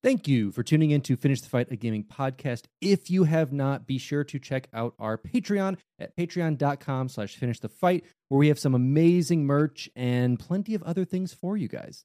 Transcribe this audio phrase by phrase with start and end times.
[0.00, 2.66] Thank you for tuning in to Finish the Fight, a gaming podcast.
[2.80, 7.58] If you have not, be sure to check out our Patreon at patreon.com slash finish
[7.58, 11.66] the fight, where we have some amazing merch and plenty of other things for you
[11.66, 12.04] guys.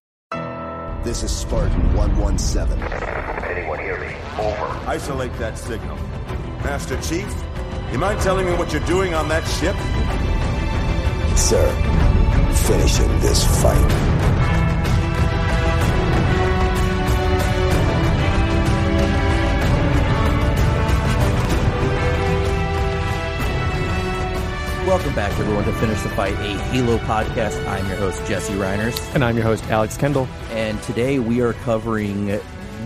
[1.03, 2.79] This is Spartan 117.
[2.79, 4.15] Anyone hear me?
[4.37, 4.67] Over.
[4.87, 5.97] Isolate that signal.
[6.63, 7.27] Master Chief,
[7.91, 9.75] you mind telling me what you're doing on that ship?
[11.35, 11.67] Sir,
[12.67, 14.40] finishing this fight.
[24.91, 27.65] Welcome back, everyone, to Finish the Fight, a Halo podcast.
[27.65, 29.15] I'm your host, Jesse Reiners.
[29.15, 30.27] And I'm your host, Alex Kendall.
[30.49, 32.27] And today we are covering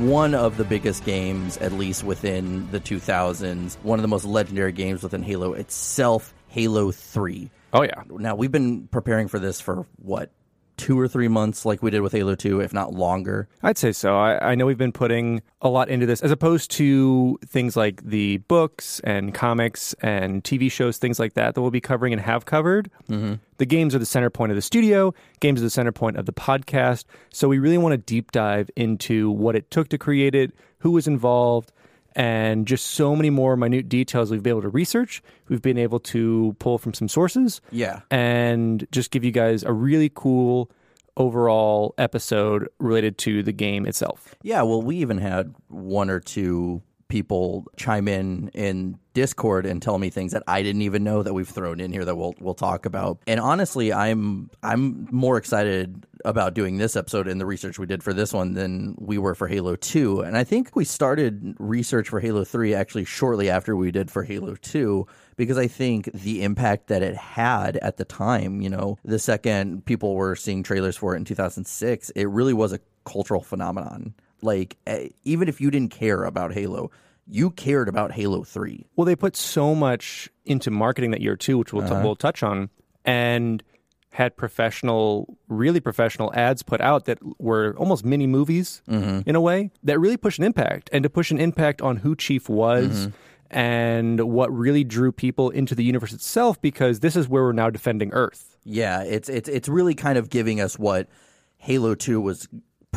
[0.08, 4.72] one of the biggest games, at least within the 2000s, one of the most legendary
[4.72, 7.50] games within Halo itself, Halo 3.
[7.74, 8.04] Oh, yeah.
[8.08, 10.30] Now, we've been preparing for this for what,
[10.78, 13.48] two or three months, like we did with Halo 2, if not longer.
[13.64, 14.18] I'd say so.
[14.18, 18.04] I, I know we've been putting a lot into this as opposed to things like
[18.04, 22.22] the books and comics and TV shows, things like that, that we'll be covering and
[22.22, 22.90] have covered.
[23.10, 23.36] Mm-hmm.
[23.58, 26.26] The games are the center point of the studio, games are the center point of
[26.26, 27.06] the podcast.
[27.32, 30.92] So we really want to deep dive into what it took to create it, who
[30.92, 31.72] was involved,
[32.16, 35.22] and just so many more minute details we've been able to research.
[35.50, 37.62] We've been able to pull from some sources.
[37.72, 38.02] Yeah.
[38.10, 40.72] And just give you guys a really cool
[41.18, 44.36] overall episode related to the game itself.
[44.42, 49.98] Yeah, well, we even had one or two people chime in in Discord and tell
[49.98, 52.56] me things that I didn't even know that we've thrown in here that we'll we'll
[52.56, 53.20] talk about.
[53.28, 58.04] And honestly, I'm I'm more excited about doing this episode and the research we did
[58.04, 60.22] for this one than we were for Halo 2.
[60.22, 64.24] And I think we started research for Halo 3 actually shortly after we did for
[64.24, 65.06] Halo 2
[65.38, 69.86] because I think the impact that it had at the time, you know, the second
[69.86, 74.14] people were seeing trailers for it in 2006, it really was a cultural phenomenon.
[74.42, 76.92] Like eh, even if you didn't care about Halo,
[77.28, 78.86] you cared about Halo 3.
[78.96, 82.00] Well, they put so much into marketing that year too, which we'll, Uh-huh.
[82.00, 82.70] t- we'll touch on,
[83.04, 83.64] and
[84.16, 89.30] had professional, really professional ads put out that were almost mini movies Mm-hmm.
[89.30, 92.16] in a way that really pushed an impact and to push an impact on who
[92.16, 93.08] Chief was.
[93.08, 93.10] Mm-hmm.
[93.52, 97.70] And what really drew people into the universe itself, because this is where we're now
[97.70, 98.58] defending Earth.
[98.64, 101.08] Yeah, it's it's it's really kind of giving us what
[101.58, 102.48] Halo 2 was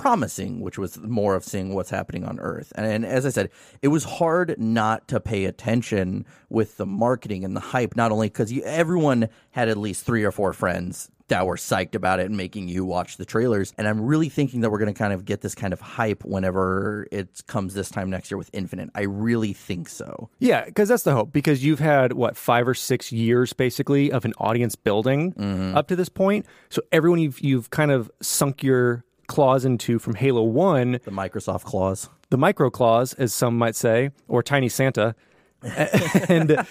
[0.01, 2.73] promising, which was more of seeing what's happening on Earth.
[2.77, 3.51] And, and as I said,
[3.83, 8.29] it was hard not to pay attention with the marketing and the hype, not only
[8.29, 12.39] because everyone had at least three or four friends that were psyched about it and
[12.39, 13.75] making you watch the trailers.
[13.77, 16.25] And I'm really thinking that we're going to kind of get this kind of hype
[16.25, 18.89] whenever it comes this time next year with Infinite.
[18.95, 20.31] I really think so.
[20.39, 21.31] Yeah, because that's the hope.
[21.31, 25.77] Because you've had what five or six years basically of an audience building Mm-hmm.
[25.77, 26.47] up to this point.
[26.71, 31.63] So everyone you've you've kind of sunk your claws into from Halo One, The Microsoft
[31.63, 32.09] clause.
[32.31, 35.15] the micro claws, as some might say, or Tiny Santa,
[35.63, 36.67] and,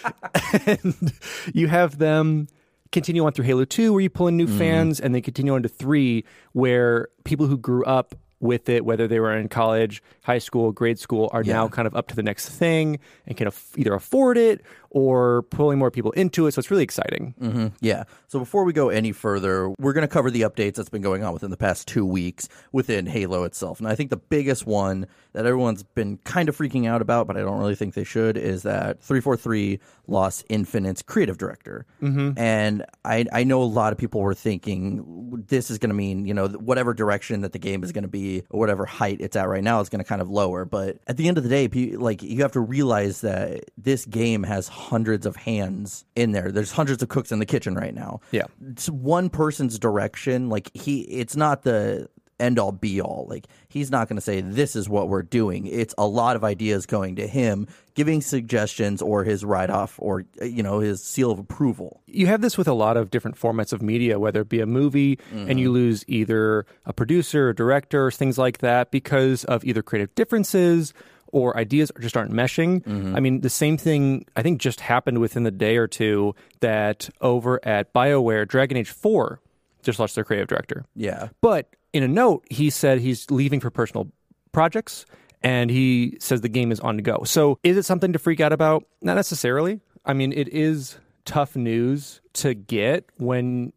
[0.65, 1.13] and
[1.53, 2.47] you have them
[2.91, 4.57] continue on through Halo 2 where you pull in new mm-hmm.
[4.57, 6.23] fans and then continue on to 3
[6.53, 10.99] where people who grew up with it whether they were in college, high school, grade
[10.99, 14.37] school are now kind of up to the next thing and can aff- either afford
[14.37, 17.33] it or pulling more people into it so it's really exciting.
[17.41, 17.67] Mm-hmm.
[17.81, 18.03] Yeah.
[18.27, 21.23] So before we go any further, we're going to cover the updates that's been going
[21.23, 23.79] on within the past two weeks within Halo itself.
[23.79, 27.37] And I think the biggest one that everyone's been kind of freaking out about, but
[27.37, 31.85] I don't really think they should, is that 343 lost Infinite's creative director.
[32.01, 32.37] Mm-hmm.
[32.37, 36.25] And I, I know a lot of people were thinking this is going to mean,
[36.25, 39.35] you know, whatever direction that the game is going to be, or whatever height it's
[39.35, 40.65] at right now is going to kind of lower.
[40.65, 44.43] But at the end of the day, like you have to realize that this game
[44.43, 46.51] has hundreds of hands in there.
[46.51, 48.21] There's hundreds of cooks in the kitchen right now.
[48.31, 48.45] Yeah.
[48.69, 50.49] It's one person's direction.
[50.49, 52.07] Like he, it's not the
[52.39, 53.25] end all be all.
[53.29, 55.65] Like he's not going to say this is what we're doing.
[55.65, 60.25] It's a lot of ideas going to him, giving suggestions or his write off or
[60.41, 62.01] uh, you know his seal of approval.
[62.05, 64.65] You have this with a lot of different formats of media, whether it be a
[64.65, 69.63] movie and you lose either a producer or director or things like that because of
[69.65, 70.93] either creative differences
[71.37, 72.83] or ideas just aren't meshing.
[72.83, 73.15] Mm-hmm.
[73.15, 77.09] I mean, the same thing I think just happened within the day or two that
[77.21, 79.39] over at BioWare, Dragon Age 4
[79.81, 80.85] just lost their creative director.
[80.95, 81.29] Yeah.
[81.41, 84.11] But in a note, he said he's leaving for personal
[84.51, 85.05] projects
[85.41, 87.23] and he says the game is on to go.
[87.25, 88.85] So is it something to freak out about?
[89.01, 89.79] Not necessarily.
[90.05, 93.73] I mean, it is tough news to get when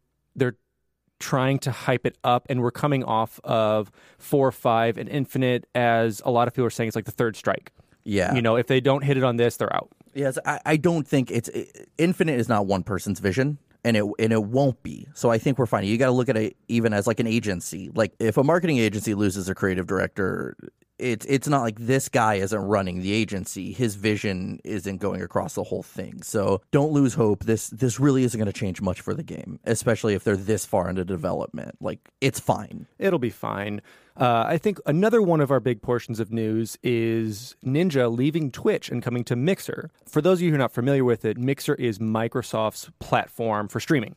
[1.21, 6.21] trying to hype it up and we're coming off of 4 5 and Infinite as
[6.25, 7.71] a lot of people are saying it's like the third strike.
[8.03, 8.33] Yeah.
[8.33, 9.89] You know, if they don't hit it on this, they're out.
[10.13, 13.57] Yes, I, I don't think it's it, infinite is not one person's vision.
[13.83, 15.07] And it and it won't be.
[15.15, 15.85] So I think we're fine.
[15.85, 17.89] You got to look at it even as like an agency.
[17.95, 20.55] Like if a marketing agency loses a creative director,
[21.01, 23.73] it's it's not like this guy isn't running the agency.
[23.73, 26.21] His vision isn't going across the whole thing.
[26.21, 27.43] So don't lose hope.
[27.43, 30.65] This this really isn't going to change much for the game, especially if they're this
[30.65, 31.75] far into development.
[31.81, 32.87] Like it's fine.
[32.99, 33.81] It'll be fine.
[34.17, 38.89] Uh, I think another one of our big portions of news is Ninja leaving Twitch
[38.89, 39.89] and coming to Mixer.
[40.05, 43.79] For those of you who are not familiar with it, Mixer is Microsoft's platform for
[43.79, 44.15] streaming.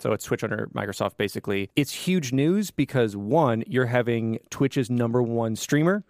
[0.00, 1.70] So it's Twitch under Microsoft, basically.
[1.76, 6.04] It's huge news because one, you're having Twitch's number one streamer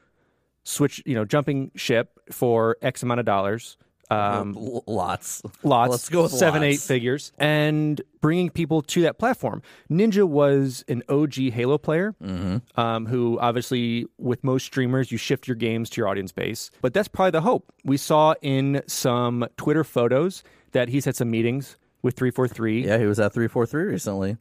[0.65, 3.77] switch, you know, jumping ship for X amount of dollars.
[4.11, 9.19] Um, L- lots, lots, Let's go with seven, eight figures, and bringing people to that
[9.19, 9.63] platform.
[9.91, 12.79] Ninja was an OG Halo player, Mm-hmm.
[12.81, 16.71] um, who obviously, with most streamers, you shift your games to your audience base.
[16.83, 17.73] But that's probably the hope.
[17.85, 23.07] We saw in some Twitter photos that he's had some meetings with 343, Yeah, he
[23.07, 24.37] was at three four three recently.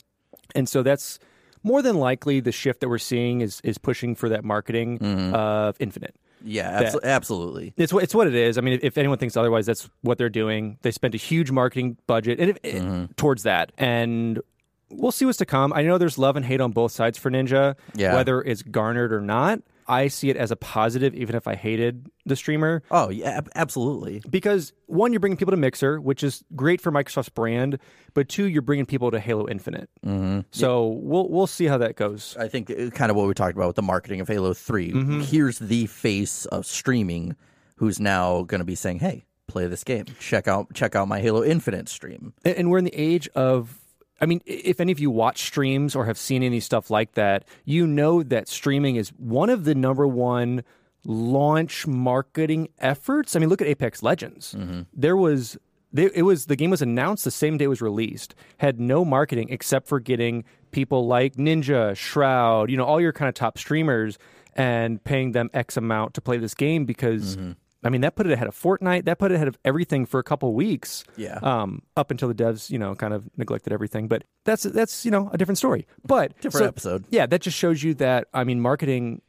[0.55, 1.19] and so that's
[1.63, 5.33] more than likely the shift that we're seeing is is pushing for that marketing Mm-hmm.
[5.35, 6.15] of Infinite.
[6.45, 7.73] Yeah, abso- absolutely.
[7.77, 8.57] It's what it's what it is.
[8.57, 10.77] I mean, if, if anyone thinks otherwise, that's what they're doing.
[10.81, 13.03] They spent a huge marketing budget and it, Mm-hmm.
[13.03, 14.41] it- towards that, and
[14.89, 15.71] we'll see what's to come.
[15.73, 18.13] I know there's love and hate on both sides for Ninja, Yeah.
[18.13, 19.61] whether it's garnered or not.
[19.87, 23.49] I see it as a positive, even if I hated the streamer, Oh yeah, ab-
[23.55, 24.21] absolutely.
[24.29, 27.79] because one, you're bringing people to Mixer, which is great for Microsoft's brand,
[28.13, 29.89] but two, you're bringing people to Halo Infinite.
[30.05, 30.41] Mm-hmm.
[30.51, 32.35] So we'll we'll see how that goes.
[32.39, 34.91] I think uh, kind of what we talked about with the marketing of Halo 3.
[34.91, 35.21] Mm-hmm.
[35.21, 37.35] Here's the face of streaming
[37.77, 40.05] who's now going to be saying, "Hey, play this game.
[40.19, 43.79] Check out check out my Halo Infinite stream." And, and we're in the age of,
[44.23, 47.43] I mean, if any of you watch streams or have seen any stuff like that,
[47.65, 50.63] you know that streaming is one of the number one
[51.05, 53.35] launch marketing efforts.
[53.35, 54.55] I mean, look at Apex Legends.
[54.57, 54.83] Mm-hmm.
[54.93, 55.57] There was.
[55.93, 58.33] It was the game was announced the same day it was released.
[58.57, 63.29] Had no marketing except for getting people like Ninja, Shroud, you know, all your kind
[63.29, 64.17] of top streamers,
[64.55, 67.51] and paying them X amount to play this game because mm-hmm.
[67.83, 69.05] I mean that put it ahead of Fortnite.
[69.05, 71.39] That put it ahead of everything for a couple weeks Yeah.
[71.41, 74.07] um, up until the devs, you know, kind of neglected everything.
[74.07, 75.85] But that's that's you know a different story.
[76.05, 77.05] But Different so- episode.
[77.09, 79.21] Yeah, that just shows you that I mean, marketing.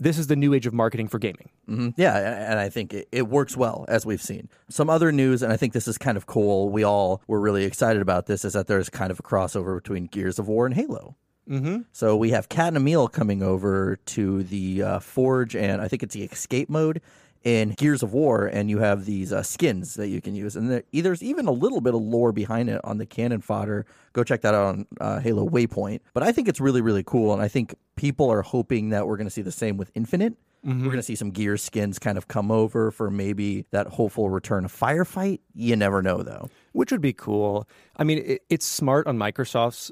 [0.00, 1.50] This is the new age of marketing for gaming.
[1.66, 2.16] hmm Yeah,
[2.48, 4.48] and I think it, it works well as we've seen.
[4.68, 6.68] Some other news, and I think this is kind of cool.
[6.70, 8.44] We all were really excited about this.
[8.44, 11.16] Is that there's kind of a crossover between Gears of War and Halo.
[11.50, 11.78] Mm-hmm.
[11.92, 16.04] So we have Kat and Emile coming over to the uh, Forge, and I think
[16.04, 17.00] it's the Escape mode
[17.48, 20.70] in Gears of War, and you have these uh, skins that you can use, and
[20.70, 23.86] there, there's even a little bit of lore behind it on the Canon Fodder.
[24.12, 26.00] Go check that out on uh, Halo Waypoint.
[26.12, 29.16] But I think it's really, really cool, and I think people are hoping that we're
[29.16, 30.34] going to see the same with Infinite.
[30.64, 34.28] We're going to see some gear skins kind of come over for maybe that hopeful
[34.28, 35.38] return of firefight.
[35.54, 36.50] You never know, though.
[36.72, 37.66] which would be cool.
[37.96, 39.90] I mean, it, it's smart on Microsoft's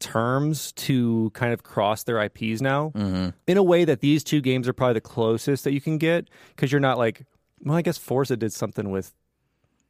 [0.00, 3.28] terms to kind of cross their IPs now mm-hmm.
[3.46, 6.28] in a way that these two games are probably the closest that you can get
[6.56, 7.24] because you're not like,
[7.62, 9.12] well, I guess Forza did something with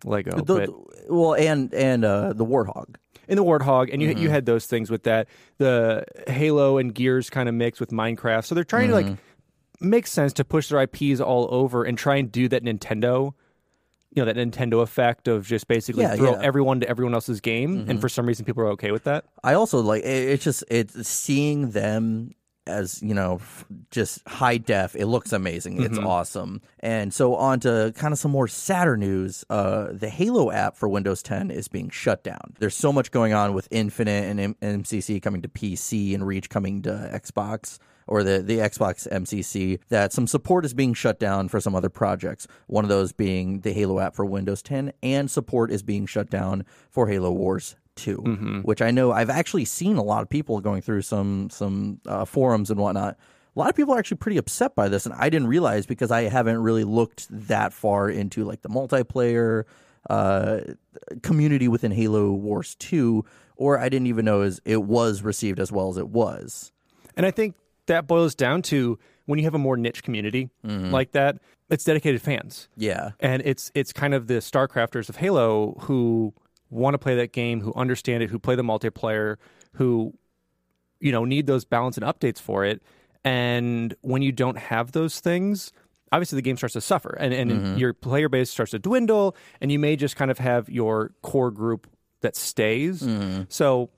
[0.05, 2.97] Lego, The- but well, and and uh, the Warthog.
[3.29, 4.29] in the Warthog, and you you mm-hmm.
[4.29, 5.29] had those things with that.
[5.59, 9.89] The Halo and Gears kind of mix with Minecraft, so they're trying to like mm-hmm.
[9.89, 13.35] make sense to push their IPs all over and try and do that Nintendo.
[14.13, 16.41] You know that Nintendo effect of just basically Yeah, throw yeah.
[16.43, 19.25] everyone to everyone else's game, and for some reason people are okay with that.
[19.45, 22.35] I also like it, it's just it's seeing them
[22.67, 25.83] as you know f- just high def it looks amazing.
[25.83, 26.61] It's awesome.
[26.81, 30.89] And so on to kind of some more sadder news uh the halo app for
[30.89, 32.55] windows 10 is being shut down.
[32.59, 36.51] There's so much going on with infinite and M- mcc coming to pc and reach
[36.51, 37.79] coming to xbox
[38.11, 41.89] or the, the Xbox MCC that some support is being shut down for some other
[41.89, 42.47] projects.
[42.67, 46.29] One of those being the Halo app for Windows 10, and support is being shut
[46.29, 48.59] down for Halo Wars 2, Mm-hmm.
[48.61, 52.25] which I know I've actually seen a lot of people going through some some uh,
[52.25, 53.17] forums and whatnot.
[53.57, 56.11] A lot of people are actually pretty upset by this, and I didn't realize because
[56.11, 59.65] I haven't really looked that far into like the multiplayer
[60.09, 60.61] uh,
[61.23, 63.25] community within Halo Wars 2,
[63.57, 66.73] or I didn't even know as it was received as well as it was.
[67.17, 67.55] And I think
[67.91, 70.91] that boils down to when you have a more niche community Mm-hmm.
[70.91, 72.69] like that, it's dedicated fans.
[72.77, 73.11] Yeah.
[73.21, 76.33] And it's it's kind of the StarCrafters of Halo who
[76.71, 79.37] want to play that game, who understand it, who play the multiplayer,
[79.75, 80.15] who
[81.01, 82.83] you know need those balance and updates for it.
[83.25, 85.73] And when you don't have those things,
[86.11, 89.71] obviously the game starts to suffer, and and your player base starts to dwindle, and
[89.71, 91.87] you may just kind of have your core group
[92.23, 93.07] that stays.
[93.49, 93.91] So,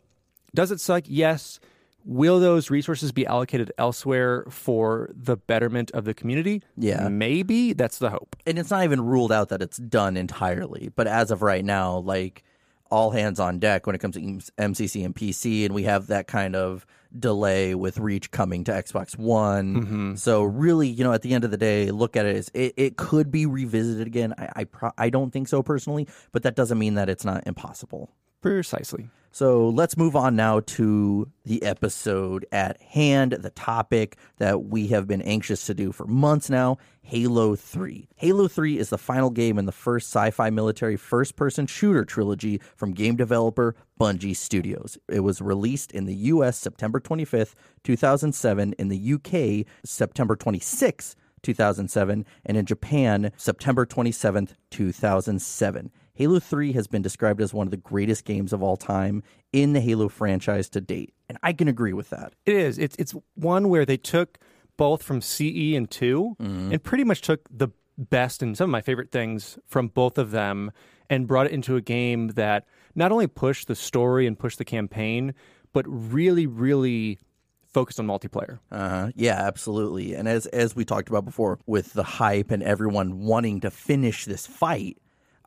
[0.54, 1.04] does it suck?
[1.06, 1.58] Yes.
[2.04, 6.62] Will those resources be allocated elsewhere for the betterment of the community?
[6.76, 7.08] Yeah.
[7.08, 7.72] Maybe.
[7.72, 8.36] That's the hope.
[8.46, 10.90] and it's not even ruled out that it's done entirely.
[10.94, 12.42] But as of right now, like
[12.90, 16.26] all hands on deck when it comes to MCC and PC, and we have that
[16.26, 16.84] kind of
[17.18, 19.74] delay with Reach coming to Xbox One.
[19.82, 20.14] Mm-hmm.
[20.16, 22.74] So really, you know, at the end of the day, look at it as it,
[22.76, 24.34] it could be revisited again.
[24.36, 27.46] I I, pro- I don't think so personally, but that doesn't mean that it's not
[27.46, 28.10] impossible.
[28.42, 29.08] Precisely.
[29.34, 35.08] So let's move on now to the episode at hand, the topic that we have
[35.08, 38.08] been anxious to do for months now Halo 3.
[38.16, 42.04] Halo 3 is the final game in the first sci fi military first person shooter
[42.04, 44.98] trilogy from game developer Bungie Studios.
[45.08, 52.26] It was released in the US September 25th, 2007, in the UK September 26th, 2007,
[52.44, 55.90] and in Japan September 27th, 2007.
[56.14, 59.72] Halo 3 has been described as one of the greatest games of all time in
[59.72, 62.34] the Halo franchise to date, and I can agree with that.
[62.44, 62.78] It is.
[62.78, 64.38] It's it's one where they took
[64.76, 68.80] both from CE and 2 and pretty much took the best and some of my
[68.80, 70.70] favorite things from both of them
[71.08, 74.64] and brought it into a game that not only pushed the story and pushed the
[74.64, 75.34] campaign,
[75.72, 77.18] but really, really
[77.66, 78.58] focused on multiplayer.
[78.70, 79.10] Uh-huh.
[79.14, 80.14] Yeah, absolutely.
[80.14, 84.24] And as as we talked about before, with the hype and everyone wanting to finish
[84.24, 84.98] this fight,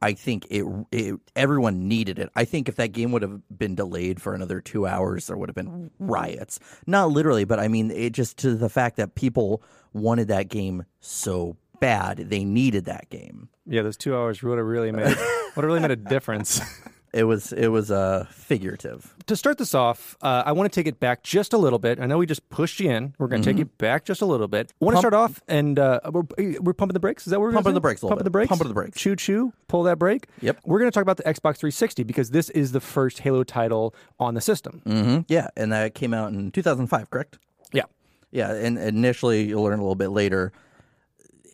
[0.02, 2.30] I think it, it everyone needed it.
[2.36, 5.50] I think if that game would have been delayed for another two hours, there would
[5.50, 6.60] have been riots.
[6.86, 10.86] Not literally, but I mean it just to the fact that people wanted that game
[11.00, 13.50] so bad, they needed that game.
[13.66, 16.62] Yeah, those two hours would have really made would have really made a difference.
[17.15, 19.15] It was it was uh, figurative.
[19.27, 22.00] to start this off, uh, I want to take it back just a little bit.
[22.01, 23.15] I know we just pushed you in.
[23.17, 24.74] We're going to take it back just a little bit.
[24.81, 26.24] I want to start off and uh, we're,
[26.60, 27.25] we're pumping the brakes.
[27.25, 28.24] Is that what we're Pumping the brakes Pumping bit.
[28.25, 28.50] the brakes.
[28.50, 29.00] Pumping the brakes.
[29.00, 29.53] Choo choo.
[29.69, 30.27] Pull that brake.
[30.41, 30.60] Yep.
[30.65, 33.95] We're going to talk about the Xbox 360 because this is the first Halo title
[34.19, 34.81] on the system.
[34.86, 37.39] hmm Yeah, and that came out in 2005, correct?
[37.72, 37.84] Yeah.
[38.31, 40.51] Yeah, and initially you'll learn a little bit later.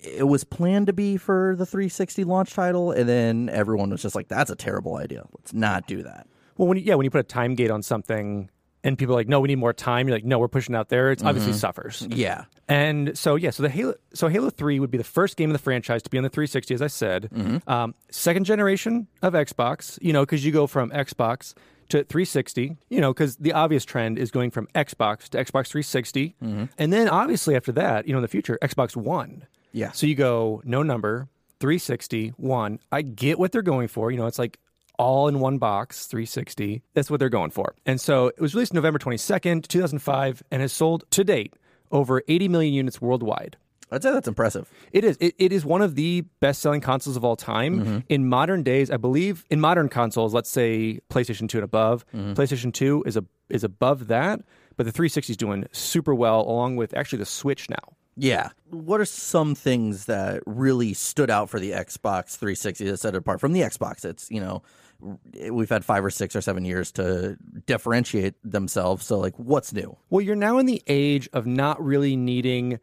[0.02, 4.16] It was planned to be for the 360 launch title, and then everyone was just
[4.16, 5.26] like, "That's a terrible idea.
[5.34, 6.28] Let's not do that."
[6.58, 8.50] Well, when you, yeah, when you put a time gate on something
[8.84, 10.08] and people are like, no, we need more time.
[10.08, 11.12] You're like, no, we're pushing out there.
[11.12, 11.60] It's obviously mm-hmm.
[11.60, 12.08] suffers.
[12.10, 15.50] Yeah, And so yeah, so the Halo, so Halo Three would be the first game
[15.50, 17.30] in the franchise to be on the 360, as I said.
[17.34, 17.70] Mm-hmm.
[17.70, 21.54] Um, second generation of Xbox, you know, because you go from Xbox
[21.90, 26.36] to 360, you know, because the obvious trend is going from Xbox to Xbox 360,
[26.42, 26.66] mm-hmm.
[26.78, 29.46] and then obviously after that, you know, in the future, Xbox One.
[29.72, 29.92] Yeah.
[29.92, 31.28] So you go no number
[31.60, 32.80] 360 one.
[32.92, 34.12] I get what they're going for.
[34.12, 34.58] You know, it's like
[35.02, 38.72] all in one box 360 that's what they're going for and so it was released
[38.72, 41.56] november 22nd 2005 and has sold to date
[41.92, 43.58] over 80 million units worldwide
[43.94, 44.70] I'd say that's impressive.
[44.94, 47.98] it is it, it is one of the best-selling consoles of all time mm-hmm.
[48.10, 52.34] in modern days i believe in modern consoles let's say playstation 2 and above mm-hmm.
[52.34, 54.42] playstation 2 is a is above that
[54.78, 58.50] but the 360 is doing super well along with actually the switch now Yeah.
[58.70, 63.18] What are some things that really stood out for the Xbox 360 that set it
[63.18, 64.06] apart from the Xbox?
[64.06, 64.62] It's you know,
[65.50, 69.06] we've had five or six or seven years to differentiate themselves.
[69.06, 69.98] So like, what's new?
[70.10, 72.80] Well, you're now in the age of not really needing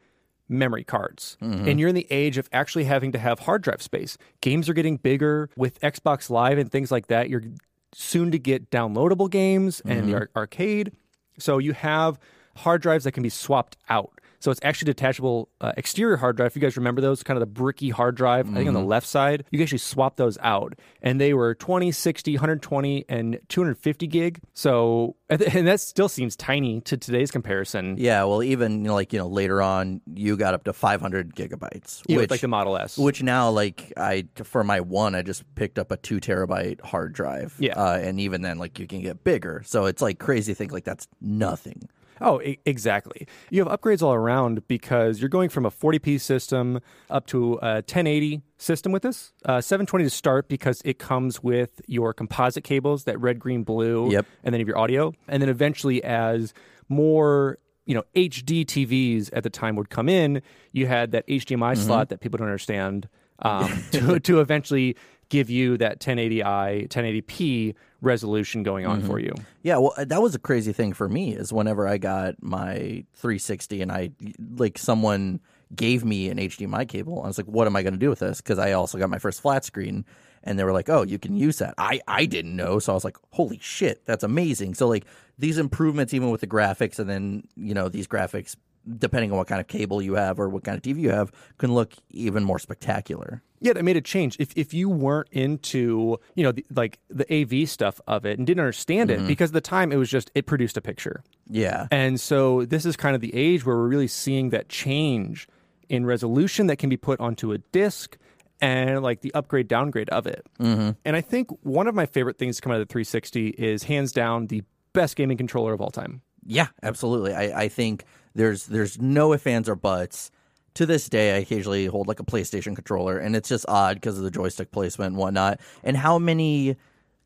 [0.49, 1.37] memory cards.
[1.43, 1.69] Mm-hmm.
[1.69, 4.19] And you're in the age of actually having to have hard drive space.
[4.41, 7.29] Games are getting bigger with Xbox Live and things like that.
[7.29, 7.45] You're
[7.93, 10.93] soon to get downloadable games and the ar- arcade.
[11.39, 12.19] So you have
[12.57, 14.21] hard drives that can be swapped out.
[14.41, 16.49] So it's actually detachable uh, exterior hard drive.
[16.53, 18.81] If you guys remember those, kind of the bricky hard drive, I think on the
[18.81, 20.75] left side, you can actually swap those out.
[21.03, 24.41] And they were 20, 60, 120, and 250 gig.
[24.55, 27.97] So, and that still seems tiny to today's comparison.
[27.99, 28.25] Yeah.
[28.25, 32.03] Well, even you know, like you know, later on, you got up to 500 gigabytes,
[32.07, 32.97] Yeah, with, which like the Model S.
[32.97, 37.13] Which now, like I for my one, I just picked up a two terabyte hard
[37.13, 37.55] drive.
[37.59, 37.75] Yeah.
[37.75, 39.63] uh, and even then, like you can get bigger.
[39.67, 41.89] So it's like crazy to think like that's nothing.
[42.21, 43.27] Oh, e- exactly.
[43.51, 47.77] You have upgrades all around because you're going from a 40p system up to a
[47.85, 49.33] 1080 system with this.
[49.45, 54.11] Uh, 720 to start because it comes with your composite cables, that red, green, blue,
[54.11, 54.27] Yep.
[54.45, 55.13] and then you have your audio.
[55.29, 56.53] And then eventually, as
[56.89, 61.77] more you know HD TVs at the time would come in, you had that HDMI
[61.77, 63.09] slot that people don't understand
[63.41, 64.97] um, to to eventually
[65.29, 69.35] give you that 1080i 1080p resolution going on for you.
[69.63, 71.35] Yeah, well, that was a crazy thing for me.
[71.35, 74.11] Is whenever I got my 360 and I
[74.57, 75.41] like someone
[75.75, 78.21] gave me an HDMI cable, I was like, "What am I going to do with
[78.21, 80.05] this?" Because I also got my first flat screen,
[80.45, 82.95] and they were like, "Oh, you can use that." I I didn't know, so I
[82.95, 85.05] was like, "Holy shit, that's amazing!" So like
[85.39, 88.57] these improvements, even with the graphics, and then you know these graphics,
[88.97, 91.33] depending on what kind of cable you have or what kind of TV you have,
[91.59, 93.43] can look even more spectacular.
[93.61, 94.37] Yeah, that made a change.
[94.39, 98.47] If if you weren't into you know the, like the AV stuff of it and
[98.47, 101.89] didn't understand it because at the time it was just it produced a picture, Yeah,
[101.91, 105.49] and so this is kind of the age where we're really seeing that change
[105.89, 108.17] in resolution that can be put onto a disc
[108.61, 110.47] and like the upgrade downgrade of it.
[110.61, 110.91] Mm-hmm.
[111.05, 113.85] And I think one of my favorite things to come out of the 360 is
[113.85, 116.23] hands down the best gaming controller of all time.
[116.49, 117.35] Yeah, absolutely.
[117.35, 120.31] I, I think there's there's no ifs, ands, or buts.
[120.75, 124.17] To this day, I occasionally hold like a PlayStation controller, and it's just odd because
[124.17, 125.61] of the joystick placement and whatnot.
[125.85, 126.77] And how many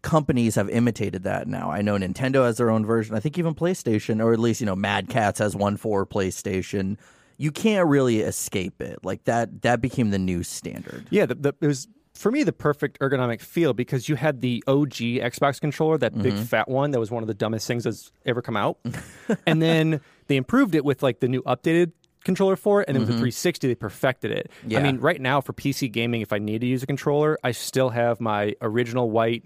[0.01, 1.71] companies have imitated that now?
[1.71, 3.15] I know Nintendo has their own version.
[3.15, 6.97] I think even PlayStation, or at least you know, Mad Catz has one for PlayStation.
[7.37, 9.05] You can't really escape it.
[9.05, 9.63] Like that.
[9.63, 11.07] That became the new standard.
[11.11, 14.63] Yeah, the, the, it was for me the perfect ergonomic feel because you had the
[14.67, 14.91] OG
[15.23, 16.43] Xbox controller, that big Mm-hmm.
[16.45, 18.79] fat one that was one of the dumbest things that's ever come out,
[19.47, 21.93] and then they improved it with like the new updated
[22.25, 24.51] controller for it, and then with the 360 they perfected it.
[24.61, 24.71] Mm-hmm.
[24.71, 24.79] Yeah.
[24.79, 27.51] I mean, right now for PC gaming, if I need to use a controller, I
[27.53, 29.45] still have my original white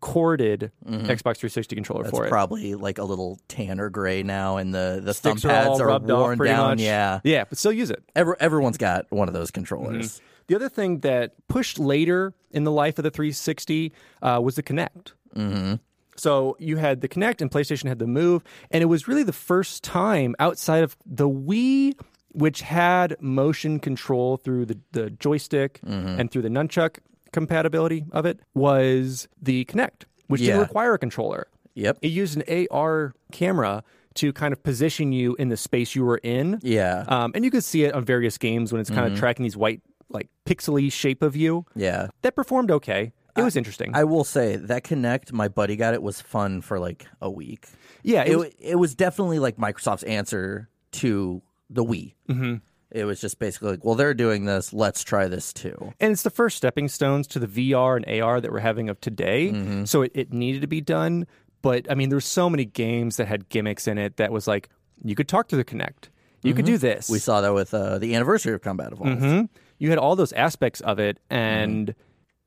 [0.00, 2.06] corded Xbox 360 controller Mm-hmm.
[2.08, 2.26] That's for it.
[2.26, 5.48] It's probably like a little tan or gray now, and the the thumb Sticks are
[5.48, 6.70] pads all are, rubbed off worn down.
[6.70, 6.80] much.
[6.80, 8.02] Yeah, yeah, but still use it.
[8.16, 10.20] Every, everyone's got one of those controllers.
[10.46, 14.62] The other thing that pushed later in the life of the 360 uh, was the
[14.62, 15.12] Kinect.
[15.36, 15.74] Mm-hmm.
[16.16, 19.32] So you had the Kinect and PlayStation had the Move, and it was really the
[19.32, 21.94] first time outside of the Wii,
[22.32, 26.98] which had motion control through the, the joystick and through the nunchuck
[27.32, 30.48] compatibility of it, was the Kinect, which Yeah.
[30.54, 31.48] didn't require a controller.
[31.74, 31.98] Yep.
[32.02, 33.82] It used an AR camera
[34.14, 36.60] to kind of position you in the space you were in.
[36.62, 37.04] Yeah.
[37.08, 39.56] Um, and you could see it on various games when it's kind of tracking these
[39.56, 39.80] white,
[40.12, 41.64] like pixely shape of you.
[41.74, 42.08] Yeah.
[42.22, 43.12] That performed okay.
[43.36, 43.92] It was interesting.
[43.94, 47.66] I will say that Kinect, my buddy got it was fun for like a week.
[48.02, 52.12] yeah, it It, was, it was definitely like Microsoft's answer to the Wii.
[52.28, 52.56] Mm-hmm.
[52.90, 54.74] It was just basically like, well, they're doing this.
[54.74, 55.94] Let's try this too.
[55.98, 59.00] and it's the first stepping stones to the VR and AR that we're having of
[59.00, 59.50] today.
[59.50, 59.84] Mm-hmm.
[59.86, 61.26] So it, it needed to be done.
[61.62, 64.68] But I mean, there's so many games that had gimmicks in it that was like
[65.02, 66.10] you could talk to the Kinect,
[66.42, 67.06] you could do this.
[67.06, 67.12] Mm-hmm.
[67.14, 69.22] We saw that with uh, the anniversary of Combat Evolved.
[69.22, 69.48] Mhm.
[69.82, 72.00] You had all those aspects of it, and Mm-hmm.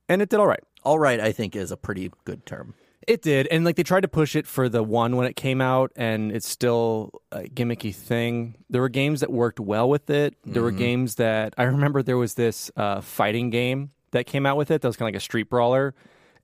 [0.10, 0.64] and it did all right.
[0.84, 2.76] All right, I think is a pretty good term.
[3.08, 5.60] It did, and like they tried to push it for the one when it came
[5.62, 8.56] out, and it's still a gimmicky thing.
[8.70, 10.36] There were games that worked well with it.
[10.46, 12.02] There were games that I remember.
[12.02, 15.14] There was this uh, fighting game that came out with it that was kind of
[15.14, 15.94] like a street brawler.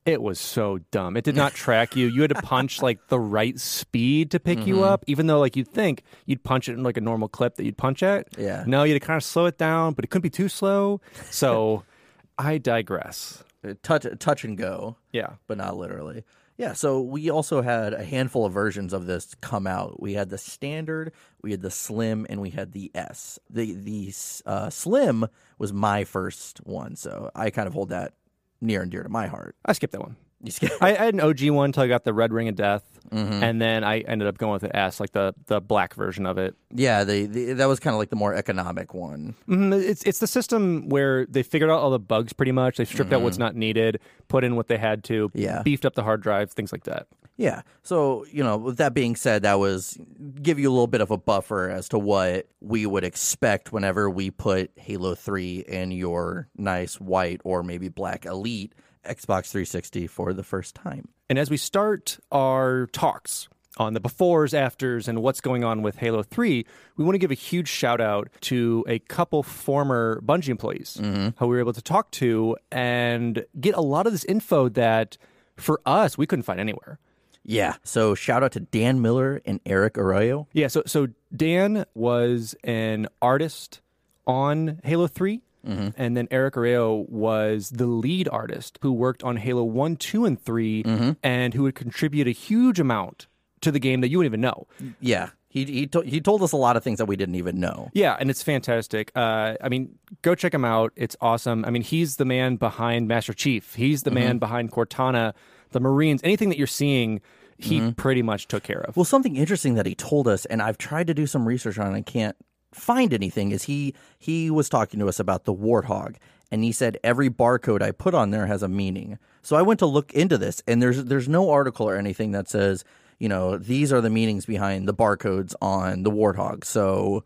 [0.05, 1.15] It was so dumb.
[1.15, 2.07] It did not track you.
[2.07, 5.55] You had to punch like the right speed to pick you up, even though like
[5.55, 8.27] you'd think you'd punch it in like a normal clip that you'd punch at.
[8.37, 8.63] Yeah.
[8.65, 11.01] No, you had to kind of slow it down, but it couldn't be too slow.
[11.29, 11.83] So
[12.37, 13.43] I digress.
[13.63, 14.95] Uh, Touch, touch and go.
[15.11, 15.33] Yeah.
[15.45, 16.23] but not literally.
[16.57, 19.99] Yeah, so we also had a handful of versions of this come out.
[19.99, 21.11] We had the standard,
[21.41, 23.39] we had the slim, and we had the S.
[23.49, 24.13] The the
[24.45, 25.25] uh, slim
[25.57, 28.13] was my first one, so I kind of hold that
[28.61, 29.55] near and dear to my heart.
[29.65, 30.15] I skipped that one.
[30.43, 30.71] You scared?
[30.81, 33.43] I, I had an OG one until I got the Red Ring of Death, Mm-hmm.
[33.43, 36.37] and then I ended up going with the S, like the the black version of
[36.39, 36.55] it.
[36.73, 39.35] yeah, the, the that was kind of like the more economic one.
[39.49, 42.77] Mhm, It's it's the system where they figured out all the bugs pretty much.
[42.77, 45.37] They stripped out what's not needed, put in what they had to, Mm-hmm.
[45.39, 45.61] Yeah.
[45.61, 47.05] beefed up the hard drive, things like that.
[47.41, 47.63] Yeah.
[47.81, 49.97] So, you know, with that being said, that was
[50.41, 54.11] give you a little bit of a buffer as to what we would expect whenever
[54.11, 60.33] we put Halo 3 in your nice white or maybe black Elite Xbox 360 for
[60.33, 61.07] the first time.
[61.31, 65.95] And as we start our talks on the befores, afters, and what's going on with
[65.97, 66.63] Halo 3,
[66.97, 71.29] we want to give a huge shout out to a couple former Bungie employees mm-hmm.
[71.37, 75.17] who we were able to talk to and get a lot of this info that
[75.55, 76.99] for us, we couldn't find anywhere.
[77.43, 77.75] Yeah.
[77.83, 80.47] So, shout out to Dan Miller and Eric Arroyo.
[80.53, 83.81] Yeah, so so Dan was an artist
[84.27, 85.41] on Halo 3.
[85.65, 85.89] Mm-hmm.
[85.95, 90.41] And then Eric Arroyo was the lead artist who worked on Halo 1, 2, and
[90.41, 91.11] 3, mm-hmm.
[91.21, 93.27] and who would contribute a huge amount
[93.61, 94.65] to the game that you wouldn't even know.
[94.99, 95.29] Yeah.
[95.49, 97.91] He he, to- he told us a lot of things that we didn't even know.
[97.93, 99.11] Yeah, and it's fantastic.
[99.15, 100.93] Uh, I mean, go check him out.
[100.95, 101.65] It's awesome.
[101.65, 103.75] I mean, he's the man behind Master Chief.
[103.75, 104.19] He's the mm-hmm.
[104.19, 105.33] man behind Cortana,
[105.71, 106.21] the Marines.
[106.23, 107.21] Anything that you're seeing,
[107.57, 107.91] he mm-hmm.
[107.91, 108.95] pretty much took care of.
[108.95, 111.87] Well, something interesting that he told us, and I've tried to do some research on,
[111.87, 112.35] it and I can't
[112.71, 113.51] find anything.
[113.51, 116.15] Is he he was talking to us about the warthog,
[116.51, 119.17] and he said every barcode I put on there has a meaning.
[119.41, 122.49] So I went to look into this, and there's there's no article or anything that
[122.49, 122.83] says
[123.19, 126.63] you know these are the meanings behind the barcodes on the warthog.
[126.65, 127.23] So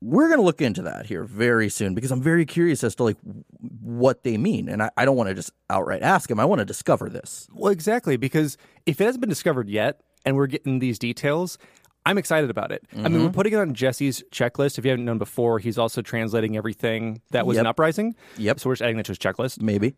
[0.00, 3.04] we're going to look into that here very soon because I'm very curious as to
[3.04, 3.16] like
[3.80, 6.38] what they mean, and I, I don't want to just outright ask him.
[6.38, 7.48] I want to discover this.
[7.52, 11.58] Well, exactly, because if it hasn't been discovered yet and we're getting these details,
[12.04, 12.86] I'm excited about it.
[12.92, 13.34] I mean, we're mm-hmm.
[13.34, 14.78] putting it on Jesse's checklist.
[14.78, 17.62] If you haven't known before, he's also translating everything that was Yep.
[17.62, 18.14] an uprising.
[18.38, 18.60] Yep.
[18.60, 19.60] So we're just adding that to his checklist.
[19.60, 19.94] Maybe.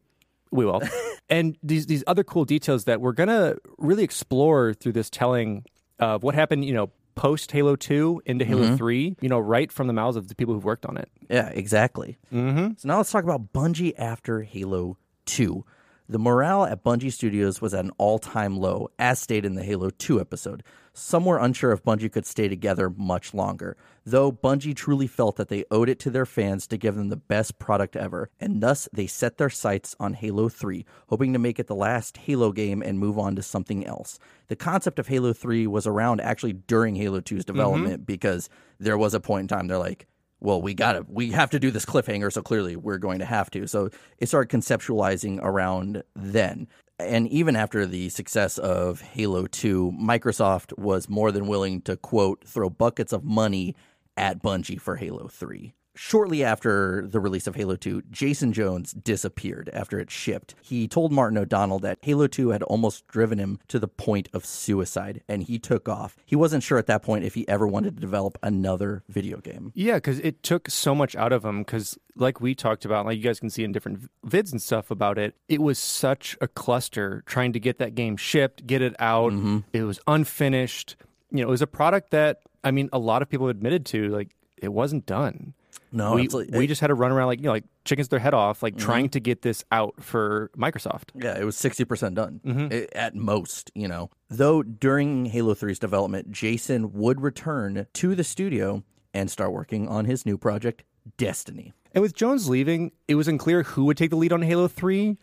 [0.51, 0.81] We will.
[1.29, 5.67] and these these other cool details that we're gonna really explore through this telling
[5.99, 9.17] of what happened, you know, post Halo Two into Halo Three.
[9.21, 11.11] You know, right from the mouths of the people who've worked on it.
[11.29, 12.17] Yeah, exactly.
[12.33, 12.75] Mm-hmm.
[12.79, 15.65] So now let's talk about Bungie after Halo 2.
[16.09, 19.65] The morale at Bungie Studios was at an all time low, as stated in the
[19.65, 20.63] Halo 2 episode.
[20.99, 25.49] Some were unsure if Bungie could stay together much longer, though Bungie truly felt that
[25.49, 28.89] they owed it to their fans to give them the best product ever, and thus
[28.93, 32.83] they set their sights on Halo 3, hoping to make it the last Halo game
[32.83, 34.19] and move on to something else.
[34.49, 37.55] The concept of Halo 3 was around actually during Halo 2's mm-hmm.
[37.55, 38.49] development because
[38.81, 40.09] there was a point in time they're like,
[40.41, 43.51] well, we gotta, we have to do this cliffhanger, so clearly we're going to have
[43.51, 43.67] to.
[43.67, 46.69] So it started conceptualizing around then.
[47.01, 52.45] And even after the success of Halo 2, Microsoft was more than willing to, quote,
[52.45, 53.77] throw buckets of money
[54.17, 55.75] at Bungie for Halo 3.
[56.01, 60.55] Shortly after the release of Halo 2, Jason Jones disappeared after it shipped.
[60.63, 64.47] He told Martin O'Donnell that Halo 2 had almost driven him to the point of
[64.47, 66.17] suicide, and he took off.
[66.25, 69.73] He wasn't sure at that point if he ever wanted to develop another video game.
[69.75, 71.65] Yeah, because it took so much out of him.
[71.65, 74.93] Because, like we talked about, like you guys can see in different vids and stuff
[74.93, 78.95] about it, it was such a cluster trying to get that game shipped, get it
[79.01, 79.33] out.
[79.33, 79.59] Mm-hmm.
[79.73, 80.95] It was unfinished.
[81.33, 84.11] You know, it was a product that I mean, a lot of people admitted to
[84.11, 85.55] like it wasn't done.
[85.93, 88.11] No, we like- we just had to run around like you know, like chickens with
[88.11, 89.13] their head off, like trying mm-hmm.
[89.13, 91.11] to get this out for Microsoft.
[91.15, 92.69] Yeah, it was 60% done mm-hmm.
[92.73, 94.11] i- at most, you know.
[94.29, 98.83] Though during Halo 3's development, Jason would return to the studio
[99.15, 100.85] and start working on his new project,
[101.17, 101.73] Destiny.
[101.93, 105.17] And with Jones leaving, it was unclear who would take the lead on Halo 3,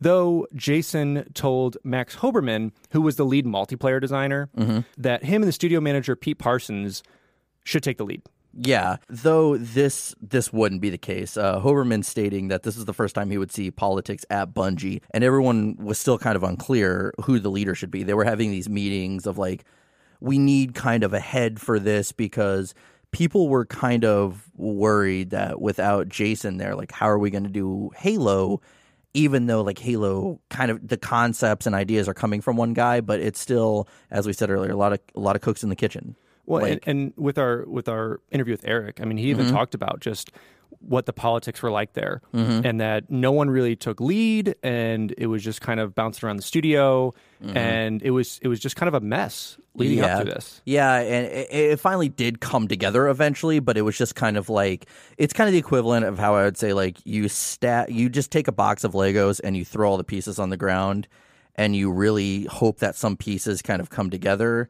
[0.00, 4.80] though Jason told Max Hoberman, who was the lead multiplayer designer, mm-hmm.
[4.96, 7.02] that him and the studio manager, Pete Parsons,
[7.64, 8.22] should take the lead.
[8.58, 11.36] Yeah, though this this wouldn't be the case.
[11.36, 15.02] Uh, Hoberman stating that this is the first time he would see politics at Bungie,
[15.10, 18.02] and everyone was still kind of unclear who the leader should be.
[18.02, 19.64] They were having these meetings of like,
[20.20, 22.72] we need kind of a head for this because
[23.10, 27.50] people were kind of worried that without Jason there, like, how are we going to
[27.50, 28.62] do Halo?
[29.12, 33.02] Even though like Halo, kind of the concepts and ideas are coming from one guy,
[33.02, 35.68] but it's still, as we said earlier, a lot of a lot of cooks in
[35.68, 36.16] the kitchen.
[36.46, 39.46] Well, Like- and, and with our with our interview with Eric, I mean, he even
[39.46, 39.54] mm-hmm.
[39.54, 40.30] talked about just
[40.80, 42.66] what the politics were like there, mm-hmm.
[42.66, 46.36] and that no one really took lead, and it was just kind of bouncing around
[46.36, 47.56] the studio, mm-hmm.
[47.56, 50.60] and it was it was just kind of a mess leading up to this.
[50.64, 54.48] Yeah, and it, it finally did come together eventually, but it was just kind of
[54.48, 54.86] like
[55.18, 58.30] it's kind of the equivalent of how I would say like you stat you just
[58.30, 61.08] take a box of Legos and you throw all the pieces on the ground
[61.56, 64.68] and you really hope that some pieces kind of come together.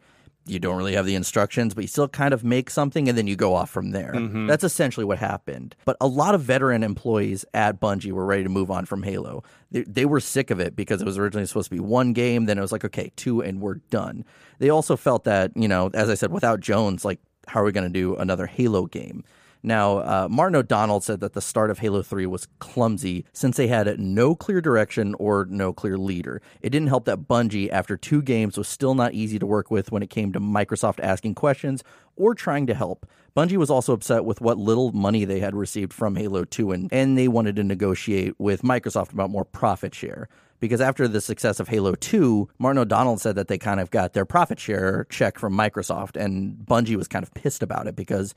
[0.49, 3.27] You don't really have the instructions, but you still kind of make something and then
[3.27, 4.13] you go off from there.
[4.15, 4.47] Mm-hmm.
[4.47, 5.75] That's essentially what happened.
[5.85, 9.43] But a lot of veteran employees at Bungie were ready to move on from Halo.
[9.71, 12.45] They, they were sick of it because it was originally supposed to be one game,
[12.47, 14.25] then it was like, okay, two, and we're done.
[14.59, 17.73] They also felt that, you know, as I said, without Jones, like, how are we
[17.73, 19.25] going to do another Halo game?
[19.67, 23.67] Now, uh, Martin O'Donnell said that the start of Halo 3 was clumsy since they
[23.67, 26.41] had no clear direction or no clear leader.
[26.63, 29.91] It didn't help that Bungie, after two games, was still not easy to work with
[29.91, 31.83] when it came to Microsoft asking questions
[32.15, 33.07] or trying to help.
[33.37, 36.93] Bungie was also upset with what little money they had received from Halo 2, and,
[36.93, 40.29] and they wanted to negotiate with Microsoft about more profit share.
[40.61, 44.13] Because after the success of Halo 2, Martin O'Donnell said that they kind of got
[44.13, 48.33] their profit share check from Microsoft, and Bungie was kind of pissed about it because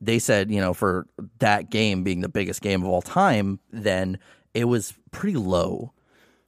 [0.00, 1.06] they said, you know, for
[1.38, 4.18] that game being the biggest game of all time, then
[4.54, 5.92] it was pretty low.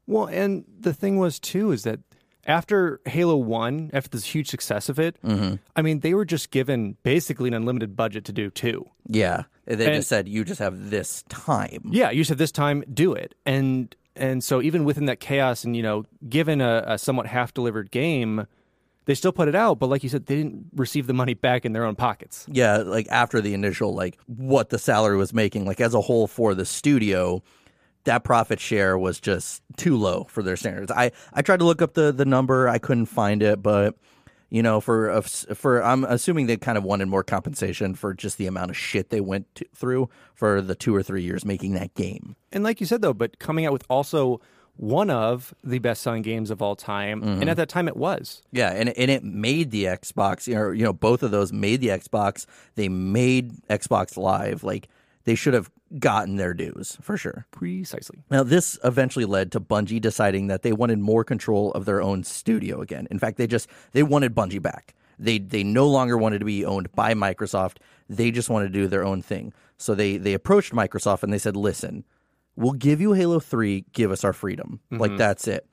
[0.07, 2.01] Well, and the thing was too is that
[2.47, 5.57] after Halo One, after this huge success of it, mm-hmm.
[5.77, 8.89] I mean, they were just given basically an unlimited budget to do two.
[9.07, 9.45] Yeah.
[9.65, 11.83] They And- just said, you just have this time.
[11.93, 15.77] Yeah, you said this time do it, and and so even within that chaos, and
[15.77, 18.47] you know, given a, a somewhat half delivered game,
[19.05, 21.65] they still put it out, but like you said, they didn't receive the money back
[21.65, 22.47] in their own pockets.
[22.49, 26.27] Yeah, like after the initial like what the salary was making, like as a whole
[26.27, 27.43] for the studio,
[28.05, 30.91] that profit share was just too low for their standards.
[30.91, 33.97] I I tried to look up the the number, I couldn't find it, but
[34.51, 38.47] you know, for for I'm assuming they kind of wanted more compensation for just the
[38.47, 41.95] amount of shit they went to, through for the 2 or 3 years making that
[41.95, 42.37] game.
[42.53, 44.41] And like you said though, but coming out with also
[44.77, 47.49] one of the best selling games of all time, and mm-hmm.
[47.49, 48.43] at that time it was.
[48.53, 50.47] Yeah, and and it made the Xbox.
[50.47, 52.47] You know, you know, both of those made the Xbox.
[52.75, 54.65] They made Xbox Live.
[54.65, 54.89] Like
[55.25, 57.47] they should have gotten their dues for sure.
[57.51, 58.25] Precisely.
[58.31, 62.25] Now, this eventually led to Bungie deciding that they wanted more control of their own
[62.25, 63.07] studio again.
[63.11, 64.95] In fact, they just they wanted Bungie back.
[65.19, 67.77] They they no longer wanted to be owned by Microsoft.
[68.09, 69.53] They just wanted to do their own thing.
[69.77, 72.05] So they they approached Microsoft and they said, "Listen,
[72.57, 75.19] we'll give you Halo 3, give us our freedom." Like mm-hmm.
[75.19, 75.67] that's it.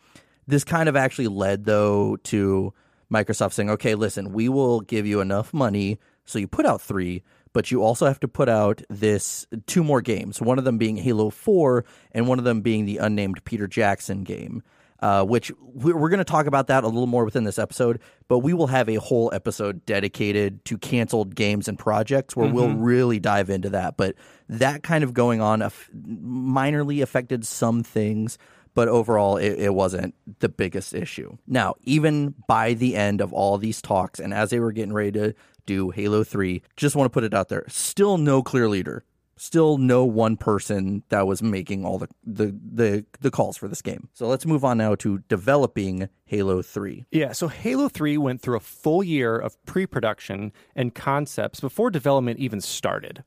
[0.47, 2.73] This kind of actually led though to
[3.11, 7.23] Microsoft saying, "Okay, listen, we will give you enough money so you put out 3,
[7.53, 10.41] but you also have to put out this two more games.
[10.41, 14.23] One of them being Halo 4 and one of them being the unnamed Peter Jackson
[14.23, 14.63] game."
[15.01, 18.01] Uh, which we- we're going to talk about that a little more within this episode,
[18.27, 22.73] but we will have a whole episode dedicated to canceled games and projects where we'll
[22.73, 23.95] really dive into that.
[23.95, 24.15] But
[24.49, 28.37] that kind of going on aff- minorly affected some things,
[28.73, 31.37] but overall, it, it wasn't the biggest issue.
[31.47, 35.11] Now, even by the end of all these talks, and as they were getting ready
[35.13, 35.33] to
[35.65, 39.03] do Halo 3, just want to put it out there still no clear leader.
[39.39, 43.81] Still no one person that was making all the, the, the, the calls for this
[43.81, 44.09] game.
[44.13, 47.05] So let's move on now to developing Halo 3.
[47.11, 51.89] Yeah, so Halo 3 went through a full year of pre production and concepts before
[51.89, 53.23] development even started.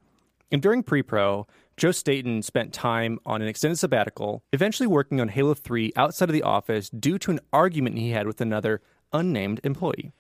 [0.51, 1.47] And during pre pro,
[1.79, 6.35] Joe Staten spent time on an extended sabbatical, eventually working on Halo 3 outside of
[6.35, 8.83] the office due to an argument he had with another
[9.15, 10.13] unnamed employee.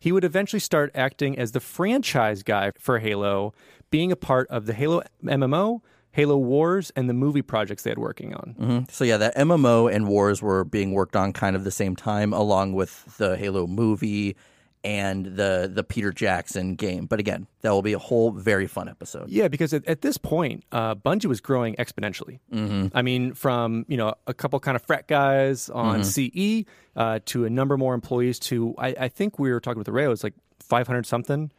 [0.00, 3.54] He would eventually start acting as the franchise guy for Halo,
[3.90, 5.80] being a part of the Halo MMO,
[6.12, 8.86] Halo Wars, and the movie projects they had working on.
[8.90, 12.32] So yeah, that MMO and Wars were being worked on kind of the same time,
[12.32, 14.36] along with the Halo movie
[14.84, 17.06] and the the Peter Jackson game.
[17.06, 19.30] But again, that will be a whole very fun episode.
[19.30, 22.38] Yeah, because at, at this point, uh, Bungie was growing exponentially.
[22.52, 22.88] Mm-hmm.
[22.96, 27.44] I mean, from you know a couple kind of frat guys on CE uh, to
[27.46, 30.22] a number more employees to I, I think we were talking with the Rayo, it's
[30.22, 31.50] like 500 something.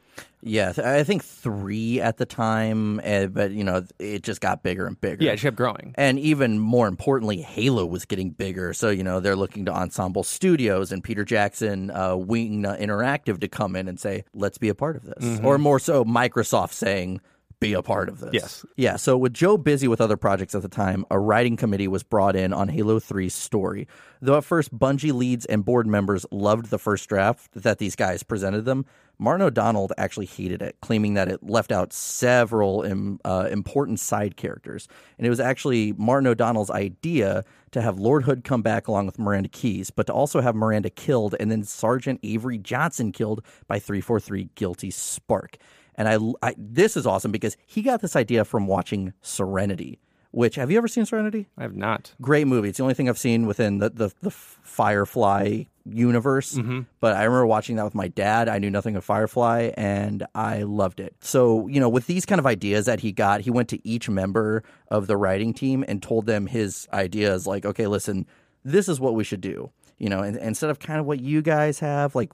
[0.48, 4.86] Yeah, I think three at the time, uh, but you know, it just got bigger
[4.86, 5.24] and bigger.
[5.24, 5.96] Yeah, it kept growing.
[5.98, 8.72] And even more importantly, Halo was getting bigger.
[8.74, 13.48] So, you know, they're looking to Ensemble Studios and Peter Jackson, uh, Wing Interactive to
[13.48, 15.40] come in and say, let's be a part of this.
[15.44, 17.22] Or more so, Microsoft saying,
[17.60, 18.32] be a part of this.
[18.34, 18.66] Yes.
[18.76, 18.96] Yeah.
[18.96, 22.36] So, with Joe busy with other projects at the time, a writing committee was brought
[22.36, 23.88] in on Halo 3's story.
[24.22, 28.24] Though at first, Bungie leads and board members loved the first draft that these guys
[28.24, 28.86] presented them,
[29.18, 34.36] Martin O'Donnell actually hated it, claiming that it left out several im, uh, important side
[34.36, 34.88] characters.
[35.18, 39.20] And it was actually Martin O'Donnell's idea to have Lord Hood come back along with
[39.20, 43.80] Miranda Keyes, but to also have Miranda killed and then Sergeant Avery Johnson killed by
[43.80, 45.58] 343 Guilty Spark.
[45.96, 50.00] And I, I this is awesome because he got this idea from watching Serenity.
[50.32, 51.48] Which have you ever seen Serenity?
[51.58, 52.14] I have not.
[52.20, 52.68] great movie.
[52.68, 56.56] It's the only thing I've seen within the the, the Firefly universe.
[56.56, 56.82] Mm-hmm.
[57.00, 58.50] But I remember watching that with my dad.
[58.50, 61.16] I knew nothing of Firefly, and I loved it.
[61.22, 64.10] So you know, with these kind of ideas that he got, he went to each
[64.10, 67.48] member of the writing team and told them his ideas.
[67.48, 68.26] Like, okay, listen,
[68.66, 69.72] this is what we should do.
[69.98, 72.34] You know, and, instead of kind of what you guys have, like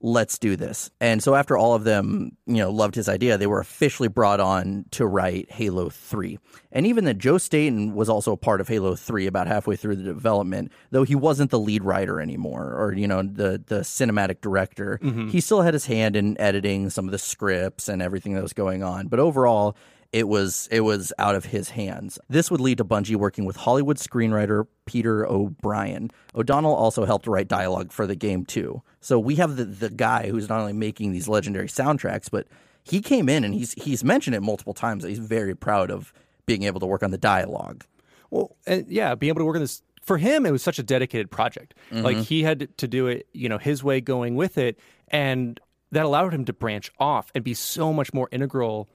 [0.00, 0.90] let's do this.
[1.00, 4.38] And so after all of them, you know, loved his idea, they were officially brought
[4.38, 6.38] on to write Halo 3.
[6.70, 9.96] And even that Joe Staten was also a part of Halo 3 about halfway through
[9.96, 14.40] the development, though he wasn't the lead writer anymore or, you know, the the cinematic
[14.40, 15.00] director.
[15.02, 15.28] Mm-hmm.
[15.28, 18.52] He still had his hand in editing some of the scripts and everything that was
[18.52, 19.08] going on.
[19.08, 19.76] But overall,
[20.12, 22.18] it was it was out of his hands.
[22.28, 26.10] This would lead to Bungie working with Hollywood screenwriter Peter O'Brien.
[26.34, 28.82] O'Donnell also helped write dialogue for the game too.
[29.00, 32.46] So we have the the guy who's not only making these legendary soundtracks, but
[32.84, 36.12] he came in and he's he's mentioned it multiple times that he's very proud of
[36.46, 37.84] being able to work on the dialogue.
[38.30, 40.82] Well, and yeah, being able to work on this for him, it was such a
[40.82, 41.74] dedicated project.
[41.90, 42.04] Mm-hmm.
[42.04, 45.60] Like he had to do it, you know, his way, going with it, and
[45.92, 48.88] that allowed him to branch off and be so much more integral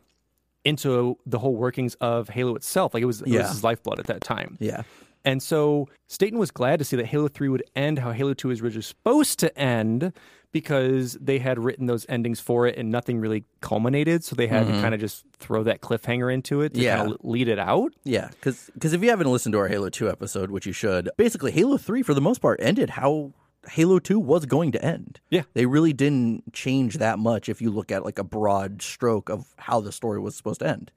[0.66, 2.94] into the whole workings of Halo itself.
[2.94, 3.42] Like it was, it Yeah.
[3.42, 4.58] was his lifeblood at that time.
[4.60, 4.84] Yeah.
[5.26, 8.50] And so Staten was glad to see that Halo 3 would end how Halo 2
[8.50, 10.12] was originally supposed to end
[10.52, 14.24] because they had written those endings for it and nothing really culminated.
[14.24, 14.82] So they had to mm-hmm.
[14.82, 16.98] kind of just throw that cliffhanger into it to Yeah.
[16.98, 17.94] kind of lead it out.
[18.04, 21.52] Yeah, because if you haven't listened to our Halo 2 episode, which you should, basically
[21.52, 23.32] Halo 3 for the most part ended how
[23.70, 25.20] Halo 2 was going to end.
[25.30, 25.44] Yeah.
[25.54, 29.54] They really didn't change that much if you look at like a broad stroke of
[29.58, 30.92] how the story was supposed to end.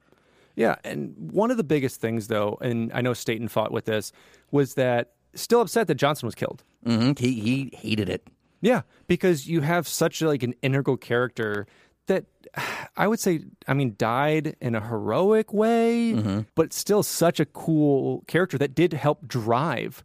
[0.55, 4.11] Yeah, and one of the biggest things, though, and I know Staten fought with this,
[4.49, 6.63] was that still upset that Johnson was killed.
[6.83, 8.27] hmm He, he hated it.
[8.59, 11.67] Yeah, because you have such like an integral character
[12.07, 12.25] that
[12.95, 16.13] I would say, I mean, died in a heroic way,
[16.55, 20.03] but still such a cool character that did help drive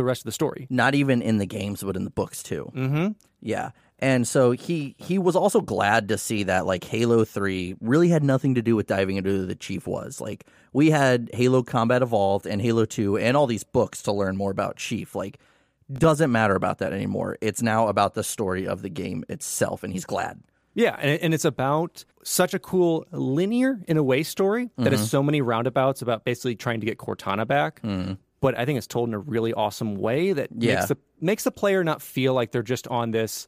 [0.00, 0.66] the rest of the story.
[0.70, 2.72] Not even in the games, but in the books too.
[2.74, 3.08] Mm-hmm.
[3.40, 3.70] Yeah.
[3.98, 8.24] And so he he was also glad to see that like Halo 3 really had
[8.24, 10.20] nothing to do with diving into who the chief was.
[10.20, 14.36] Like we had Halo Combat Evolved and Halo 2 and all these books to learn
[14.36, 15.14] more about Chief.
[15.14, 15.38] Like
[15.92, 17.36] doesn't matter about that anymore.
[17.40, 20.40] It's now about the story of the game itself and he's glad.
[20.72, 25.10] Yeah, and, and it's about such a cool linear in a way story that has
[25.10, 27.80] so many roundabouts about basically trying to get Cortana back.
[28.40, 30.74] But I think it's told in a really awesome way that Yeah.
[30.76, 33.46] makes the makes the player not feel like they're just on this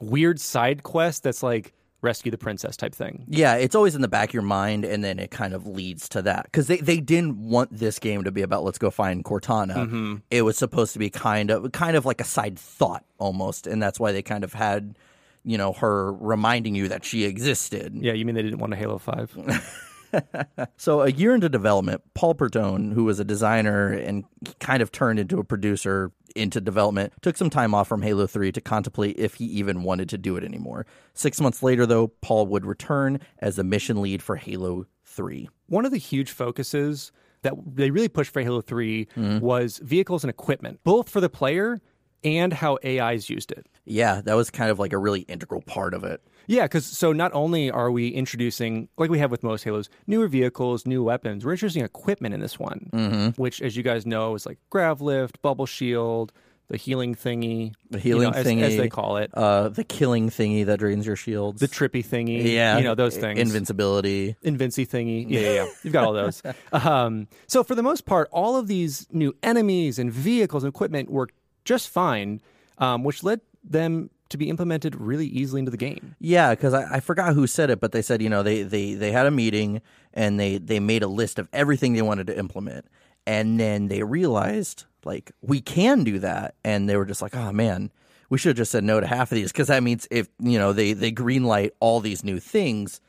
[0.00, 3.24] weird side quest that's like rescue the princess type thing.
[3.28, 6.08] Yeah, it's always in the back of your mind, and then it kind of leads
[6.10, 9.24] to that because they, they didn't want this game to be about let's go find
[9.24, 9.74] Cortana.
[9.74, 10.14] Mm-hmm.
[10.30, 13.82] It was supposed to be kind of kind of like a side thought almost, and
[13.82, 14.96] that's why they kind of had
[15.44, 17.94] you know her reminding you that she existed.
[17.96, 19.32] Yeah, you mean they didn't want a Halo Five?
[20.76, 24.24] So a year into development, Paul Bertone, who was a designer and
[24.60, 28.52] kind of turned into a producer into development, took some time off from Halo 3
[28.52, 30.86] to contemplate if he even wanted to do it anymore.
[31.14, 35.48] Six months later, though, Paul would return as the mission lead for Halo 3.
[35.66, 39.38] One of the huge focuses that they really pushed for Halo 3 mm-hmm.
[39.40, 41.80] was vehicles and equipment, both for the player
[42.24, 43.66] and how AIs used it.
[43.88, 46.20] Yeah, that was kind of like a really integral part of it.
[46.46, 50.28] Yeah, because so not only are we introducing, like we have with most Halos, newer
[50.28, 54.46] vehicles, new weapons, we're introducing equipment in this one, which, as you guys know, is
[54.46, 56.32] like grav lift, bubble shield,
[56.68, 59.84] the healing thingy, The you know, healing as, thingy, as they call it, uh, the
[59.84, 64.34] killing thingy that drains your shields, the trippy thingy, yeah, you know those things, invincibility.
[64.42, 65.26] Invinci thingy.
[65.28, 65.66] Yeah, yeah, yeah.
[65.82, 66.42] You've got all those.
[66.72, 71.10] Um, so for the most part, all of these new enemies and vehicles and equipment
[71.10, 71.30] work
[71.64, 72.40] just fine,
[72.78, 76.14] um, which led them to be implemented really easily into the game.
[76.20, 78.94] Yeah, because I, I forgot who said it, but they said you know they, they
[78.94, 79.80] they had a meeting
[80.14, 82.86] and they they made a list of everything they wanted to implement,
[83.26, 87.52] and then they realized like we can do that, and they were just like, oh
[87.52, 87.90] man,
[88.28, 90.58] we should have just said no to half of these because that means if you
[90.58, 93.00] know they they greenlight all these new things,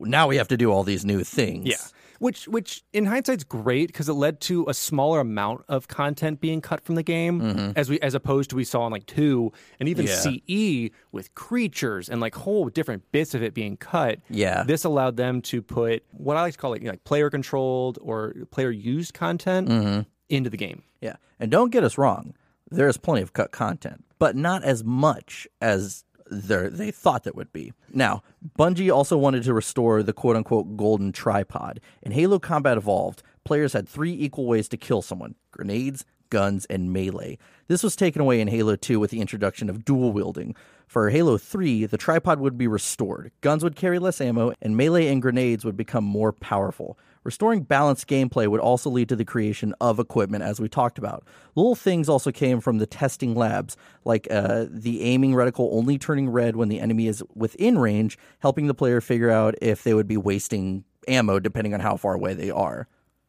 [0.00, 1.68] now we have to do all these new things.
[1.68, 1.76] Yeah.
[2.22, 6.60] Which, which in hindsight's great because it led to a smaller amount of content being
[6.60, 9.88] cut from the game, as we as opposed to we saw in like two and
[9.88, 10.28] even Mm-hmm.
[10.46, 10.86] Yeah.
[10.88, 14.20] CE with creatures and like whole different bits of it being cut.
[14.30, 14.62] Yeah.
[14.62, 17.28] this allowed them to put what I like to call like, you know, like player
[17.28, 20.00] controlled or player used content Mm-hmm.
[20.28, 20.82] into the game.
[21.00, 21.16] Yeah.
[21.40, 22.34] And don't get us wrong,
[22.70, 27.52] there is plenty of cut content, but not as much as they thought that would
[27.52, 27.72] be.
[27.92, 28.22] Now,
[28.58, 31.80] Bungie also wanted to restore the quote unquote golden tripod.
[32.02, 36.92] In Halo Combat Evolved, players had three equal ways to kill someone grenades, guns, and
[36.92, 37.38] melee.
[37.68, 40.56] This was taken away in Halo 2 with the introduction of dual wielding.
[40.86, 43.32] For Halo 3, the tripod would be restored.
[43.42, 46.98] Guns would carry less ammo, and melee and grenades would become more powerful.
[47.24, 51.24] Restoring balanced gameplay would also lead to the creation of equipment, as we talked about.
[51.54, 56.30] Little things also came from the testing labs, like uh, the aiming reticle only turning
[56.30, 60.08] red when the enemy is within range, helping the player figure out if they would
[60.08, 62.86] be wasting ammo depending on how far away they are.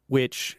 [0.07, 0.57] which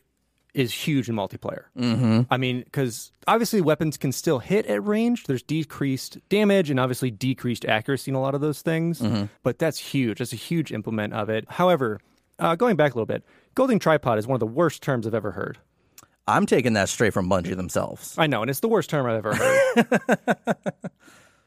[0.53, 1.65] is huge in multiplayer.
[1.77, 2.23] Mm-hmm.
[2.31, 5.25] I mean, because obviously weapons can still hit at range.
[5.25, 9.03] There's decreased damage and obviously decreased accuracy in a lot of those things.
[9.43, 10.19] But that's huge.
[10.19, 11.45] That's a huge implement of it.
[11.49, 11.99] However,
[12.39, 15.15] uh, going back a little bit, golden tripod is one of the worst terms I've
[15.15, 15.59] ever heard.
[16.27, 18.15] I'm taking that straight from Bungie themselves.
[18.17, 20.67] I know, and it's the worst term I've ever heard.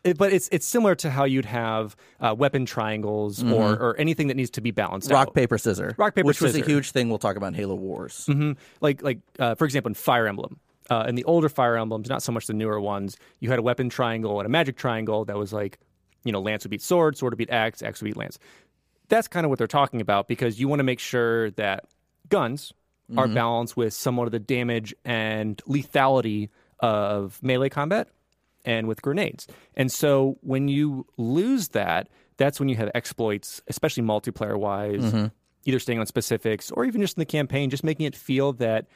[0.04, 4.28] It- but it's it's similar to how you'd have uh, weapon triangles or, or anything
[4.28, 5.34] that needs to be balanced Rock, out.
[5.34, 5.96] paper, scissors.
[5.98, 6.54] Rock, paper, scissors.
[6.54, 8.26] Which was a huge thing we'll talk about in Halo Wars.
[8.28, 12.08] hmm Like, like uh, for example, in Fire Emblem, uh, in the older Fire Emblems,
[12.10, 15.26] not so much the newer ones, you had a weapon triangle and a magic triangle
[15.26, 15.78] that was like,
[16.24, 18.40] you know, lance would beat sword, sword would beat axe, axe would beat lance.
[19.10, 21.86] That's kind of what they're talking about because you want to make sure that
[22.30, 22.74] guns
[23.16, 23.36] are mm-hmm.
[23.36, 28.10] balanced with somewhat of the damage and lethality of melee combat
[28.66, 29.48] and with grenades.
[29.76, 35.28] And so when you lose that, that's when you have exploits, especially multiplayer wise, mm-hmm.
[35.66, 38.88] either staying on specifics or even just in the campaign, just making it feel that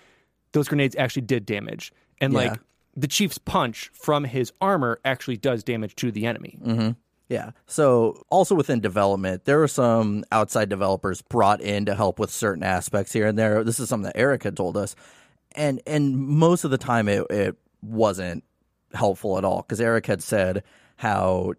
[0.51, 1.93] those grenades actually did damage.
[2.19, 2.39] And Yeah.
[2.39, 2.59] like
[2.95, 6.59] the chief's punch from his armor actually does damage to the enemy.
[6.61, 6.89] Mm-hmm.
[7.32, 7.51] Yeah.
[7.65, 12.61] So, also within development, there were some outside developers brought in to help with certain
[12.61, 13.63] aspects here and there.
[13.63, 14.97] This is something that Eric had told us,
[15.53, 18.43] and and most of the time it it wasn't
[18.93, 20.63] helpful at all because Eric had said
[20.97, 21.53] how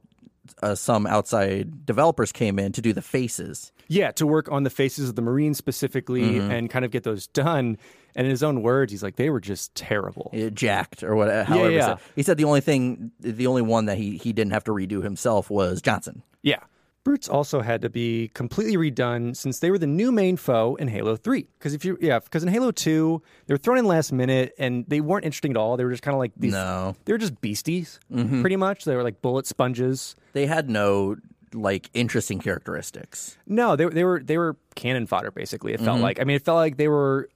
[0.63, 3.73] uh, some outside developers came in to do the faces.
[3.89, 6.51] Yeah, to work on the faces of the Marines specifically Mm-hmm.
[6.51, 7.79] and kind of get those done.
[8.15, 10.31] And in his own words, he's like, they were just terrible.
[10.35, 11.45] uh, jacked or whatever.
[11.45, 11.87] However, he yeah.
[11.87, 11.99] said.
[12.17, 15.03] he said the only thing, the only one that he he didn't have to redo
[15.03, 16.23] himself was Johnson.
[16.43, 16.61] Yeah.
[17.05, 20.87] Brutes also had to be completely redone since they were the new main foe in
[20.87, 21.49] Halo 3.
[21.59, 24.85] Because if you, yeah, because in Halo 2, they were thrown in last minute and
[24.87, 25.77] they weren't interesting at all.
[25.77, 26.95] They were just kind of like these, No.
[27.05, 28.41] they were just beasties, Mm-hmm.
[28.41, 28.85] pretty much.
[28.85, 30.15] They were like bullet sponges.
[30.33, 31.17] They had no
[31.53, 33.37] like interesting characteristics.
[33.49, 35.73] No, they, they were they were cannon fodder basically.
[35.75, 36.21] It felt like.
[36.21, 37.29] I mean, it felt like they were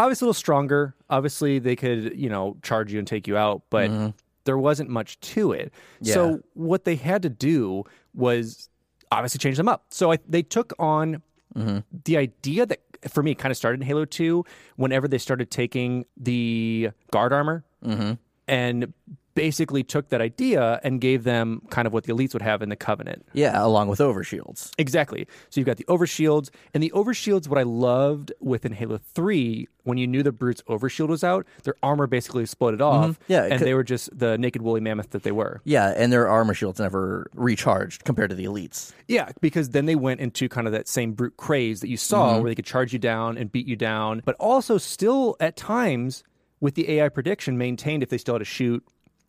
[0.00, 0.94] obviously a little stronger.
[1.10, 4.08] Obviously, they could you know charge you and take you out, but mm-hmm.
[4.44, 5.72] there wasn't much to it.
[6.00, 6.14] Yeah.
[6.14, 7.84] So what they had to do
[8.14, 8.68] was
[9.12, 9.84] obviously change them up.
[9.90, 11.22] So I, they took on
[11.54, 11.78] mm-hmm.
[12.04, 14.44] the idea that for me kind of started in Halo Two.
[14.76, 18.14] Whenever they started taking the guard armor mm-hmm.
[18.48, 18.92] and
[19.40, 22.68] basically took that idea and gave them kind of what the elites would have in
[22.68, 23.24] the Covenant.
[23.32, 24.70] Yeah, along with overshields.
[24.76, 25.26] Exactly.
[25.48, 27.48] So you've got the overshields, and the overshields.
[27.48, 31.74] What I loved within Halo Three, when you knew the brutes' overshield was out, their
[31.82, 33.12] armor basically exploded off.
[33.12, 33.32] Mm-hmm.
[33.32, 35.62] Yeah, and they were just the naked woolly mammoth that they were.
[35.64, 38.92] Yeah, and their armor shields never recharged compared to the elites.
[39.08, 42.20] Yeah, because then they went into kind of that same brute craze that you saw,
[42.34, 42.42] Mm-hmm.
[42.42, 46.24] where they could charge you down and beat you down, but also still at times
[46.60, 48.84] with the AI prediction maintained if they still had to shoot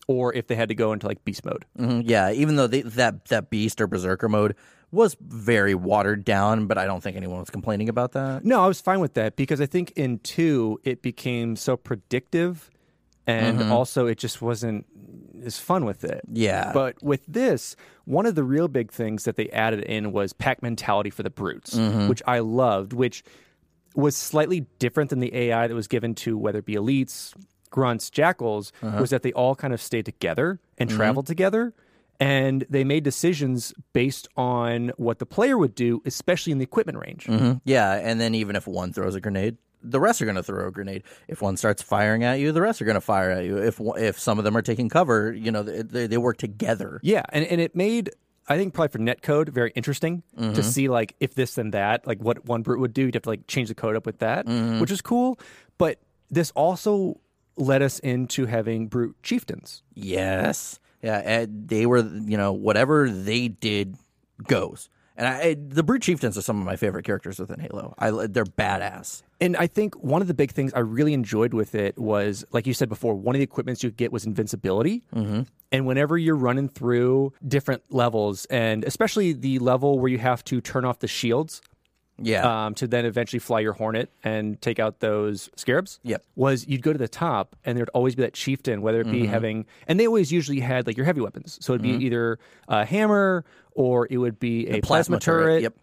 [0.07, 1.65] or if they had to go into like beast mode.
[1.79, 4.55] Mhm, Yeah, even though they, that that beast or berserker mode
[4.91, 8.43] was very watered down, but I don't think anyone was complaining about that.
[8.43, 12.69] No, I was fine with that because I think in two it became so predictive,
[13.25, 14.85] and also it just wasn't
[15.45, 16.21] as fun with it.
[16.31, 16.71] Yeah.
[16.73, 17.75] But with this,
[18.05, 21.29] one of the real big things that they added in was pack mentality for the
[21.29, 21.75] brutes,
[22.07, 23.23] which I loved, which
[23.95, 27.33] was slightly different than the AI that was given to whether it be elites,
[27.71, 31.73] grunts, jackals, was that they all kind of stayed together and traveled together.
[32.19, 36.99] And they made decisions based on what the player would do, especially in the equipment
[36.99, 37.27] range.
[37.65, 40.67] Yeah, and then even if one throws a grenade, the rest are going to throw
[40.67, 41.01] a grenade.
[41.27, 43.57] If one starts firing at you, the rest are going to fire at you.
[43.57, 46.99] If if some of them are taking cover, you know, they, they work together.
[47.01, 48.11] Yeah, and, and it made
[48.47, 50.53] I think probably for netcode very interesting Mm-hmm.
[50.53, 53.05] to see like if this then that, like what one brute would do.
[53.05, 54.79] You'd have to like change the code up with that, Mm-hmm.
[54.81, 55.39] which is cool.
[55.79, 55.97] But
[56.29, 57.19] this also
[57.57, 59.83] led us into having brute chieftains.
[59.93, 60.79] Yes.
[61.01, 63.95] Yeah, and they were, you know, whatever they did
[64.47, 64.89] goes.
[65.17, 67.93] And I, I- the brute chieftains are some of my favorite characters within Halo.
[67.97, 69.23] I, they're badass.
[69.39, 72.67] And I think one of the big things I really enjoyed with it was, like
[72.67, 75.03] you said before, one of the equipments you get was invincibility.
[75.15, 75.41] Mm-hmm.
[75.71, 80.61] And whenever you're running through different levels, and especially the level where you have to
[80.61, 81.61] turn off the shields,
[82.23, 82.65] Yeah.
[82.65, 85.99] um, to then eventually fly your hornet and take out those scarabs.
[86.03, 86.23] Yep.
[86.35, 89.21] Was you'd go to the top and there'd always be that chieftain, whether it be
[89.23, 89.31] Mm-hmm.
[89.31, 91.57] having, and they always usually had like your heavy weapons.
[91.61, 93.43] So it'd be either a hammer
[93.73, 95.61] or it would be a plasma, plasma turret, turret.
[95.63, 95.73] yep.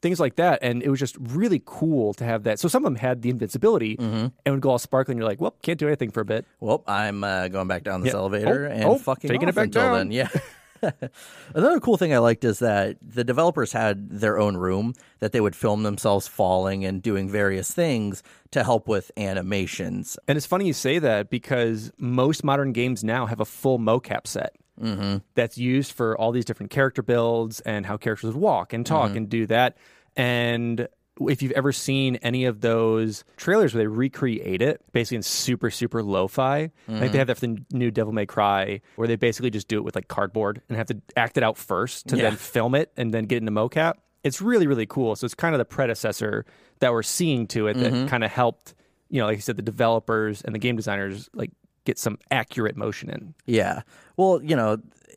[0.00, 2.60] Things like that, and it was just really cool to have that.
[2.60, 4.26] So some of them had the invincibility Mm-hmm.
[4.46, 5.18] and would go all sparkling.
[5.18, 6.46] You're like, well, can't do anything for a bit.
[6.60, 8.20] Well, I'm uh, going back down this Yeah.
[8.20, 9.94] elevator Oh, and oh, fucking taking it back until down.
[9.94, 10.12] then.
[10.12, 10.28] Yeah.
[11.54, 15.40] Another cool thing I liked is that the developers had their own room that they
[15.40, 20.18] would film themselves falling and doing various things to help with animations.
[20.26, 24.26] And it's funny you say that because most modern games now have a full mocap
[24.26, 25.18] set mm-hmm.
[25.34, 29.16] that's used for all these different character builds and how characters walk and talk mm-hmm.
[29.18, 29.76] and do that.
[30.16, 30.88] And
[31.22, 35.70] if you've ever seen any of those trailers where they recreate it basically in super,
[35.70, 37.16] super lo fi, I think they mm-hmm.
[37.16, 39.94] have that for the new Devil May Cry where they basically just do it with
[39.94, 42.24] like cardboard and have to act it out first to Yeah.
[42.24, 43.94] then film it and then get into mocap.
[44.24, 45.16] It's really, really cool.
[45.16, 46.44] So it's kind of the predecessor
[46.80, 48.06] that we're seeing to it that mm-hmm.
[48.06, 48.74] kind of helped,
[49.08, 51.50] you know, like you said, the developers and the game designers like
[51.88, 53.34] get some accurate motion in.
[53.46, 53.80] Yeah.
[54.18, 54.76] Well, you know,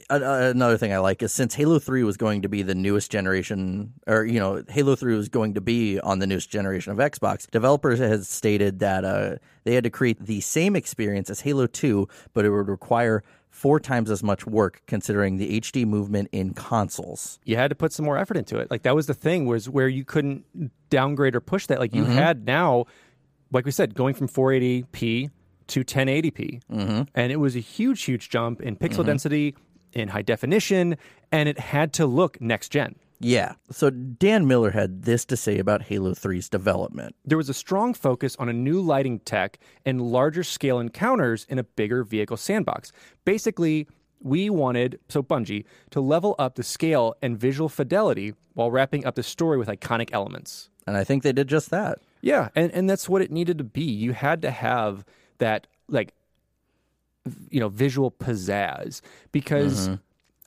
[0.10, 3.12] a- another thing I like is since Halo 3 was going to be the newest
[3.12, 6.98] generation, or, you know, Halo 3 was going to be on the newest generation of
[6.98, 11.68] Xbox, developers has stated that uh, they had to create the same experience as Halo
[11.68, 16.54] 2, but it would require four times as much work considering the HD movement in
[16.54, 17.38] consoles.
[17.44, 18.72] You had to put some more effort into it.
[18.72, 20.46] Like that was the thing was where you couldn't
[20.90, 21.80] downgrade or push that.
[21.80, 22.86] Like you had now,
[23.52, 25.32] like we said, going from 480p
[25.72, 27.02] to 1080p, mm-hmm.
[27.16, 29.56] and it was a huge, huge jump in pixel density,
[29.94, 30.98] in high definition,
[31.32, 32.96] and it had to look next gen.
[33.20, 33.54] Yeah.
[33.70, 37.16] So Dan Miller had this to say about Halo 3's development.
[37.24, 41.60] There was a strong focus on a new lighting tech and larger scale encounters in
[41.60, 42.92] a bigger vehicle sandbox.
[43.24, 43.88] Basically,
[44.22, 49.16] we wanted, so Bungie, to level up the scale and visual fidelity while wrapping up
[49.16, 50.70] the story with iconic elements.
[50.88, 52.00] And I think they did just that.
[52.22, 53.84] Yeah, and, and that's what it needed to be.
[53.84, 55.06] You had to have
[55.42, 56.14] that, like,
[57.50, 59.02] you know visual pizzazz.
[59.32, 59.96] Because mm-hmm.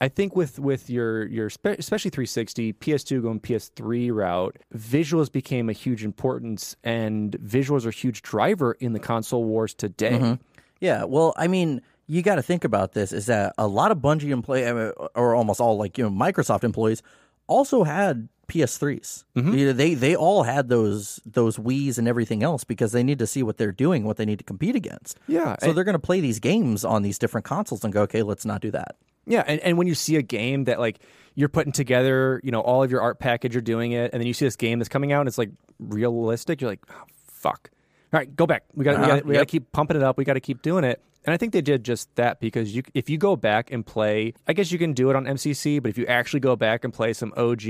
[0.00, 5.68] I think with with your your spe- especially 360 PS2 going PS3 route, visuals became
[5.68, 10.18] a huge importance, and visuals are a huge driver in the console wars today.
[10.18, 10.34] Mm-hmm.
[10.80, 13.98] Yeah, well, I mean, you got to think about this: is that a lot of
[13.98, 17.02] Bungie employees, or almost all, like you know, Microsoft employees,
[17.46, 19.24] also had PS3s.
[19.34, 23.18] You know, they they all had those those Wii's and everything else because they need
[23.18, 25.18] to see what they're doing, what they need to compete against.
[25.26, 28.02] Yeah, so and- they're going to play these games on these different consoles and go,
[28.02, 28.96] okay, let's not do that.
[29.26, 30.98] Yeah, and, and when you see a game that like
[31.34, 34.26] you're putting together, you know, all of your art package, you're doing it, and then
[34.26, 37.70] you see this game that's coming out and it's like realistic, you're like, oh, fuck.
[38.12, 38.64] All right, go back.
[38.74, 40.18] We got we Uh-huh, got we got to keep pumping it up.
[40.18, 41.00] We got to keep doing it.
[41.26, 44.34] And I think they did just that because you if you go back and play,
[44.46, 46.92] I guess you can do it on MCC, but if you actually go back and
[46.92, 47.62] play some OG,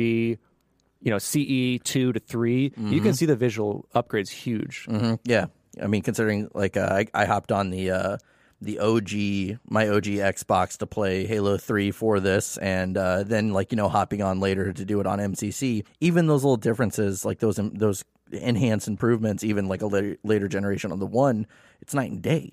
[1.04, 2.98] you know, CE 2 to 3, you Mm-hmm.
[3.04, 4.86] can see the visual upgrades huge.
[4.86, 5.46] hmm Yeah,
[5.80, 8.16] I mean, considering like uh, I, I hopped on the uh,
[8.60, 13.70] the OG my OG Xbox to play Halo Three for this, and uh, then like
[13.72, 15.84] you know hopping on later to do it on MCC.
[16.00, 18.02] Even those little differences, like those those
[18.32, 21.46] enhanced improvements, even like a later, later generation on the one,
[21.82, 22.52] it's night and day.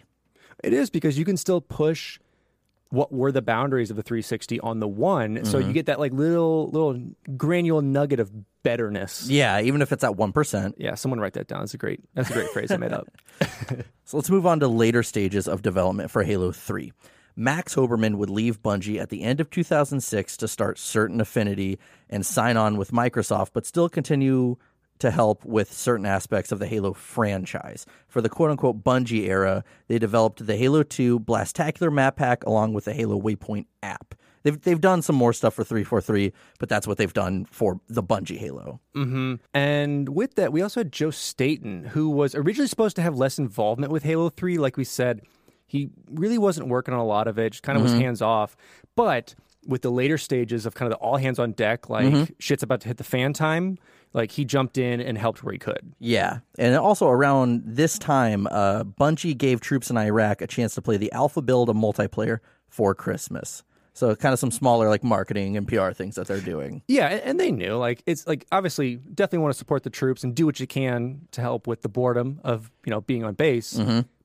[0.64, 2.20] It is because you can still push
[2.92, 5.68] what were the boundaries of the 360 on the one, so Mm-hmm.
[5.68, 7.02] you get that like little little
[7.36, 8.32] granule nugget of
[8.64, 9.28] betterness.
[9.28, 10.76] Yeah, even if it's at one percent.
[10.78, 11.62] Yeah, someone write that down.
[11.62, 13.08] That's a great that's a great phrase I made up.
[14.04, 16.92] So let's move on to later stages of development for Halo 3.
[17.38, 21.80] Max Hoberman would leave Bungie at the end of 2006 to start Certain Affinity
[22.10, 24.58] and sign on with Microsoft, but still continue
[25.02, 27.86] to help with certain aspects of the Halo franchise.
[28.08, 32.74] For the quote unquote Bungie era, they developed the Halo 2 Blastacular map pack along
[32.74, 34.16] with the Halo Waypoint app.
[34.44, 38.02] They've, they've done some more stuff for 343, but that's what they've done for the
[38.02, 38.80] Bungie Halo.
[38.96, 39.36] Mm-hmm.
[39.54, 43.38] And with that, we also had Joe Staten, who was originally supposed to have less
[43.38, 44.58] involvement with Halo 3.
[44.58, 45.22] Like we said,
[45.68, 48.02] he really wasn't working on a lot of it, just kind of was mm-hmm.
[48.02, 48.56] hands off.
[48.96, 49.36] But
[49.66, 52.34] with the later stages of kind of the all hands on deck, like mm-hmm.
[52.40, 53.78] shit's about to hit the fan time,
[54.14, 55.94] like he jumped in and helped where he could.
[56.00, 60.82] Yeah, and also around this time, uh, Bungie gave troops in Iraq a chance to
[60.82, 63.64] play the alpha build of multiplayer for Christmas.
[63.94, 66.82] So kind of some smaller like marketing and PR things that they're doing.
[66.88, 70.34] Yeah, and, they knew like it's like obviously definitely want to support the troops and
[70.34, 73.74] do what you can to help with the boredom of you know being on base.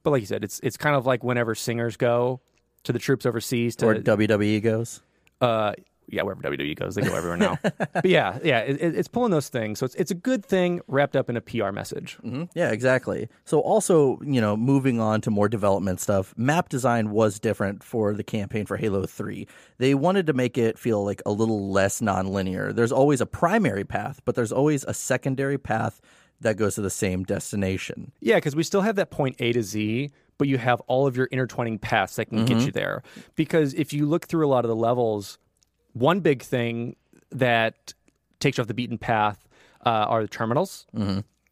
[0.05, 2.41] But like you said, it's it's kind of like whenever singers go
[2.85, 5.03] to the troops overseas to Or WWE goes.
[5.41, 5.73] uh
[6.09, 7.59] yeah wherever WWE goes they go everywhere now.
[7.63, 9.79] but yeah, yeah, it, it- it's pulling those things.
[9.79, 12.19] So it's it's a good thing wrapped up in a PR message.
[12.25, 12.45] Mm-hmm.
[12.55, 13.29] Yeah, exactly.
[13.45, 18.15] So also, you know, moving on to more development stuff, map design was different for
[18.15, 19.47] the campaign for Halo 3.
[19.79, 22.75] They wanted to make it feel like a little less nonlinear.
[22.75, 26.01] There's always a primary path, but there's always a secondary path
[26.41, 28.13] that goes to the same destination.
[28.21, 31.17] Yeah, because we still have that point A to Z, but you have all of
[31.17, 32.67] your intertwining paths that can get mm-hmm.
[32.67, 33.03] you there.
[33.35, 35.39] Because if you look through a lot of the levels,
[35.99, 36.97] one big thing
[37.31, 37.95] that
[38.41, 39.47] takes you off the beaten path
[39.85, 40.87] uh, are the terminals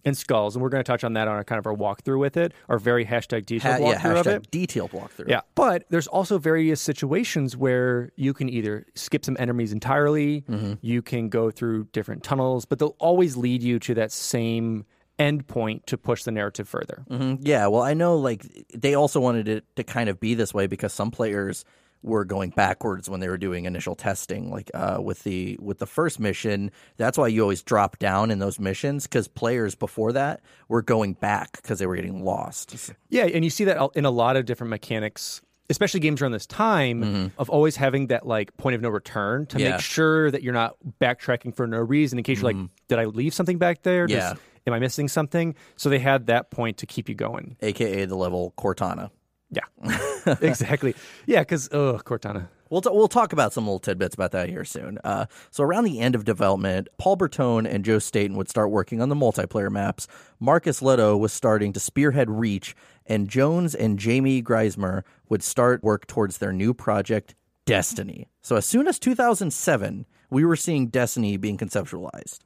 [0.07, 2.19] and skulls, and we're going to touch on that on our kind of our walkthrough
[2.19, 4.51] with it, our very hashtag detailed Ha- yeah, walkthrough of it.
[4.51, 5.29] detailed walkthrough.
[5.29, 10.45] Yeah, but there's also various situations where you can either skip some enemies entirely,
[10.83, 14.85] you can go through different tunnels, but they'll always lead you to that same
[15.19, 17.05] end point to push the narrative further.
[17.09, 17.39] Mhm.
[17.41, 20.67] Yeah, well, I know like they also wanted it to kind of be this way
[20.67, 21.65] because some players
[22.05, 25.87] were going backwards when they were doing initial testing like uh, with the with the
[25.87, 30.41] first mission that's why you always drop down in those missions because players before that
[30.69, 34.11] were going back because they were getting lost Yeah, and you see that in a
[34.11, 35.41] lot of different mechanics,
[35.71, 39.59] especially games around this time of always having that like point of no return to
[39.59, 39.71] Yeah.
[39.73, 43.07] make sure that you're not backtracking for no reason in case you're like, did I
[43.07, 44.07] leave something back there?
[44.07, 44.35] Does- Yeah.
[44.67, 45.55] am I missing something?
[45.77, 47.57] So they had that point to keep you going.
[47.63, 49.11] aka the level cortana
[49.55, 50.95] Yeah, exactly.
[51.27, 52.49] Yeah, because oh, Cortana.
[52.71, 54.99] We'll, t- we'll talk about some little tidbits about that here soon.
[55.05, 59.01] Uh, so, around the end of development, Paul Bertone and Joe Staten would start working
[59.01, 60.09] on the multiplayer maps.
[60.41, 62.75] Marcus Lehto was starting to spearhead Reach,
[63.07, 67.35] and Jones and Jamie Griesemer would start work towards their new project,
[67.67, 68.29] Destiny.
[68.43, 72.41] So, as soon as 2007, we were seeing Destiny being conceptualized.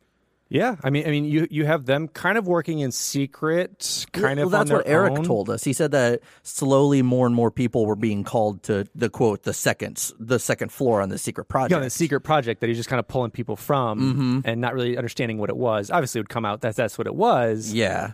[0.50, 4.38] Yeah, I mean, I mean, you you have them kind of working in secret, kind
[4.38, 4.52] well, of.
[4.52, 5.24] that's on what Eric own.
[5.24, 5.62] told us.
[5.62, 9.52] He said that slowly more and more people were being called to the quote the
[9.52, 11.72] second the second floor on the secret project.
[11.72, 14.40] Yeah, on the secret project that he's just kind of pulling people from Mm-hmm.
[14.44, 15.90] and not really understanding what it was.
[15.90, 17.72] Obviously, it would come out that that's what it was.
[17.72, 18.12] Yeah.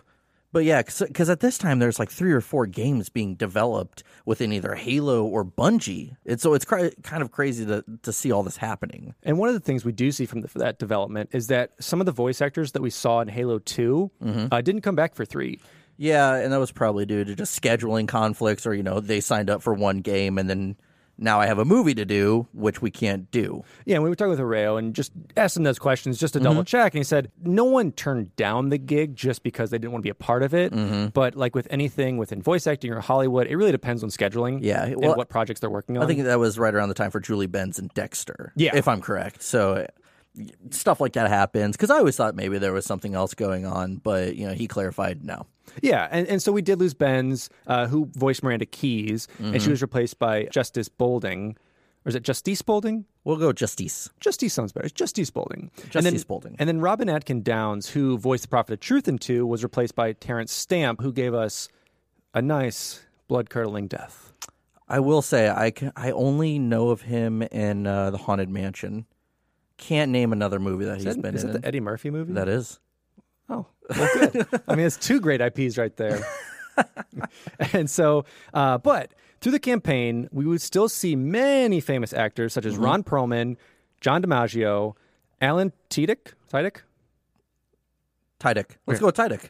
[0.55, 4.53] But yeah, because at this time there's like three or four games being developed within
[4.53, 6.15] either Halo or Bungie.
[6.23, 9.13] It's so it's cra- kind of crazy to to see all this happening.
[9.23, 11.99] And one of the things we do see from the, that development is that some
[11.99, 14.45] of the voice actors that we saw in Halo 2 Mm-hmm.
[14.49, 15.59] uh, didn't come back for 3.
[15.97, 19.49] Yeah, and that was probably due to just scheduling conflicts, or you know, they signed
[19.49, 20.77] up for one game and then
[21.17, 23.63] now I have a movie to do, which we can't do.
[23.85, 26.49] Yeah, we were talking with Areo and just asked him those questions just to mm-hmm.
[26.49, 26.93] double check.
[26.93, 30.07] And he said no one turned down the gig just because they didn't want to
[30.07, 30.73] be a part of it.
[30.73, 31.07] Mm-hmm.
[31.07, 34.59] But like with anything within voice acting or Hollywood, it really depends on scheduling.
[34.61, 36.03] Yeah, well, and what projects they're working on.
[36.03, 38.53] I think that was right around the time for Julie Benz and Dexter.
[38.55, 38.75] Yeah.
[38.75, 39.43] if I'm correct.
[39.43, 39.87] So
[40.71, 43.97] stuff like that happens because I always thought maybe there was something else going on,
[43.97, 45.45] but you know, he clarified no.
[45.81, 49.69] Yeah, and, and so we did lose Benz, uh, who voiced Miranda Keyes, and she
[49.69, 51.57] was replaced by Justice Bolding.
[52.05, 53.05] Or is it Justice Bolding?
[53.23, 54.09] We'll go Justice.
[54.19, 54.85] Justice sounds better.
[54.85, 55.71] It's Justice Bolding.
[55.81, 56.55] and Justice then, Bolding.
[56.59, 59.95] And then Robin Atkin Downes, who voiced the Prophet of Truth in 2, was replaced
[59.95, 61.67] by Terence Stamp, who gave us
[62.35, 64.33] a nice blood curdling death.
[64.87, 69.07] I will say I can, I only know of him in uh, the Haunted Mansion.
[69.77, 71.35] Can't name another movie that he's been in.
[71.35, 72.33] is it the Eddie Murphy movie?
[72.33, 72.79] that is.
[73.49, 73.65] Oh,
[73.95, 74.47] well, good.
[74.67, 76.25] I mean, it's two great IPs right there.
[77.73, 79.11] and so, uh, but
[79.41, 83.57] through the campaign, we would still see many famous actors such as Ron Perlman,
[84.01, 84.95] John DiMaggio,
[85.41, 86.77] Alan Tudyk, Tudyk,
[88.39, 88.71] Tydick.
[88.87, 89.49] Let's go with Tydick.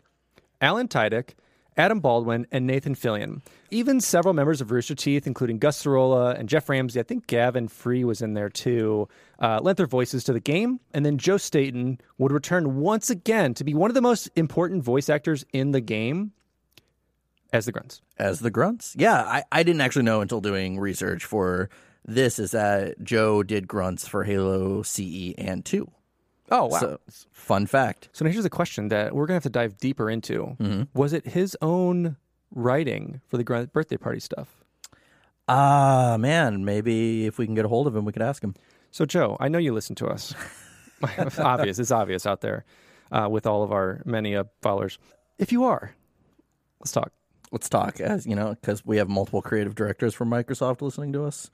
[0.60, 1.30] Alan Tudyk,
[1.78, 3.42] Adam Baldwin, and Nathan Fillion.
[3.70, 7.68] Even several members of Rooster Teeth, including Gus Sorola and Geoff Ramsey, I think Gavin
[7.68, 9.08] Free was in there too,
[9.40, 10.80] uh, lent their voices to the game.
[10.94, 14.84] And then Joe Staten would return once again to be one of the most important
[14.84, 16.32] voice actors in the game
[17.52, 18.02] as the Grunts.
[18.18, 18.96] as the grunts.
[18.98, 21.70] Yeah, I, I didn't actually know until doing research for
[22.06, 25.90] this is that Joe did grunts for Halo CE and 2.
[26.56, 26.80] Oh, wow.
[26.80, 27.00] So,
[27.32, 28.10] fun fact.
[28.14, 30.56] So now here's a question that we're going to have to dive deeper into.
[30.60, 30.84] Mm-hmm.
[30.94, 32.18] Was it his own
[32.54, 34.64] writing for the birthday party stuff?
[35.48, 38.56] Ah, man, maybe if we can get a hold of him, we could ask him.
[38.92, 40.34] So, Joe, I know you listen to us.
[41.40, 41.80] obvious.
[41.80, 42.66] It's obvious out there
[43.12, 44.98] uh, with all of our many uh, followers.
[45.38, 45.94] If you are,
[46.80, 47.12] let's talk.
[47.52, 51.26] Let's talk, as you know, because we have multiple creative directors from Microsoft listening to
[51.26, 51.52] us.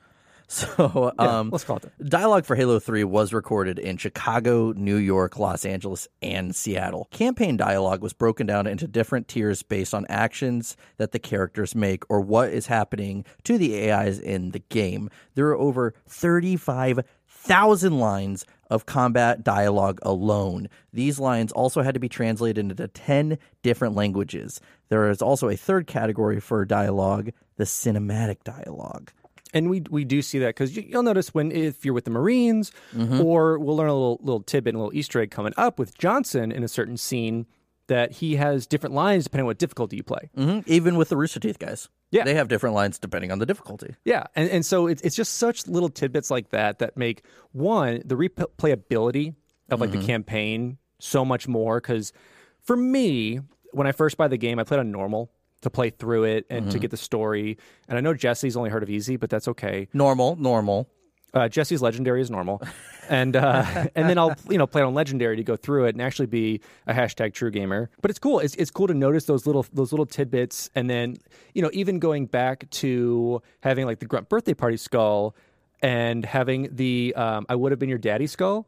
[0.62, 2.10] So, Yeah, um, let's call it that.
[2.10, 7.08] Dialogue for Halo 3 was recorded in Chicago, New York, Los Angeles, and Seattle.
[7.12, 12.04] Campaign dialogue was broken down into different tiers based on actions that the characters make
[12.10, 15.10] or what is happening to the AIs in the game.
[15.36, 20.68] There are over 35,000 lines of combat dialogue alone.
[20.92, 24.60] These lines also had to be translated into 10 different languages.
[24.90, 29.12] There is also a third category for dialogue, the cinematic dialogue.
[29.54, 32.12] And we we do see that because you, you'll notice when if you're with the
[32.12, 33.22] Marines, Mm-hmm.
[33.22, 35.98] or we'll learn a little little tidbit, and a little Easter egg coming up with
[35.98, 37.46] Johnson in a certain scene
[37.88, 40.30] that he has different lines depending on what difficulty you play.
[40.36, 41.90] hmm Even with the Rooster Teeth guys.
[42.12, 42.24] Yeah.
[42.24, 43.96] They have different lines depending on the difficulty.
[44.06, 48.02] Yeah, and and so it's it's just such little tidbits like that that make one
[48.06, 49.36] the replayability
[49.70, 50.00] of like Mm-hmm.
[50.02, 51.80] the campaign so much more.
[51.80, 52.14] Because
[52.62, 53.40] for me,
[53.72, 55.32] when I first buy the game, I played on normal
[55.62, 56.72] to play through it and Mm-hmm.
[56.72, 57.58] to get the story.
[57.88, 59.88] And I know Jesse's only heard of easy, but that's okay.
[59.94, 60.88] Normal, normal.
[61.34, 62.62] Uh, Jesse's legendary is normal,
[63.08, 63.64] and uh,
[63.96, 66.26] and then I'll you know play it on legendary to go through it and actually
[66.26, 67.90] be a hashtag true gamer.
[68.02, 68.40] But it's cool.
[68.40, 71.16] It's it's cool to notice those little those little tidbits, and then
[71.54, 75.34] you know even going back to having like the grunt birthday party skull
[75.82, 78.68] and having the um, I would have been your daddy skull,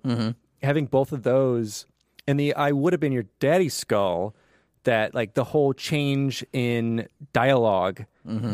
[0.61, 1.85] having both of those,
[2.27, 4.35] and the I would have been your daddy skull.
[4.86, 8.01] That like the whole change in dialog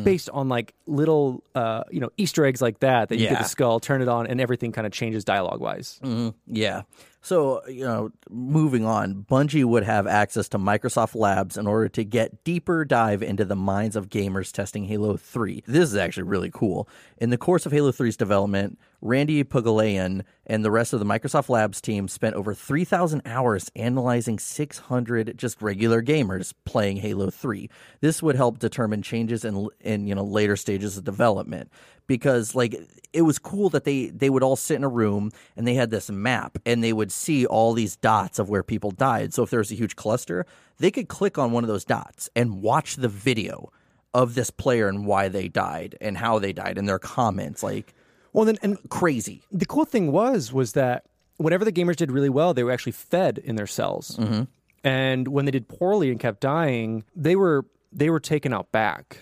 [0.04, 3.48] based on like little uh, you know Easter eggs like that that you get the
[3.48, 6.00] skull, turn it on, and everything kind of changes dialogue wise.
[6.48, 6.82] Yeah.
[7.22, 12.06] So, you know, moving on, Bungie would have access to Microsoft Labs in order to
[12.06, 15.64] get deeper dive into the minds of gamers testing Halo 3.
[15.68, 16.88] This is actually really cool.
[17.18, 21.48] In the course of Halo 3's development, Randy Pagulayan and the rest of the Microsoft
[21.48, 27.70] Labs team spent over 3,000 hours analyzing 600 just regular gamers playing Halo 3.
[28.02, 31.72] This would help determine changes in in you know later stages of development
[32.08, 32.76] because like
[33.14, 35.92] it was cool that they they would all sit in a room and they had
[35.92, 39.34] this map and they would see all these dots of where people died.
[39.34, 40.46] So if there was a huge cluster,
[40.78, 43.72] they could click on one of those dots and watch the video
[44.14, 47.94] of this player and why they died and how they died and their comments like
[48.34, 49.44] Well, then and crazy.
[49.52, 51.06] the cool thing was was that
[51.38, 54.44] whenever the gamers did really well, they were actually fed in their cells, Mm-hmm.
[54.84, 59.18] and when they did poorly and kept dying, they were they were taken out back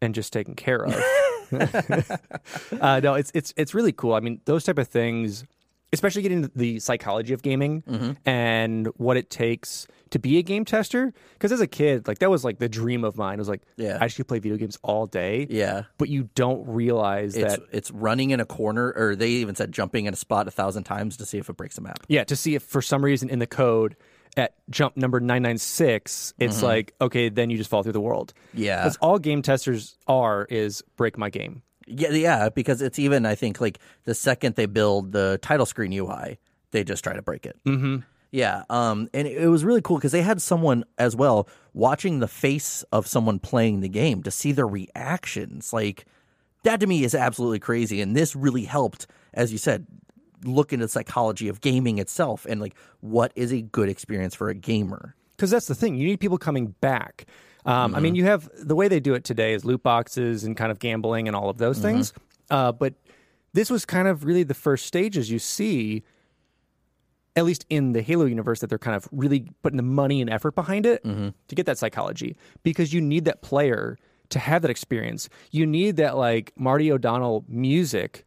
[0.00, 0.94] and just taken care of.
[2.80, 4.14] uh, no, it's it's it's really cool.
[4.14, 5.44] I mean, those type of things,
[5.92, 8.12] especially getting the psychology of gaming Mm-hmm.
[8.28, 11.12] and what it takes to be a game tester.
[11.34, 13.34] Because as a kid, like that was like the dream of mine.
[13.34, 13.98] It was like, Yeah.
[14.00, 15.46] I just could play video games all day.
[15.50, 15.82] Yeah.
[15.98, 19.72] But you don't realize It's that it's running in a corner or they even said
[19.72, 22.00] jumping in a spot a thousand times to see if it breaks a map.
[22.08, 23.96] Yeah, to see if for some reason in the code
[24.36, 28.32] at jump number 996, it's like, okay, then you just fall through the world.
[28.54, 28.84] Yeah.
[28.84, 31.62] That's all game testers are is break my game.
[31.86, 35.92] Yeah, yeah, because it's even I think like the second they build the title screen
[35.92, 36.38] UI,
[36.70, 37.58] they just try to break it.
[37.66, 37.96] Mm-hmm.
[38.32, 42.26] Yeah, um, and it, was really cool because they had someone as well watching the
[42.26, 45.72] face of someone playing the game to see their reactions.
[45.72, 46.06] Like
[46.64, 49.86] that to me is absolutely crazy, and this really helped, as you said,
[50.44, 54.48] look into the psychology of gaming itself and like what is a good experience for
[54.48, 55.14] a gamer.
[55.36, 55.96] because that's the thing.
[55.96, 57.26] You need people coming back.
[57.66, 60.56] Um, I mean, you have the way they do it today is loot boxes and
[60.56, 62.12] kind of gambling and all of those things.
[62.50, 62.94] Uh, but
[63.52, 66.02] this was kind of really the first stages you see,
[67.36, 70.30] at least in the Halo universe, that they're kind of really putting the money and
[70.30, 71.30] effort behind it mm-hmm.
[71.48, 73.98] to get that psychology because you need that player
[74.30, 75.28] to have that experience.
[75.50, 78.26] You need that like Marty O'Donnell music.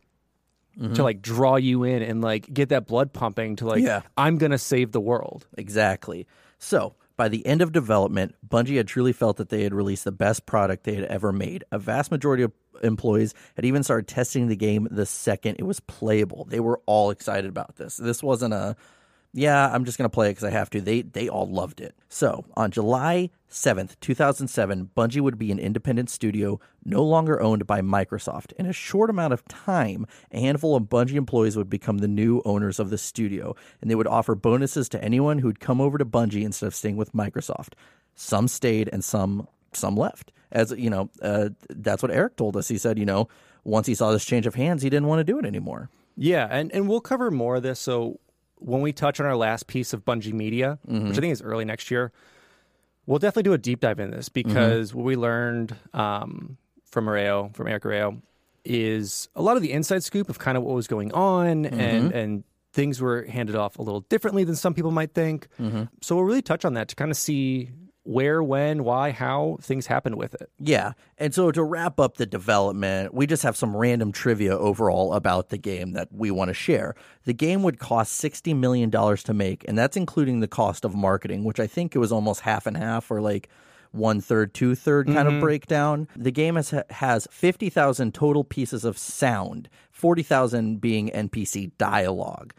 [0.78, 1.02] To mm-hmm.
[1.04, 4.02] like draw you in and like get that blood pumping to like Yeah.
[4.18, 5.48] I'm gonna save the world.
[5.58, 6.28] Exactly.
[6.60, 10.12] So, by the end of development, Bungie had truly felt that they had released the
[10.12, 11.64] best product they had ever made.
[11.72, 12.52] A vast majority of
[12.84, 16.46] employees had even started testing the game the second it was playable.
[16.46, 17.98] They were all excited about this.
[17.98, 18.76] This wasn't a
[19.38, 20.80] yeah, I'm just going to play it because I have to.
[20.80, 21.94] They they all loved it.
[22.08, 27.82] So on July 7th, 2007, Bungie would be an independent studio, no longer owned by
[27.82, 28.54] Microsoft.
[28.54, 32.42] In a short amount of time, a handful of Bungie employees would become the new
[32.46, 36.06] owners of the studio, and they would offer bonuses to anyone who'd come over to
[36.06, 37.74] Bungie instead of staying with Microsoft.
[38.16, 40.32] Some stayed, and some some left.
[40.54, 42.70] As you know, uh, that's what Eric told us.
[42.70, 43.28] He said, you know,
[43.66, 45.90] once he saw this change of hands, he didn't want to do it anymore.
[46.16, 47.82] Yeah, and, and we'll cover more of this.
[47.82, 48.22] So
[48.66, 51.14] when we touch on our last piece of Bungie Media, which I mm-hmm.
[51.14, 52.12] think is early next year,
[53.06, 54.50] we'll definitely do a deep dive in this mm-hmm.
[54.50, 58.22] because what we learned um, from Areo, from Eric Areo,
[58.64, 61.80] is a lot of the inside scoop of kind of what was going on mm-hmm.
[61.80, 62.44] and and
[62.74, 65.48] things were handed off a little differently than some people might think.
[66.02, 67.70] So we'll really touch on that to kind of see
[68.06, 70.52] where, when, why, how things happened with it.
[70.60, 70.94] Yeah.
[71.18, 75.50] And so to wrap up the development, we just have some random trivia overall about
[75.50, 76.96] the game that we want to share.
[77.24, 81.44] The game would cost $60 million to make, and that's including the cost of marketing,
[81.44, 83.50] which I think it was almost half and half or like
[83.92, 85.42] one third, two third kind of mm-hmm.
[85.42, 86.08] breakdown.
[86.16, 92.54] The game has, has 50,000 total pieces of sound, 40,000 being NPC dialogue.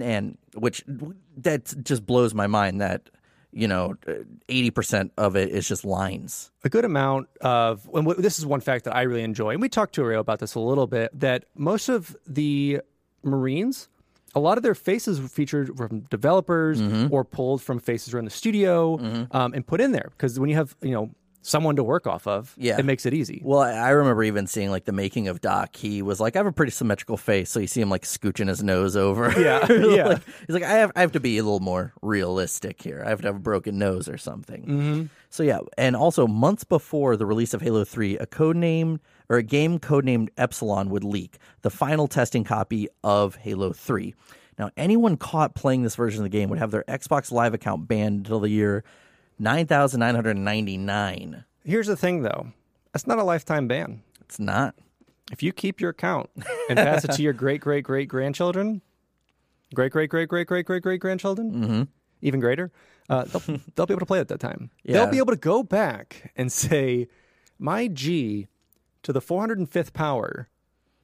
[0.00, 0.84] And which
[1.36, 3.08] that just blows my mind that
[3.58, 3.96] you know,
[4.48, 6.50] eighty percent of it is just lines.
[6.64, 9.60] a good amount of and what, this is one fact that I really enjoy, and
[9.60, 11.10] we talked to Ariel about this a little bit.
[11.18, 12.80] That most of the
[13.24, 13.88] Marines,
[14.34, 16.80] a lot of their faces were featured from developers
[17.10, 18.98] or pulled from faces around the studio
[19.32, 21.10] um, and put in there because when you have you know
[21.40, 22.78] someone to work off of, Yeah.
[22.78, 23.40] it makes it easy.
[23.44, 25.76] Well, I remember even seeing like the making of Doc.
[25.76, 28.48] He was like, "I have a pretty symmetrical face," so you see him like scooching
[28.48, 29.30] his nose over.
[29.40, 30.06] Yeah, yeah.
[30.08, 33.02] Like, he's like, "I have, I have to be a little more realistic here.
[33.06, 35.02] I have to have a broken nose or something." Mm-hmm.
[35.30, 39.36] So yeah, and also months before the release of Halo Three, a code name or
[39.36, 44.14] a game codenamed Epsilon would leak the final testing copy of Halo Three.
[44.58, 47.86] Now, anyone caught playing this version of the game would have their Xbox Live account
[47.86, 48.82] banned until the year
[49.38, 51.44] nine thousand nine hundred ninety nine.
[51.64, 52.52] Here's the thing, though,
[52.92, 54.02] that's not a lifetime ban.
[54.20, 54.74] It's not.
[55.30, 56.30] If you keep your account
[56.68, 58.80] and pass it to your great great great grandchildren,
[59.74, 61.82] great great great great great great great grandchildren, mm-hmm.
[62.22, 62.72] even greater,
[63.10, 64.70] uh, they'll, they'll be able to play at that time.
[64.84, 64.94] Yeah.
[64.94, 67.08] They'll be able to go back and say,
[67.58, 68.48] "My G
[69.02, 70.48] to the 405th power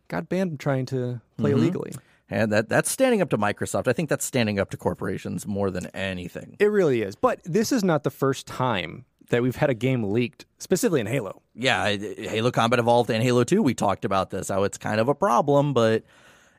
[0.09, 1.93] got banned from trying to play illegally."
[2.31, 3.87] And that that's standing up to Microsoft.
[3.87, 6.57] I think that's standing up to corporations more than anything.
[6.59, 7.17] It really is.
[7.17, 11.07] But this is not the first time that we've had a game leaked, specifically in
[11.07, 11.43] Halo.
[11.55, 15.09] Yeah, Halo Combat Evolved and Halo 2, we talked about this, how it's kind of
[15.09, 16.05] a problem, but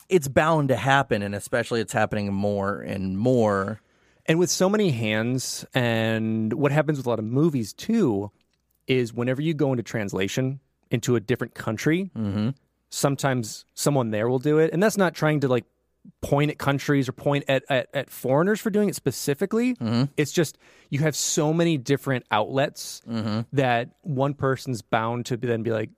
[0.10, 3.82] it's bound to happen, and especially it's happening more and more.
[4.26, 8.32] And with so many hands, and what happens with a lot of movies too,
[8.88, 10.60] is whenever you go into translation
[10.92, 12.50] into a different country, mm-hmm.
[12.90, 14.72] Sometimes someone there will do it.
[14.74, 15.66] And that's not trying to like
[16.22, 19.76] point at countries or point at, at, at foreigners for doing it specifically.
[19.76, 20.04] Mm-hmm.
[20.18, 20.58] It's just
[20.90, 23.42] you have so many different outlets mm-hmm.
[23.54, 25.90] that one person's bound to be, then be like,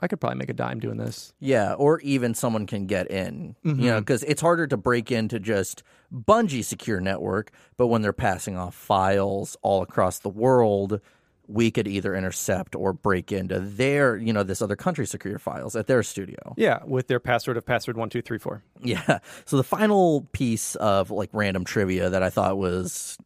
[0.00, 1.32] I could probably make a dime doing this.
[1.40, 3.98] Yeah, or even someone can get in, you know, mm-hmm.
[3.98, 5.82] because it's harder to break into just
[6.14, 11.00] Bungie secure network, but when they're passing off files all across the world,
[11.48, 15.74] we could either intercept or break into their, you know, this other country's secure files
[15.74, 16.54] at their studio.
[16.56, 18.62] Yeah, with their password of password one two three four.
[18.80, 19.18] Yeah.
[19.46, 23.18] So the final piece of like random trivia that I thought was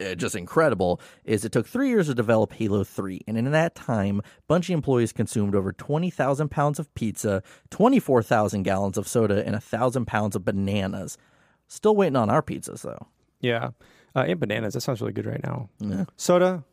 [0.00, 3.22] uh, just incredible is it took three years to develop Halo 3.
[3.26, 9.08] And in that time, Bungie employees consumed over 20,000 pounds of pizza, 24,000 gallons of
[9.08, 11.16] soda, and 1,000 pounds of bananas.
[11.68, 13.06] Still waiting on our pizzas, though.
[13.40, 13.70] Yeah.
[14.14, 14.74] Uh, and bananas.
[14.74, 15.68] That sounds really good right now.
[15.78, 16.04] Yeah.
[16.16, 16.64] Soda,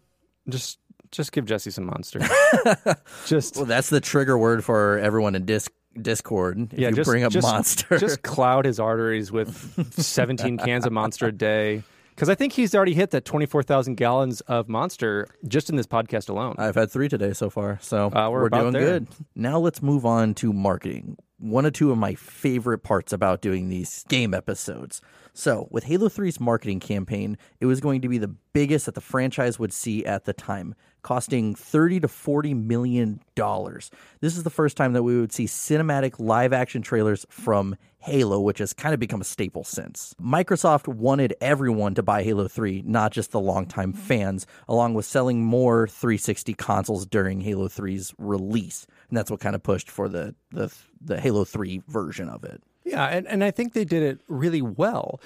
[0.49, 0.79] just
[1.13, 2.19] just give Jesse some monster.
[3.25, 5.69] just Well, that's the trigger word for everyone in Dis-
[6.01, 6.73] Discord.
[6.73, 7.97] If yeah, you just bring up just, monster.
[7.97, 11.83] Just cloud his arteries with 17 cans of monster a day.
[12.09, 16.29] Because I think he's already hit that 24,000 gallons of monster just in this podcast
[16.29, 16.55] alone.
[16.59, 18.99] I've had three today so far, so Uh, we're about doing there.
[18.99, 19.07] good.
[19.35, 21.17] Now let's move on to marketing.
[21.39, 25.01] One or two of my favorite parts about doing these game episodes.
[25.33, 29.01] So, with Halo 3's marketing campaign, it was going to be the biggest that the
[29.01, 33.91] franchise would see at the time, costing 30 to 40 million dollars.
[34.21, 38.41] This is the first time that we would see cinematic live action trailers from Halo,
[38.41, 40.13] which has kind of become a staple since.
[40.21, 45.43] Microsoft wanted everyone to buy Halo 3, not just the longtime fans, along with selling
[45.43, 48.85] more 360 consoles during Halo 3's release.
[49.07, 52.61] And that's what kind of pushed for the the, the Halo 3 version of it.
[52.83, 55.21] Yeah, and, and I think they did it really well.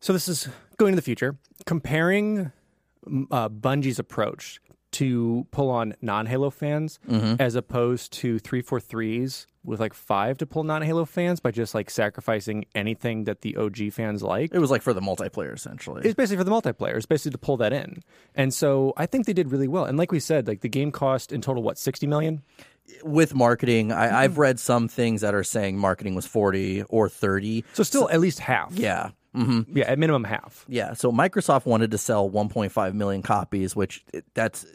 [0.00, 1.36] So this is going to the future,
[1.66, 2.52] comparing
[3.30, 4.60] uh, Bungie's approach
[4.98, 7.40] to pull on non-Halo fans mm-hmm.
[7.40, 12.64] as opposed to 343's with like five to pull non-Halo fans by just like sacrificing
[12.74, 14.52] anything that the OG fans like.
[14.52, 16.02] It was like for the multiplayer essentially.
[16.04, 16.96] It's basically for the multiplayer.
[16.96, 18.02] It's basically to pull that in.
[18.34, 19.84] And so I think they did really well.
[19.84, 22.42] And like we said, like the game cost in total what, 60 million?
[23.04, 27.64] With marketing, I, I've read some things that are saying marketing was 40 or 30.
[27.74, 28.72] So still at least half.
[28.72, 29.10] Yeah.
[29.34, 30.64] Yeah, at minimum half.
[30.68, 34.04] Yeah, so Microsoft wanted to sell 1.5 million copies, which
[34.34, 34.66] that's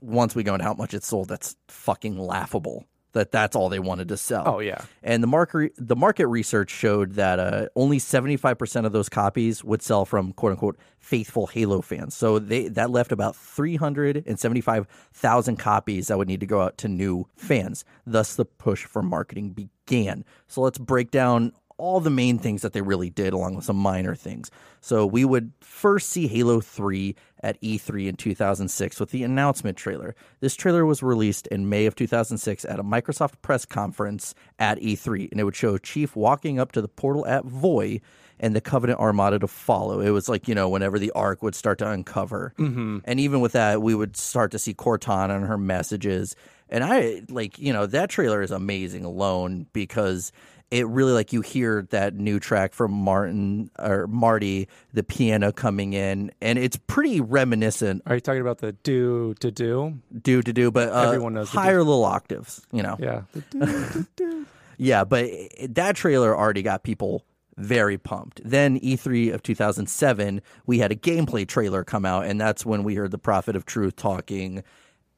[0.00, 2.86] once we go into how much it sold, that's fucking laughable.
[3.12, 4.42] That that's all they wanted to sell.
[4.46, 4.82] Oh, yeah.
[5.02, 9.80] And the market the market research showed that uh, only 75% of those copies would
[9.80, 12.14] sell from quote unquote faithful Halo fans.
[12.14, 17.26] So they that left about 375,000 copies that would need to go out to new
[17.36, 17.86] fans.
[18.04, 20.22] Thus the push for marketing began.
[20.46, 23.76] So let's break down all the main things that they really did, along with some
[23.76, 24.50] minor things.
[24.80, 30.14] So we would first see Halo 3 at E3 in 2006 with the announcement trailer.
[30.40, 35.30] This trailer was released in May of 2006 at a Microsoft press conference at E3,
[35.30, 38.00] and it would show Chief walking up to the portal at Voi
[38.38, 40.00] and the Covenant Armada to follow.
[40.00, 42.52] It was like, you know, whenever the Ark would start to uncover.
[42.58, 42.98] Mm-hmm.
[43.04, 46.36] And even with that, we would start to see Cortana and her messages.
[46.68, 50.32] And I, like, you know, that trailer is amazing alone because
[50.70, 55.92] it really like you hear that new track from Martin or Marty, the piano coming
[55.92, 59.98] in, and it's pretty reminiscent, Are you talking about the do to do?
[60.22, 62.96] do to do, but uh, Everyone knows higher little octaves, you know.
[62.98, 63.22] Yeah.
[63.32, 64.46] Do, do, do.
[64.78, 65.30] Yeah, but
[65.70, 67.24] that trailer already got people
[67.56, 68.42] very pumped.
[68.44, 72.94] Then E3 of 2007, we had a gameplay trailer come out, and that's when we
[72.94, 74.62] heard the Prophet of Truth talking.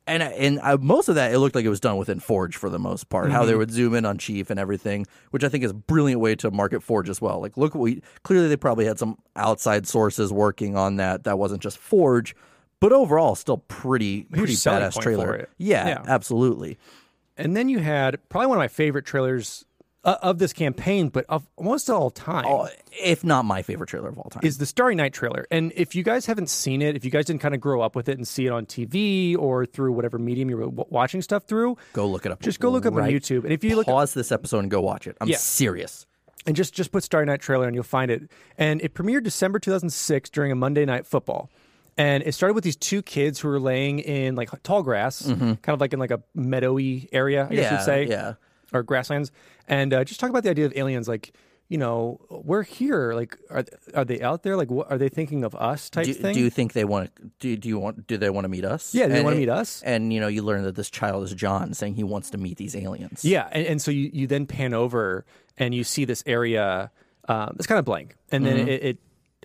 [0.09, 2.71] And and uh, most of that, it looked like it was done within Forge for
[2.71, 3.31] the most part.
[3.31, 6.21] How they would zoom in on Chief and everything, which I think is a brilliant
[6.21, 7.41] way to market Forge as well.
[7.41, 11.25] Like, look, what we clearly they probably had some outside sources working on that.
[11.25, 12.35] That wasn't just Forge,
[12.81, 15.49] but overall, still pretty pretty badass trailer.
[15.59, 16.03] Yeah, Yeah.
[16.09, 16.79] absolutely.
[17.37, 19.65] And then you had probably one of my favorite trailers
[20.09, 22.45] uh, of this campaign, but of almost all time.
[22.47, 22.69] Oh,
[23.03, 24.41] if not my favorite trailer of all time.
[24.45, 25.47] is the Starry Night trailer.
[25.51, 27.95] And if you guys haven't seen it, if you guys didn't kind of grow up
[27.95, 31.77] with it and see it on TV or through whatever medium you're watching stuff through,
[31.93, 32.41] Go look it up.
[32.41, 33.45] Just go look up on YouTube.
[33.45, 35.17] And if you look- pause this episode and go watch it.
[35.21, 35.37] I'm Yeah.
[35.37, 36.07] serious.
[36.47, 38.23] and just just put Starry Night trailer and you'll find it.
[38.57, 41.51] And it premiered December 2006 during a Monday Night Football.
[41.99, 45.59] And it started with these two kids who were laying in like tall grass, kind
[45.67, 47.75] of like in like a meadowy area, I guess Mm-hmm.
[47.75, 48.33] Yeah, you'd say, yeah.
[48.73, 49.31] or grasslands.
[49.69, 51.33] And uh, just talk about the idea of aliens, like
[51.71, 53.13] you know, we're here.
[53.13, 53.63] Like, are
[53.95, 54.57] are they out there?
[54.57, 55.91] Like, what are they thinking of us?
[55.91, 56.33] Type Do, thing.
[56.35, 57.23] do you think they want to?
[57.41, 58.07] Do, do you want?
[58.07, 58.95] Do they want to meet us?
[58.95, 59.83] Yeah, do they wanna meet us?
[59.83, 62.57] And you know, you learn that this child is John, saying he wants to meet
[62.57, 63.23] these aliens.
[63.23, 65.27] Yeah, and, and so you, you then pan over
[65.59, 66.91] and you see this area
[67.29, 68.69] um, that's kind of blank, and then Mm-hmm.
[68.69, 68.99] it, it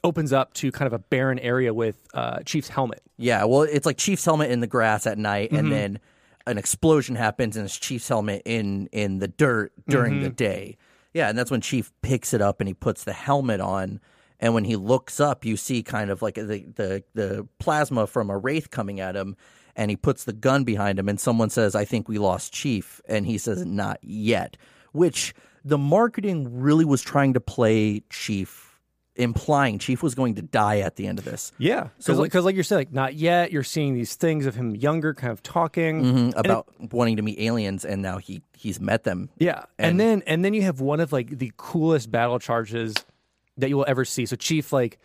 [0.06, 3.02] opens up to kind of a barren area with uh, Chief's helmet.
[3.18, 5.58] Yeah, well, it's like Chief's helmet in the grass at night, Mm-hmm.
[5.60, 6.00] and then
[6.46, 10.24] an explosion happens, and it's Chief's helmet in in the dirt during Mm-hmm.
[10.24, 10.78] the day.
[11.14, 14.00] Yeah, and that's when Chief picks it up and he puts the helmet on,
[14.40, 18.30] and when he looks up, you see kind of like the the the plasma from
[18.30, 19.36] a wraith coming at him,
[19.76, 23.00] and he puts the gun behind him, and someone says, "I think we lost Chief,"
[23.08, 24.58] and he says, "Not yet,"
[24.92, 25.34] which
[25.64, 28.73] the marketing really was trying to play Chief.
[29.16, 31.52] Implying Chief was going to die at the end of this.
[31.60, 33.52] Yeah, So, because like- like, you're saying, like not yet.
[33.52, 37.40] You're seeing these things of him younger, kind of talking Mhm, about wanting to meet
[37.40, 39.30] aliens, and now he he's met them.
[39.38, 42.96] Yeah, and, then and then you have one of like the coolest battle charges
[43.58, 44.26] that you will ever see.
[44.26, 44.98] So Chief like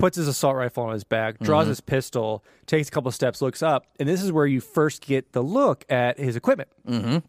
[0.00, 3.62] puts his assault rifle on his back, draws his pistol, takes a couple steps, looks
[3.62, 6.68] up, and this is where you first get the look at his equipment.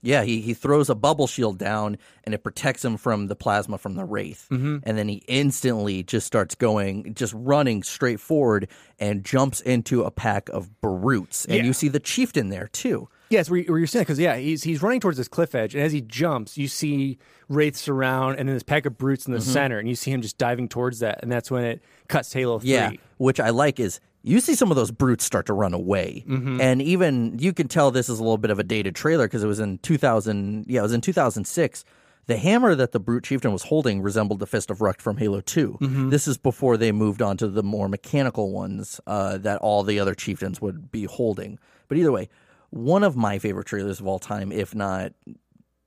[0.01, 3.77] Yeah, he, he throws a bubble shield down and it protects him from the plasma
[3.77, 4.47] from the Wraith.
[4.49, 4.77] Mm-hmm.
[4.83, 8.67] And then he instantly just starts going, just running straight forward
[8.97, 11.45] and jumps into a pack of brutes.
[11.45, 11.63] And Yeah.
[11.63, 13.07] you see the chieftain there too.
[13.31, 15.73] Yes, where, you- where you're saying because yeah, he's he's running towards this cliff edge,
[15.73, 17.17] and as he jumps, you see
[17.49, 19.51] wraiths around, and then this pack of brutes in the mm-hmm.
[19.51, 22.59] center, and you see him just diving towards that, and that's when it cuts Halo
[22.59, 22.71] Three.
[22.71, 26.23] Yeah, which I like is you see some of those brutes start to run away,
[26.27, 26.61] mm-hmm.
[26.61, 29.43] and even you can tell this is a little bit of a dated trailer because
[29.43, 30.65] it was in 2000.
[30.67, 31.85] Yeah, it was in 2006.
[32.27, 35.41] The hammer that the brute chieftain was holding resembled the fist of Rukt from Halo
[35.41, 35.79] 2.
[35.81, 36.09] Mm-hmm.
[36.09, 39.99] This is before they moved on to the more mechanical ones uh, that all the
[39.99, 41.57] other chieftains would be holding.
[41.87, 42.29] But either way,
[42.71, 45.13] one of my favorite trailers of all time, if not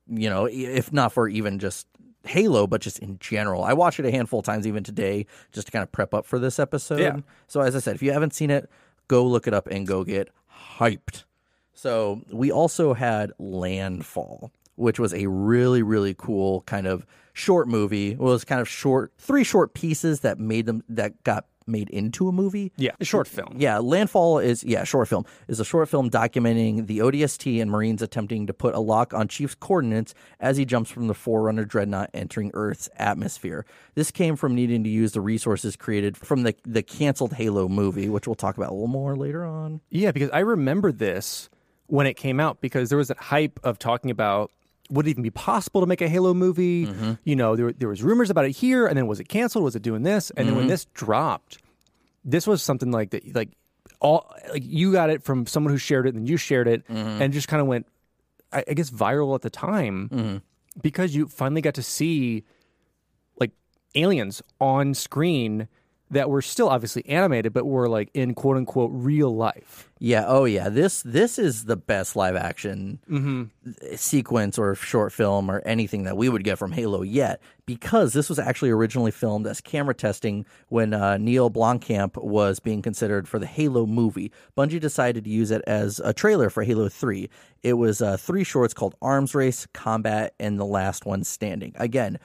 [0.07, 1.87] you know, if not for even just
[2.25, 3.63] Halo, but just in general.
[3.63, 6.25] I watched it a handful of times even today just to kind of prep up
[6.25, 6.99] for this episode.
[6.99, 7.17] Yeah.
[7.47, 8.69] So as I said, if you haven't seen it,
[9.07, 10.29] go look it up and go get
[10.77, 11.23] hyped.
[11.73, 18.11] So we also had Landfall, which was a really, really cool kind of short movie.
[18.11, 22.27] It was kind of short, three short pieces that made them that got made into
[22.27, 22.71] a movie.
[22.77, 23.55] yeah, a short film.
[23.57, 28.01] Yeah, Landfall is yeah, short film is a short film documenting the ODST and Marines
[28.01, 32.09] attempting to put a lock on Chief's coordinates as he jumps from the Forerunner dreadnought
[32.13, 33.65] entering Earth's atmosphere.
[33.95, 38.09] This came from needing to use the resources created from the the canceled Halo movie,
[38.09, 39.81] which we'll talk about a little more later on.
[39.89, 41.49] Yeah, because I remember this
[41.87, 44.51] when it came out because there was that hype of talking about
[44.89, 46.87] would it even be possible to make a Halo movie?
[46.87, 47.13] Mm-hmm.
[47.23, 49.63] You know, there there was rumors about it here, and then was it canceled?
[49.63, 50.31] Was it doing this?
[50.31, 50.71] And then when mm-hmm.
[50.71, 51.59] this dropped,
[52.23, 53.35] this was something like that.
[53.35, 53.49] Like
[53.99, 57.21] all like you got it from someone who shared it, and you shared it, mm-hmm.
[57.21, 57.87] and just kind of went,
[58.51, 60.41] I, I guess, viral at the time
[60.81, 62.43] because you finally got to see
[63.39, 63.51] like
[63.95, 65.67] aliens on screen
[66.11, 69.89] that were still obviously animated, but were like in quote unquote real life.
[69.99, 70.69] Yeah, oh yeah.
[70.69, 72.99] This this is the best live action
[73.95, 78.29] sequence or short film or anything that we would get from Halo yet because this
[78.29, 83.39] was actually originally filmed as camera testing when uh, Neil Blomkamp was being considered for
[83.39, 84.31] the Halo movie.
[84.55, 87.29] Bungie decided to use it as a trailer for Halo 3.
[87.63, 91.73] It was uh, three shorts called Arms Race, Combat, and The Last One Standing.
[91.77, 92.19] Again,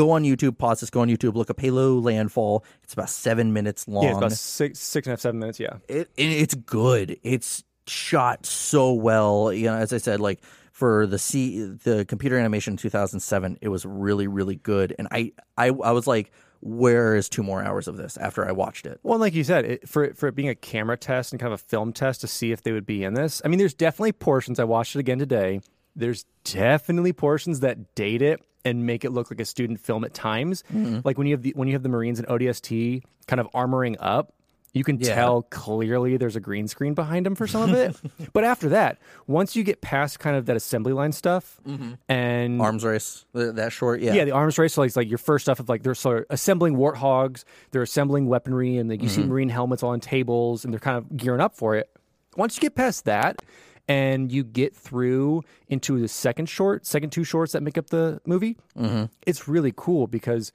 [0.00, 2.64] go on YouTube, pause this, go on YouTube, look up Halo Landfall.
[2.82, 5.60] It's about seven minutes long Yeah, it's about six, six and a half, seven minutes.
[5.60, 5.76] Yeah.
[5.88, 7.18] it, it it's good.
[7.22, 9.52] It's shot so well.
[9.52, 10.42] You know, as I said, like
[10.72, 14.94] for the C the computer animation in 2007, it was really really good.
[14.98, 18.52] And I I I was like, where is two more hours of this after I
[18.52, 19.00] watched it?
[19.02, 21.60] Well, like you said, it, for for it being a camera test and kind of
[21.60, 23.42] a film test to see if they would be in this.
[23.44, 24.58] I mean, there's definitely portions.
[24.58, 25.60] I watched it again today.
[25.94, 30.14] There's definitely portions that date it and make it look like a student film at
[30.14, 30.62] times.
[30.72, 31.00] Mm-hmm.
[31.04, 33.96] Like when you have the when you have the Marines and ODST kind of armoring
[34.00, 34.32] up.
[34.72, 35.16] You can Yeah.
[35.16, 37.96] tell clearly there's a green screen behind them for some of it.
[38.32, 41.94] but after that, once you get past kind of that assembly line stuff mm-hmm.
[42.08, 44.74] and Arms race that short, yeah, yeah, the arms race.
[44.74, 47.42] So like, it's like your first stuff of like they're sort of assembling warthogs,
[47.72, 49.30] they're assembling weaponry, and like you see mm-hmm.
[49.30, 51.90] marine helmets on tables, and they're kind of gearing up for it.
[52.36, 53.42] Once you get past that,
[53.90, 58.20] and you get through into the second short, second two shorts that make up the
[58.24, 59.06] movie, mm-hmm.
[59.26, 60.52] it's really cool because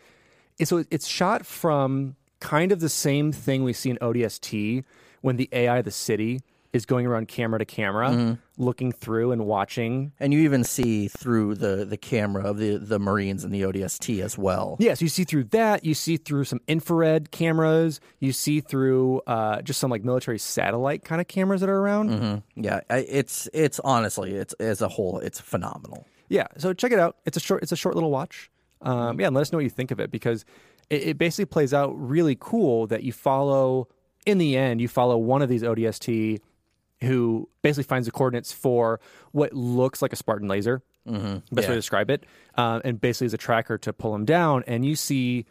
[0.58, 4.86] it's so it's shot from kind of the same thing we see in ODST
[5.20, 6.40] when the AI of the city
[6.76, 11.56] is going around camera to camera, looking through and watching and you even see through
[11.56, 14.76] the the camera of the the Marines and the ODST as well.
[14.80, 15.86] Yes, you see through that.
[15.86, 18.02] You see through some infrared cameras.
[18.20, 22.44] You see through uh, just some like military satellite kind of cameras that are around.
[22.56, 26.06] Yeah, it's it's honestly it's as a whole it's phenomenal.
[26.28, 27.18] Yeah, so check it out.
[27.26, 27.64] It's a short.
[27.64, 28.52] It's a short little watch.
[28.82, 30.44] Um, yeah, and let us know what you think of it because
[30.90, 33.88] it, it basically plays out really cool that you follow.
[34.26, 36.40] In the end, you follow one of these ODST
[37.06, 39.00] who basically finds the coordinates for
[39.32, 40.82] what looks like a Spartan laser.
[41.08, 41.56] Mm-hmm.
[41.56, 42.26] Best way to describe it,
[42.56, 44.64] um, and basically is a tracker to pull him down.
[44.66, 45.46] And you see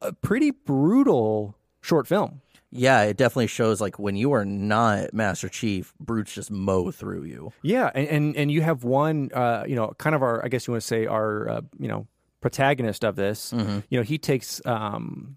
[0.00, 2.40] a pretty brutal short film.
[2.70, 7.24] Yeah, it definitely shows like when you are not Master Chief, brutes just mow through
[7.24, 7.52] you.
[7.62, 10.66] Yeah, and and, and you have one, uh, you know, kind of our, I guess
[10.66, 12.06] you want to say our, uh, you know,
[12.40, 13.52] protagonist of this.
[13.52, 15.36] You know, he takes um,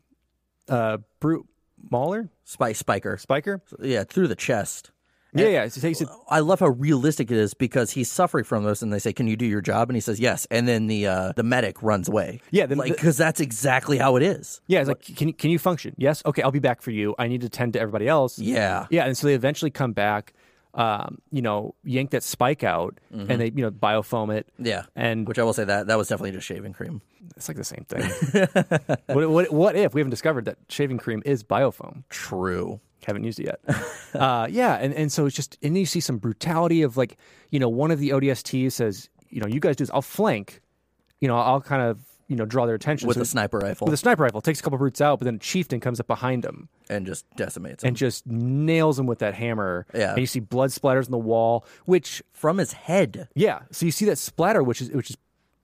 [0.67, 1.47] uh, Brute
[1.89, 3.17] Mauler, Spike Spiker.
[3.17, 3.61] Spiker.
[3.79, 4.91] Yeah, through the chest.
[5.33, 5.67] Yeah, yeah.
[5.69, 6.09] So he takes it.
[6.29, 9.27] I love how realistic it is because he's suffering from this, and they say, "Can
[9.27, 12.09] you do your job?" And he says, "Yes." And then the uh, the medic runs
[12.09, 12.41] away.
[12.51, 14.59] Yeah, the- like because that's exactly how it is.
[14.67, 15.95] Yeah, it's like, can you can you function?
[15.97, 16.21] Yes.
[16.25, 17.15] Okay, I'll be back for you.
[17.17, 18.39] I need to tend to everybody else.
[18.39, 18.87] Yeah.
[18.89, 20.33] Yeah, and so they eventually come back.
[20.73, 24.47] um, you know, yank that spike out and they, you know, biofoam it.
[24.57, 27.01] Yeah, And which I will say that that was definitely just shaving cream.
[27.35, 28.03] it's like the same thing.
[29.07, 32.03] what, what, what if we haven't discovered that shaving cream is biofoam?
[32.07, 32.79] True.
[33.05, 33.75] Haven't used it yet.
[34.15, 37.17] uh, yeah, and, and so it's just, and then you see some brutality of like,
[37.49, 39.91] you know, one of the ODSTs says, you know, you guys do this.
[39.93, 40.61] I'll flank.
[41.19, 43.85] You know, I'll kind of, you know, draw their attention With So a sniper rifle
[43.85, 46.07] With a sniper rifle, takes a couple brutes out, but then a chieftain comes up
[46.07, 49.85] behind him and just decimates him and just nails him with that hammer.
[49.93, 50.11] Yeah.
[50.11, 53.27] and you see blood splatters on the wall, which from his head.
[53.35, 55.17] yeah, so you see that splatter, which is which is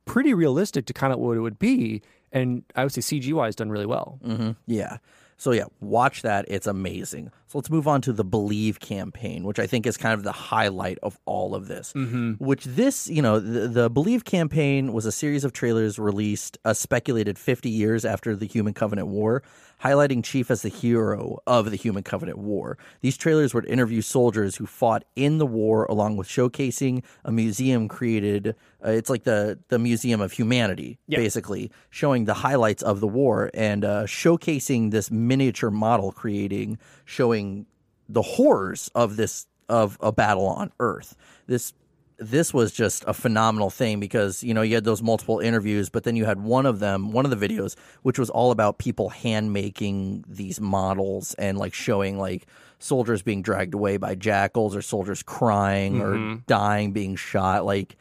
[0.06, 3.56] pretty realistic to kind of what it would be, and I would say CG wise
[3.56, 4.20] done really well.
[4.66, 4.98] Yeah.
[5.38, 6.46] So yeah, watch that.
[6.48, 7.32] It's amazing.
[7.48, 10.32] So let's move on to the Believe campaign, which I think is kind of the
[10.32, 11.94] highlight of all of this.
[11.94, 12.34] Mm-hmm.
[12.44, 16.74] Which this, you know, the, the Believe campaign was a series of trailers released a
[16.74, 19.44] speculated 50 years after the Human Covenant War,
[19.84, 22.78] highlighting Chief as the hero of the Human Covenant War.
[23.02, 27.88] These trailers would interview soldiers who fought in the war, along with showcasing a museum
[27.88, 28.56] created.
[28.84, 33.52] Uh, it's like the the Museum of Humanity, basically showing the highlights of the war
[33.54, 37.66] and uh, showcasing this miniature model creating, showing
[38.10, 41.16] the horrors of this of a battle on Earth.
[41.46, 41.74] This
[42.20, 46.04] this was just a phenomenal thing because you know you had those multiple interviews but
[46.04, 49.10] then you had one of them one of the videos which was all about people
[49.10, 52.48] hand making these models and like showing like
[52.80, 56.36] soldiers being dragged away by jackals or soldiers crying or mm-hmm.
[56.48, 57.96] dying being shot like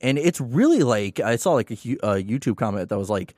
[0.00, 3.34] and it's really like i saw like a, a youtube comment that was like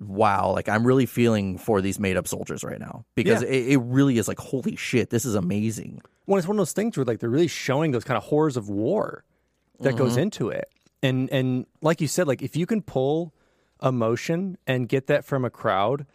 [0.00, 3.04] wow like i'm really feeling for these made up soldiers right now.
[3.14, 3.48] Because Yeah.
[3.48, 6.02] it, it really is like holy shit this is amazing.
[6.26, 8.56] Well, it's one of those things where like they're really showing those kind of horrors
[8.56, 9.24] of war
[9.80, 10.20] that goes mm-hmm.
[10.20, 10.68] into it,
[11.02, 13.34] and and like you said, like if you can pull
[13.82, 16.06] emotion and get that from a crowd.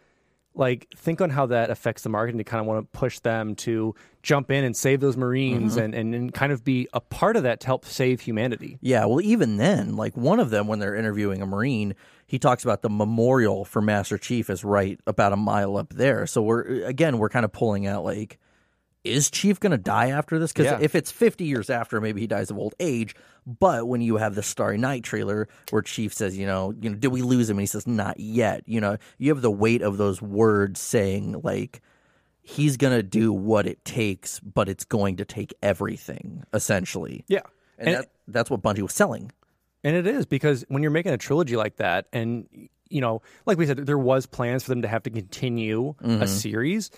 [0.52, 3.54] Like, think on how that affects the marketing to kind of want to push them
[3.54, 5.84] to jump in and save those Marines mm-hmm.
[5.84, 8.76] and, and, and kind of be a part of that to help save humanity.
[8.80, 11.94] Yeah, well, even then, like one of them, when they're interviewing a Marine,
[12.26, 16.26] he talks about the memorial for Master Chief is right about a mile up there.
[16.26, 18.36] So we're again, we're kind of pulling out like,
[19.04, 20.52] is Chief going to die after this?
[20.52, 20.78] Because Yeah.
[20.80, 23.14] if it's 50 years after, maybe he dies of old age.
[23.46, 26.96] But when you have the Starry Night trailer where Chief says, you know, you know,
[26.96, 27.56] did we lose him?
[27.56, 28.62] And he says, not yet.
[28.66, 31.80] You know, you have the weight of those words saying like.
[32.42, 37.24] He's gonna do what it takes, but it's going to take everything, essentially.
[37.28, 37.42] Yeah.
[37.78, 39.30] and, And- that, that's what Bungie was selling.
[39.84, 42.48] And it is because when you're making a trilogy like that, and
[42.88, 46.04] you know, like we said, there was plans for them to have to continue a
[46.04, 46.26] mm-hmm.
[46.26, 46.90] series.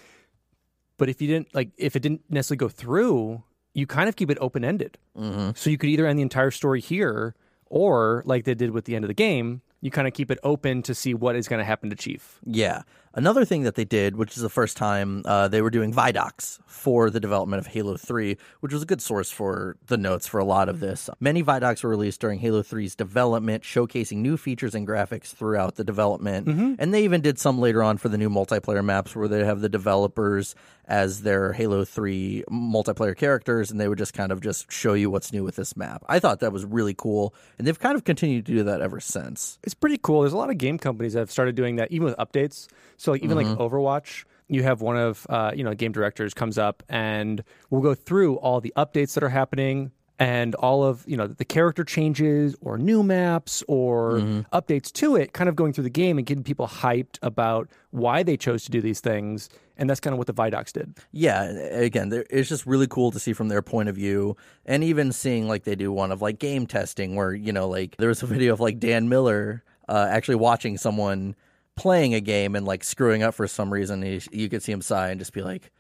[0.99, 3.43] But if you didn't like, if it didn't necessarily go through,
[3.74, 4.99] you kind of keep it open ended.
[5.16, 5.51] Mm-hmm.
[5.55, 7.34] So you could either end the entire story here,
[7.66, 10.38] or like they did with the end of the game, you kind of keep it
[10.43, 12.38] open to see what is going to happen to Chief.
[12.45, 12.82] Yeah.
[13.15, 16.59] Another thing that they did, which is the first time uh, they were doing Vidocs
[16.67, 20.41] for the development of Halo 3, which was a good source for the notes for
[20.41, 21.11] a lot of this.
[21.21, 25.85] Many Vidocs were released during Halo 3's development, showcasing new features and graphics throughout the
[25.85, 26.47] development.
[26.81, 29.61] And they even did some later on for the new multiplayer maps where they have
[29.61, 30.55] the developers
[30.87, 35.11] as their Halo 3 multiplayer characters, and they would just kind of just show you
[35.11, 36.03] what's new with this map.
[36.09, 39.01] I thought that was really cool, and they've kind of continued to do that ever
[39.01, 39.59] since.
[39.63, 40.23] It's pretty cool.
[40.23, 42.69] There's a lot of game companies that have started doing that, even with updates.
[43.03, 46.57] So like even like Overwatch, you have one of uh, you know game directors comes
[46.57, 49.91] up and we'll go through all the updates that are happening
[50.21, 54.21] and all of you know the character changes or new maps or
[54.53, 58.23] updates to it, kind of going through the game and getting people hyped about why
[58.23, 59.49] they chose to do these things.
[59.77, 60.97] And that's kind of what the Vidocs did.
[61.11, 61.43] yeah
[61.73, 65.49] again it's just really cool to see from their point of view and even seeing
[65.49, 68.27] like they do one of like game testing where you know like there was a
[68.37, 71.35] video of like dan miller uh, actually watching someone
[71.77, 74.83] playing a game and like screwing up for some reason he, you could see him
[74.83, 75.70] sigh and just be like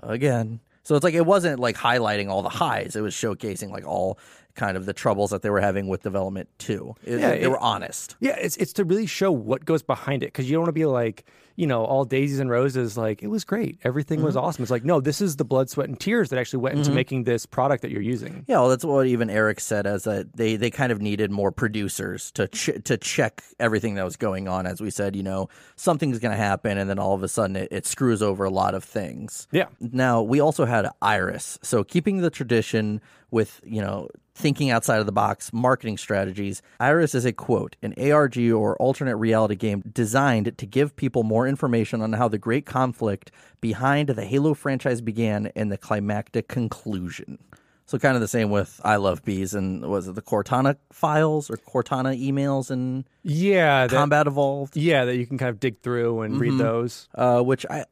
[0.00, 0.60] again.
[0.82, 2.94] So it's like it wasn't like highlighting all the highs.
[2.94, 4.18] It was showcasing like all
[4.56, 7.50] kind of the troubles that they were having with development too It- Yeah, they it-
[7.50, 10.62] were honest Yeah, it's it's to really show what goes behind it because you don't
[10.62, 11.24] want to be like
[11.56, 12.96] you know all daisies and roses.
[12.96, 14.44] Like it was great, everything was mm-hmm.
[14.44, 14.62] awesome.
[14.62, 16.96] It's like no, this is the blood, sweat, and tears that actually went into mm-hmm.
[16.96, 18.44] making this product that you're using.
[18.46, 21.50] Yeah, well, that's what even Eric said as that they, they kind of needed more
[21.50, 24.66] producers to ch- to check everything that was going on.
[24.66, 27.56] As we said, you know, something's going to happen, and then all of a sudden
[27.56, 29.48] it, it screws over a lot of things.
[29.50, 29.66] Yeah.
[29.80, 33.00] Now we also had Iris, so keeping the tradition
[33.30, 36.60] with you know thinking outside of the box marketing strategies.
[36.78, 41.48] Iris is a quote an ARG or alternate reality game designed to give people more
[41.48, 43.32] information on how the great conflict
[43.62, 47.38] behind the Halo franchise began and the climactic conclusion.
[47.86, 51.48] So kind of the same with I Love Bees and was it the Cortana files
[51.48, 55.80] or Cortana emails and Yeah, that, Combat Evolved, Yeah, that you can kind of dig
[55.82, 57.08] through and read those.
[57.14, 57.84] uh, which I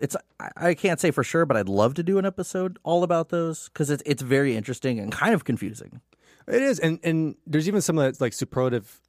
[0.00, 0.16] it's
[0.56, 3.68] I, can't say for sure, but I'd love to do an episode all about those
[3.68, 6.00] because it's it's very interesting and kind of confusing.
[6.46, 9.00] It is, and and there's even some of that like superlative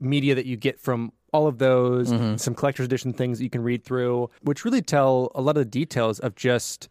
[0.00, 2.36] media that you get from all of those, mm-hmm.
[2.36, 5.62] some collector's edition things that you can read through, which really tell a lot of
[5.62, 6.88] the details of just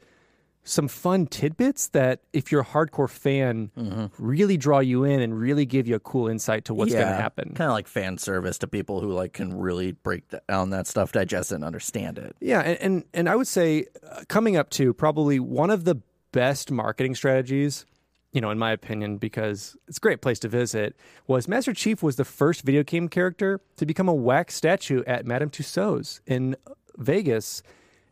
[0.66, 3.70] some fun tidbits that, if you're a hardcore fan,
[4.18, 7.14] really draw you in and really give you a cool insight to what's going to
[7.14, 7.54] happen.
[7.54, 11.12] Kind of like fan service to people who like can really break down that stuff,
[11.12, 12.36] digest it, and understand it.
[12.40, 15.96] Yeah, and and, and I would say uh, coming up to probably one of the
[16.32, 17.86] best marketing strategies,
[18.32, 20.96] you know, in my opinion, because it's a great place to visit,
[21.28, 25.26] was Master Chief was the first video game character to become a wax statue at
[25.26, 26.56] Madame Tussauds in
[26.98, 27.64] Vegas,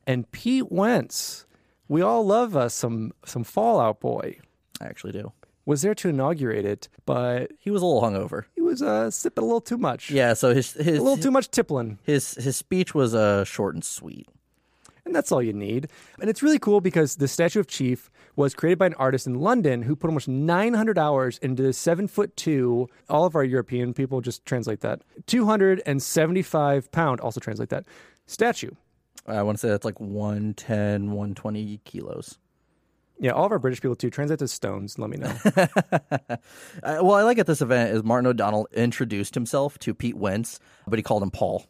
[0.06, 1.45] and Pete Wentz.
[1.91, 4.38] We all love us some some Fall Out Boy.
[4.80, 5.34] I actually do.
[5.65, 8.45] Was there to inaugurate it, but He was a little hungover.
[8.55, 10.09] he was uh, sipping a little too much.
[10.09, 11.99] Yeah, so his his a little too much tippling.
[12.03, 14.30] his his speech was uh, short and sweet.
[15.03, 15.89] And that's all you need.
[16.22, 19.35] And it's really cool because the statue of Chief was created by an artist in
[19.35, 22.88] London who put almost 900 hours into the seven foot two.
[23.09, 27.84] All of our European people just translate that 275 pound, also translate that
[28.27, 28.72] statue.
[29.27, 32.38] I want to say that's like 110, 120 kilos.
[33.19, 34.10] Yeah, all of our British people too.
[34.10, 34.98] Translate to stones.
[34.98, 35.34] Let me know.
[36.84, 40.60] Uh, well, I like at this event is Martin O'Donnell introduced himself to Pete Wentz,
[40.88, 41.68] but he called him Paul.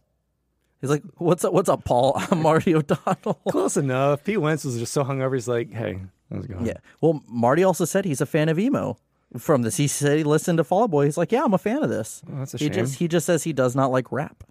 [0.80, 1.52] He's like, "What's up?
[1.52, 2.14] What's up, Paul?
[2.32, 4.24] I'm Marty O'Donnell." Close enough.
[4.24, 5.34] Pete Wentz was just so hungover.
[5.34, 6.00] He's like, "Hey,
[6.32, 6.78] how's it going?" Yeah.
[7.02, 8.98] Well, Marty also said he's a fan of emo.
[9.38, 11.06] From this, he said he listened to Fall Out Boy.
[11.06, 12.74] He's like, "Yeah, I'm a fan of this." Oh, that's a he shame.
[12.74, 14.44] just he just says he does not like rap.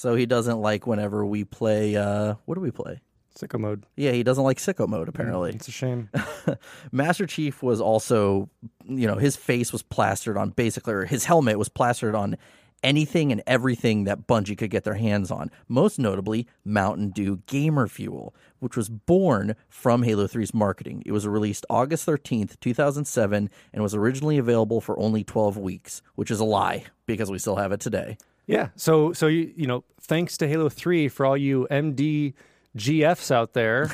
[0.00, 1.94] So he doesn't like whenever we play.
[1.94, 3.02] uh What do we play?
[3.38, 3.84] sicko mode.
[3.96, 5.10] Yeah, he doesn't like sicko mode.
[5.10, 6.08] Apparently, It's a shame.
[6.92, 8.48] Master Chief was also,
[8.88, 12.38] you know, his face was plastered on basically, or his helmet was plastered on
[12.82, 15.50] anything and everything that Bungie could get their hands on.
[15.68, 21.02] Most notably, Mountain Dew Gamer Fuel, which was born from Halo 3's marketing.
[21.04, 26.30] It was released August 13th, 2007, and was originally available for only 12 weeks, which
[26.30, 28.16] is a lie because we still have it today.
[28.50, 28.68] Yeah.
[28.76, 32.34] So so you you know, thanks to Halo 3 for all you MD
[32.76, 33.86] GFs out there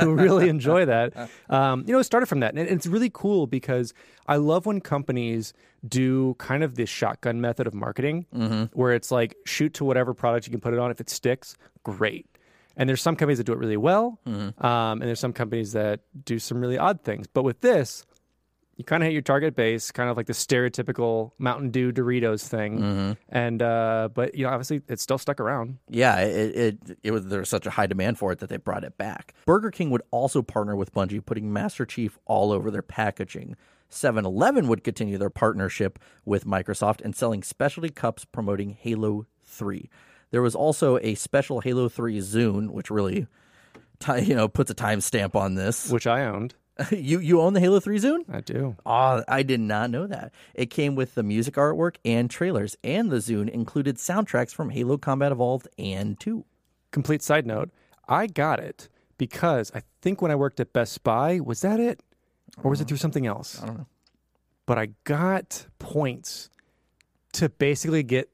[0.00, 1.12] who really enjoy that.
[1.50, 2.54] Um, you know, it started from that.
[2.54, 3.94] And it's really cool because
[4.26, 5.54] I love when companies
[5.88, 8.26] do kind of this shotgun method of marketing
[8.74, 10.90] where it's like shoot to whatever product you can put it on.
[10.90, 12.26] If it sticks, great.
[12.76, 14.18] And there's some companies that do it really well.
[14.26, 17.26] Um, and there's some companies that do some really odd things.
[17.26, 18.04] But with this,
[18.78, 22.46] you kind of hit your target base, kind of like the stereotypical Mountain Dew Doritos
[22.46, 23.16] thing.
[23.28, 25.78] And uh, but you know, obviously, it's still stuck around.
[25.90, 28.56] Yeah, it, it it was there was such a high demand for it that they
[28.56, 29.34] brought it back.
[29.46, 33.56] Burger King would also partner with Bungie, putting Master Chief all over their packaging.
[33.90, 39.88] 7-Eleven would continue their partnership with Microsoft and selling specialty cups promoting Halo 3.
[40.30, 43.26] There was also a special Halo 3 Zune, which really
[44.22, 45.90] you know puts a timestamp on this.
[45.90, 46.54] which I owned.
[46.90, 48.24] you you own the Halo 3 Zune?
[48.32, 48.76] I do.
[48.86, 50.32] Oh, I did not know that.
[50.54, 54.96] It came with the music artwork and trailers, and the Zune included soundtracks from Halo
[54.96, 56.44] Combat Evolved and 2.
[56.90, 57.70] Complete side note:
[58.08, 58.88] I got it
[59.18, 62.02] because I think when I worked at Best Buy, was that it,
[62.62, 63.62] or was it through something else?
[63.62, 63.86] I don't know.
[64.66, 66.50] But I got points
[67.32, 68.30] to basically get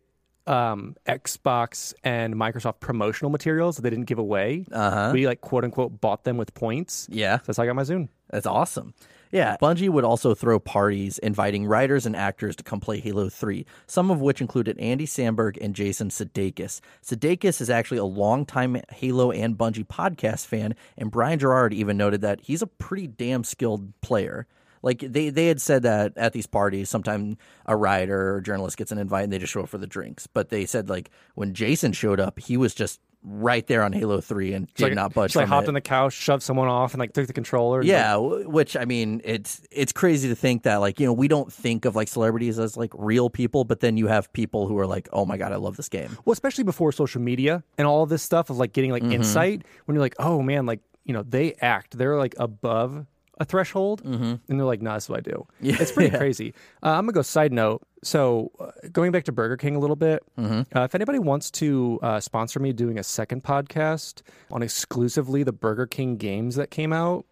[0.47, 4.67] um, Xbox and Microsoft promotional materials that they didn't give away.
[4.71, 5.11] Uh-huh.
[5.13, 7.09] We like quote unquote bought them with points.
[7.11, 7.39] Yeah.
[7.39, 8.09] So that's how I got my Zune.
[8.35, 8.95] That's awesome.
[9.31, 13.65] Yeah, Bungie would also throw parties inviting writers and actors to come play Halo 3,
[13.87, 16.81] some of which included Andy Samberg and Jason Sudeikis.
[17.01, 22.23] Sudeikis is actually a longtime Halo and Bungie podcast fan, and Brian Jarrard even noted
[22.23, 24.49] that he's a pretty damn skilled player.
[24.83, 28.91] Like they, they had said that at these parties, sometime a writer or journalist gets
[28.91, 30.27] an invite and they just show up for the drinks.
[30.27, 34.21] But they said like when Jason showed up, he was just right there on Halo
[34.21, 35.35] 3 and did like, not budge.
[35.37, 35.69] I from hopped it.
[35.69, 37.83] on the couch, shoved someone off, and like took the controller.
[37.83, 41.27] Yeah, w- which I mean, it's it's crazy to think that like you know we
[41.29, 44.79] don't think of like celebrities as like real people, but then you have people who
[44.79, 46.17] are like, oh my god, I love this game.
[46.25, 49.13] Well, especially before social media and all of this stuff of like getting like Mm-hmm.
[49.13, 53.07] insight when you're like, oh man, like you know they act, they're like above
[53.39, 55.47] a threshold, and they're like, nah, that's what I do.
[55.61, 55.77] Yeah.
[55.81, 56.55] It's pretty crazy.
[56.83, 57.83] Uh, I'm gonna go side note.
[58.03, 60.77] So uh, going back to Burger King a little bit, Mm-hmm.
[60.79, 65.53] uh, if anybody wants to uh, sponsor me doing a second podcast on exclusively the
[65.53, 67.25] Burger King games that came out,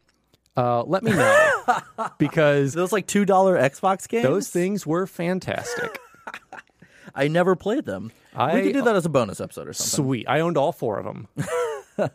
[0.56, 1.50] uh, let me know
[2.18, 5.98] because Those like two dollar Xbox games, those things were fantastic.
[7.14, 8.10] I never played them.
[8.34, 10.04] I- we could do that as a bonus episode or something.
[10.04, 10.26] Sweet.
[10.28, 11.28] I owned all four of them.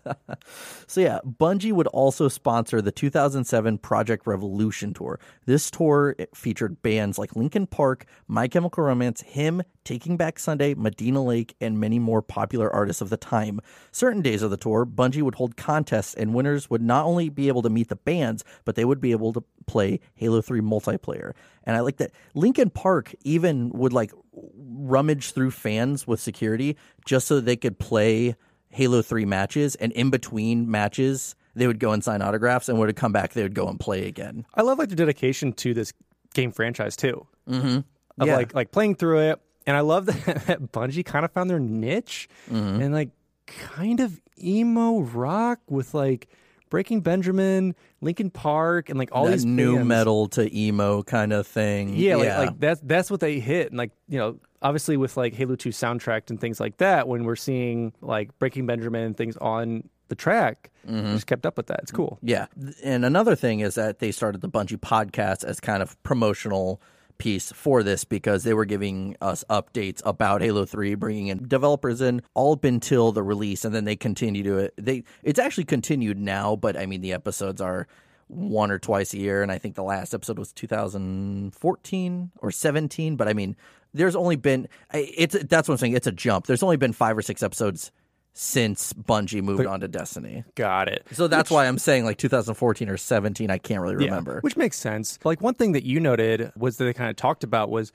[0.90, 5.20] So yeah, Bungie would also sponsor the 2007 Projekt Revolution tour.
[5.46, 11.22] This tour featured bands like Linkin Park, My Chemical Romance, Him, Taking Back Sunday, Medina
[11.22, 13.60] Lake, and many more popular artists of the time.
[13.92, 17.50] Certain days of the tour, Bungie would hold contests, and winners would not only be
[17.50, 21.34] able to meet the bands, but they would be able to play Halo 3 multiplayer.
[21.66, 27.28] And I like that Linkin Park even would like rummage through fans with security just
[27.28, 28.36] so they could play
[28.70, 32.90] Halo 3 matches, and in between matches, they would go and sign autographs, and when
[32.90, 34.46] it come back, they would go and play again.
[34.54, 35.94] I love like the dedication to this
[36.34, 37.26] game franchise too.
[37.50, 37.78] Mm-hmm.
[38.20, 38.36] Of Yeah.
[38.36, 41.60] like like playing through it, and I love that, that Bungie kind of found their
[41.60, 42.82] niche Mm-hmm.
[42.82, 43.10] and like
[43.48, 46.28] kind of emo rock with like
[46.70, 49.88] Breaking Benjamin, Linkin Park, and like all that these new bands.
[49.88, 51.96] metal to emo kind of thing.
[51.96, 55.34] Yeah, like, like that's that's what they hit, and like you know, obviously with like
[55.34, 59.38] Halo Two soundtrack and things like that, when we're seeing like Breaking Benjamin and things
[59.38, 61.16] on the track, Mm-hmm.
[61.16, 61.82] just kept up with that.
[61.84, 62.18] It's cool.
[62.22, 62.46] Yeah.
[62.82, 66.82] And another thing is that they started the Bungie podcast as kind of promotional
[67.18, 72.02] piece for this because they were giving us updates about Halo 3, bringing in developers
[72.02, 74.74] in all up until the release and then they continue to it.
[74.78, 77.88] They it's actually continued now, but I mean the episodes are
[78.28, 83.16] one or twice a year and I think the last episode was 2014 or 17,
[83.16, 83.56] but I mean
[83.94, 86.46] there's only been it's that's what I'm saying, it's a jump.
[86.46, 87.92] There's only been 5 or 6 episodes
[88.40, 90.44] since Bungie moved on to Destiny.
[90.54, 91.06] Got it.
[91.14, 93.50] So that's why I'm saying like 2014 or 17.
[93.50, 94.42] I can't really Yeah, remember.
[94.42, 95.18] which makes sense.
[95.24, 97.92] Like one thing that you noted was that they kind of talked about was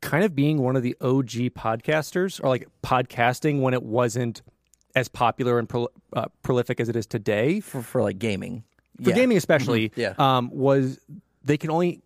[0.00, 4.42] kind of being one of the OG podcasters or like podcasting when it wasn't
[4.94, 7.58] as popular and pro- uh, prolific as it is today.
[7.58, 8.62] for, for like gaming.
[9.02, 9.16] for Yeah.
[9.16, 10.14] gaming especially, Yeah.
[10.18, 11.00] um, was
[11.44, 12.00] they can only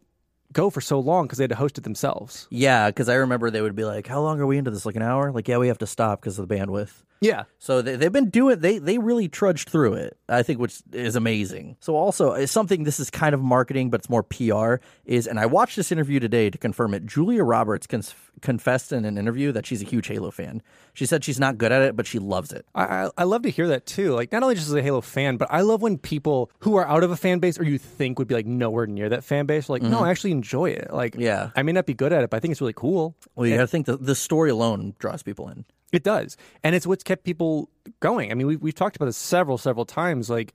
[0.54, 2.46] go for so long because they had to host it themselves.
[2.50, 4.86] Yeah, because I remember they would be like, "How long are we into this?
[4.86, 6.92] Like an hour?" Like, yeah, we have to stop because of the bandwidth.
[7.24, 10.18] Yeah, So they, they've been doing they they really trudged through it.
[10.28, 11.76] I think which is amazing.
[11.80, 14.76] So also uh, something this is kind of marketing, but it's more PR.
[15.06, 17.06] Is and I watched this interview today to confirm it.
[17.06, 20.60] Julia Roberts cons- confessed in an interview that she's a huge Halo fan.
[20.92, 22.66] She said she's not good at it, but she loves it.
[22.74, 24.12] I, I I love to hear that too.
[24.14, 26.86] Like not only just as a Halo fan, but I love when people who are
[26.86, 29.46] out of a fan base or you think would be like nowhere near that fan
[29.46, 30.92] base, are like no, I actually enjoy it.
[30.92, 31.22] Like Mm-hmm.
[31.22, 31.50] Yeah.
[31.56, 33.14] I may not be good at it, but I think it's really cool.
[33.36, 35.64] Well, you got to think the the story alone draws people in.
[35.94, 38.30] It does, and it's what's kept people going.
[38.30, 40.28] I mean, we, we've talked about this several, several times.
[40.30, 40.52] Like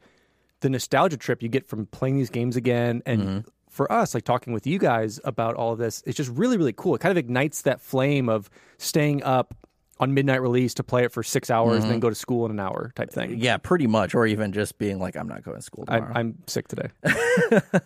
[0.62, 3.40] the nostalgia trip you get from playing these games again, and Mm-hmm.
[3.70, 6.74] for us, like talking with you guys about all of this, it's just really, really
[6.74, 6.96] cool.
[6.96, 9.54] It kind of ignites that flame of staying up
[10.02, 11.90] on midnight release to play it for six hours and Mm-hmm.
[11.92, 13.38] then go to school in an hour type thing.
[13.38, 16.14] Yeah, pretty much, or even just being like, "I'm not going to school I, tomorrow."
[16.16, 16.88] I'm sick today.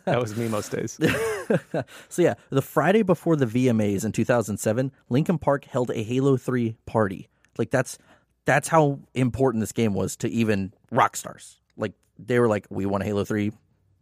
[0.06, 1.00] that was me most days.
[2.10, 6.76] So yeah, the Friday before the VMAs in 2007, Linkin Park held a Halo 3
[6.86, 7.28] party.
[7.58, 7.98] Like that's
[8.46, 11.60] that's how important this game was to even rock stars.
[11.78, 13.52] Like they were like, "We want a Halo 3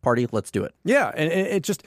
[0.01, 1.83] party, let's do it." Yeah, and it, just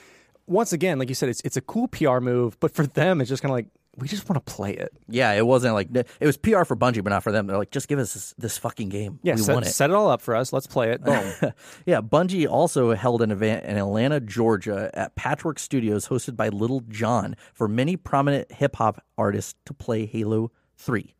[0.47, 3.31] once again, like you said, it's it's a cool PR move, but for them, it's
[3.31, 3.67] just kind of like
[3.97, 4.93] we just want to play it.
[5.09, 7.47] Yeah, it wasn't like it was PR for Bungie, but not for them.
[7.47, 9.21] They're like, "Just give us this, this fucking game.
[9.23, 10.53] Yeah, we set, want it." set it all up for us.
[10.53, 11.03] Let's play it.
[11.05, 11.33] Boom.
[11.87, 16.81] yeah, Bungie also held an event in Atlanta, Georgia at Patchwerk Studios hosted by Lil
[16.89, 21.15] Jon for many prominent hip hop artists to play Halo 3.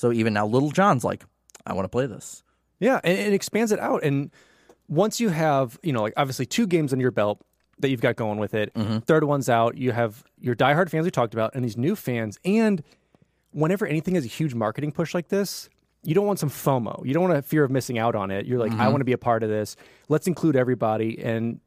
[0.00, 1.26] So even now, Lil Jon's like,
[1.66, 2.42] I want to play this.
[2.78, 4.02] Yeah, and it expands it out.
[4.02, 4.30] And
[4.88, 7.42] once you have, you know, like obviously two games under your belt
[7.80, 9.00] that you've got going with it, mm-hmm.
[9.00, 12.38] third one's out, you have your diehard fans we talked about and these new fans.
[12.46, 12.82] And
[13.50, 15.68] whenever anything has a huge marketing push like this,
[16.02, 17.04] you don't want some FOMO.
[17.04, 18.46] You don't want a fear of missing out on it.
[18.46, 18.92] You're like, I mm-hmm.
[18.92, 19.76] want to be a part of this.
[20.08, 21.22] Let's include everybody.
[21.22, 21.60] And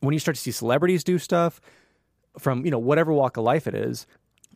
[0.00, 1.60] when you start to see celebrities do stuff
[2.38, 4.06] from, you know, whatever walk of life it is,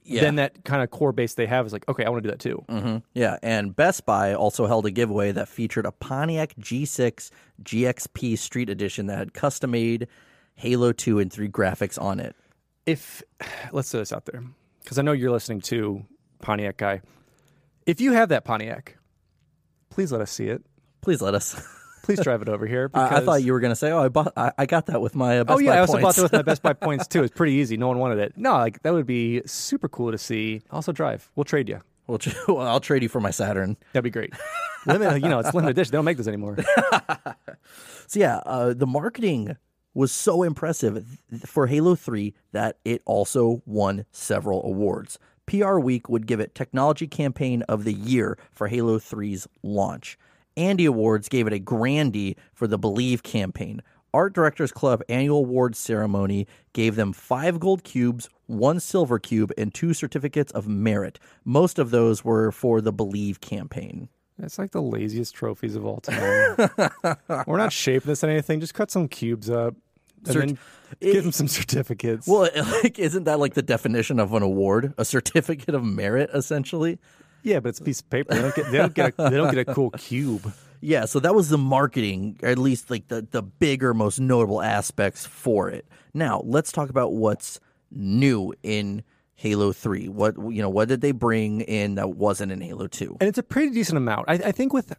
[0.08, 0.22] Yeah.
[0.22, 2.32] then that kind of core base they have is like, okay, I want to do
[2.32, 2.64] that too.
[2.68, 2.96] Mm-hmm.
[3.14, 7.30] Yeah, and Best Buy also held a giveaway that featured a Pontiac G6
[7.62, 10.08] GXP Street Edition that had custom made
[10.54, 12.34] Halo 2 and 3 graphics on it.
[12.86, 13.22] if
[13.72, 14.42] let's throw this out there
[14.82, 16.04] because I know you're listening to
[16.40, 17.02] Pontiac guy.
[17.86, 18.96] If you have that Pontiac,
[19.90, 20.62] please let us see it.
[21.00, 21.60] Please let us.
[22.02, 22.90] Please drive it over here.
[22.94, 25.00] I, I thought you were going to say, "Oh, I bought, I, I got that
[25.00, 26.04] with my uh, Best Oh yeah, Buy I also points.
[26.04, 27.22] bought that with my Best Buy points too.
[27.22, 27.76] It's pretty easy.
[27.76, 28.34] No one wanted it.
[28.36, 30.62] No, like that would be super cool to see.
[30.70, 31.30] Also, drive.
[31.36, 31.80] We'll trade you.
[32.06, 33.76] Well, tr- well, I'll trade you for my Saturn.
[33.92, 34.32] That'd be great.
[34.86, 35.92] Limit, you know, it's limited edition.
[35.92, 36.56] They don't make this anymore.
[38.06, 39.56] So yeah, uh, the marketing
[39.92, 45.18] was so impressive for Halo 3 that it also won several awards.
[45.44, 50.18] PR Week would give it Technology Campaign of the Year for Halo 3's launch.
[50.58, 53.80] Andy Awards gave it a Grandy for the Believe campaign.
[54.12, 59.72] Art Directors Club annual awards ceremony gave them five gold cubes, one silver cube, and
[59.72, 61.20] two certificates of merit.
[61.44, 64.08] Most of those were for the Believe campaign.
[64.42, 66.56] It's like the laziest trophies of all time.
[67.46, 68.58] We're not shaping this in anything.
[68.60, 69.74] Just cut some cubes up
[70.26, 70.58] and Cert- then
[71.00, 72.26] give them some certificates.
[72.26, 72.48] Well,
[72.82, 74.94] like, isn't that like the definition of an award?
[74.98, 76.98] A certificate of merit, essentially.
[77.48, 78.34] Yeah, but it's a piece of paper.
[78.34, 80.52] They don't get they don't get a, they don't get a cool cube.
[80.80, 84.62] Yeah, so that was the marketing, or at least like the the bigger, most notable
[84.62, 85.84] aspects for it.
[86.14, 87.58] Now let's talk about what's
[87.90, 89.02] new in
[89.34, 90.08] Halo Three.
[90.08, 93.16] What you know, what did they bring in that wasn't in Halo Two?
[93.20, 94.26] and it's a pretty decent amount.
[94.28, 94.94] I, I think with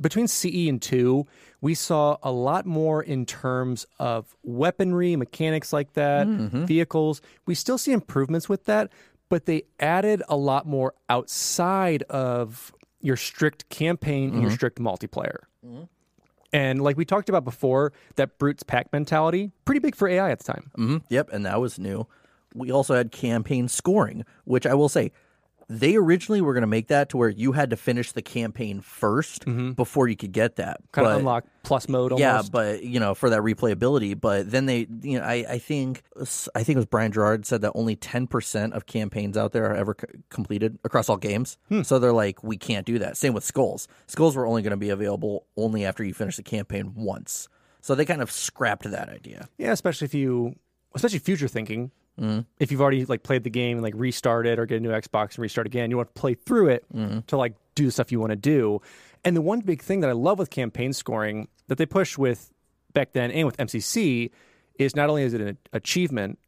[0.00, 1.26] between CE and two,
[1.60, 6.64] we saw a lot more in terms of weaponry, mechanics like that, mm-hmm.
[6.64, 7.20] vehicles.
[7.46, 8.90] We still see improvements with that,
[9.34, 15.38] but they added a lot more outside of your strict campaign and your strict multiplayer.
[16.52, 20.38] And like we talked about before, that brute's pack mentality, pretty big for AI at
[20.38, 20.70] the time.
[20.76, 22.06] hmm Yep, and that was new.
[22.54, 25.10] We also had campaign scoring, which I will say,
[25.68, 28.80] they originally were going to make that to where you had to finish the campaign
[28.80, 29.70] 1st mm-hmm.
[29.72, 30.80] before you could get that.
[30.92, 32.20] Kind But- of unlock plus mode almost.
[32.20, 34.20] Yeah, but you know, for that replayability.
[34.20, 36.02] But then they, you know, I, I think,
[36.54, 39.66] I think it was Brian Jarrard said that only ten percent of campaigns out there
[39.70, 41.58] are ever c- completed across all games.
[41.68, 41.82] Hmm.
[41.82, 43.16] So they're like, we can't do that.
[43.16, 43.88] Same with skulls.
[44.06, 47.48] Skulls were only going to be available only after you finish the campaign once.
[47.80, 49.48] So they kind of scrapped that idea.
[49.58, 50.56] Yeah, especially if you,
[50.94, 51.90] especially future thinking.
[52.58, 55.30] If you've already like played the game and like restarted or get a new Xbox
[55.34, 56.84] and restart again, you want to play through it
[57.26, 58.80] to like do the stuff you want to do.
[59.24, 62.50] And the one big thing that I love with campaign scoring that they push with
[62.92, 64.30] back then and with MCC
[64.78, 66.38] is not only is it an achievement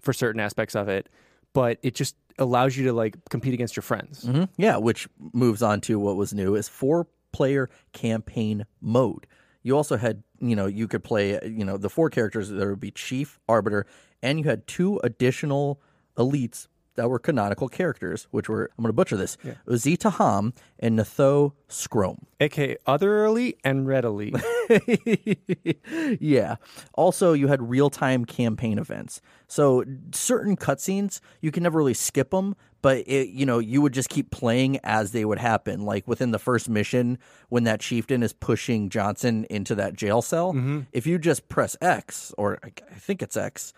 [0.00, 1.08] for certain aspects of it,
[1.52, 4.24] but it just allows you to like compete against your friends.
[4.24, 9.26] hmm Yeah, which moves on to what was new is four player campaign mode.
[9.62, 12.50] You also had, you know, you could play, you know, the four characters.
[12.50, 13.86] There would be Chief, Arbiter,
[14.24, 15.80] and you had two additional
[16.16, 19.36] elites that were canonical characters, which were I'm going to butcher this:
[19.66, 22.24] Uzi Taham and Natho Scrome.
[22.40, 24.36] aka Other Elite and Red Elite.
[26.20, 26.56] yeah.
[26.94, 29.20] Also, you had real time campaign events.
[29.46, 33.92] So certain cutscenes you can never really skip them, but it, you know you would
[33.92, 35.84] just keep playing as they would happen.
[35.84, 37.18] Like within the first mission,
[37.48, 40.82] when that chieftain is pushing Johnson into that jail cell, mm-hmm.
[40.92, 43.72] if you just press X or I think it's X.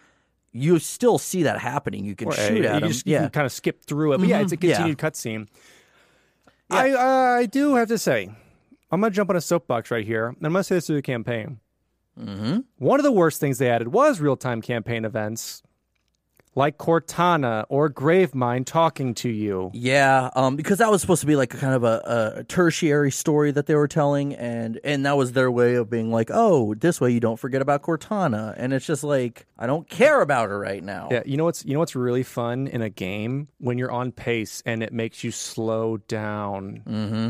[0.59, 2.05] You still see that happening.
[2.05, 2.69] You can Or shoot A.
[2.71, 2.93] at you him.
[2.93, 4.19] just, you can kind of skip through it.
[4.19, 4.63] But yeah, it's a Mhm.
[4.69, 4.77] Yeah.
[4.77, 5.49] continued cutscene.
[6.71, 8.29] I uh, I do have to say,
[8.91, 10.29] I'm gonna jump on a soapbox right here.
[10.29, 11.61] and I'm gonna say this through the campaign.
[12.19, 12.61] Mm-hmm.
[12.79, 15.63] One of the worst things they added was real time campaign events,
[16.57, 19.71] like Cortana or Gravemind talking to you.
[19.75, 23.13] Yeah, um, because that was supposed to be like a kind of a, a tertiary
[23.13, 26.75] story that they were telling, and and that was their way of being like, oh,
[26.75, 30.49] this way you don't forget about Cortana, and it's just like I don't care about
[30.49, 31.09] her right now.
[31.11, 34.11] Yeah, you know what's you know what's really fun in a game when you're on
[34.11, 36.83] pace and it makes you slow down.
[36.87, 37.29] Mm-hmm.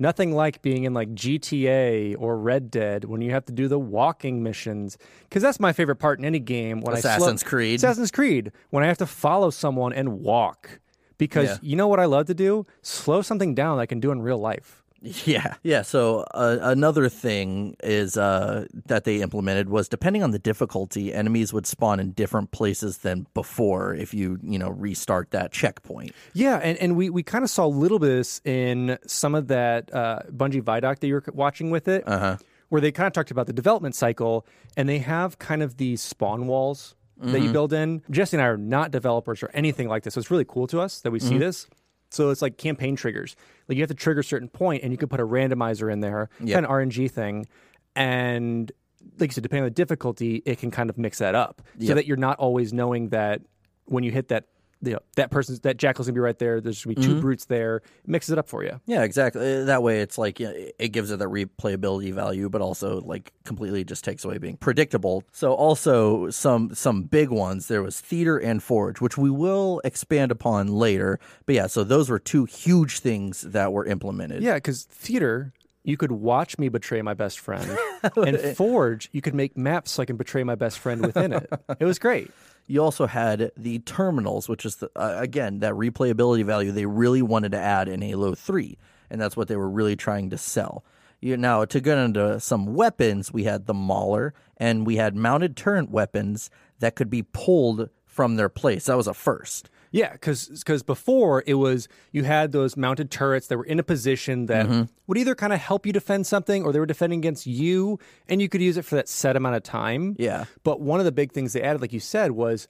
[0.00, 3.80] Nothing like being in like GTA or Red Dead when you have to do the
[3.80, 6.80] walking missions because that's my favorite part in any game.
[6.80, 7.74] When Assassin's slow, Creed.
[7.80, 10.78] Assassin's Creed when I have to follow someone and walk
[11.18, 11.56] because Yeah.
[11.62, 12.64] you know what I love to do?
[12.80, 14.77] Slow something down that I can do in real life.
[15.00, 15.82] Yeah, yeah.
[15.82, 21.52] So uh, another thing is uh, that they implemented was depending on the difficulty, enemies
[21.52, 26.12] would spawn in different places than before if you you know restart that checkpoint.
[26.34, 29.34] Yeah, and, and we, we kind of saw a little bit of this in some
[29.34, 32.38] of that uh, Bungie Vidoc that you were watching with it, uh-huh.
[32.68, 34.46] where they kind of talked about the development cycle,
[34.76, 38.02] and they have kind of these spawn walls that you build in.
[38.10, 40.80] Jesse and I are not developers or anything like this, so it's really cool to
[40.80, 41.66] us that we see this.
[42.10, 43.36] So it's like campaign triggers.
[43.68, 46.00] Like you have to trigger a certain point, and you can put a randomizer in
[46.00, 47.46] there, kind of RNG thing,
[47.94, 48.70] and
[49.18, 51.86] like you said, depending on the difficulty, it can kind of mix that up so
[51.86, 51.96] Yep.
[51.96, 53.42] that you're not always knowing that
[53.86, 54.44] when you hit that,
[54.80, 56.60] you know, that person's that jackal's gonna be right there.
[56.60, 57.76] There's gonna be 2 brutes there.
[57.78, 58.80] It mixes it up for you.
[58.86, 59.62] Yeah, exactly.
[59.62, 63.32] Uh, That way, it's like yeah, it gives it that replayability value, but also like
[63.44, 65.24] completely just takes away being predictable.
[65.32, 67.68] So also some some big ones.
[67.68, 71.18] There was theater and forge, which we will expand upon later.
[71.46, 74.42] But yeah, so those were two huge things that were implemented.
[74.42, 75.52] Yeah, because theater,
[75.84, 77.68] you could watch me betray my best friend,
[78.16, 81.50] and Forge, you could make maps so I can betray my best friend within it.
[81.80, 82.30] It was great.
[82.68, 87.22] You also had the terminals, which is the, uh, again that replayability value they really
[87.22, 88.78] wanted to add in Halo Three,
[89.10, 90.84] and that's what they were really trying to sell.
[91.20, 95.56] You, now to get into some weapons, we had the Mauler, and we had mounted
[95.56, 98.84] turret weapons that could be pulled from their place.
[98.84, 99.70] That was a first.
[99.90, 104.46] Yeah, because before it was you had those mounted turrets that were in a position
[104.46, 104.82] that mm-hmm.
[105.06, 107.98] would either kind of help you defend something or they were defending against you,
[108.28, 110.16] and you could use it for that set amount of time.
[110.18, 110.44] Yeah.
[110.64, 112.68] But one of the big things they added, like you said, was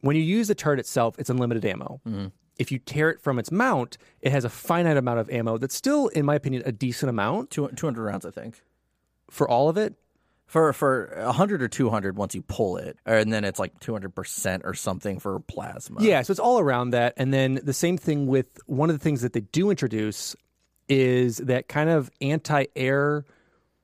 [0.00, 2.00] when you use the turret itself, it's unlimited ammo.
[2.06, 2.26] Mm-hmm.
[2.58, 5.74] if you tear it from its mount, it has a finite amount of ammo that's
[5.74, 8.62] still, in my opinion, a decent amount Two, 200 rounds, I think.
[9.30, 9.94] for all of it.
[10.46, 14.74] For for 100 or 200 once you pull it, and then it's like 200% or
[14.74, 16.00] something for plasma.
[16.00, 17.14] Yeah, so it's all around that.
[17.16, 20.36] And then the same thing with one of the things that they do introduce
[20.88, 23.24] is that kind of anti air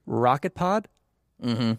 [0.06, 0.86] rocket pod.
[1.43, 1.72] Mm-hmm.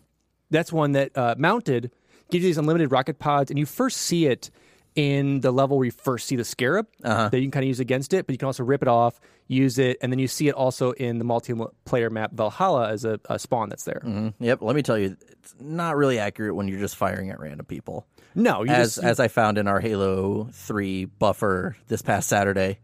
[0.49, 1.91] That's one that uh, mounted
[2.29, 4.49] gives you these unlimited rocket pods, and you first see it
[4.95, 7.29] in the level where you first see the scarab Uh-huh.
[7.29, 9.19] that you can kind of use against it, but you can also rip it off,
[9.47, 13.19] use it, and then you see it also in the multiplayer map Valhalla as a,
[13.29, 14.01] a spawn that's there.
[14.05, 14.33] Mhm.
[14.39, 14.61] Yep.
[14.61, 18.05] Let me tell you, it's not really accurate when you're just firing at random people.
[18.35, 22.79] No, you As just, as I found in our Halo 3 buffer this past Saturday,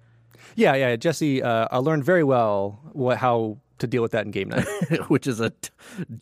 [0.55, 0.95] yeah, yeah.
[0.95, 4.67] Jesse, uh, I learned very well what how to deal with that in game night.
[5.07, 5.69] which is a t-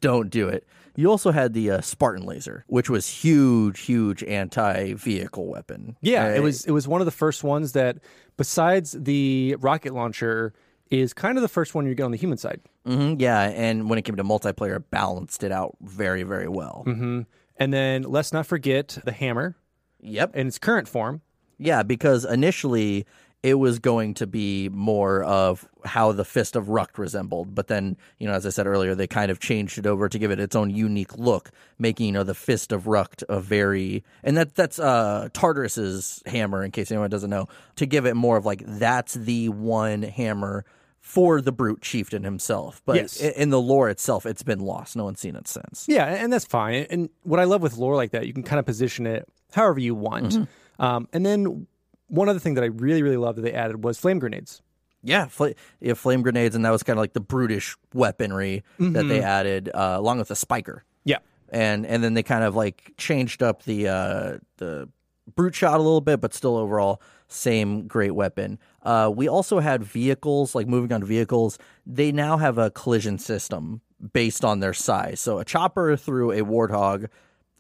[0.01, 0.67] don't do it.
[0.97, 5.95] You also had the uh, Spartan laser, which was huge, huge anti-vehicle weapon.
[6.01, 7.97] Yeah, Uh, it was it was one of the first ones that,
[8.35, 10.53] besides the rocket launcher,
[10.89, 12.61] is kind of the first one you get on the human side.
[12.85, 16.83] mhm, yeah, and when it came to multiplayer, it balanced it out very, very well.
[16.85, 17.21] hmm
[17.57, 19.55] And then let's not forget the hammer
[20.01, 20.35] Yep.
[20.35, 21.21] in its current form.
[21.59, 23.05] Yeah, because initially
[23.47, 27.95] it was going to be more of how the Fist of Rukt resembled, but then,
[28.19, 30.39] you know, as I said earlier, they kind of changed it over to give it
[30.39, 34.55] its own unique look, making, you know, the Fist of Rukt a very and that
[34.55, 37.47] that's uh Tartarus's hammer, in case anyone doesn't know,
[37.77, 40.65] to give it more of like that's the one hammer
[40.99, 42.81] for the brute chieftain himself.
[42.85, 43.21] But Yes.
[43.21, 44.97] in the lore itself, it's been lost.
[44.97, 45.85] No one's seen it since.
[45.87, 46.85] Yeah, and that's fine.
[46.89, 49.79] And what I love with lore like that, you can kind of position it however
[49.79, 50.33] you want.
[50.33, 50.83] Mm-hmm.
[50.83, 51.67] Um, and then
[52.07, 54.61] one other thing that I really really love that they added was flame grenades.
[55.03, 55.47] Yeah, fl-
[55.79, 59.69] yeah, flame grenades, and that was kind of like the brutish weaponry that they added,
[59.73, 61.19] uh, along with the spiker, Yeah.
[61.49, 64.89] and and then they kind of like changed up the uh, the
[65.35, 68.57] brute shot a little bit, but still overall same great weapon.
[68.83, 71.59] Uh, we also had vehicles, like moving on to vehicles.
[71.85, 73.81] They now have a collision system
[74.13, 75.19] based on their size.
[75.19, 77.07] So a chopper through a warthog,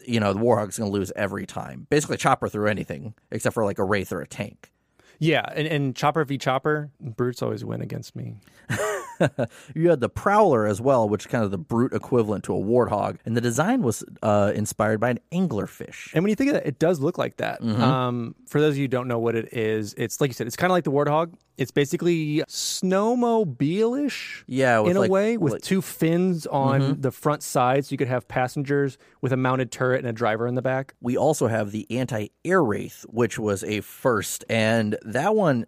[0.05, 1.87] you know, the warthog's going to lose every time.
[1.89, 4.71] Basically, chopper through anything except for like a wraith or a tank.
[5.19, 8.35] Yeah, and, and chopper v chopper, brutes always win against me.
[9.75, 12.59] You had the Prowler as well, which is kind of the brute equivalent to a
[12.59, 16.11] warthog, and the design was uh, inspired by an anglerfish.
[16.13, 17.61] And when you think of that, it does look like that.
[17.61, 17.81] Mm-hmm.
[17.81, 20.47] Um, for those of you who don't know what it is, it's like you said,
[20.47, 21.33] it's kind of like the Warthog.
[21.57, 27.01] It's basically snowmobile-ish Yeah, in like- a way, with like- two fins on Mhm.
[27.01, 30.47] the front side, so you could have passengers with a mounted turret and a driver
[30.47, 30.93] in the back.
[31.01, 35.65] We also have the anti-air wraith, which was a first, and that one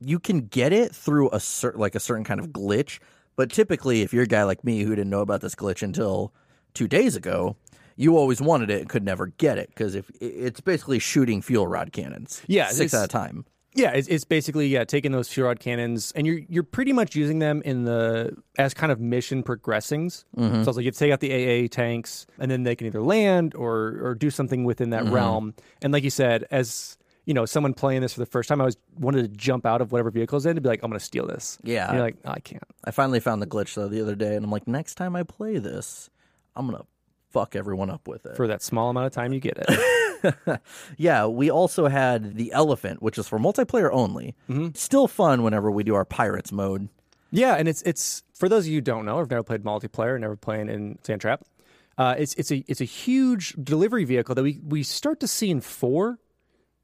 [0.00, 2.98] you can get it through a certain like a certain kind of glitch.
[3.36, 6.32] But typically, if you're a guy like me who didn't know about this glitch until
[6.74, 7.56] two days ago,
[7.96, 11.66] you always wanted it and could never get it because if it's basically shooting fuel
[11.66, 13.44] rod cannons, Yeah, six at a time.
[13.74, 17.14] Yeah, it's, it's basically yeah taking those fuel rod cannons, and you're you're pretty much
[17.14, 20.24] using them in the as kind of mission progressings.
[20.36, 20.64] Mhm.
[20.64, 23.54] So it's like you take out the AA tanks, and then they can either land
[23.54, 25.12] or or do something within that Mhm.
[25.12, 25.54] realm.
[25.82, 28.64] And like you said, as you know, someone playing this for the first time, I
[28.64, 31.04] was wanted to jump out of whatever vehicle's in to be like, I'm going to
[31.04, 31.58] steal this.
[31.62, 31.86] Yeah.
[31.86, 32.62] And you're like, "Oh, I can't.
[32.84, 35.22] I finally found the glitch though the other day, and I'm like, next time I
[35.22, 36.10] play this,
[36.56, 36.84] I'm gonna
[37.30, 38.36] fuck everyone up with it.
[38.36, 40.60] For that small amount of time, you get it.
[40.96, 44.34] yeah, we also had the elephant, which is for multiplayer only.
[44.74, 46.88] Still fun whenever we do our pirates mode.
[47.30, 49.62] Yeah, and it's it's for those of you who don't know or have never played
[49.62, 51.44] multiplayer, never playing in Sand Trap.
[51.96, 55.50] Uh, it's it's a it's a huge delivery vehicle that we we start to see
[55.50, 56.18] in four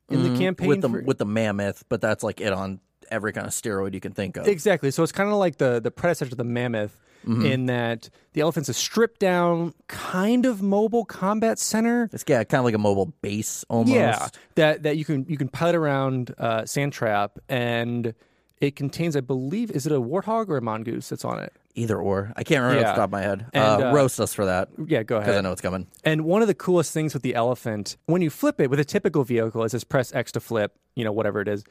[0.08, 0.38] in the Mhm.
[0.38, 2.80] campaign with the for- with the mammoth, but that's like it on
[3.10, 4.46] every kind of steroid you can think of.
[4.48, 4.90] Exactly.
[4.90, 7.44] So it's kind of like the the predecessor to the mammoth Mhm.
[7.50, 12.08] in that the elephant's a stripped down kind of mobile combat center.
[12.12, 13.94] It's yeah, kind of like a mobile base almost.
[13.94, 18.14] Yeah, that that you can you can pilot around uh, Sand Trap and
[18.60, 21.52] it contains, I believe, is it a warthog or a mongoose that's on it?
[21.76, 22.32] Either or.
[22.36, 22.92] I can't remember off Yeah.
[22.92, 23.46] the top of my head.
[23.52, 24.68] And, uh, uh, roast us for that.
[24.86, 25.26] Yeah, go ahead.
[25.26, 25.86] Because I know it's coming.
[26.04, 28.84] And one of the coolest things with the elephant, when you flip it with a
[28.84, 31.64] typical vehicle, is just press X to flip, you know, whatever it is.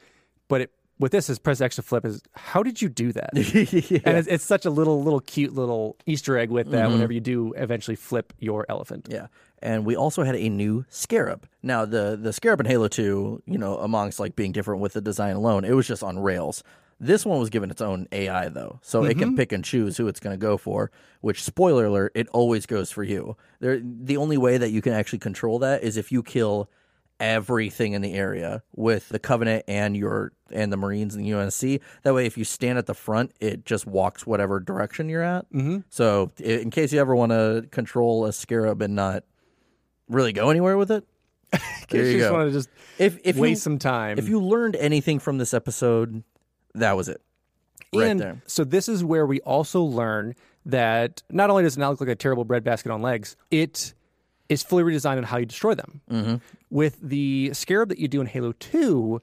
[0.48, 2.06] But it, with this, is press X to flip.
[2.06, 3.32] Is how did you do that?
[4.06, 6.88] And it's, it's such a little, little cute little Easter egg with that.
[6.88, 6.94] Mhm.
[6.94, 9.08] Whenever you do eventually flip your elephant.
[9.10, 9.28] Yeah.
[9.62, 11.48] And we also had a new scarab.
[11.64, 15.02] Now the the scarab in Halo 2, you know, amongst like being different with the
[15.02, 16.64] design alone, it was just on rails.
[17.00, 18.80] This one was given its own AI though.
[18.82, 19.38] So it can Mhm.
[19.38, 20.92] pick and choose who it's going to go for,
[21.22, 23.36] which spoiler alert, it always goes for you.
[23.60, 26.70] There the only way that you can actually control that is if you kill
[27.20, 31.80] everything in the area with the covenant and your and the marines and the UNSC
[32.04, 35.50] that way if you stand at the front it just walks whatever direction you're at
[35.54, 35.86] Mhm.
[35.90, 39.24] so in case you ever want to control a scarab and not
[40.10, 41.06] really go anywhere with it
[41.90, 42.34] There you you just go.
[42.36, 42.70] want to just
[43.00, 44.18] If if waste you, some time.
[44.20, 46.22] if you learned anything from this episode,
[46.80, 47.22] that was it.
[47.94, 48.42] Right and there.
[48.46, 50.36] so this is where we also learn
[50.66, 53.94] that not only does it not look like a terrible breadbasket on legs, it
[54.50, 56.02] is fully redesigned on how you destroy them.
[56.12, 56.36] Mm-hmm.
[56.70, 59.22] With the scarab that you do in Halo 2,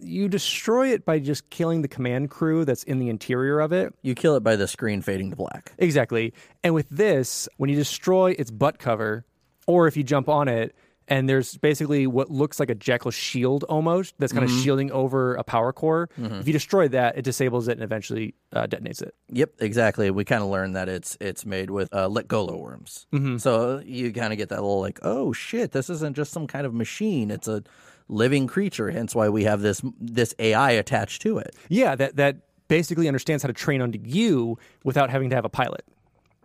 [0.00, 3.94] you destroy it by just killing the command crew that's in the interior of it.
[4.02, 5.72] You kill it by the screen fading to black.
[5.78, 6.32] Exactly.
[6.62, 9.24] And with this, when you destroy its butt cover,
[9.66, 10.74] or if you jump on it,
[11.08, 15.34] and there's basically what looks like a jackal shield almost that's kind of shielding over
[15.34, 16.08] a power core.
[16.40, 19.14] If you destroy that, it disables it and eventually uh, detonates it.
[19.30, 20.10] Yep, exactly.
[20.10, 23.06] We kind of learned that it's it's made with uh, Lekgolo worms.
[23.12, 23.38] Mm-hmm.
[23.38, 26.66] So you kind of get that little like, oh shit, this isn't just some kind
[26.66, 27.30] of machine.
[27.30, 27.62] It's a
[28.08, 28.90] living creature.
[28.90, 31.56] Hence why we have this this AI attached to it.
[31.68, 32.36] Yeah, that that
[32.68, 35.84] basically understands how to train onto you without having to have a pilot.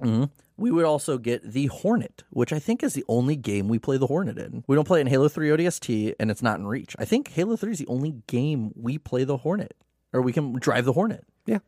[0.02, 0.26] Mm-hmm.
[0.56, 3.98] We would also get the Hornet, which I think is the only game we play
[3.98, 4.64] the Hornet in.
[4.68, 6.95] We don't play it in Halo 3 ODST, and it's not in Reach.
[6.99, 9.76] I think Halo 3 is the only game we play the Hornet,
[10.14, 11.26] or we can drive the Hornet.
[11.45, 11.60] Yeah.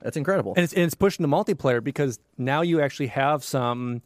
[0.00, 0.52] That's incredible.
[0.56, 4.02] And it's, and it's pushing the multiplayer because now you actually have some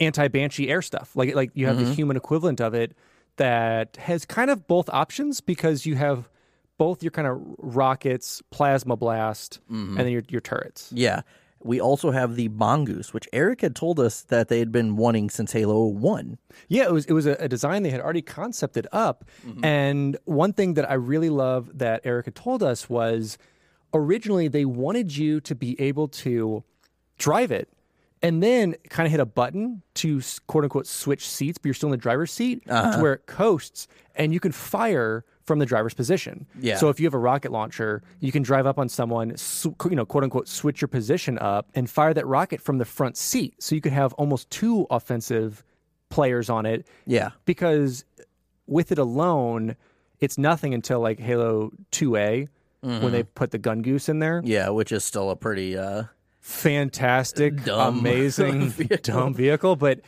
[0.00, 1.14] anti banshee air stuff.
[1.14, 1.92] Like like you have the mm-hmm.
[1.92, 2.96] human equivalent of it
[3.36, 6.28] that has kind of both options because you have
[6.78, 9.96] both your kind of rockets, plasma blast, mm-hmm.
[9.96, 10.90] and then your your turrets.
[10.94, 11.22] Yeah.
[11.60, 15.28] We also have the Mongoose, which Eric had told us that they had been wanting
[15.30, 16.38] since Halo 1.
[16.68, 19.64] Yeah, it was it was a, a design they had already concepted up, mm-hmm.
[19.64, 23.38] and one thing that I really love that Eric had told us was
[23.92, 26.62] originally they wanted you to be able to
[27.18, 27.72] drive it
[28.22, 31.88] and then kind of hit a button to quote unquote switch seats, but you're still
[31.88, 33.00] in the driver's seat to uh-huh.
[33.00, 36.46] where it coasts and you can fire from the driver's position.
[36.60, 36.76] Yeah.
[36.76, 39.96] So if you have a rocket launcher, you can drive up on someone, sw- you
[39.96, 43.54] know, quote unquote, switch your position up and fire that rocket from the front seat.
[43.60, 45.64] So you could have almost two offensive
[46.10, 47.30] players on it Yeah.
[47.46, 48.04] because
[48.68, 49.74] with it alone,
[50.20, 52.48] it's nothing until like Halo 2A
[52.80, 54.40] when they put the Gungoose in there.
[54.44, 56.04] Yeah, which is still a pretty uh
[56.40, 58.96] Fantastic, Dumb amazing, vehicle.
[59.14, 60.00] dumb vehicle, but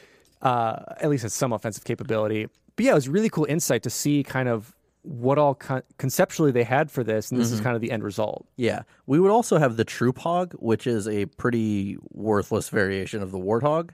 [0.43, 2.47] uh, at least has some offensive capability.
[2.77, 6.53] But yeah, it was really cool insight to see kind of what all con- conceptually
[6.53, 7.65] they had for this, and this is mm-hmm.
[7.65, 8.47] kind of the end result.
[8.57, 8.83] Yeah.
[9.07, 13.39] We would also have the Troop Hog, which is a pretty worthless variation of the
[13.39, 13.91] Warthog.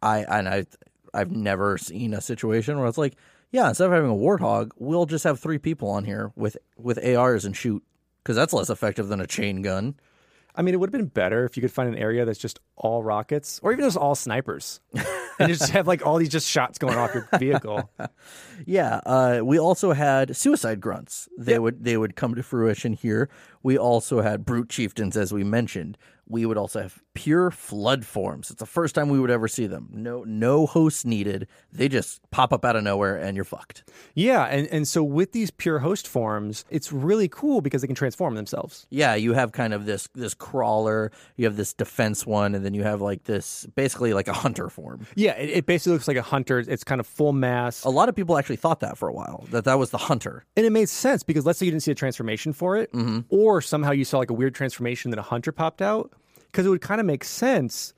[0.00, 0.66] I and I
[1.12, 3.16] I've never seen a situation where it's like,
[3.50, 7.04] yeah, instead of having a Warthog, we'll just have three people on here with with
[7.04, 7.82] ARs and shoot
[8.22, 9.96] because that's less effective than a chain gun.
[10.58, 12.58] I mean, it would have been better if you could find an area that's just
[12.76, 14.80] all rockets, or even just all snipers,
[15.38, 17.88] and just have like all these just shots going off your vehicle.
[18.66, 21.28] Yeah, uh, we also had suicide grunts.
[21.38, 23.30] They would they would come to fruition here.
[23.62, 25.96] We also had brute chieftains, as we mentioned.
[26.26, 28.48] We would also have pure flood forms.
[28.48, 29.88] It's the first time we would ever see them.
[29.92, 31.48] No no hosts needed.
[31.72, 33.82] They just pop up out of nowhere and you're fucked.
[34.14, 37.96] Yeah, and, and so with these pure host forms, it's really cool because they can
[37.96, 38.86] transform themselves.
[38.90, 41.10] Yeah, you have kind of this this crawler.
[41.34, 44.68] You have this defense one, and then you have like this basically like a hunter
[44.68, 45.04] form.
[45.16, 46.60] Yeah, it, it basically looks like a hunter.
[46.60, 47.82] It's kind of full mass.
[47.82, 50.44] A lot of people actually thought that for a while that that was the hunter.
[50.56, 53.20] And it made sense because let's say you didn't see a transformation for it, mm-hmm.
[53.28, 56.12] or somehow you saw like a weird transformation that a hunter popped out,
[56.50, 57.92] because it would kind of make sense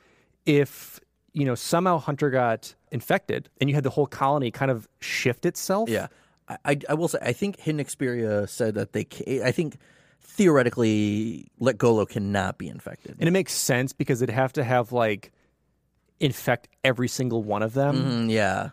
[0.47, 1.01] if
[1.33, 5.47] you know somehow hunter got infected and you had the whole colony kind of shift
[5.47, 5.89] itself.
[5.89, 6.09] Yeah,
[6.49, 9.07] I, I, I will say I think Hidden Xperia said that they.
[9.45, 9.77] I think
[10.23, 13.17] theoretically, Lekgolo cannot be infected.
[13.19, 15.33] and it makes sense because it'd have to have like
[16.19, 18.27] infect every single one of them.
[18.29, 18.71] Mm, yeah.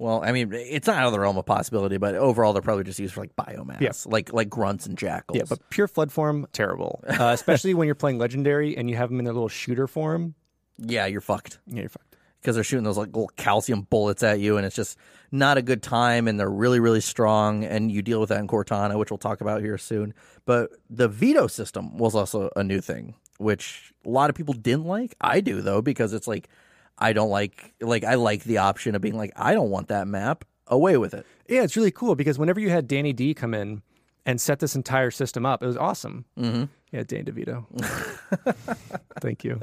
[0.00, 2.84] Well, I mean, it's not out of the realm of possibility, but overall, they're probably
[2.84, 3.92] just used for like biomass, Yeah.
[4.06, 5.36] like like grunts and jackals.
[5.36, 7.04] Yeah, but pure flood form, terrible.
[7.06, 10.34] Uh, especially when you're playing legendary and you have them in their little shooter form.
[10.78, 11.58] yeah, you're fucked.
[11.66, 12.16] Yeah, you're fucked.
[12.40, 14.96] because they're shooting those like little calcium bullets at you, and it's just
[15.30, 16.26] not a good time.
[16.28, 19.42] And they're really, really strong, and you deal with that in Cortana, which we'll talk
[19.42, 20.14] about here soon.
[20.46, 24.86] But the veto system was also a new thing, which a lot of people didn't
[24.86, 25.14] like.
[25.20, 26.48] I do though, because it's like
[27.00, 30.06] I don't like like I like the option of being like I don't want that
[30.06, 30.44] map.
[30.66, 31.26] Away with it.
[31.48, 33.82] Yeah, it's really cool because whenever you had Danny D come in
[34.24, 36.26] and set this entire system up, it was awesome.
[36.38, 36.64] Mm-hmm.
[36.92, 37.66] Yeah, Danny DeVito.
[39.20, 39.60] Thank you.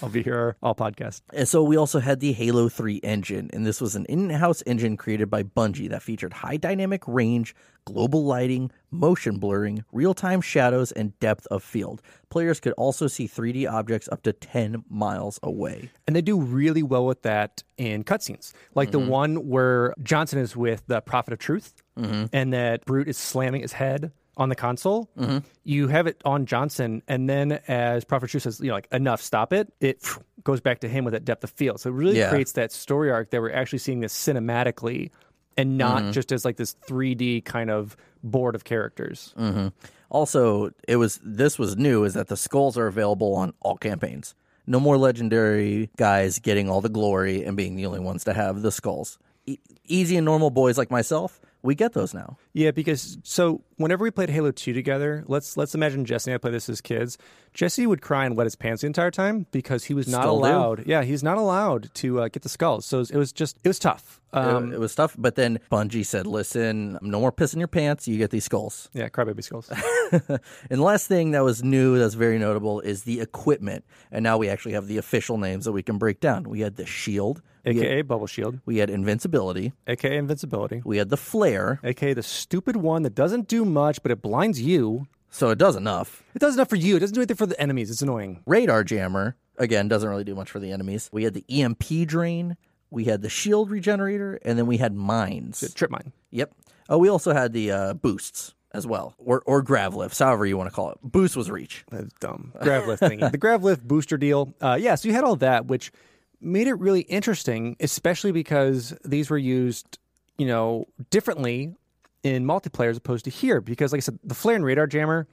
[0.00, 1.22] I'll be here all podcast.
[1.32, 4.96] And so we also had the Halo 3 engine, and this was an in-house engine
[4.96, 11.18] created by Bungie that featured high dynamic range, global lighting, motion blurring, real-time shadows, and
[11.18, 12.00] depth of field.
[12.30, 15.90] Players could also see 3D objects up to 10 miles away.
[16.06, 19.10] And they do really well with that in cutscenes, like the mm-hmm.
[19.10, 22.26] one where Johnson is with the Prophet of Truth, mm-hmm.
[22.32, 25.10] and that Brute is slamming his head on the console.
[25.18, 25.38] Mm-hmm.
[25.64, 29.20] You have it on Johnson, and then as Prophet Truth says, you know, like enough,
[29.20, 29.72] stop it.
[29.80, 30.06] It
[30.44, 31.80] goes back to him with that depth of field.
[31.80, 32.30] So it really Yeah.
[32.30, 35.10] creates that story arc that we're actually seeing this cinematically
[35.56, 36.10] and not mm-hmm.
[36.12, 39.34] just as like this 3D kind of board of characters.
[39.36, 39.68] Mm-hmm.
[40.10, 44.34] Also, it was this was new is that the skulls are available on all campaigns.
[44.66, 48.62] No more legendary guys getting all the glory and being the only ones to have
[48.62, 49.18] the skulls.
[49.46, 52.38] E- easy and normal boys like myself, we get those now.
[52.52, 56.38] Yeah, because so whenever we played Halo 2 together, let's let's imagine Jesse and I
[56.38, 57.16] played this as kids.
[57.54, 60.38] Jesse would cry and wet his pants the entire time because he was not Still
[60.38, 60.44] do.
[60.44, 60.86] allowed.
[60.86, 62.84] Yeah, he's not allowed to uh, get the skulls.
[62.84, 64.20] So it was, just it was tough.
[64.32, 68.06] Um, it, it was tough, but then Bungie said, "Listen, no more pissing your pants.
[68.06, 69.70] You get these skulls." yeah, crybaby skulls.
[70.12, 73.84] and the last thing that was new that's very notable is the equipment.
[74.12, 76.44] And now we actually have the official names that we can break down.
[76.44, 80.98] We had the shield, we had, AKA bubble shield, we had invincibility, AKA invincibility, we
[80.98, 81.80] had the flare.
[81.82, 85.06] AKA the stupid one that doesn't do much but it blinds you.
[85.30, 86.22] So it does enough.
[86.34, 86.96] It does enough for you.
[86.96, 87.90] It doesn't do anything for the enemies.
[87.90, 88.42] It's annoying.
[88.46, 91.10] Radar jammer, again, doesn't really do much for the enemies.
[91.12, 92.56] We had the EMP drain,
[92.90, 95.72] we had the shield regenerator, and then we had mines.
[95.74, 96.12] Trip mine.
[96.30, 96.52] Yep.
[96.88, 100.56] Oh, we also had the uh, boosts as well, or or grav lifts, however you
[100.56, 100.98] want to call it.
[101.02, 101.84] Boost was reach.
[101.90, 102.52] That's dumb.
[102.62, 103.30] Grav lift thingy.
[103.30, 104.54] the grav lift booster deal.
[104.60, 105.92] Uh, yeah, so you had all that, which
[106.40, 109.98] made it really interesting, especially because these were used,
[110.38, 111.74] you know, differently
[112.22, 113.60] in multiplayer as opposed to here.
[113.60, 115.26] Because, like I said, the flare and radar jammer,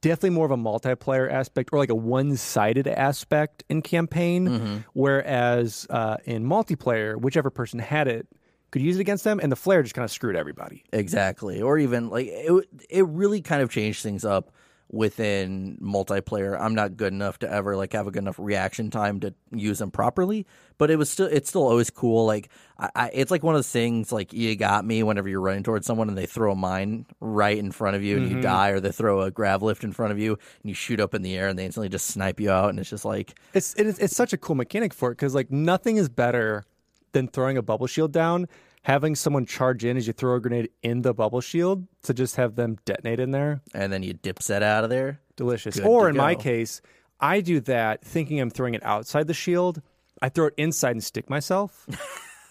[0.00, 4.84] definitely more of a multiplayer aspect or like a one-sided aspect in campaign.
[4.92, 8.26] Whereas uh, in multiplayer, whichever person had it
[8.70, 10.84] could use it against them, and the flare just kind of screwed everybody.
[10.92, 11.62] Exactly.
[11.62, 14.50] Or even like it, it really kind of changed things up
[14.90, 16.58] within multiplayer.
[16.58, 19.78] I'm not good enough to ever like have a good enough reaction time to use
[19.78, 20.46] them properly,
[20.78, 22.24] but it was still it's still always cool.
[22.24, 22.48] Like
[22.78, 25.64] I, I it's like one of those things like you got me whenever you're running
[25.64, 28.42] towards someone and they throw a mine right in front of you and you mm-hmm.
[28.42, 31.14] die, or they throw a grav lift in front of you and you shoot up
[31.14, 33.74] in the air and they instantly just snipe you out, and it's just like It's
[33.74, 36.64] it is, it's such a cool mechanic for it because like nothing is better
[37.12, 38.46] than throwing a bubble shield down,
[38.86, 42.36] having someone charge in as you throw a grenade in the bubble shield to just
[42.36, 43.60] have them detonate in there.
[43.74, 45.20] and then you dip set out of there.
[45.34, 45.74] Delicious.
[45.74, 46.80] Good or in my case,
[47.18, 49.82] I do that thinking I'm throwing it outside the shield.
[50.22, 51.84] I throw it inside and stick myself.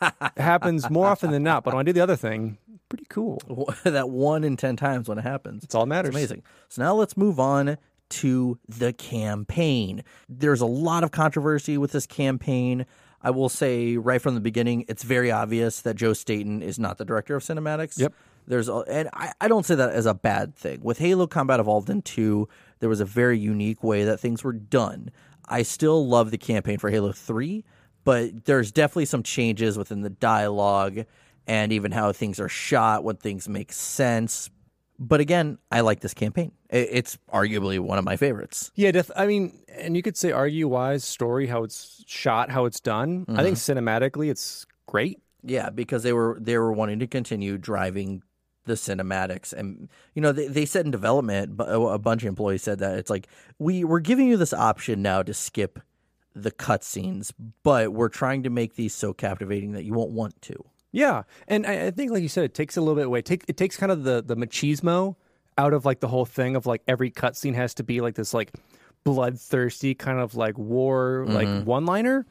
[0.01, 2.57] it happens more often than not, but when I do the other thing,
[2.89, 3.73] pretty cool.
[3.85, 5.63] that one in ten times when it happens.
[5.63, 6.09] It's all matters.
[6.09, 6.43] It's amazing.
[6.67, 7.77] So now let's move on
[8.09, 10.03] to the campaign.
[10.27, 12.85] There's a lot of controversy with this campaign.
[13.25, 16.99] I will say right from the beginning, it's very obvious that Joe Staten is not
[16.99, 17.99] the director of cinematics.
[17.99, 18.13] Yep.
[18.45, 20.81] There's a, and I, I don't say that as a bad thing.
[20.83, 22.47] With Halo Combat Evolved in 2,
[22.81, 25.09] there was a very unique way that things were done.
[25.49, 27.65] I still love the campaign for Halo 3,
[28.03, 31.05] but there's definitely some changes within the dialogue
[31.47, 34.51] and even how things are shot, when things make sense.
[34.97, 36.51] But again, I like this campaign.
[36.69, 38.71] It's arguably one of my favorites.
[38.75, 42.65] Yeah, def- I mean, and you could say argue wise story, how it's shot, how
[42.65, 43.25] it's done.
[43.27, 43.77] I think mm-hmm.
[43.77, 45.21] cinematically, it's great.
[45.43, 48.23] Yeah, because they were they were wanting to continue driving
[48.65, 52.63] the cinematics, and you know they, they said in development, but a bunch of employees
[52.63, 53.27] said that it's like
[53.59, 55.79] we we're giving you this option now to skip
[56.33, 57.31] the cutscenes,
[57.63, 60.65] but we're trying to make these so captivating that you won't want to.
[60.95, 63.21] Yeah, and I, I think, like you said, it takes a little bit away.
[63.21, 65.17] Take it takes kind of the the machismo
[65.57, 68.33] out of like the whole thing of like every cutscene has to be like this
[68.33, 68.53] like
[69.03, 71.65] bloodthirsty kind of like war like mm-hmm.
[71.65, 72.25] one liner,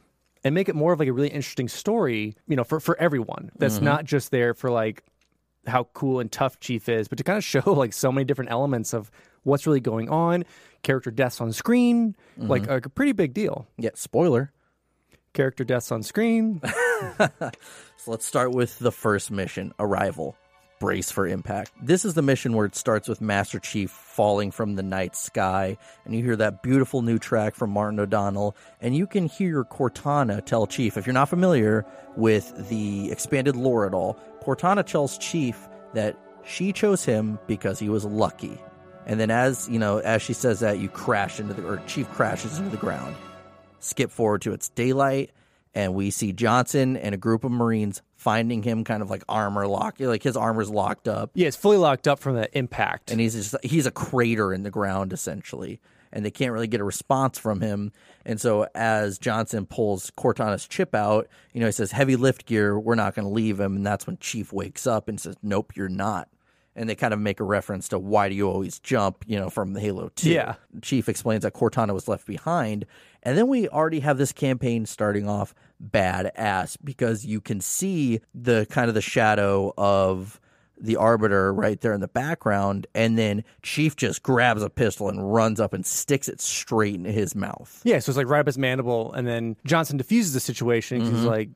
[0.45, 2.37] and make it more of like a really interesting story.
[2.49, 3.85] You know, for for everyone that's mm-hmm.
[3.85, 5.05] not just there for like
[5.67, 8.51] how cool and tough Chief is, but to kind of show like so many different
[8.51, 9.11] elements of
[9.43, 10.43] what's really going on,
[10.83, 12.87] character deaths on screen, like mm-hmm.
[12.87, 13.67] a pretty big deal.
[13.77, 14.53] Yeah, spoiler.
[15.35, 16.63] Character deaths on screen.
[17.97, 20.37] So let's start with the first mission, Arrival.
[20.81, 21.71] Brace for impact.
[21.81, 25.79] This is the mission where it starts with Master Chief falling from the night sky,
[26.05, 30.45] and you hear that beautiful new track from Martin O'Donnell, and you can hear Cortana
[30.45, 35.69] tell Chief, if you're not familiar with the expanded lore at all, Cortana tells Chief
[35.95, 38.61] that she chose him because he was lucky.
[39.07, 42.11] And then as, you know, as she says that, you crash into the, or Chief
[42.11, 43.15] crashes into the ground
[43.85, 45.31] skip forward to its daylight
[45.75, 49.67] and we see Johnson and a group of Marines finding him kind of like armor
[49.67, 51.31] locked like his armor's locked up.
[51.35, 53.11] Yeah, it's fully locked up from the impact.
[53.11, 55.81] and he's just he's a crater in the ground essentially
[56.13, 57.91] and they can't really get a response from him.
[58.25, 62.79] And so as Johnson pulls Cortana's chip out you know he says heavy lift gear
[62.79, 63.77] we're not going to leave him.
[63.77, 66.29] And that's when Chief wakes up and says nope you're not
[66.77, 69.49] and they kind of make a reference to why do you always jump, you know,
[69.51, 70.31] from Halo 2.
[70.31, 70.55] Yeah.
[70.83, 72.87] Chief explains that Cortana was left behind.
[73.23, 78.67] And then we already have this campaign starting off badass because you can see the
[78.71, 80.41] kind of the shadow of
[80.77, 85.33] the arbiter right there in the background and then chief just grabs a pistol and
[85.33, 88.47] runs up and sticks it straight in his mouth Yeah, so it's like right up
[88.47, 91.01] his mandible, and then Johnson defuses the situation.
[91.01, 91.29] 'cause He's mm-hmm.
[91.29, 91.49] like,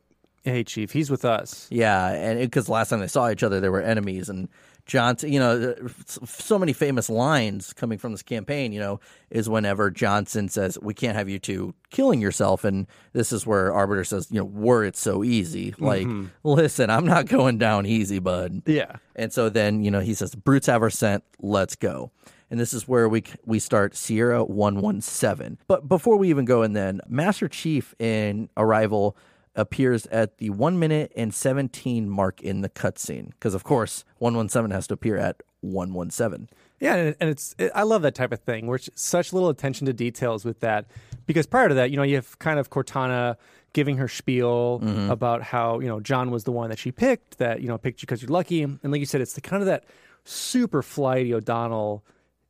[0.44, 1.66] Hey, Chief, he's with us.
[1.68, 4.28] Yeah, and because last time they saw each other, they were enemies.
[4.28, 4.48] And
[4.88, 9.00] Johnson, you know, so many famous lines coming from this campaign, you know,
[9.30, 13.72] is whenever Johnson says, "We can't have you two killing yourself," and this is where
[13.72, 15.74] Arbiter says, "You know, were it so easy?
[15.78, 16.28] Like, mm-hmm.
[16.42, 18.96] listen, I'm not going down easy, bud." Yeah.
[19.14, 21.22] And so then, you know, he says, "Brutes have our scent.
[21.38, 22.10] Let's go."
[22.50, 25.58] And this is where we we start Sierra 117.
[25.68, 29.18] But before we even go in then, Master Chief in Arrival
[29.58, 34.72] appears at the 1 minute and 17 mark in the cutscene because of course 117
[34.74, 36.48] has to appear at 117.
[36.80, 39.86] Yeah, and, and it's it, I love that type of thing where such little attention
[39.86, 40.86] to details with that
[41.26, 43.36] because prior to that, you know, you have kind of Cortana
[43.72, 45.10] giving her spiel mm-hmm.
[45.10, 48.00] about how you know John was the one that she picked, that you know picked
[48.00, 49.84] you because you're lucky, and like you said, it's the kind of that
[50.24, 52.04] super flighty O'Donnell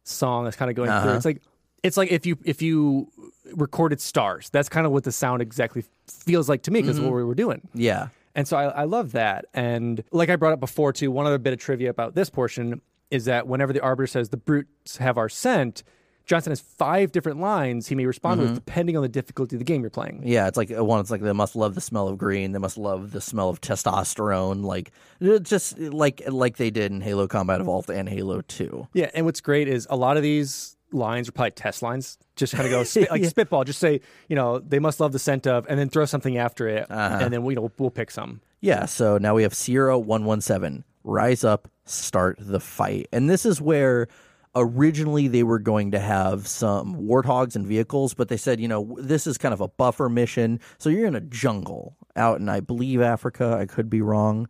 [0.05, 0.97] song that's kind of going through.
[0.99, 1.17] Uh-huh.
[1.17, 1.41] It's like
[1.83, 3.11] it's like if you if you
[3.55, 7.13] recorded stars, that's kind of what the sound exactly feels like to me because what
[7.13, 7.69] we were doing.
[7.75, 8.09] Yeah.
[8.35, 9.47] And so I, I love that.
[9.53, 12.81] And like I brought up before, too, one other bit of trivia about this portion
[13.11, 15.83] is that whenever the arbiter says the brutes have our scent,
[16.25, 19.65] Johnson has five different lines he may respond with depending on the difficulty of the
[19.65, 20.21] game you're playing.
[20.25, 21.01] Yeah, it's like uh, one.
[21.01, 22.53] It's like they must love the smell of green.
[22.53, 24.63] They must love the smell of testosterone.
[24.63, 24.93] Like
[25.23, 28.87] uh, just like like they did in Halo Combat Evolved and Halo Two.
[28.93, 32.19] Yeah, and what's great is a lot of these lines are probably test lines.
[32.37, 33.65] Just kind of go spit, like spitball.
[33.65, 36.69] Just say, you know, they must love the scent of, and then throw something after
[36.69, 37.19] it, uh-huh.
[37.23, 38.41] and then we you know we'll pick some.
[38.61, 40.85] Yeah, so now we have Sierra 117.
[41.05, 43.07] Rise up, start the fight.
[43.13, 44.09] And this is where
[44.55, 48.97] originally they were going to have some warthogs and vehicles, but they said, you know,
[48.99, 50.61] this is kind of a buffer mission.
[50.79, 53.57] So you're in a jungle out in, I believe, Africa.
[53.59, 54.49] I could be wrong.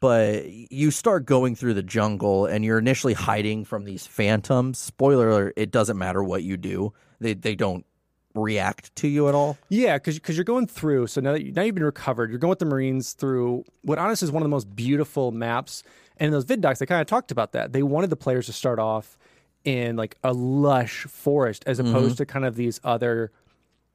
[0.00, 4.78] But you start going through the jungle and you're initially hiding from these phantoms.
[4.78, 7.84] Spoiler alert, it doesn't matter what you do, they, they don't
[8.34, 9.58] react to you at all.
[9.68, 11.08] Yeah, because you're going through.
[11.08, 13.98] So now that you, now you've been recovered, you're going with the Marines through what
[13.98, 15.82] honestly is one of the most beautiful maps.
[16.16, 17.72] And in those vid docs, they kind of talked about that.
[17.72, 19.18] They wanted the players to start off
[19.64, 21.88] in like a lush forest as mm-hmm.
[21.88, 23.32] opposed to kind of these other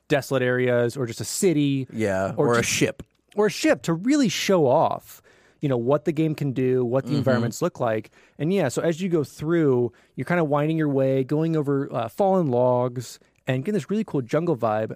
[0.07, 1.88] desolate areas or just a city.
[1.91, 3.03] Yeah, or, a just- ship.
[3.36, 5.22] or a ship to really show off
[5.61, 7.18] you know what the game can do what the Mm-hmm.
[7.19, 8.11] environments look like.
[8.40, 11.88] And yeah so as you go through you're kind of winding your way going over
[11.94, 14.95] uh, fallen logs and getting this really cool jungle vibe.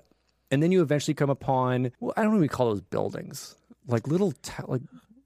[0.52, 3.56] And then you eventually come upon well i don't know what we call those buildings.
[3.88, 4.82] Like little ta- like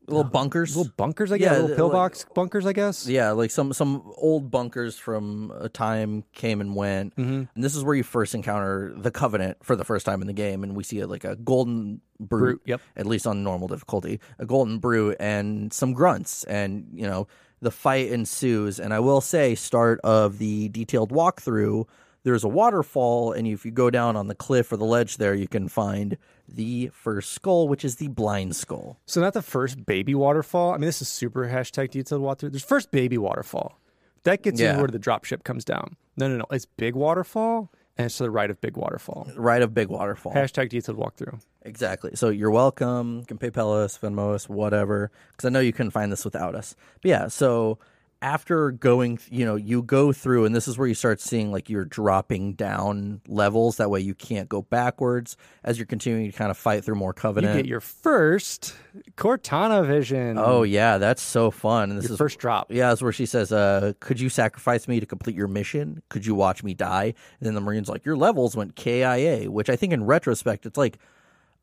[0.07, 0.75] Little bunkers.
[0.75, 4.11] little bunkers i guess Yeah, little like- pillbox bunkers i guess Yeah, like some some
[4.17, 7.43] old bunkers from a time came and went, Mm-hmm.
[7.55, 10.33] and this is where you first encounter the Covenant for the first time in the
[10.33, 12.81] game, and we see like a golden brute, Brute, yep.
[12.97, 17.27] at least on normal difficulty, a golden brute and some grunts, and you know
[17.61, 18.79] the fight ensues.
[18.81, 21.85] And I will say, start of the detailed walkthrough,
[22.23, 25.33] there's a waterfall, and if you go down on the cliff or the ledge there,
[25.33, 26.17] you can find
[26.47, 28.99] the first skull, which is the blind skull.
[29.05, 32.63] so not the first baby waterfall i mean this is super hashtag detailed walkthrough there's
[32.63, 33.79] first baby waterfall
[34.23, 34.73] that gets Yeah.
[34.73, 38.17] you where the drop ship comes down no no no it's big waterfall and it's
[38.17, 40.33] to the right of big waterfall Right of Big Waterfall.
[40.33, 41.39] Hashtag detailed walkthrough.
[41.61, 42.15] Exactly.
[42.15, 43.19] So you're welcome.
[43.19, 45.11] You can PayPal us, Venmo us, whatever.
[45.31, 46.75] Because I know you couldn't find this without us.
[47.03, 47.77] But yeah, so
[48.23, 51.69] after going, you know, you go through, and this is where you start seeing like
[51.69, 53.77] you're dropping down levels.
[53.77, 57.13] That way you can't go backwards as you're continuing to kind of fight through more
[57.13, 57.55] Covenant.
[57.57, 58.75] You get your first
[59.17, 60.37] Cortana vision.
[60.39, 61.89] oh yeah, that's so fun.
[61.91, 62.71] And this your is first drop.
[62.71, 66.01] Yeah, that's where she says, uh, "Could you sacrifice me to complete your mission?
[66.09, 69.69] Could you watch me die?" And then the Marine's like, "Your levels went KIA," which
[69.69, 70.97] I think in retrospect, it's like,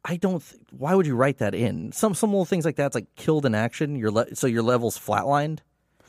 [0.05, 0.43] I don't.
[0.47, 1.93] Th- why would you write that in?
[1.93, 3.97] Some some little things like that's like killed in action.
[3.97, 5.61] Your le- so your levels flatlined.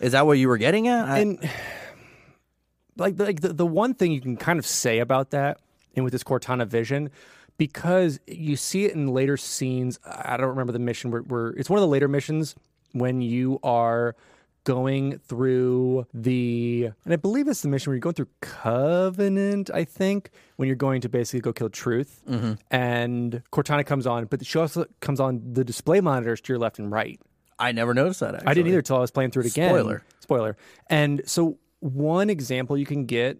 [0.01, 1.07] Is that what you were getting at?
[1.07, 1.49] I- And
[2.97, 5.59] like like the, the one thing you can kind of say about that
[5.95, 7.09] and with this Cortana vision
[7.57, 11.69] because you see it in later scenes I don't remember the mission where, where it's
[11.69, 12.55] one of the later missions
[12.91, 14.15] when you are
[14.63, 19.85] going through the and I believe it's the mission where you're going through Covenant I
[19.85, 22.21] think when you're going to basically go kill Truth.
[22.29, 22.53] Mm-hmm.
[22.69, 26.77] And Cortana comes on but she also comes on the display monitors to your left
[26.79, 27.19] and right
[27.61, 28.35] I never noticed that.
[28.35, 28.49] Actually.
[28.49, 29.69] I didn't either until I was playing through it again.
[29.69, 30.03] Spoiler.
[30.19, 30.57] Spoiler.
[30.89, 33.39] And so one example you can get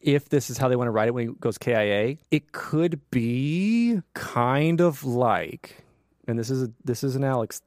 [0.00, 3.00] if this is how they want to write it when it goes KIA, it could
[3.10, 5.84] be kind of like,
[6.28, 7.62] and this is a, this is an Alex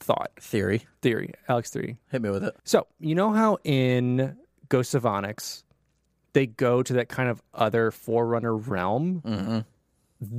[0.00, 0.86] thought Theory.
[1.00, 1.96] theory, Alex theory.
[2.10, 2.56] Hit me with it.
[2.64, 4.36] So you know how in
[4.68, 5.64] Ghosts of Onyx
[6.32, 9.22] they go to that kind of other Forerunner realm.
[9.24, 9.58] Mm-hmm.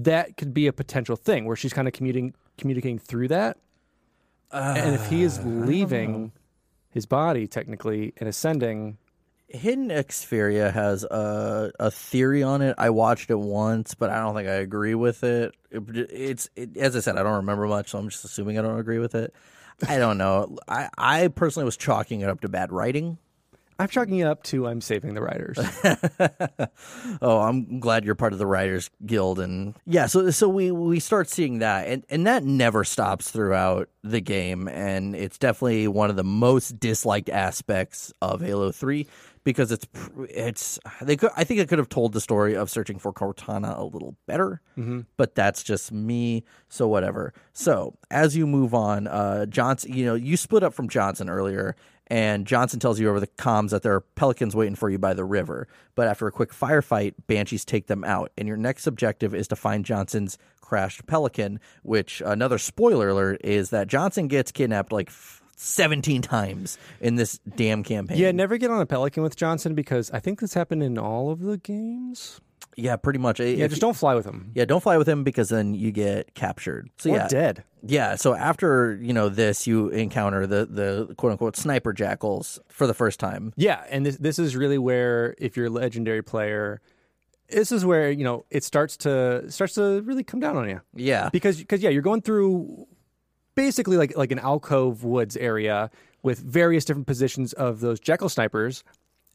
[0.03, 3.57] That could be a potential thing where she's kind of commuting communicating through that.
[4.53, 6.31] And if he is Uh, leaving
[6.89, 8.97] his body technically and ascending,
[9.47, 12.75] Hidden Xperia has a a theory on it.
[12.77, 15.53] I watched it once, but I don't think I agree with it.
[15.71, 18.61] it it's it, as I said, I don't remember much, so I'm just assuming I
[18.61, 19.33] don't agree with it.
[19.87, 20.57] I don't know.
[20.67, 23.17] I I personally was chalking it up to bad writing.
[23.81, 25.57] I'm chalking it up to I'm saving the writers.
[27.21, 30.99] oh, I'm glad you're part of the Writers Guild, and yeah, so so we we
[30.99, 36.11] start seeing that, and and that never stops throughout the game, and it's definitely one
[36.11, 39.07] of the most disliked aspects of Halo Three
[39.43, 39.87] because it's
[40.29, 43.77] it's they could I think I could have told the story of searching for Cortana
[43.77, 45.01] a little better, mm-hmm.
[45.17, 46.43] but that's just me.
[46.69, 47.33] So whatever.
[47.53, 51.75] So as you move on, uh, Johnson, you know, you split up from Johnson earlier,
[52.11, 55.13] and Johnson tells you over the comms that there are pelicans waiting for you by
[55.13, 55.69] the river.
[55.95, 59.55] But after a quick firefight, banshees take them out, and your next objective is to
[59.55, 61.61] find Johnson's crashed pelican.
[61.83, 65.09] Which another spoiler alert is that Johnson gets kidnapped like.
[65.63, 68.17] 17 times in this damn campaign.
[68.17, 71.29] yeah, never get on a pelican with Johnson because I think this happened in all
[71.29, 72.41] of the games.
[72.75, 73.39] Yeah, pretty much.
[73.39, 74.51] Yeah, just don't fly with him.
[74.55, 76.89] Yeah, don't fly with him because then you get captured.
[76.97, 77.63] So or yeah, dead.
[77.85, 82.87] Yeah, so after you know this, you encounter the the quote unquote sniper jackals for
[82.87, 83.53] the first time.
[83.57, 86.81] Yeah, and this this is really where if you're a legendary player,
[87.49, 90.81] this is where you know it starts to starts to really come down on you.
[90.95, 92.87] Yeah, because because yeah, you're going through
[93.55, 95.89] basically like like an alcove woods area
[96.23, 98.83] with various different positions of those jackal snipers,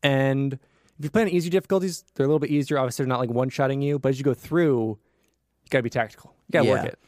[0.03, 0.59] and
[0.99, 2.79] if you play on easy difficulties, they're a little bit easier.
[2.79, 4.99] Obviously, they're not like one shotting you, but as you go through,
[5.65, 6.35] you got to be tactical.
[6.49, 6.99] You got to work it.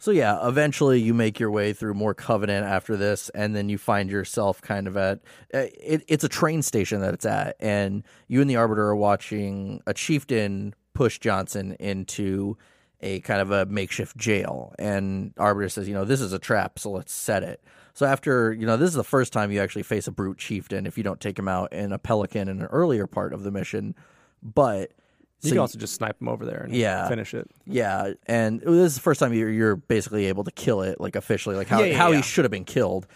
[0.00, 3.78] So yeah, eventually you make your way through more Covenant after this, and then you
[3.78, 5.18] find yourself kind of at
[5.52, 8.96] uh, it, it's a train station that it's at, and you and the Arbiter are
[8.96, 12.56] watching a chieftain push Johnson into
[13.00, 16.78] a kind of a makeshift jail, and Arbiter says, you know, this is a trap,
[16.78, 17.60] so let's set it.
[17.98, 20.86] So after you know, this is the first time you actually face a brute chieftain
[20.86, 23.50] if you don't take him out in a pelican in an earlier part of the
[23.50, 23.96] mission,
[24.40, 24.92] but.
[25.42, 27.08] You so can also just snipe him over there and Yeah.
[27.08, 27.50] finish it.
[27.66, 31.16] yeah, and this is the first time you're, you're basically able to kill it, like
[31.16, 32.18] officially, like how, Yeah, yeah, how yeah.
[32.18, 33.08] he should have been killed.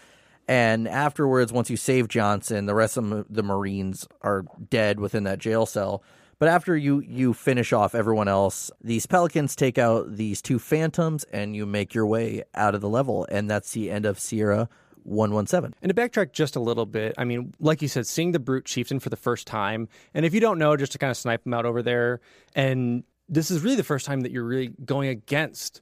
[0.49, 5.39] And afterwards, once you save Johnson, the rest of the Marines are dead within that
[5.39, 6.03] jail cell.
[6.43, 11.23] But after you you finish off everyone else, these Pelicans take out these two Phantoms,
[11.31, 14.67] and you make your way out of the level, and that's the end of Sierra
[15.03, 15.73] One One Seven.
[15.81, 18.65] And to backtrack just a little bit, I mean, like you said, seeing the brute
[18.65, 21.45] chieftain for the first time, and if you don't know, just to kind of snipe
[21.45, 22.19] him out over there,
[22.53, 25.81] and this is really the first time that you're really going against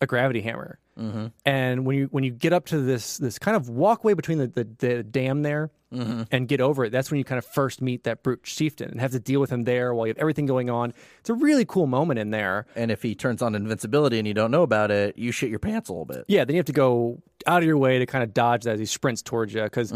[0.00, 0.78] a gravity hammer.
[0.98, 1.26] Mm-hmm.
[1.44, 4.46] And when you when you get up to this this kind of walkway between the
[4.48, 8.04] the, the dam there and get over it, that's when you kind of first meet
[8.04, 10.68] that brute chieftain and have to deal with him there while you have everything going
[10.68, 10.92] on.
[11.20, 12.66] It's a really cool moment in there.
[12.76, 15.60] And if he turns on invincibility and you don't know about it, you shit your
[15.60, 16.24] pants a little bit.
[16.28, 18.74] Yeah, then you have to go out of your way to kind of dodge that
[18.74, 19.92] as he sprints towards you because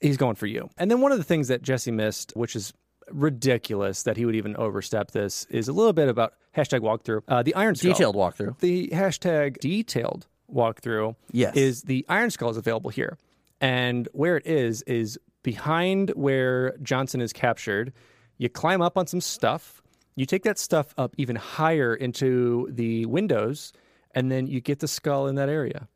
[0.00, 0.70] he's going for you.
[0.78, 2.72] And then one of the things that Jesse missed, which is
[3.10, 7.22] ridiculous that he would even overstep this, is a little bit about hashtag walkthrough.
[7.28, 7.92] Uh, the Iron Skull.
[7.92, 8.58] Detailed walkthrough.
[8.60, 11.56] The hashtag detailed walkthrough Yes.
[11.56, 13.18] is the Iron Skull is available here.
[13.60, 17.92] And where it is, is behind where Johnson is captured.
[18.38, 19.82] You climb up on some stuff.
[20.14, 23.72] You take that stuff up even higher into the windows,
[24.14, 25.88] and then you get the skull in that area.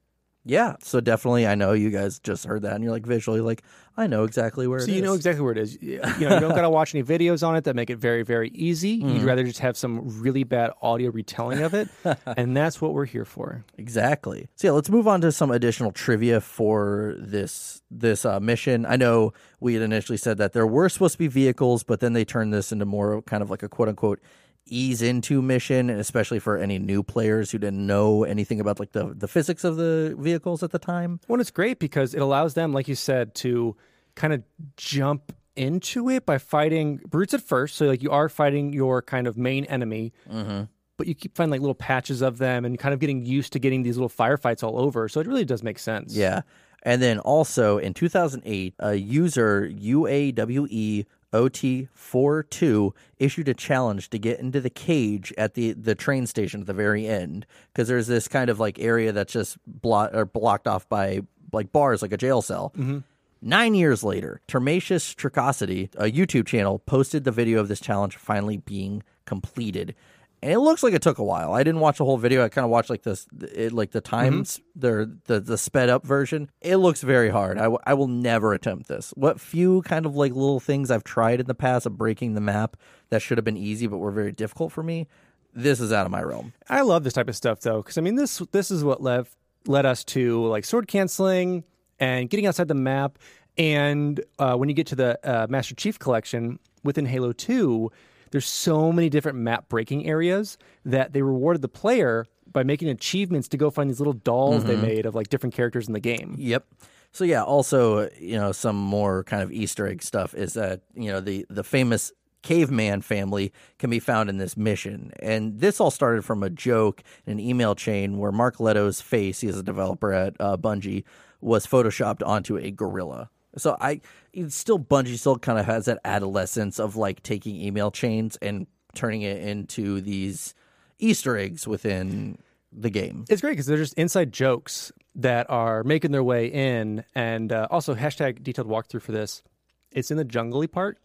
[0.45, 3.63] Yeah, so definitely, I know you guys just heard that, and you're like visually like,
[3.97, 4.97] I know exactly where So it is.
[4.97, 5.79] you know exactly where it is.
[5.81, 8.23] You know, you don't got to watch any videos on it that make it very,
[8.25, 8.99] very easy.
[8.99, 9.09] Mm-hmm.
[9.11, 11.89] You'd rather just have some really bad audio retelling of it,
[12.27, 13.65] and that's what we're here for.
[13.79, 14.49] exactly.
[14.57, 18.85] So yeah, let's move on to some additional trivia for this this uh, mission.
[18.87, 22.15] I know we had initially said that there were supposed to be vehicles, but then
[22.15, 24.19] they turned this into more kind of like a quote unquote
[24.67, 28.93] ease into mission, and especially for any new players who didn't know anything about like
[28.93, 31.21] the the physics of the vehicles at the time.
[31.29, 33.77] Well, it's great because it allows them, like you said, to
[34.15, 34.43] kind of
[34.77, 37.77] jump into it by fighting brutes at first.
[37.77, 40.13] So like you are fighting your kind of main enemy.
[40.31, 40.65] Mm-hmm.
[40.99, 43.59] But you keep finding like little patches of them and kind of getting used to
[43.59, 45.09] getting these little firefights all over.
[45.09, 46.15] So it really does make sense.
[46.15, 46.43] Yeah.
[46.83, 54.61] And then also in 2008, a user UAWE OT42 issued a challenge to get into
[54.61, 58.51] the cage at the, the train station at the very end because there's this kind
[58.51, 61.21] of like area that's just blo- or blocked off by
[61.53, 62.73] like bars, like a jail cell.
[62.77, 62.99] Mm-hmm.
[63.45, 68.59] Nine years later, Termatius Tricosity, a YouTube channel, posted the video of this challenge finally
[68.59, 69.97] being completed.
[70.43, 71.53] And it looks like it took a while.
[71.53, 72.45] I didn't watch the whole video.
[72.45, 76.05] I kind of watched like this, it, like the times, the, the the sped up
[76.05, 76.51] version.
[76.61, 77.59] It looks very hard.
[77.59, 79.13] I, w- I will never attempt this.
[79.17, 82.41] What few kind of like little things I've tried in the past of breaking the
[82.41, 82.77] map
[83.11, 85.07] that should have been easy but were very difficult for me.
[85.55, 86.55] This is out of my realm.
[86.69, 89.27] I love this type of stuff though, because I mean this this is what led
[89.67, 91.63] led us to like sword canceling
[92.01, 93.19] and getting outside the map
[93.57, 97.93] And uh, when you get to the uh, Master Chief Collection within Halo 2,
[98.33, 103.49] there's so many different map breaking areas that they rewarded the player by making achievements
[103.49, 106.35] to go find these little dolls they made of like different characters in the game.
[106.39, 106.67] Yep.
[107.13, 111.11] So yeah, also you know some more kind of Easter egg stuff is that you
[111.11, 112.11] know the the famous
[112.43, 117.03] caveman family can be found in this mission, and this all started from a joke
[117.27, 121.05] in an email chain where Mark Lehto's face, he is a developer at uh, Bungie,
[121.41, 123.31] was photoshopped onto a gorilla.
[123.57, 124.01] So I,
[124.33, 128.67] it's still Bungie still kind of has that adolescence of like taking email chains and
[128.95, 130.55] turning it into these
[130.99, 132.39] Easter eggs within
[132.73, 133.25] the game.
[133.29, 137.69] It's great because they're just inside jokes that are making their way in, and uh,
[137.71, 139.43] also hashtag detailed walkthrough for this.
[139.91, 140.99] It's in the jungly part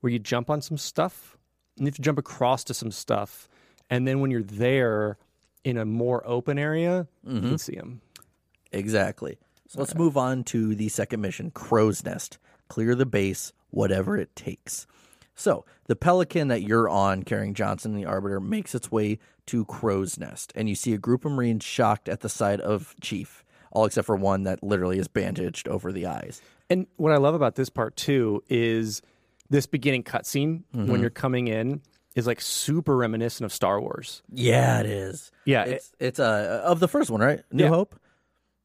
[0.00, 1.38] where you jump on some stuff,
[1.76, 3.48] and you have to jump across to some stuff,
[3.88, 5.16] and then when you're there
[5.64, 8.02] in a more open area, you can see them.
[8.72, 9.38] Exactly.
[9.70, 12.38] So let's move on to the second mission Crow's Nest.
[12.68, 14.88] Clear the base, whatever it takes.
[15.36, 19.64] So the Pelican that you're on, carrying Johnson and the Arbiter, makes its way to
[19.66, 23.44] Crow's Nest, and you see a group of Marines shocked at the sight of Chief,
[23.70, 26.42] all except for one that literally is bandaged over the eyes.
[26.68, 29.02] And what I love about this part too is
[29.50, 31.80] this beginning cutscene when you're coming in
[32.16, 34.22] is like super reminiscent of Star Wars.
[34.32, 35.30] Yeah, it is.
[35.44, 37.42] Yeah, it- it's it's uh, of the first one, right?
[37.52, 37.68] New Yeah.
[37.70, 37.94] Hope.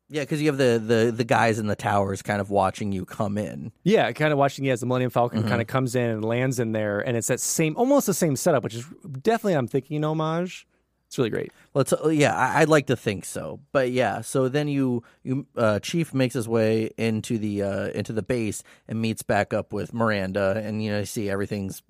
[0.08, 3.06] Yeah, because you have the, the the guys in the towers kind of watching you
[3.06, 3.72] come in.
[3.84, 6.60] Yeah, kind of watching yeah, as the Millennium Falcon kind of comes in and lands
[6.60, 8.86] in there, and it's that same, almost the same setup, which is
[9.22, 10.68] definitely I'm thinking an homage.
[11.08, 11.52] It's really great.
[11.74, 14.22] Let's uh, yeah, I, I'd like to think so, but yeah.
[14.22, 18.64] So then you you uh, Chief makes his way into the uh, into the base
[18.88, 21.82] and meets back up with Miranda, and you know you see everything's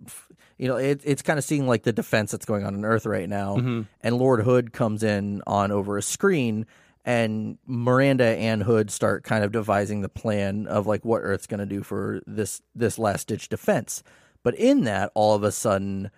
[0.57, 3.05] you know it, it's kind of seeing like the defense that's going on on Earth
[3.05, 3.55] right now,
[4.01, 6.65] and Lord Hood comes in on over a screen.
[7.07, 11.59] And Miranda and Hood start kind of devising the plan of like what Earth's going
[11.59, 14.01] to do for this this last ditch defense.
[14.41, 16.09] But in that, all of a sudden,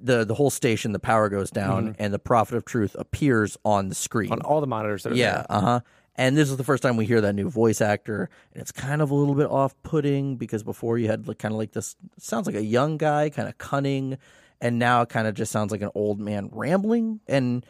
[0.00, 3.88] the the whole station, the power goes down, and the Prophet of Truth appears on
[3.88, 4.32] the screen.
[4.32, 5.80] On all the monitors that are yeah, uh huh.
[6.16, 9.02] And this is the first time we hear that new voice actor, and it's kind
[9.02, 11.96] of a little bit off putting because before you had like, kind of like this
[12.18, 14.18] sounds like a young guy, kind of cunning,
[14.60, 17.20] and now it kind of just sounds like an old man rambling.
[17.26, 17.64] And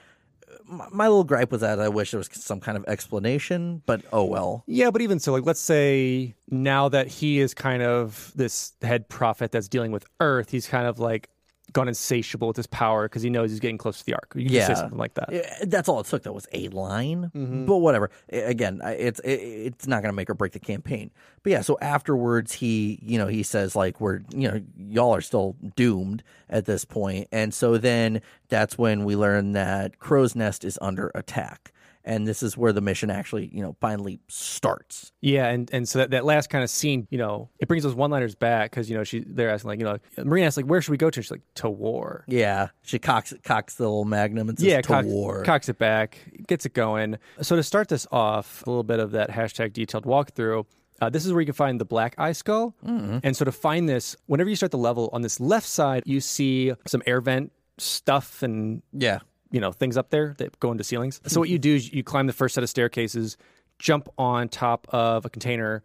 [0.65, 4.03] my, my little gripe was that I wish there was some kind of explanation, but
[4.13, 4.65] oh well.
[4.67, 9.09] Yeah, but even so, like let's say now that he is kind of this head
[9.09, 11.29] prophet that's dealing with Earth, he's kind of like
[11.73, 14.33] gone insatiable with his power because he knows he's getting close to the Ark.
[14.35, 14.67] You can Yeah.
[14.67, 15.31] say something like that.
[15.71, 16.23] That's all it took.
[16.25, 17.67] That was a line, Mm-hmm.
[17.67, 18.11] but whatever.
[18.31, 21.11] Again, it's it, it's not going to make or break the campaign.
[21.43, 25.21] But yeah, so afterwards, he you know he says like we're you know y'all are
[25.21, 30.65] still doomed at this point, and so then that's when we learn that Crow's Nest
[30.65, 31.73] is under attack,
[32.05, 35.13] and this is where the mission actually you know finally starts.
[35.21, 37.95] Yeah, and, and so that, that last kind of scene, you know, it brings those
[37.95, 40.67] one liners back because you know she they're asking like you know Marina asks like
[40.67, 41.23] where should we go to?
[41.23, 42.25] She's like to war.
[42.27, 45.43] Yeah, she cocks cocks the little magnum and says yeah, to cocks, war.
[45.45, 47.19] cocks it back, gets it going.
[47.43, 50.67] So to start this off, a little bit of that hashtag detailed walkthrough.
[51.01, 52.75] Uh, this is where you can find the black eye skull.
[53.23, 56.21] And so to find this, whenever you start the level on this left side, you
[56.21, 59.21] see some air vent stuff and yeah,
[59.51, 61.21] you know things up there that go into ceilings.
[61.27, 63.37] So what you do is you climb the first set of staircases,
[63.79, 65.83] jump on top of a container,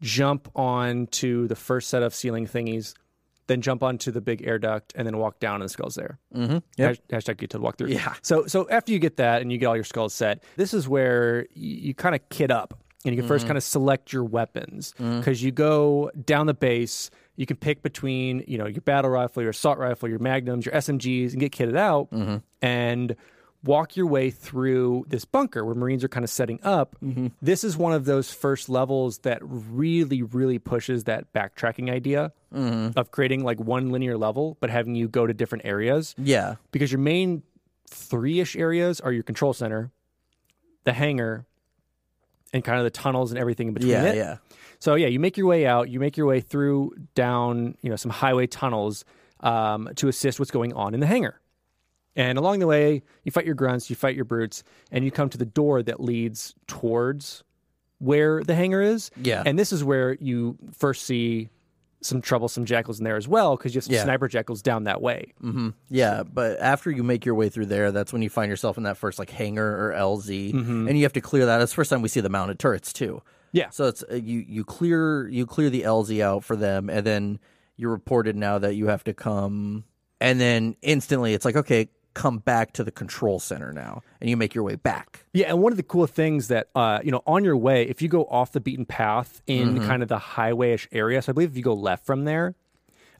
[0.00, 2.94] jump onto the first set of ceiling thingies,
[3.46, 6.18] then jump onto the big air duct, and then walk down and the skull's there.
[6.34, 6.58] Mm-hmm.
[6.76, 6.98] Yep.
[7.08, 7.92] Hashtag get to the walkthrough.
[7.92, 8.14] Yeah.
[8.22, 10.88] So so after you get that and you get all your skulls set, this is
[10.88, 12.78] where you, you kind of kit up.
[13.02, 17.10] And you can first kind of select your weapons because you go down the base.
[17.40, 20.74] You can pick between you know your battle rifle, your assault rifle, your magnums, your
[20.74, 22.36] SMGs, and get kitted out mm-hmm.
[22.60, 23.16] and
[23.64, 26.96] walk your way through this bunker where Marines are kind of setting up.
[27.02, 27.28] Mm-hmm.
[27.40, 32.98] This is one of those first levels that really, really pushes that backtracking idea mm-hmm.
[32.98, 36.92] of creating like one linear level, but having you go to different areas yeah, because
[36.92, 37.42] your main
[37.88, 39.90] three ish areas are your control center,
[40.84, 41.46] the hangar,
[42.52, 44.16] and kind of the tunnels and everything in between yeah, it.
[44.16, 44.36] yeah.
[44.80, 45.88] So yeah, you make your way out.
[45.90, 49.04] You make your way through down, you know, some highway tunnels
[49.40, 51.40] um, to assist what's going on in the hangar.
[52.16, 55.28] And along the way, you fight your grunts, you fight your brutes, and you come
[55.30, 57.44] to the door that leads towards
[57.98, 59.10] where the hangar is.
[59.22, 59.42] Yeah.
[59.46, 61.50] And this is where you first see
[62.02, 64.04] some troublesome jackals in there as well, because you have some Yeah.
[64.04, 65.34] sniper jackals down that way.
[65.90, 68.84] Yeah, but after you make your way through there, that's when you find yourself in
[68.84, 71.58] that first like hangar or LZ, and you have to clear that.
[71.58, 73.20] That's the first time we see the mounted turrets too.
[73.52, 73.70] Yeah.
[73.70, 77.38] So it's uh, you you clear you clear the LZ out for them, and then
[77.76, 79.84] you're reported now that you have to come,
[80.20, 84.36] and then instantly it's like okay, come back to the control center now, and you
[84.36, 85.24] make your way back.
[85.32, 88.00] Yeah, and one of the cool things that uh, you know, on your way, if
[88.02, 89.86] you go off the beaten path in Mm-hmm.
[89.86, 92.54] kind of the highwayish area, so I believe if you go left from there,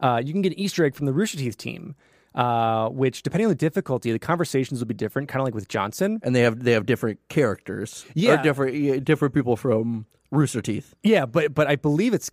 [0.01, 1.95] uh, you can get an Easter egg from the Rooster Teeth team.
[2.33, 5.67] Uh, which, depending on the difficulty, the conversations will be different, kind of like with
[5.67, 6.21] Johnson.
[6.23, 8.35] And they have they have different characters, Yeah.
[8.39, 10.95] or different different people from Rooster Teeth.
[11.03, 12.31] Yeah, but but I believe it's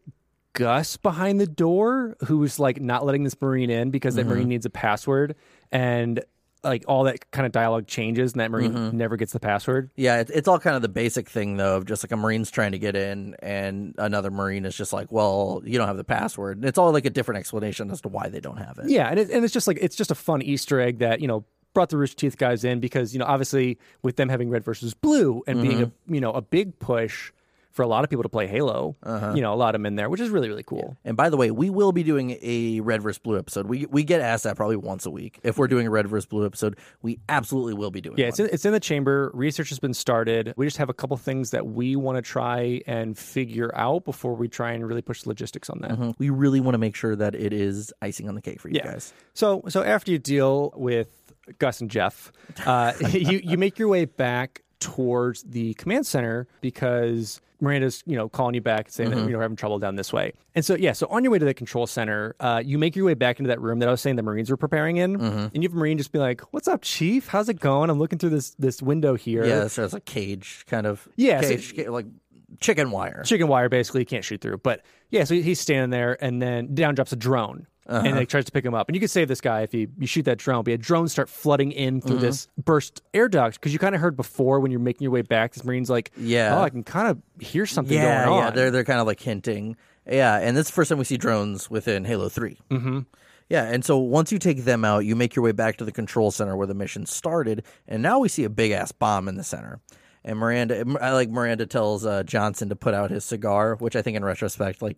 [0.54, 4.30] Gus behind the door who's like not letting this Marine in because that Mm-hmm.
[4.34, 5.36] Marine needs a password,
[5.72, 6.24] and
[6.64, 8.98] like all that kind of dialogue changes, and that Marine Mm-hmm.
[8.98, 9.90] never gets the password.
[9.96, 12.50] Yeah, it, it's all kind of the basic thing though of just like a Marine's
[12.52, 16.04] trying to get in, and another Marine is just like, well, you don't have the
[16.04, 16.58] password.
[16.58, 18.90] And it's all like a different explanation as to why they don't have it.
[18.90, 21.28] Yeah, and it, and it's just like it's just a fun Easter egg that you
[21.28, 24.66] know brought the Rooster Teeth guys in because you know obviously with them having red
[24.66, 27.32] versus blue and being a you know a big push
[27.78, 28.98] for a lot of people to play Halo,
[29.36, 30.98] you know a lot of them in there, which is really really cool.
[31.06, 33.68] And by the way, we will be doing a red versus blue episode.
[33.68, 35.40] We we get asked that probably once a week.
[35.44, 38.18] If we're doing a red versus blue episode, we absolutely will be doing.
[38.18, 38.20] It.
[38.22, 38.30] Yeah, one.
[38.30, 39.32] it's in, it's in the chamber.
[39.34, 40.54] Research has been started.
[40.58, 44.34] We just have a couple things that we want to try and figure out before
[44.34, 45.92] we try and really push the logistics on that.
[45.92, 46.16] Mhm.
[46.18, 48.76] We really want to make sure that it is icing on the cake for you
[48.78, 48.92] Yeah.
[48.94, 49.14] guys.
[49.36, 51.10] So so after you deal with
[51.60, 52.32] Gus and Geoff,
[52.66, 58.30] uh, you you make your way back towards the command center because Miranda's you know
[58.30, 60.34] calling you back and saying that you know we're having trouble down this way.
[60.54, 63.06] And so yeah, so on your way to the control center, uh, you make your
[63.06, 65.52] way back into that room that I was saying the Marines were preparing in, and
[65.56, 67.28] you have a Marine just be like, "What's up, Chief?
[67.28, 67.90] How's it going?
[67.90, 71.08] I'm looking through this this window here." Yeah, so it's a cage kind of.
[71.16, 72.06] Yeah, cage, ca- like
[72.62, 73.24] chicken wire.
[73.26, 74.82] chicken wire basically you can't shoot through but
[75.12, 78.52] yeah so he's standing there and then down drops a drone and like tries to
[78.52, 80.64] pick him up and you can save this guy if you, you shoot that drone
[80.64, 84.02] but yeah, drones start flooding in through this burst air duct because you kind of
[84.02, 86.58] heard before when you're making your way back this marine's like Yeah.
[86.58, 89.08] oh i can kind of hear something yeah, going on yeah, they're they're kind of
[89.08, 89.76] like hinting.
[90.10, 93.00] Yeah, and this is the first time we see drones within Halo 3 Mm-hmm.
[93.50, 95.92] Yeah, and so once you take them out, you make your way back to the
[95.94, 99.36] control center where the mission started, and now we see a big ass bomb in
[99.36, 99.80] the center.
[100.26, 104.02] And Miranda, I like Miranda tells uh, Johnson to put out his cigar, which I
[104.02, 104.98] think in retrospect, like,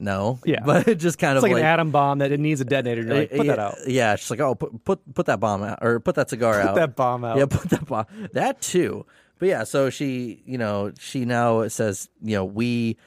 [0.00, 0.60] no, Yeah.
[0.64, 2.64] but it just kind it's of like, like an atom bomb that it needs a
[2.64, 5.40] detonator you're like put yeah, that out Yeah, she's like, oh, put put put that
[5.40, 6.74] bomb out or put that cigar out.
[6.74, 7.36] that bomb out.
[7.36, 8.06] Yeah, put that bomb.
[8.32, 9.06] That too.
[9.38, 12.98] But yeah, so she, you know, she now says, you know, we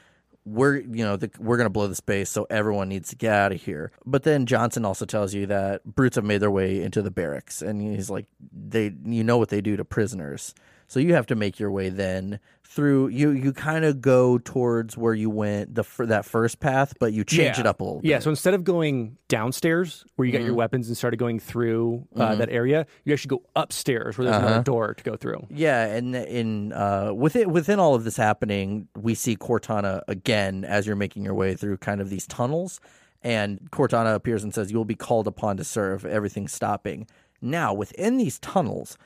[0.45, 3.51] we're you know the, we're gonna blow the space, so everyone needs to get out
[3.51, 3.91] of here.
[4.05, 7.61] But then Johnson also tells you that brutes have made their way into the barracks,
[7.61, 10.53] and he's like, they, you know what they do to prisoners.
[10.87, 13.09] So you have to make your way then through.
[13.09, 17.13] You you kind of go towards where you went the fir- that first path, but
[17.13, 17.61] you change Yeah.
[17.61, 18.01] it up a little.
[18.01, 18.09] Bit.
[18.09, 20.45] Yeah, so instead of going downstairs where you got Mm-hmm.
[20.47, 24.37] your weapons and started going through uh, that area, you actually go upstairs where there's
[24.37, 24.47] Uh-huh.
[24.47, 25.45] another door to go through.
[25.49, 30.87] Yeah, and in uh, within within all of this happening, we see Cortana again as
[30.87, 32.79] you're making your way through kind of these tunnels,
[33.21, 37.07] and Cortana appears and says, "You will be called upon to serve." Everything's stopping
[37.41, 38.97] now within these tunnels.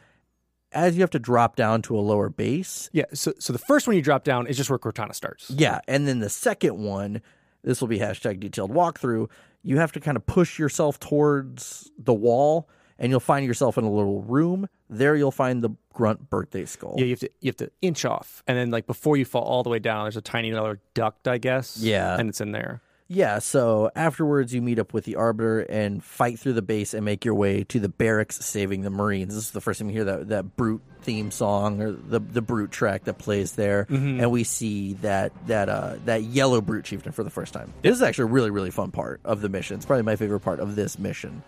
[0.73, 3.87] As you have to drop down to a lower base, Yeah, so so the first
[3.87, 5.49] one you drop down is just where Cortana starts.
[5.49, 7.21] yeah, and then the second one,
[7.63, 9.29] this will be hashtag detailed walkthrough.
[9.63, 12.69] You have to kind of push yourself towards the wall,
[12.99, 14.67] and you'll find yourself in a little room.
[14.89, 16.95] There, you'll find the grunt birthday skull.
[16.97, 19.43] Yeah, you have to you have to inch off, and then like before you fall
[19.43, 21.77] all the way down, there's a tiny little duct, I guess.
[21.77, 22.17] Yeah.
[22.19, 22.81] and it's in there.
[23.09, 27.05] Yeah, so afterwards you meet up with the Arbiter and fight through the base and
[27.05, 29.33] make your way to the barracks saving the Marines.
[29.33, 32.41] This is the first time you hear that, that brute theme song or the the
[32.41, 33.87] brute track that plays there.
[33.89, 37.73] And we see that that uh that yellow brute chieftain for the first time.
[37.81, 39.77] This is actually a really, really fun part of the mission.
[39.77, 41.43] It's probably my favorite part of this mission.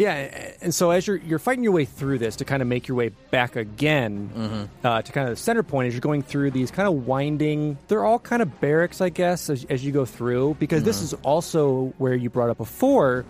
[0.00, 2.88] Yeah, and so as you're you're fighting your way through this to kind of make
[2.88, 4.86] your way back again Mm-hmm.
[4.86, 7.76] uh, to kind of the center point as you're going through these kind of winding.
[7.88, 11.04] They're all kind of barracks, I guess, as, as you go through because this Mm-hmm.
[11.04, 13.26] is also where you brought up before.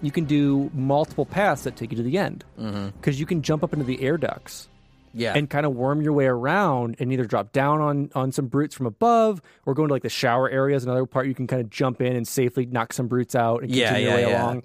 [0.00, 3.64] You can do multiple paths that take you to the end because you can jump
[3.64, 4.62] up into the air ducts.
[4.62, 4.68] Mm-hmm.
[5.14, 5.34] Yeah.
[5.36, 8.74] and kind of worm your way around and either drop down on on some brutes
[8.74, 11.68] from above or go into like the shower areas another part you can kind of
[11.68, 14.42] jump in and safely knock some brutes out and Yeah, continue your way yeah.
[14.42, 14.62] along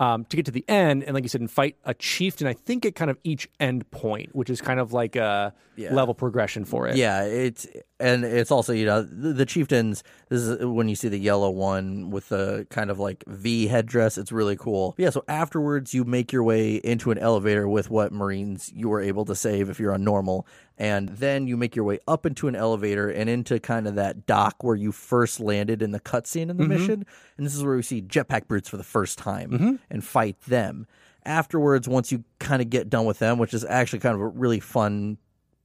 [0.00, 2.52] um, to get to the end and like you said and fight a chieftain i
[2.54, 5.94] think at kind of each end point which is kind of like a Yeah.
[5.94, 7.66] level progression for it Yeah, it's
[8.00, 10.02] and it's also you know the, the chieftains.
[10.28, 14.18] This is when you see the yellow one with the kind of like V headdress.
[14.18, 14.94] It's really cool.
[14.98, 15.10] Yeah.
[15.10, 19.24] So afterwards, you make your way into an elevator with what Marines you were able
[19.26, 20.46] to save if you're on normal,
[20.78, 24.26] and then you make your way up into an elevator and into kind of that
[24.26, 26.68] dock where you first landed in the cutscene in the mm-hmm.
[26.68, 27.06] mission.
[27.36, 29.74] And this is where we see jetpack brutes for the first time mm-hmm.
[29.90, 30.86] and fight them.
[31.26, 34.28] Afterwards, once you kind of get done with them, which is actually kind of a
[34.28, 35.18] really fun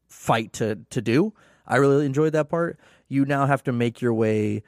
[0.09, 1.33] fight to to do.
[1.67, 2.79] I really enjoyed that part.
[3.07, 4.63] You now have to make your way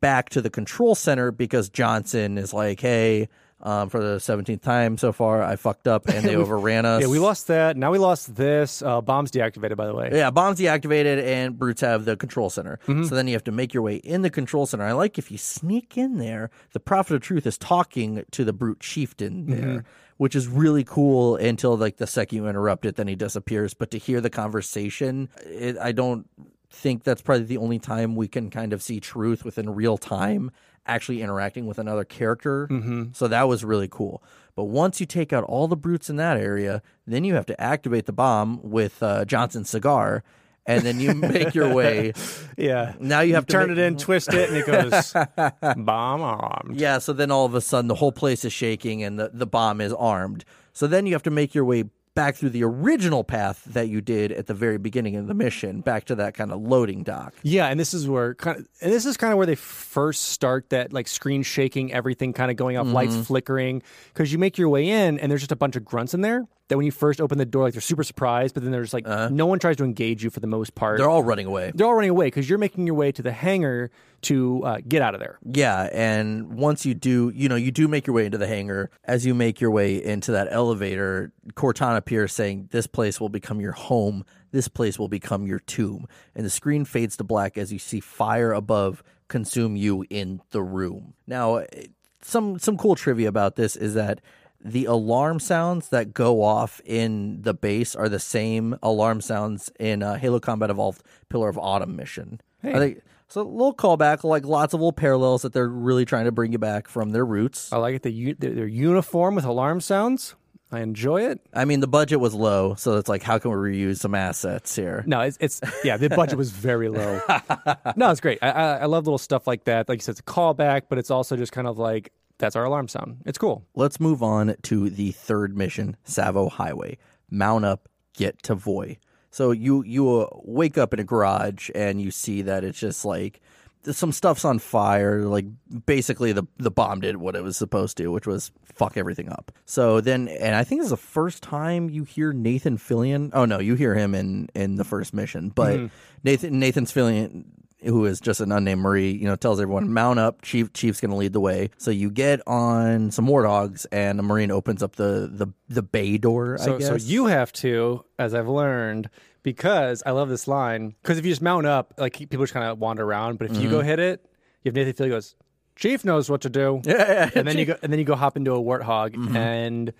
[0.00, 3.28] back to the control center because Johnson is like, "Hey,
[3.62, 5.42] um, for the 17th time so far.
[5.42, 7.02] I fucked up and they overran us.
[7.02, 7.76] Yeah, we lost that.
[7.76, 8.82] Now we lost this.
[8.82, 10.10] Uh, bombs deactivated, by the way.
[10.12, 12.78] Yeah, bombs deactivated and brutes have the control center.
[12.86, 13.04] Mm-hmm.
[13.04, 14.84] So then you have to make your way in the control center.
[14.84, 18.52] I like if you sneak in there, the Prophet of Truth is talking to the
[18.52, 19.78] brute chieftain there, Mm-hmm.
[20.22, 23.74] Which is really cool until like the second you interrupt it, then he disappears.
[23.74, 26.28] But to hear the conversation, it, I don't
[26.70, 30.52] think that's probably the only time we can kind of see truth within real time
[30.86, 32.68] actually interacting with another character.
[32.68, 33.06] Mm-hmm.
[33.14, 34.22] So that was really cool.
[34.54, 37.60] But once you take out all the brutes in that area, then you have to
[37.60, 40.22] activate the bomb with uh, Johnson's cigar,
[40.66, 42.12] and then you make your way.
[42.58, 42.92] Yeah.
[43.00, 45.12] Now you have to turn make- it in, twist it, and it goes
[45.76, 46.78] bomb armed.
[46.78, 49.46] Yeah, so then all of a sudden the whole place is shaking and the, the
[49.46, 50.44] bomb is armed.
[50.72, 51.84] So then you have to make your way
[52.14, 55.80] back through the original path that you did at the very beginning of the mission,
[55.80, 57.32] back to that kind of loading dock.
[57.42, 60.24] Yeah, and this is where kind of, and this is kind of where they first
[60.24, 63.22] start that like screen shaking, everything kind of going off, lights Mm-hmm.
[63.22, 63.82] flickering,
[64.12, 66.46] because you make your way in and there's just a bunch of grunts in there
[66.72, 69.06] that when you first open the door, like they're super surprised, but then there's like
[69.06, 70.94] no one tries to engage you for the most part.
[70.94, 71.02] Uh-huh.
[71.02, 71.70] They're all running away.
[71.74, 73.90] They're all running away because you're making your way to the hangar
[74.22, 75.38] to uh, get out of there.
[75.44, 78.90] Yeah, and once you do, you know, you do make your way into the hangar.
[79.04, 83.60] As you make your way into that elevator, Cortana appears saying, This place will become
[83.60, 84.24] your home.
[84.50, 86.06] This place will become your tomb.
[86.34, 90.62] And the screen fades to black as you see fire above consume you in the
[90.62, 91.12] room.
[91.26, 91.88] Now, eh,
[92.22, 94.22] some some cool trivia about this is that
[94.64, 100.02] the alarm sounds that go off in the base are the same alarm sounds in
[100.02, 102.40] uh, Halo Combat Evolved Pillar of Autumn mission.
[102.62, 103.40] I think so.
[103.40, 106.58] A little callback, like lots of little parallels that they're really trying to bring you
[106.58, 107.72] back from their roots.
[107.72, 108.02] I like it.
[108.02, 110.36] The, they're, they're uniform with alarm sounds.
[110.70, 111.38] I enjoy it.
[111.52, 114.74] I mean, the budget was low, so it's like, how can we reuse some assets
[114.74, 115.04] here?
[115.06, 115.98] No, it's, it's yeah.
[115.98, 117.20] The budget was very low.
[117.96, 118.38] no, it's great.
[118.40, 119.86] I, I I love little stuff like that.
[119.86, 122.10] Like you said, it's a callback, but it's also just kind of like
[122.42, 123.18] that's our alarm sound.
[123.24, 123.64] It's cool.
[123.76, 126.98] Let's move on to the third mission, Tsavo Highway.
[127.30, 128.98] Mount up, get to Voi.
[129.30, 133.04] So you you uh, wake up in a garage and you see that it's just
[133.04, 133.40] like
[133.84, 135.22] some stuff's on fire.
[135.22, 135.46] Like
[135.86, 139.52] basically the the bomb did what it was supposed to, which was fuck everything up.
[139.64, 143.30] So then, and I think this is the first time you hear Nathan Fillion.
[143.34, 145.78] Oh no, you hear him in in the first mission, but
[146.24, 147.44] Nathan Nathan's Fillion
[147.84, 150.42] who is just an unnamed Marie, you know, tells everyone mount up.
[150.42, 151.70] Chief Chief's going to lead the way.
[151.78, 156.18] So you get on some warthogs, and a Marine opens up the the the bay
[156.18, 156.56] door.
[156.60, 156.88] I So guess.
[156.88, 159.10] so you have to, as I've learned,
[159.42, 160.94] because I love this line.
[161.02, 163.38] Because if you just mount up, like people just kind of wander around.
[163.38, 163.88] But if you go mm-hmm.
[163.88, 164.26] hit it,
[164.62, 165.34] you have Nathan Fillion goes.
[165.74, 166.82] Chief knows what to do.
[166.86, 169.36] Yeah, yeah, and then you go, and then you go hop into a warthog mm-hmm.
[169.36, 169.92] and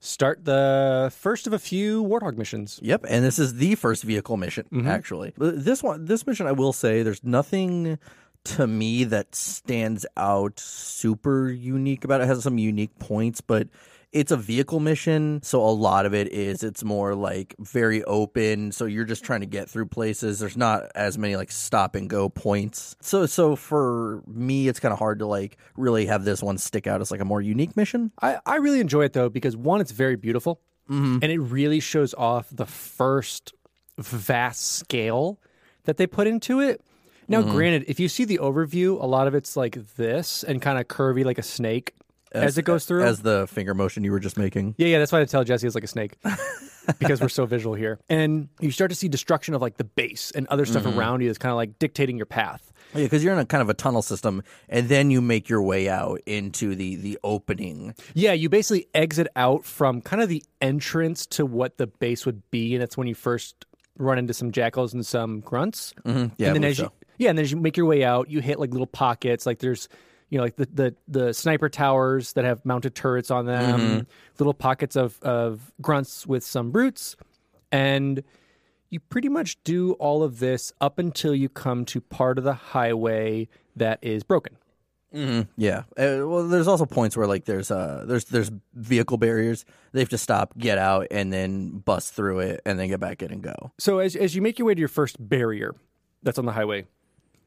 [0.00, 2.80] start the first of a few warthog missions.
[2.82, 4.88] Yep, and this is the first vehicle mission Mm-hmm.
[4.88, 5.32] actually.
[5.36, 7.98] This one, this mission, I will say, there's nothing
[8.42, 12.24] to me that stands out super unique about it.
[12.24, 13.68] It has some unique points, but
[14.12, 18.72] it's a vehicle mission, so a lot of it is it's more like very open.
[18.72, 20.40] So you're just trying to get through places.
[20.40, 22.96] There's not as many like stop and go points.
[23.00, 26.86] So so for me, it's kind of hard to like really have this one stick
[26.86, 28.10] out as like a more unique mission.
[28.20, 31.18] I, I really enjoy it though because one, it's very beautiful, mm-hmm.
[31.22, 33.54] and it really shows off the first
[33.96, 35.38] vast scale
[35.84, 36.80] that they put into it.
[37.28, 37.52] Now, mm-hmm.
[37.52, 40.88] granted, if you see the overview, a lot of it's like this and kind of
[40.88, 41.94] curvy, like a snake,
[42.32, 43.04] as, it goes through.
[43.04, 44.74] as the finger motion you were just making.
[44.78, 46.16] yeah, yeah, that's why I tell Jesse it's like a snake
[46.98, 47.98] because we're so visual here.
[48.08, 50.98] And you start to see destruction of like the base and other stuff mm-hmm.
[50.98, 52.72] around you that's kind of like dictating your path.
[52.94, 55.48] Oh, yeah, because you're in a kind of a tunnel system, and then you make
[55.48, 57.94] your way out into the the opening.
[58.14, 62.50] Yeah, you basically exit out from kind of the entrance to what the base would
[62.50, 63.64] be, and that's when you first
[63.96, 65.94] run into some jackals and some grunts.
[66.04, 66.34] Mm-hmm.
[66.36, 68.40] Yeah, and then as you yeah, and then as you make your way out, you
[68.40, 69.46] hit like little pockets.
[69.46, 69.88] Like there's
[70.30, 74.00] you know like the the, the sniper towers that have mounted turrets on them, Mm-hmm.
[74.38, 77.16] little pockets of of grunts with some brutes,
[77.70, 78.22] and
[78.88, 82.54] you pretty much do all of this up until you come to part of the
[82.54, 83.46] highway
[83.76, 84.56] that is broken.
[85.12, 85.82] Yeah.
[85.98, 89.64] Uh, well, there's also points where like there's uh there's there's vehicle barriers.
[89.92, 93.20] They have to stop, get out, and then bust through it, and then get back
[93.22, 93.72] in and go.
[93.78, 95.74] So as as you make your way to your first barrier
[96.22, 96.86] that's on the highway,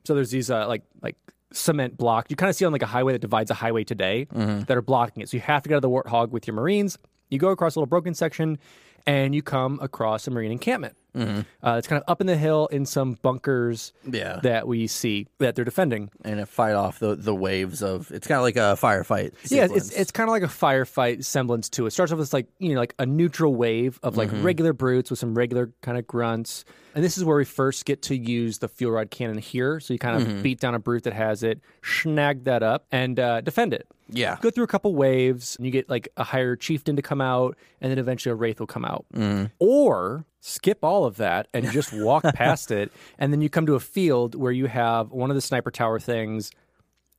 [0.04, 1.16] so there's these uh, like like
[1.56, 4.28] cement block you kind of see on like a highway that divides a highway today
[4.34, 4.62] mm-hmm.
[4.62, 5.30] that are blocking it.
[5.30, 6.98] So you have to get out of the warthog with your marines.
[7.30, 8.60] You go across a little broken section,
[9.06, 10.96] and you come across a marine encampment.
[11.16, 14.40] Uh, it's kind of up in the hill in some bunkers Yeah.
[14.44, 16.10] that we see that they're defending.
[16.26, 18.12] And it fight off the the waves of.
[18.12, 19.34] It's kind of like a firefight.
[19.52, 21.92] Yeah, it's it's kind of like a firefight semblance to it.
[21.92, 25.20] Starts off with like you know like a neutral wave of like regular brutes with
[25.20, 26.66] some regular kind of grunts,
[26.96, 29.80] and this is where we first get to use the fuel rod cannon here.
[29.80, 33.20] So you kind of beat down a brute that has it, snag that up, and
[33.20, 33.88] uh, defend it.
[34.10, 34.38] Yeah.
[34.42, 37.58] Go through a couple waves, and you get like a higher chieftain to come out,
[37.82, 39.06] and then eventually a wraith will come out.
[39.14, 39.52] Mm.
[39.60, 43.76] Or skip all of that and just walk past it, and then you come to
[43.76, 46.52] a field where you have one of the sniper tower things,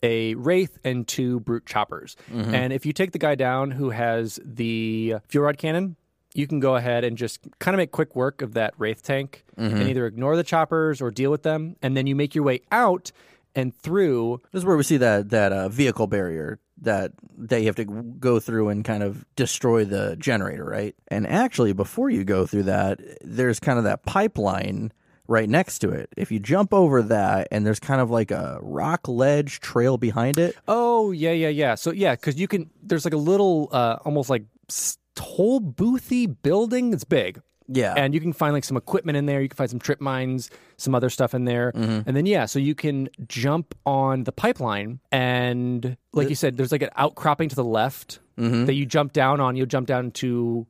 [0.03, 2.17] a wraith, and two brute choppers.
[2.33, 2.55] Mm-hmm.
[2.55, 5.97] And if you take the guy down who has the fuel rod cannon,
[6.35, 9.45] you can go ahead and just kind of make quick work of that wraith tank
[9.57, 9.77] mm-hmm.
[9.77, 12.61] and either ignore the choppers or deal with them, and then you make your way
[12.71, 13.13] out
[13.55, 17.77] and through This is where we see that that uh, vehicle barrier that they have
[17.77, 20.95] to go through and kind of destroy the generator, right?
[21.09, 24.93] And actually, before you go through that, there's kind of that pipeline
[25.27, 26.11] right next to it.
[26.17, 30.39] If you jump over that, and there's kind of like a rock ledge trail behind
[30.39, 30.57] it.
[30.69, 31.75] Oh yeah, yeah, yeah.
[31.75, 32.71] So yeah, because you can.
[32.83, 34.45] There's like a little, uh, almost like
[35.15, 36.93] toll boothy building.
[36.93, 37.41] It's big.
[37.67, 37.95] Yeah.
[37.97, 39.41] and you can find like some equipment in there.
[39.41, 42.07] You can find some trip mines, some other stuff in there, mm-hmm.
[42.07, 46.73] and then yeah, so you can jump on the pipeline, and like you said, there's
[46.73, 48.67] like an outcropping to the left mm-hmm.
[48.67, 49.57] that you jump down on.
[49.57, 50.67] You'll jump down to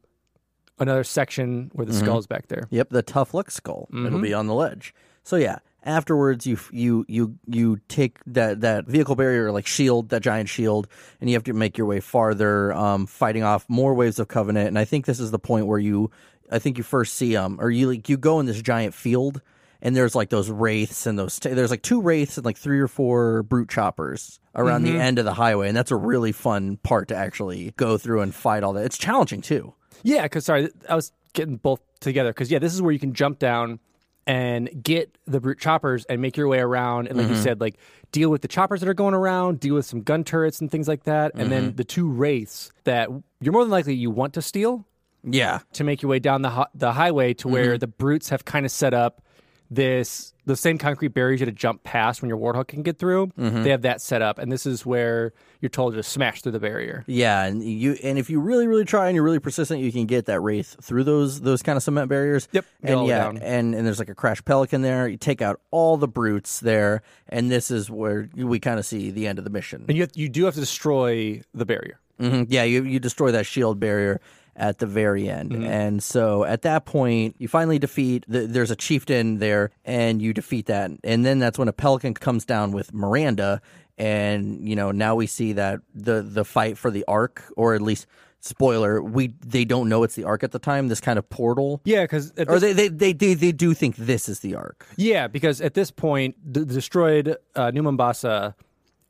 [0.78, 2.04] another section where the mm-hmm.
[2.04, 2.66] skull's back there.
[2.70, 3.88] Yep, the tough luck skull.
[3.92, 4.94] It'll be on the ledge.
[5.24, 10.22] So yeah, afterwards you you you you take that that vehicle barrier like shield, that
[10.22, 10.88] giant shield,
[11.20, 14.68] and you have to make your way farther, um, fighting off more waves of covenant.
[14.68, 16.10] And I think this is the point where you,
[16.50, 19.40] I think you first see them, or you like you go in this giant field.
[19.82, 21.38] And there's like those wraiths and those.
[21.40, 25.00] there's like two wraiths and like three or four brute choppers around the mm-hmm.
[25.00, 28.34] end of the highway, and that's a really fun part to actually go through and
[28.34, 28.86] fight all that.
[28.86, 29.74] It's challenging too.
[30.02, 32.30] Yeah, because sorry, I was getting both together.
[32.30, 33.78] Because yeah, this is where you can jump down
[34.26, 37.42] and get the brute choppers and make your way around, and like you mm-hmm.
[37.42, 37.76] said, like
[38.10, 40.88] deal with the choppers that are going around, deal with some gun turrets and things
[40.88, 41.76] like that, and then mm-hmm.
[41.76, 43.10] the two wraiths that
[43.40, 44.86] you're more than likely you want to steal
[45.24, 48.64] Yeah, to make your way down the the highway to where the brutes have kind
[48.66, 49.22] of set up
[49.70, 53.32] this the same concrete barriers you to jump past when your warthog can get through.
[53.36, 55.32] They have that set up, and this is where
[55.62, 57.02] you're told to smash through the barrier.
[57.06, 60.04] Yeah, and you and if you really really try and you're really persistent, you can
[60.04, 62.46] get that wraith through those those kind of cement barriers.
[62.52, 65.08] Yep, and yeah, and and there's like a crash pelican there.
[65.08, 69.10] You take out all the brutes there, and this is where we kind of see
[69.10, 69.86] the end of the mission.
[69.88, 71.98] And you have, you do have to destroy the barrier.
[72.20, 72.46] Mhm.
[72.50, 74.20] Yeah, you you destroy that shield barrier
[74.56, 75.64] at the very end, Mm-hmm.
[75.64, 78.24] and so at that point, you finally defeat.
[78.28, 82.14] The, there's a chieftain there, and you defeat that, and then that's when a pelican
[82.14, 83.60] comes down with Miranda,
[83.98, 87.82] and you know now we see that the the fight for the Ark, or at
[87.82, 88.06] least
[88.40, 90.88] spoiler, we they don't know it's the Ark at the time.
[90.88, 91.80] This kind of portal.
[91.84, 95.28] Yeah, because Or they, they, they, they, they do think this is the Ark Yeah,
[95.28, 98.54] because at this point, the destroyed uh, New Mombasa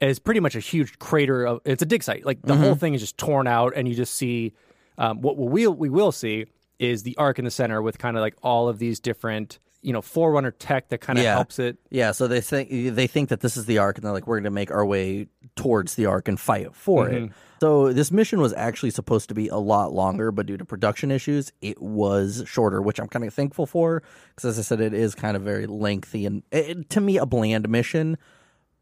[0.00, 1.44] is pretty much a huge crater.
[1.46, 2.24] Of, it's a dig site.
[2.24, 4.52] Like the whole thing is just torn out, and you just see
[4.98, 6.46] um, what we we will see
[6.78, 9.92] is the Ark in the center with kind of like all of these different, you
[9.92, 11.34] know, forerunner tech that kind of Yeah.
[11.34, 11.78] helps it.
[11.90, 14.36] Yeah, so they think they think that this is the Ark, and they're like, we're
[14.36, 17.30] going to make our way towards the Ark and fight for it.
[17.60, 21.10] So this mission was actually supposed to be a lot longer, but due to production
[21.10, 24.02] issues, it was shorter, which I'm kind of thankful for
[24.34, 27.24] because, as I said, it is kind of very lengthy and it, to me a
[27.24, 28.18] bland mission.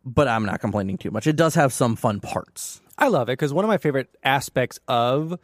[0.05, 1.29] But I'm not complaining too much.
[1.29, 2.81] It does have some fun parts.
[2.99, 5.39] I love it because one of my favorite aspects of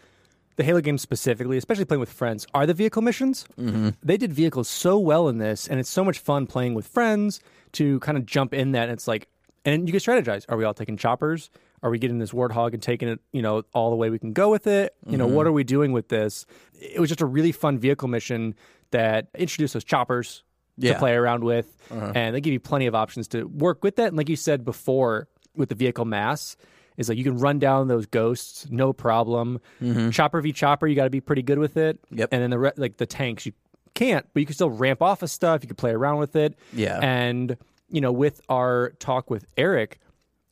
[0.59, 3.47] the Halo games specifically, especially playing with friends, are the vehicle missions.
[3.59, 3.91] Mm-hmm.
[4.03, 7.41] They did vehicles so well in this, and it's so much fun playing with friends
[7.73, 8.83] to kind of jump in that.
[8.89, 9.29] And it's like,
[9.65, 10.45] and you can strategize.
[10.49, 11.49] Are we all taking choppers?
[11.81, 14.33] Are we getting this warthog and taking it, you know, all the way we can
[14.33, 14.95] go with it?
[15.07, 16.45] You know, what are we doing with this?
[16.75, 18.57] It was just a really fun vehicle mission
[18.91, 20.43] that introduced those choppers
[20.77, 20.95] Yeah.
[20.95, 24.09] to play around with, and they give you plenty of options to work with that.
[24.09, 26.57] And like you said before, with the vehicle mass,
[26.99, 29.61] is like you can run down those ghosts, no problem.
[29.81, 30.11] Mm-hmm.
[30.11, 31.99] Chopper v chopper, you got to be pretty good with it.
[32.11, 32.29] Yep.
[32.33, 33.53] And then the re- like the tanks, you
[33.95, 35.63] can't, but you can still ramp off of stuff.
[35.63, 36.59] You can play around with it.
[36.73, 36.99] Yeah.
[37.01, 37.57] And
[37.89, 40.01] you know, with our talk with Eric,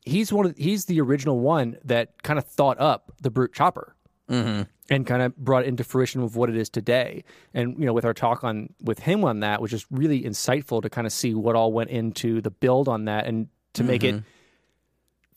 [0.03, 3.93] he's one of he's the original one that kind of thought up the brute chopper
[4.29, 4.63] mm-hmm.
[4.89, 7.25] and kind of brought it into fruition of what it is today.
[7.53, 10.81] And you know, with our talk on with him on that, which is really insightful
[10.81, 14.03] to kind of see what all went into the build on that and to make
[14.03, 14.25] it mm-hmm.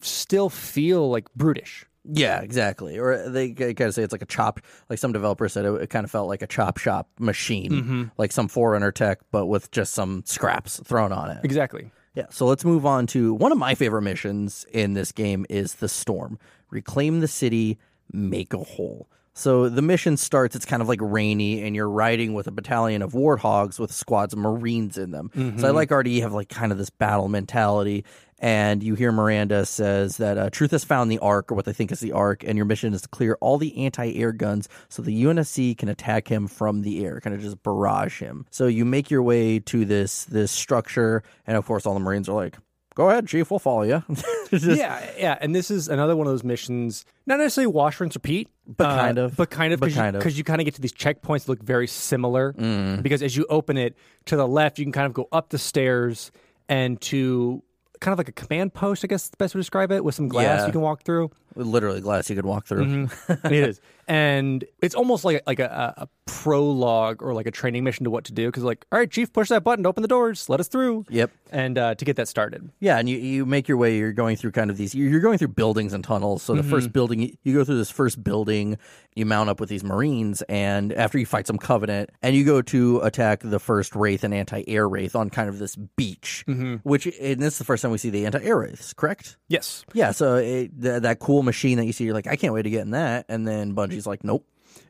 [0.01, 1.86] Still feel like brutish.
[2.05, 2.98] Yeah, exactly.
[2.98, 4.60] Or they kind of say it's like a chop.
[4.89, 8.05] Like some developers said, it, it kind of felt like a chop shop machine, mm-hmm.
[8.16, 11.44] like some Forerunner tech, but with just some scraps thrown on it.
[11.44, 11.90] Exactly.
[12.14, 12.27] Yeah.
[12.31, 15.89] So let's move on to one of my favorite missions in this game is the
[15.89, 16.39] storm.
[16.70, 17.78] Reclaim the city,
[18.12, 19.09] make a hole.
[19.32, 23.01] So the mission starts, it's kind of like rainy, and you're riding with a battalion
[23.01, 25.31] of warthogs with squads of marines in them.
[25.35, 25.77] So I mm-hmm.
[25.77, 28.05] like already have like kind of this battle mentality.
[28.41, 31.73] And you hear Miranda says that uh, Truth has found the Ark, or what they
[31.75, 35.03] think is the Ark, and your mission is to clear all the anti-air guns so
[35.03, 38.47] the UNSC can attack him from the air, kind of just barrage him.
[38.51, 42.29] So you make your way to this this structure, and of course all the Marines
[42.31, 42.57] are like,
[42.95, 44.03] go ahead, Chief, we'll follow you.
[44.51, 47.05] yeah, yeah, and this is another one of those missions.
[47.27, 49.37] Not necessarily wash, rinse, repeat, But kind of.
[49.37, 50.21] but kind of, But because kind of.
[50.21, 50.25] Mm.
[50.25, 52.53] because you, kind of get to these checkpoints that look very similar.
[52.53, 53.97] Because as you open it
[54.27, 56.33] to the left, you can kind of go up the stairs
[56.69, 57.62] and to
[58.01, 59.05] kind of like a command post.
[59.05, 60.66] I guess is the best way to describe it with some glass Yeah.
[60.66, 61.31] you can walk through.
[61.56, 62.85] Literally glass you could walk through.
[62.86, 63.47] Mm-hmm.
[63.47, 66.09] it is, and it's almost like like a, a
[66.44, 68.47] prologue or like a training mission to what to do.
[68.47, 71.05] Because like, all right, chief, push that button, to open the doors, let us through.
[71.10, 71.31] Yep.
[71.52, 72.70] and uh, to get that started.
[72.81, 73.97] Yeah, and you, you make your way.
[73.97, 74.94] You're going through kind of these.
[74.94, 76.43] You're going through buildings and tunnels.
[76.43, 76.70] So the Mm-hmm.
[76.70, 78.78] first building, you go through this first building.
[79.16, 82.62] You mount up with these Marines, and after you fight some Covenant, and you go
[82.62, 86.44] to attack the first Wraith and anti-air Wraith on kind of this beach.
[86.47, 86.77] Mm-hmm.
[86.89, 88.93] Which, and this is the first time we see the anti-air Wraiths.
[88.93, 89.36] Correct?
[89.48, 89.85] Yes.
[89.94, 90.12] Yeah.
[90.12, 92.71] So it, th- that cool machine that you see, you're like, I can't wait to
[92.71, 93.27] get in that.
[93.29, 94.47] And then Bungie's like, Nope.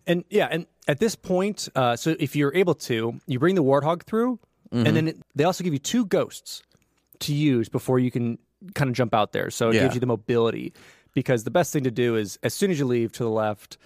[0.06, 3.64] And yeah, and at this point, uh, so if you're able to, you bring the
[3.64, 4.38] warthog through,
[4.72, 4.86] Mm-hmm.
[4.86, 6.62] and then it, they also give you two ghosts
[7.18, 8.38] to use before you can
[8.74, 9.50] kind of jump out there.
[9.50, 9.80] So it Yeah.
[9.82, 10.72] gives you the mobility.
[11.12, 13.78] Because the best thing to do is as soon as you leave to the left,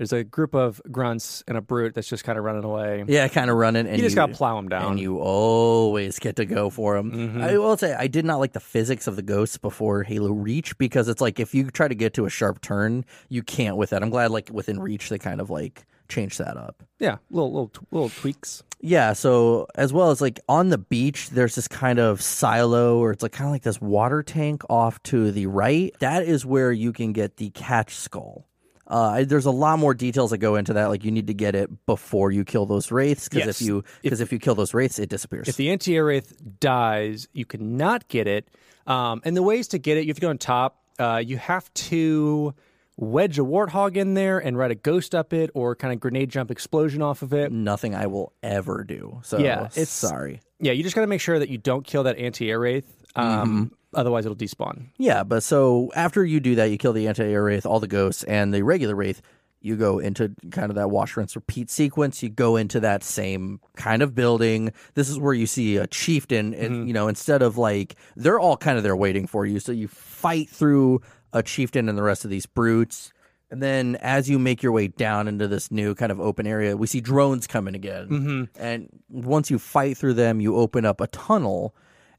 [0.00, 3.04] there's a group of grunts and a brute that's just kind of running away.
[3.06, 3.86] Yeah, kind of running.
[3.86, 4.80] And You just gotta plow them down.
[4.80, 4.90] Mm-hmm.
[4.92, 7.42] And you always get to go for them.
[7.42, 10.78] I will say, I did not like the physics of the ghosts before Halo Reach
[10.78, 13.90] because it's like if you try to get to a sharp turn, you can't with
[13.90, 14.02] that.
[14.02, 16.82] I'm glad, like within Reach, they kind of like changed that up.
[16.98, 18.62] Yeah, little little little tweaks.
[18.80, 23.10] Yeah, so as well as like on the beach, there's this kind of silo or
[23.10, 25.94] it's like kind of like this water tank off to the right.
[26.00, 28.46] That is where you can get the catch skull.
[28.90, 30.86] Uh, there's a lot more details that go into that.
[30.86, 33.60] Like you need to get it before you kill those wraiths because Yes.
[33.60, 35.46] if you because if, you kill those wraiths, it disappears.
[35.48, 38.48] If the anti-air wraith dies, you cannot get it.
[38.88, 40.78] Um, and the ways to get it, you have to go on top.
[40.98, 42.52] Uh, you have to
[43.00, 46.28] wedge a warthog in there and ride a ghost up it, or kind of grenade
[46.30, 47.50] jump explosion off of it.
[47.50, 49.20] Nothing I will ever do.
[49.24, 50.40] So Yeah, it's- sorry.
[50.60, 52.84] Yeah, you just got to make sure that you don't kill that anti-air wraith.
[53.16, 54.84] Um, Otherwise, it'll despawn.
[54.98, 58.22] Yeah, but so after you do that, you kill the anti-air wraith, all the ghosts,
[58.24, 59.20] and the regular wraith.
[59.62, 62.22] You go into kind of that wash, rinse, repeat sequence.
[62.22, 64.72] You go into that same kind of building.
[64.94, 68.56] This is where you see a chieftain, and you know, instead of like they're all
[68.56, 69.58] kind of there waiting for you.
[69.60, 71.00] So you fight through
[71.32, 73.12] a chieftain and the rest of these brutes.
[73.50, 76.76] And then as you make your way down into this new kind of open area,
[76.76, 78.08] we see drones coming again.
[78.08, 78.62] Mm-hmm.
[78.62, 81.74] And once you fight through them, you open up a tunnel.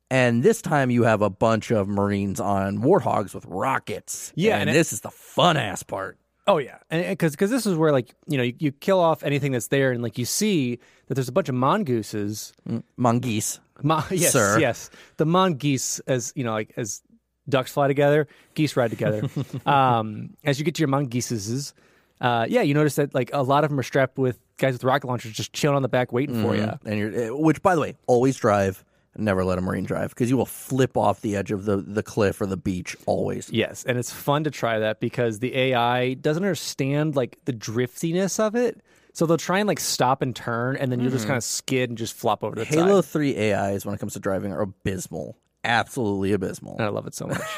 [0.10, 4.34] And this time you have a bunch of Marines on warthogs with rockets.
[4.36, 6.18] Yeah, and, and it- this is the fun ass part.
[6.48, 9.22] Oh yeah, and because because this is where like you know you, you kill off
[9.24, 12.52] anything that's there, and like you see that there's a bunch of mongooses.
[12.98, 13.60] Mongoose.
[13.84, 14.60] Mon- yes, Sir.
[14.60, 17.04] yes, the mongoose as you know like as
[17.48, 19.28] ducks fly together, geese ride together.
[19.66, 21.74] um, as you get to your mongooses,
[22.22, 24.84] uh, yeah, you notice that like a lot of them are strapped with guys with
[24.84, 26.72] rocket launchers, just chilling on the back waiting for you.
[26.86, 28.84] And you're, eh, which, by the way, always drive.
[29.18, 32.02] Never let a Marine drive because you will flip off the edge of the, the
[32.02, 33.50] cliff or the beach always.
[33.52, 38.40] Yes, and it's fun to try that because the AI doesn't understand like the driftiness
[38.40, 38.80] of it.
[39.12, 41.90] So they'll try and like stop and turn, and then you'll just kind of skid
[41.90, 43.12] and just flop over to the Halo side.
[43.12, 45.38] 3 AIs, when it comes to driving, are abysmal.
[45.64, 46.78] Absolutely abysmal.
[46.78, 47.42] And I love it so much.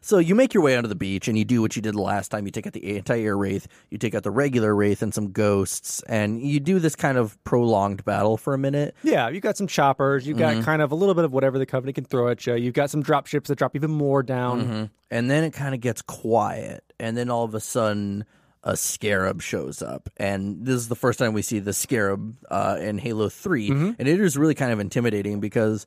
[0.00, 2.02] So you make your way onto the beach and you do what you did the
[2.02, 2.46] last time.
[2.46, 6.02] You take out the anti-air wraith, you take out the regular wraith and some ghosts,
[6.08, 8.96] and you do this kind of prolonged battle for a minute.
[9.04, 10.26] yeah, you've got some choppers.
[10.26, 10.64] You've got mm-hmm.
[10.64, 12.56] kind of a little bit of whatever the company can throw at you.
[12.56, 14.62] You've got some drop ships that drop even more down.
[14.62, 14.84] Mm-hmm.
[15.12, 18.24] and then it kind of gets quiet and then all of a sudden
[18.64, 22.76] a scarab shows up and this is the first time we see the scarab uh,
[22.80, 23.90] in halo 3 mm-hmm.
[23.98, 25.86] and it is really kind of intimidating because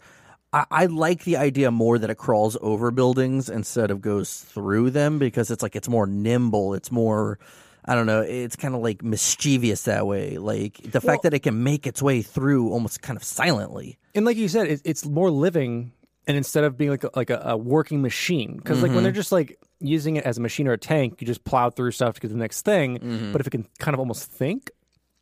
[0.54, 4.92] I-, I like the idea more that it crawls over buildings instead of goes through
[4.92, 7.40] them because it's like it's more nimble it's more
[7.86, 8.22] I don't know.
[8.22, 10.38] It's kind of like mischievous that way.
[10.38, 13.98] Like the fact that it can make its way through almost kind of silently.
[14.14, 15.92] And like you said, it, it's more living.
[16.28, 19.04] And instead of being like a, like a, a working machine, because like when mm-hmm.
[19.04, 21.92] they're just like using it as a machine or a tank, you just plow through
[21.92, 23.00] stuff to get to the next thing.
[23.00, 23.32] Mm-hmm.
[23.32, 24.70] But if it can kind of almost think,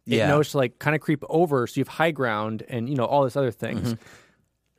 [0.05, 0.27] it Yeah.
[0.27, 3.05] knows to like kind of creep over, so you have high ground and you know
[3.05, 3.93] all this other things.
[3.93, 4.03] Mm-hmm.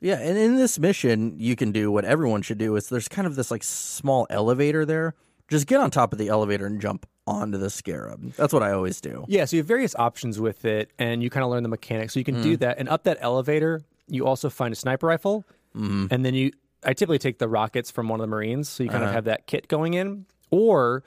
[0.01, 2.75] Yeah, and in this mission, you can do what everyone should do.
[2.75, 5.13] Is there's kind of this like small elevator there.
[5.49, 8.33] Just get on top of the elevator and jump onto the scarab.
[8.33, 9.25] That's what I always do.
[9.27, 12.13] Yeah, so you have various options with it, and you kind of learn the mechanics.
[12.13, 12.63] So you can do mm-hmm.
[12.63, 15.45] that, and up that elevator, you also find a sniper rifle,
[15.75, 16.07] mm-hmm.
[16.11, 16.51] and then you.
[16.81, 19.15] I typically take the rockets from one of the Marines, so you kind of uh-huh.
[19.15, 21.03] have that kit going in, or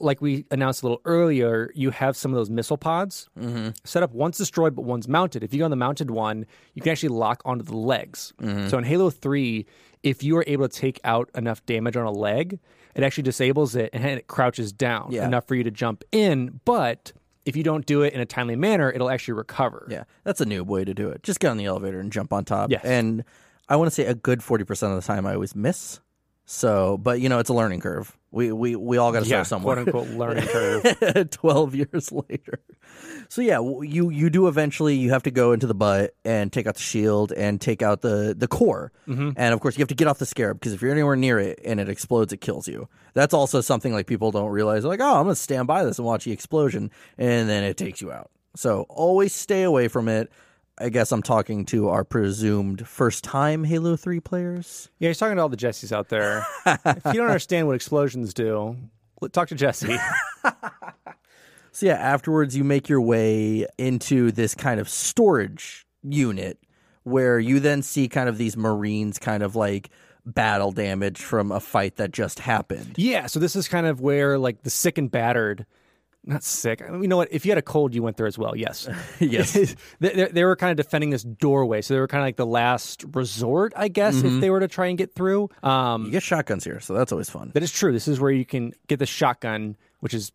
[0.00, 3.70] like we announced a little earlier, you have some of those missile pods mm-hmm.
[3.84, 4.12] set up.
[4.12, 5.42] One's destroyed, but one's mounted.
[5.42, 8.32] If you go on the mounted one, you can actually lock onto the legs.
[8.40, 8.68] Mm-hmm.
[8.68, 9.66] So in Halo Three,
[10.02, 12.58] if you are able to take out enough damage on a leg,
[12.94, 15.26] it actually disables it and it crouches down Yeah.
[15.26, 16.60] enough for you to jump in.
[16.64, 17.12] But
[17.44, 19.86] if you don't do it in a timely manner, it'll actually recover.
[19.90, 21.22] Yeah, that's a noob way to do it.
[21.22, 22.70] Just get on the elevator and jump on top.
[22.70, 22.82] Yes.
[22.84, 23.24] And
[23.68, 26.00] I want to say a good 40% of the time I always miss.
[26.46, 28.16] So, but you know, it's a learning curve.
[28.34, 29.84] We we we all got to yeah, start somewhere.
[29.84, 31.30] quote unquote learning curve.
[31.30, 32.58] 12 years later.
[33.28, 36.66] So yeah, you you do eventually you have to go into the butt and take
[36.66, 38.90] out the shield and take out the the core.
[39.06, 39.30] Mm-hmm.
[39.36, 41.38] And of course, you have to get off the scarab because if you're anywhere near
[41.38, 42.88] it and it explodes, it kills you.
[43.12, 45.98] That's also something like people don't realize like, "Oh, I'm going to stand by this
[45.98, 48.32] and watch the explosion." And then it takes you out.
[48.56, 50.32] So always stay away from it.
[50.78, 54.88] I guess I'm talking to our presumed first time Halo 3 players.
[54.98, 56.44] Yeah, he's talking to all the Jessies out there.
[56.66, 58.76] if you don't understand what explosions do,
[59.32, 59.96] talk to Jesse.
[61.74, 66.60] So yeah, afterwards you make your way into this kind of storage unit
[67.02, 69.90] where you then see kind of these marines kind of like
[70.24, 72.94] battle damage from a fight that just happened.
[72.96, 75.66] yeah, so this is kind of where like the sick and battered,
[76.26, 76.82] not sick.
[76.82, 77.28] I mean, you know what?
[77.30, 78.56] If you had a cold, you went there as well.
[78.56, 78.88] Yes.
[79.20, 79.52] Yes.
[80.00, 82.36] they, they, they were kind of defending this doorway, so they were kind of like
[82.36, 85.50] the last resort, I guess, if they were to try and get through.
[85.62, 87.50] Um, You get shotguns here, so that's always fun.
[87.54, 87.92] That is true.
[87.92, 90.32] This is where you can get the shotgun, which is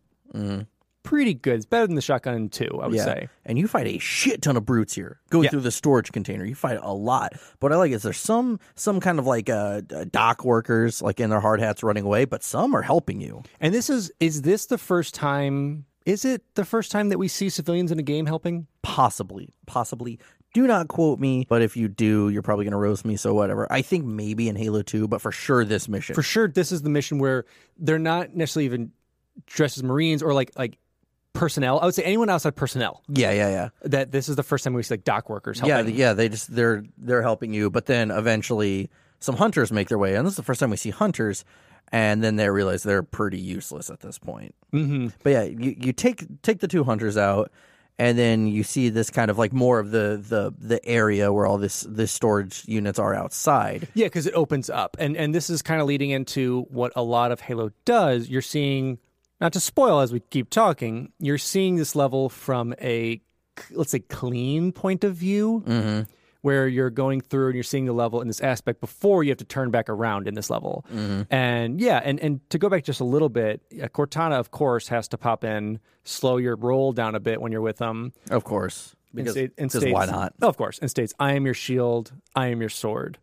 [1.02, 1.54] pretty good.
[1.56, 3.28] It's better than the shotgun in two, I would say.
[3.44, 5.20] And you fight a shit ton of brutes here.
[5.30, 5.50] Going Yeah.
[5.50, 7.32] through the storage container, you fight a lot.
[7.58, 11.00] But what I like is there's some some kind of like uh, uh, dock workers
[11.02, 13.42] like in their hard hats running away, but some are helping you.
[13.60, 15.84] And this is is this the first time?
[16.06, 18.66] Is it the first time that we see civilians in a game helping?
[18.82, 20.18] Possibly, possibly.
[20.52, 23.16] Do not quote me, but if you do, you're probably going to roast me.
[23.16, 23.70] So whatever.
[23.70, 26.14] I think maybe in Halo 2, but for sure this mission.
[26.16, 27.44] For sure, this is the mission where
[27.78, 28.90] they're not necessarily even
[29.46, 30.76] dressed as Marines or like like
[31.40, 31.80] personnel.
[31.80, 33.02] I would say anyone outside personnel.
[33.08, 33.68] yeah, yeah, yeah.
[33.82, 35.96] That this is the first time we see like dock workers Yeah, helping.
[35.96, 36.12] yeah.
[36.12, 40.26] They just they're they're helping you, but then eventually some hunters make their way, and
[40.26, 41.44] this is the first time we see hunters,
[41.92, 44.54] and then they realize they're pretty useless at this point.
[44.72, 45.08] Mm-hmm.
[45.24, 47.50] But yeah, you, you take take the two hunters out,
[47.98, 51.46] and then you see this kind of like more of the the the area where
[51.46, 53.88] all this this storage units are outside.
[53.94, 57.02] Yeah, because it opens up, and and this is kind of leading into what a
[57.02, 58.28] lot of Halo does.
[58.28, 58.98] You're seeing,
[59.40, 63.20] not to spoil as we keep talking, you're seeing this level from a
[63.72, 66.10] let's say clean point of view, Mm-hmm.
[66.42, 69.38] where you're going through and you're seeing the level in this aspect before you have
[69.38, 70.86] to turn back around in this level.
[70.90, 71.22] Mm-hmm.
[71.30, 74.88] And yeah, and and to go back just a little bit, uh, Cortana of course
[74.88, 78.12] has to pop in, slow your roll down a bit when you're with them.
[78.30, 80.34] Of course, and because, state- and states, why not?
[80.40, 83.18] Of course, and states, "I am your shield, I am your sword."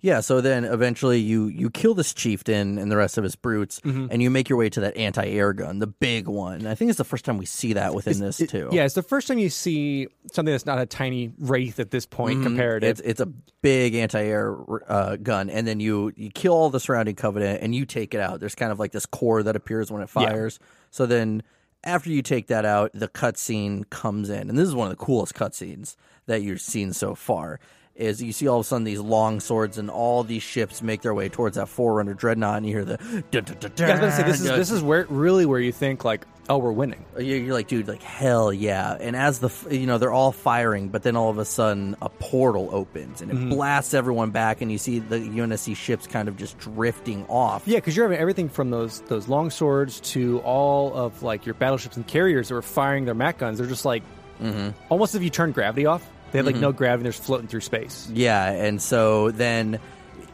[0.00, 3.80] Yeah, so then eventually you you kill this chieftain and the rest of his brutes,
[3.80, 4.06] Mm-hmm.
[4.10, 6.66] and you make your way to that anti air gun, the big one.
[6.66, 8.68] I think it's the first time we see that within this It- too.
[8.72, 12.06] Yeah, it's the first time you see something that's not a tiny wraith at this
[12.06, 12.98] point comparative.
[12.98, 13.10] Mm-hmm.
[13.10, 14.56] It's it's a big anti-air
[14.88, 18.20] uh, gun, and then you you kill all the surrounding covenant, and you take it
[18.20, 18.40] out.
[18.40, 20.58] There's kind of like this core that appears when it fires.
[20.90, 21.42] So then,
[21.84, 25.04] after you take that out, the cutscene comes in, and this is one of the
[25.04, 25.96] coolest cutscenes
[26.26, 27.60] that you've seen so far.
[27.94, 31.02] Is you see all of a sudden these long swords and all these ships make
[31.02, 32.96] their way towards that Forerunner dreadnought, and you hear the.
[33.30, 35.46] Dun, dun, dun, Yeah, I was going to say this is this is where really
[35.46, 37.04] where you think like, oh, we're winning.
[37.16, 38.96] Uh, you're you're like, dude, like hell yeah!
[38.98, 42.08] And as the you know they're all firing, but then all of a sudden a
[42.08, 43.50] portal opens and it Mm-hmm.
[43.50, 47.66] blasts everyone back, and you see the UNSC ships kind of just drifting off.
[47.66, 51.54] Yeah, because you're having everything from those those long swords to all of like your
[51.54, 53.58] battleships and carriers that were firing their Mac guns.
[53.58, 54.02] They're just like
[54.40, 54.70] mm-hmm.
[54.88, 56.08] almost if you turn gravity off.
[56.30, 56.78] They have like no mm-hmm.
[56.78, 57.02] gravity.
[57.04, 58.08] They're just floating through space.
[58.12, 59.78] Yeah, and so then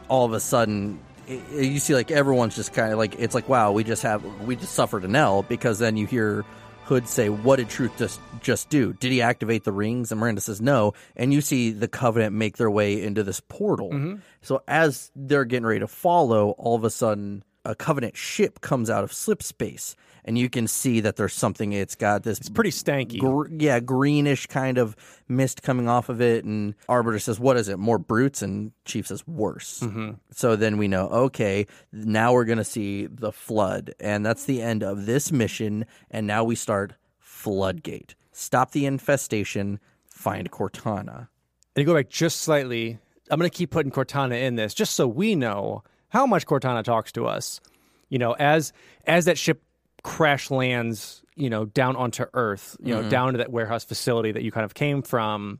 [0.07, 3.71] all of a sudden you see like everyone's just kind of like it's like wow,
[3.71, 6.45] we just have we just suffered an L because then you hear.
[6.85, 8.91] Hood say, "What did Truth just just do?
[8.91, 12.57] Did he activate the rings?" And Miranda says, "No." And you see the Covenant make
[12.57, 13.91] their way into this portal.
[13.91, 14.15] Mm-hmm.
[14.41, 18.89] So as they're getting ready to follow, all of a sudden a Covenant ship comes
[18.89, 21.73] out of slip space, and you can see that there's something.
[21.73, 23.19] It's got this It's Pretty stanky.
[23.19, 24.95] gr- yeah, greenish kind of
[25.27, 26.45] mist coming off of it.
[26.45, 27.79] And Arbiter says, What is it?
[27.79, 28.41] More brutes?
[28.41, 29.79] And Chief says, Worse.
[29.81, 30.11] Mm-hmm.
[30.31, 33.93] So then we know, okay, now we're going to see the flood.
[33.99, 35.85] And that's the end of this mission.
[36.09, 38.15] And now we start Floodgate.
[38.31, 41.27] Stop the infestation, find Cortana.
[41.75, 45.07] And go back just slightly, I'm going to keep putting Cortana in this just so
[45.07, 47.59] we know how much Cortana talks to us.
[48.09, 48.73] You know, as
[49.07, 49.63] as that ship
[50.03, 53.09] crash lands, you know, down onto Earth, you know, mm-hmm.
[53.09, 55.59] down to that warehouse facility that you kind of came from,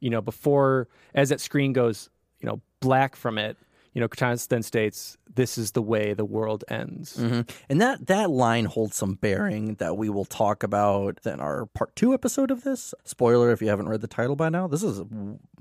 [0.00, 3.56] you know, before as that screen goes, you know, black from it,
[3.94, 7.42] you know, Cortana then states, "This is the way the world ends." Mm-hmm.
[7.68, 11.94] And that, that line holds some bearing that we will talk about in our part
[11.94, 12.94] two episode of this.
[13.04, 14.66] Spoiler if you haven't read the title by now.
[14.66, 15.02] This is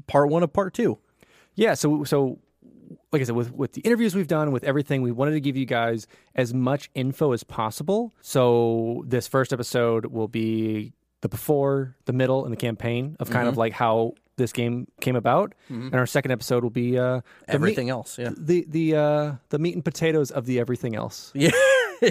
[0.08, 0.98] part one of part two.
[1.56, 2.40] Yeah, so so
[3.11, 5.57] like I said, with with the interviews we've done, with everything, we wanted to give
[5.57, 8.14] you guys as much info as possible.
[8.22, 13.48] So this first episode will be the before, the middle, and the campaign of kind
[13.48, 17.14] of like how this game came about, and our second episode will be uh, the
[17.17, 17.56] meat- Mm-hmm.
[17.56, 18.31] Everything else, yeah.
[18.35, 21.31] the the uh, the meat and potatoes of the everything else.
[21.35, 21.51] Yeah.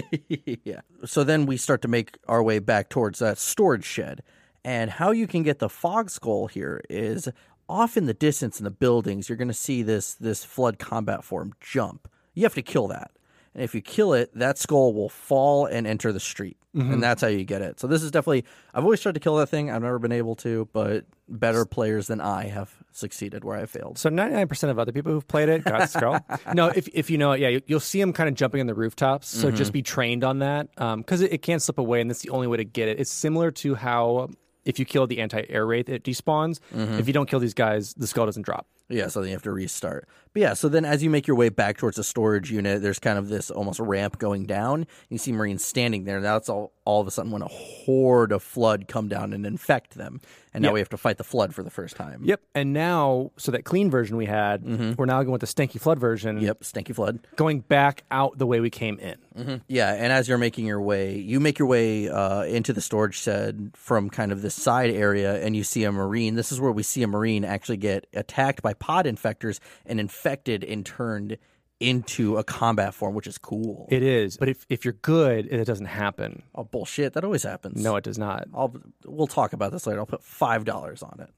[0.63, 0.81] yeah.
[1.05, 4.21] So then we start to make our way back towards that storage shed.
[4.63, 7.27] And how you can get the fog skull here is
[7.71, 11.23] off in the distance in the buildings, you're going to see this this flood combat
[11.23, 12.07] form jump.
[12.33, 13.11] You have to kill that.
[13.53, 16.57] And if you kill it, that skull will fall and enter the street.
[16.73, 17.81] And that's how you get it.
[17.81, 19.69] So this is definitely I've always tried to kill that thing.
[19.69, 23.97] I've never been able to, but better players than I have succeeded where I failed.
[23.97, 26.19] So ninety nine percent of other people who've played it got Skull.
[26.53, 28.67] no, if if you know it, yeah, you- you'll see them kind of jumping on
[28.67, 29.27] the rooftops.
[29.27, 29.57] So Mm-hmm.
[29.57, 32.47] just be trained on that because it, it can slip away, and that's the only
[32.47, 33.01] way to get it.
[33.01, 34.29] It's similar to how
[34.65, 36.59] if you kill the anti air wraith, it despawns.
[36.73, 36.99] Mm-hmm.
[36.99, 38.67] If you don't kill these guys, the skull doesn't drop.
[38.93, 40.07] Yeah, so then you have to restart.
[40.33, 42.99] But yeah, so then as you make your way back towards the storage unit, there's
[42.99, 44.87] kind of this almost ramp going down.
[45.09, 46.19] You see Marines standing there.
[46.21, 49.45] Now it's all all of a sudden when a horde of flood come down and
[49.45, 50.19] infect them.
[50.53, 50.73] And now Yeah.
[50.73, 52.21] we have to fight the flood for the first time.
[52.23, 52.41] Yep.
[52.55, 54.63] And now, so that clean version we had,
[54.97, 56.37] we're now going with the stinky flood version.
[56.37, 56.45] Mm-hmm.
[56.45, 57.19] Yep, stinky flood.
[57.35, 59.61] Going back out the way we came in.
[59.67, 63.15] Yeah, and as you're making your way, you make your way uh, into the storage
[63.15, 66.35] shed from kind of this side area, and you see a marine.
[66.35, 70.65] This is where we see a marine actually get attacked by pod infectors and infected
[70.65, 71.37] and turned
[71.79, 73.87] into a combat form, which is cool.
[73.89, 74.37] It is.
[74.37, 76.43] But if, if you're good, it doesn't happen.
[76.53, 77.13] oh bullshit!
[77.13, 77.81] That always happens.
[77.81, 78.47] No, it does not.
[78.53, 79.99] I'll we'll talk about this later.
[79.99, 81.29] I'll put five dollars on it.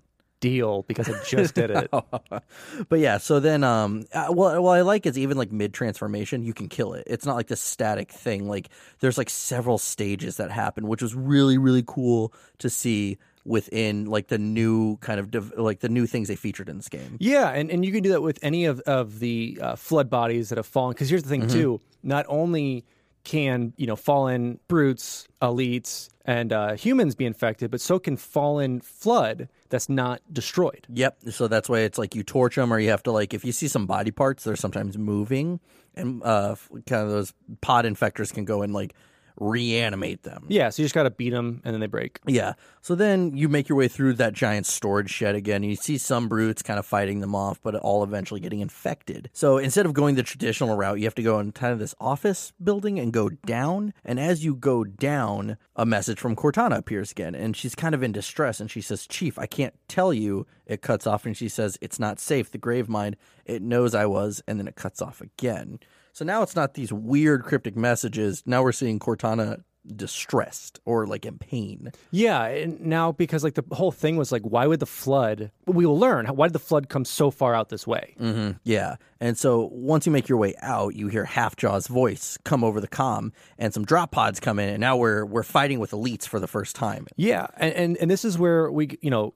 [0.41, 1.89] Deal because I just did it.
[2.89, 6.43] But yeah, so then um uh, well what I like is even like mid transformation
[6.43, 7.05] you can kill it.
[7.07, 8.49] It's not like this static thing.
[8.49, 8.67] Like
[8.99, 14.27] there's like several stages that happen, which was really really cool to see within like
[14.27, 17.17] the new kind of dev- like the new things they featured in this game.
[17.19, 20.49] Yeah, and, and you can do that with any of, of the uh, flood bodies
[20.49, 20.93] that have fallen.
[20.93, 21.49] Because here's the thing, Mm-hmm.
[21.59, 21.81] too.
[22.03, 22.85] Not only
[23.23, 28.81] can, you know, fallen brutes, elites, and uh, humans be infected, but so can fallen
[28.81, 30.85] flood that's not destroyed.
[30.89, 31.17] Yep.
[31.31, 33.51] So that's why it's like you torch them, or you have to like if you
[33.51, 35.59] see some body parts, they're sometimes moving,
[35.95, 36.55] and uh,
[36.88, 38.93] kind of those pod infectors can go and like
[39.40, 40.45] reanimate them.
[40.50, 42.20] Yeah, so you just got to beat them and then they break.
[42.26, 42.53] Yeah.
[42.82, 45.64] So then you make your way through that giant storage shed again.
[45.64, 49.30] And you see some brutes kind of fighting them off, but all eventually getting infected.
[49.34, 51.95] So instead of going the traditional route, you have to go in kind of this
[52.00, 53.94] office building and go down.
[54.03, 57.36] And as you go down, a message from Cortana appears again.
[57.36, 58.60] And she's kind of in distress.
[58.60, 60.45] And she says, Chief, I can't tell you.
[60.66, 61.26] It cuts off.
[61.26, 62.52] And she says, It's not safe.
[62.52, 64.44] The grave mind, it knows I was.
[64.48, 65.80] And then it cuts off again.
[66.14, 68.43] So now it's not these weird cryptic messages.
[68.45, 71.92] Now we're seeing Cortana distressed or like in pain.
[72.11, 75.51] Yeah, and now because like the whole thing was like, why would the flood?
[75.66, 76.27] We will learn.
[76.27, 78.16] Why did the flood come so far out this way?
[78.19, 78.58] Mm-hmm.
[78.64, 78.95] Yeah.
[79.19, 82.88] And so once you make your way out, you hear Halfjaw's voice come over the
[82.88, 86.40] comm and some drop pods come in and now we're we're fighting with elites for
[86.40, 87.08] the first time.
[87.17, 89.33] Yeah, and, and and this is where we, you know,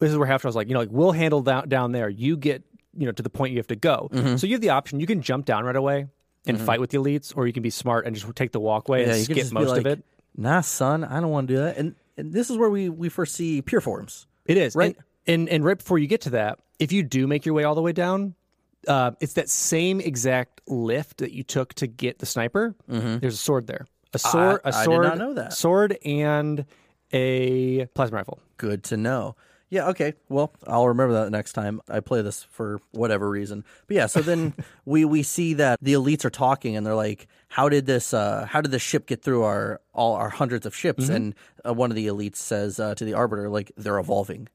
[0.00, 2.08] this is where Half was like, you know, like we'll handle that down there.
[2.08, 2.64] You get,
[2.96, 4.08] you know, to the point you have to go.
[4.12, 4.36] Mm-hmm.
[4.36, 5.00] So you have the option.
[5.00, 6.08] You can jump down right away
[6.46, 9.06] and fight with the elites, or you can be smart and just take the walkway
[9.06, 10.04] Yeah, and skip most of it.
[10.36, 11.76] Nah, son, I don't want to do that.
[11.76, 14.26] And, and this is where we we first see pure forms.
[14.46, 14.96] It is Right.
[15.26, 17.64] And, and and right before you get to that, if you do make your way
[17.64, 18.34] all the way down,
[18.88, 22.74] uh, it's that same exact lift that you took to get the sniper.
[22.88, 23.86] There's a sword there.
[24.14, 24.62] A sword.
[24.62, 24.66] Mm-hmm.
[24.66, 25.02] I a did sword.
[25.04, 25.52] not know that.
[25.52, 26.64] Sword and
[27.12, 28.40] a plasma rifle.
[28.56, 29.36] Good to know.
[29.70, 30.14] Yeah, okay.
[30.28, 33.64] Well, I'll remember that next time I play this for whatever reason.
[33.86, 34.52] But yeah, so then
[34.84, 38.46] we we see that the elites are talking and they're like, "How did this uh
[38.46, 41.34] how did this ship get through our all our hundreds of ships?" And
[41.64, 44.48] uh, one of the elites says uh, to the arbiter like, "They're evolving."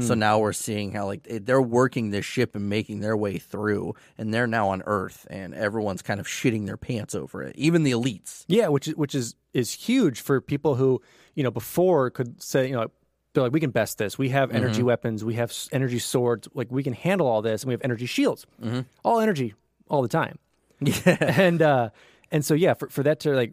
[0.00, 3.94] So now we're seeing how like they're working this ship and making their way through,
[4.16, 7.54] and they're now on Earth, and everyone's kind of shitting their pants over it.
[7.54, 8.44] Even the elites.
[8.48, 11.02] Yeah, which is which is is huge for people who
[11.34, 12.90] you know before could say you know
[13.32, 14.18] they're like we can best this.
[14.18, 14.86] We have energy mm-hmm.
[14.86, 15.24] weapons.
[15.24, 16.48] We have energy swords.
[16.54, 18.46] Like we can handle all this, and we have energy shields.
[18.62, 18.80] Mm-hmm.
[19.04, 19.54] All energy,
[19.88, 20.38] all the time.
[20.80, 21.90] Yeah, and uh,
[22.30, 23.52] and so yeah, for for that to like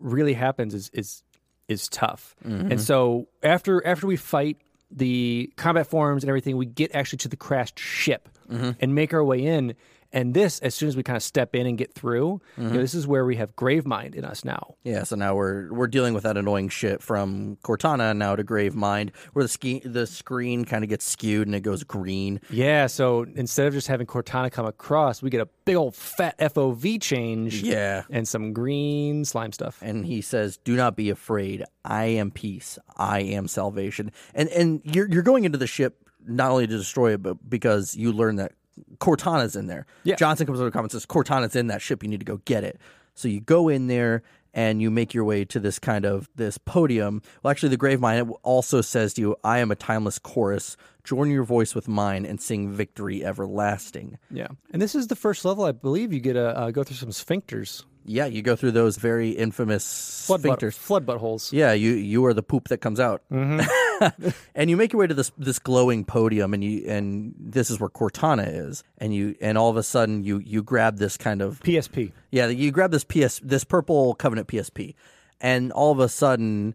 [0.00, 1.22] really happens is is
[1.68, 2.34] is tough.
[2.44, 2.78] And mm-hmm.
[2.78, 4.56] so after after we fight
[4.90, 8.28] the combat forms and everything, we get actually to the crashed ship
[8.80, 9.74] and make our way in.
[10.12, 12.70] And this, as soon as we kind of step in and get through, you know,
[12.70, 12.78] mm-hmm.
[12.78, 14.74] this is where we have Gravemind in us now.
[14.84, 19.10] Yeah, so now we're we're dealing with that annoying shit from Cortana now to Gravemind,
[19.32, 22.40] where the ski, the screen kind of gets skewed and it goes green.
[22.50, 26.38] Yeah, so instead of just having Cortana come across, we get a big old fat
[26.38, 27.62] FOV change.
[27.62, 28.02] Yeah.
[28.10, 29.78] And some green slime stuff.
[29.82, 31.64] And he says, "Do not be afraid.
[31.84, 32.78] I am peace.
[32.96, 37.14] I am salvation." And and you're you're going into the ship not only to destroy
[37.14, 38.52] it, but because you learn that
[38.98, 39.86] Cortana's in there.
[40.04, 40.16] Yeah.
[40.16, 42.02] Johnson comes over to the comments says, "Cortana's in that ship.
[42.02, 42.78] You need to go get it."
[43.14, 44.22] So you go in there,
[44.54, 47.22] and you make your way to this kind of this podium.
[47.42, 50.76] Well, actually, the Gravemind also says to you, "I am a timeless chorus.
[51.04, 55.44] Join your voice with mine and sing victory everlasting." Yeah, and this is the first
[55.44, 56.12] level, I believe.
[56.12, 60.26] You get to uh, go through some sphincters, Yeah, you go through those very infamous
[60.26, 60.74] flood butt, sphincters.
[60.74, 61.52] flood buttholes.
[61.52, 64.28] Yeah, you you are the poop that comes out, Mm-hmm.
[64.54, 67.78] and you make your way to this this glowing podium, and you and this is
[67.78, 71.40] where Cortana is, and you and all of a sudden you you grab this kind
[71.42, 72.12] of PSP.
[72.30, 74.94] yeah you grab this PS this purple Covenant PSP,
[75.40, 76.74] and all of a sudden.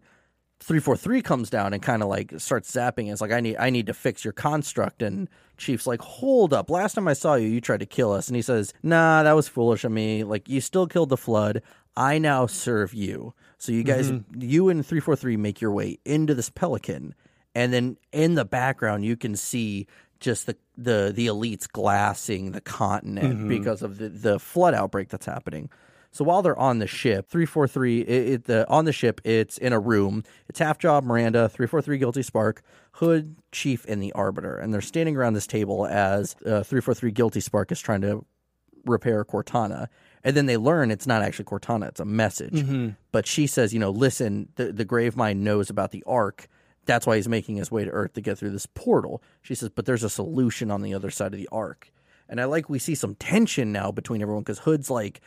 [0.60, 3.10] 343 comes down and kind of like starts zapping.
[3.10, 6.70] It's like I need I need to fix your construct and Chief's like, "Hold up.
[6.70, 9.32] Last time I saw you, you tried to kill us." And he says, "Nah, that
[9.32, 10.24] was foolish of me.
[10.24, 11.62] Like you still killed the flood.
[11.96, 14.40] I now serve you." So you guys mm-hmm.
[14.40, 17.14] you and 343 make your way into this pelican
[17.54, 19.88] and then in the background you can see
[20.20, 23.48] just the the the elites glassing the continent mm-hmm.
[23.48, 25.68] because of the the flood outbreak that's happening.
[26.10, 29.72] So while they're on the ship, 343, it, it, the, on the ship, it's in
[29.72, 30.24] a room.
[30.48, 32.62] It's Halfjaw, Miranda, 343 Guilty Spark,
[32.92, 34.56] Hood, Chief, and the Arbiter.
[34.56, 38.24] And they're standing around this table as uh, 343 Guilty Spark is trying to
[38.84, 39.88] repair Cortana.
[40.24, 42.64] And then they learn it's not actually Cortana, it's a message.
[43.12, 46.48] But she says, you know, listen, the, the Gravemind knows about the Ark.
[46.86, 49.22] That's why he's making his way to Earth to get through this portal.
[49.42, 51.92] She says, but there's a solution on the other side of the Ark.
[52.28, 55.20] And I like we see some tension now between everyone because Hood's like,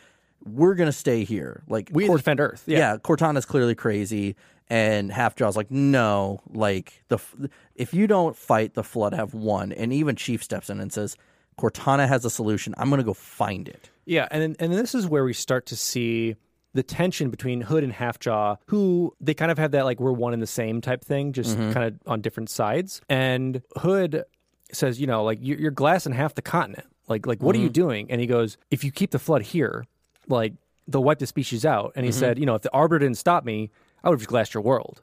[0.46, 1.64] we're going to stay here.
[1.68, 2.64] Like, We Cort- defend Earth.
[2.66, 2.78] yeah.
[2.78, 2.98] Yeah.
[2.98, 4.36] Cortana's clearly crazy,
[4.70, 7.36] and Half Halfjaw's like, no, like the f-
[7.76, 9.72] if you don't fight, the Flood have won.
[9.72, 11.18] And even Chief steps in and says,
[11.60, 12.74] Cortana has a solution.
[12.78, 13.90] I'm gonna go find it.
[14.06, 16.36] Yeah, and and this is where we start to see
[16.74, 20.32] the tension between Hood and Halfjaw, who they kind of have that like we're one
[20.34, 21.72] and the same type thing, just Mm-hmm.
[21.74, 23.02] kind of on different sides.
[23.10, 24.24] And Hood
[24.72, 26.88] says, you know, like you're, glassing half the continent.
[27.10, 27.74] Like, like what are you Mm-hmm.
[27.74, 28.12] doing?
[28.12, 29.86] And he goes, if you keep the flood here,
[30.28, 30.54] like
[30.88, 31.94] they'll wipe the species out.
[31.96, 32.20] And he Mm-hmm.
[32.20, 33.70] said, you know, if the Arbiter didn't stop me,
[34.04, 35.02] I would have just glassed your world.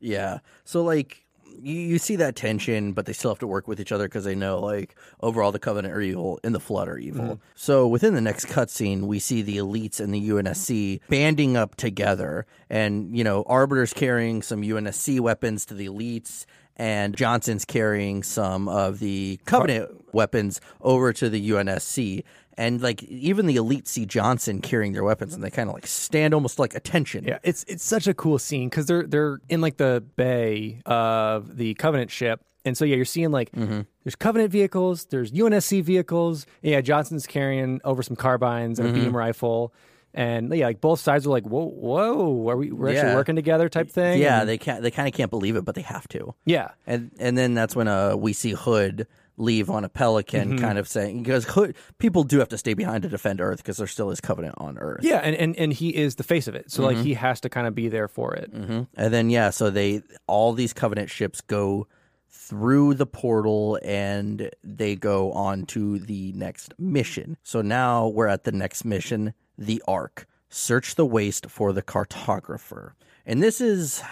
[0.00, 0.38] Yeah.
[0.64, 1.22] So like
[1.62, 4.24] you, you see that tension, but they still have to work with each other because
[4.24, 7.40] they know like overall the Covenant are evil and the Flood are evil.
[7.54, 12.44] So within the next cutscene, we see the elites and the UNSC banding up together,
[12.68, 16.44] and you know Arbiter's carrying some UNSC weapons to the elites.
[16.76, 22.24] And Johnson's carrying some of the Covenant weapons over to the UNSC.
[22.56, 25.86] And like even the elite see Johnson carrying their weapons, and they kind of like
[25.88, 27.24] stand almost like attention.
[27.24, 31.56] Yeah, it's it's such a cool scene because they're they're in like the bay of
[31.56, 33.80] the Covenant ship, and so yeah, you're seeing like Mm-hmm.
[34.04, 36.46] there's Covenant vehicles, there's UNSC vehicles.
[36.62, 39.00] yeah, Johnson's carrying over some carbines and Mm-hmm.
[39.00, 39.74] a beam rifle,
[40.14, 43.68] and yeah, like both sides are like, whoa, whoa, are we we're actually working together
[43.68, 44.20] type thing?
[44.20, 44.80] Yeah, And- they can't.
[44.80, 46.34] They kind of can't believe it, but they have to.
[46.44, 50.64] yeah, And and then that's when uh we see Hood leave on a Pelican, Mm-hmm.
[50.64, 53.76] kind of saying because Hood people do have to stay behind to defend Earth because
[53.78, 55.00] there still is Covenant on Earth.
[55.02, 56.96] yeah, and, and and he is the face of it, so Mm-hmm.
[56.96, 58.52] like he has to kind of be there for it.
[58.52, 61.86] And then yeah, so they all these Covenant ships go
[62.30, 67.36] through the portal and they go on to the next mission.
[67.42, 70.26] So now we're at the next mission, the Ark.
[70.50, 72.92] Search the waste for the cartographer.
[73.26, 74.02] And this is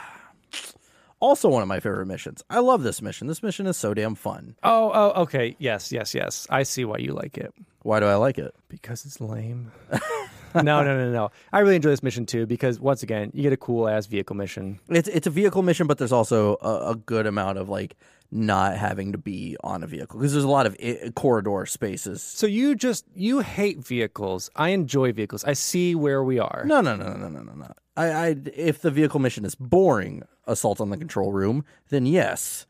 [1.22, 2.42] also one of my favorite missions.
[2.50, 3.26] I love this mission.
[3.28, 4.56] This mission is so damn fun.
[4.62, 6.46] Oh, oh, okay, yes, yes, yes.
[6.50, 7.54] I see why you like it.
[7.82, 8.54] Why do I like it?
[8.68, 9.72] Because it's lame.
[10.54, 11.30] no, no, no, no.
[11.52, 14.36] I really enjoy this mission too because once again, you get a cool ass vehicle
[14.36, 14.78] mission.
[14.88, 17.96] It's it's a vehicle mission, but there's also a, a good amount of like
[18.34, 22.22] not having to be on a vehicle because there's a lot of i- corridor spaces.
[22.22, 24.50] So you just you hate vehicles.
[24.56, 25.44] I enjoy vehicles.
[25.44, 26.62] I see where we are.
[26.66, 27.72] No, no, no, no, no, no, no.
[27.96, 32.66] I, I if the vehicle mission is boring, assault on the control room, then yes.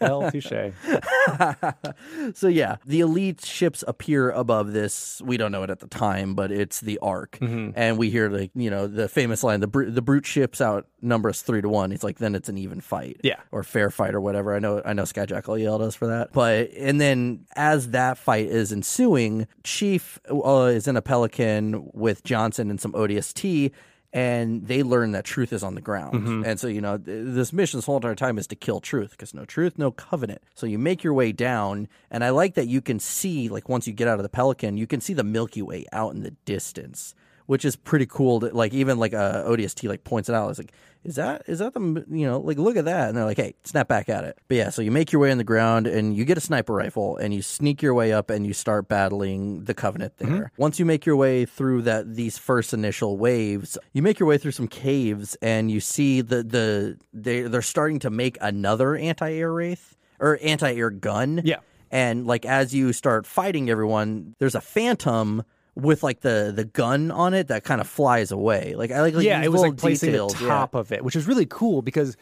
[0.00, 0.50] Well, touche.
[2.34, 5.20] So yeah, the elite ships appear above this.
[5.24, 8.50] We don't know it at the time, but it's the Ark, and we hear like
[8.54, 11.92] you know the famous line: the br- the brute ships outnumber us three to one.
[11.92, 13.40] It's like then it's an even fight, Yeah.
[13.52, 14.54] or fair fight or whatever.
[14.54, 18.16] I know I know Skyjackal yelled at us for that, but and then as that
[18.18, 23.70] fight is ensuing, Chief uh, is in a Pelican with Johnson and some ODST.
[24.14, 26.14] And they learn that truth is on the ground.
[26.14, 26.44] Mm-hmm.
[26.46, 29.10] And so, you know, th- this mission this whole entire time is to kill truth
[29.10, 30.40] because no truth, no covenant.
[30.54, 31.88] So you make your way down.
[32.12, 34.76] And I like that you can see, like, once you get out of the Pelican,
[34.76, 38.40] you can see the Milky Way out in the distance, which is pretty cool.
[38.40, 40.50] To, like, even like uh, ODST like points it out.
[40.50, 40.72] It's like,
[41.04, 43.08] is that, is that the, you know, like, look at that.
[43.08, 44.38] And they're like, hey, snap back at it.
[44.48, 46.72] But yeah, so you make your way on the ground and you get a sniper
[46.72, 50.50] rifle and you sneak your way up and you start battling the Covenant there.
[50.56, 54.38] Once you make your way through that, these first initial waves, you make your way
[54.38, 59.52] through some caves and you see the, the, they, they're starting to make another anti-air
[59.52, 61.42] wraith or anti-air gun.
[61.44, 61.58] Yeah.
[61.90, 65.44] And like as you start fighting everyone, there's a phantom
[65.74, 68.74] with like the the gun on it that kind of flies away.
[68.76, 70.48] Like I like, like yeah, it was like placing the yeah.
[70.48, 72.16] top of it, which is really cool because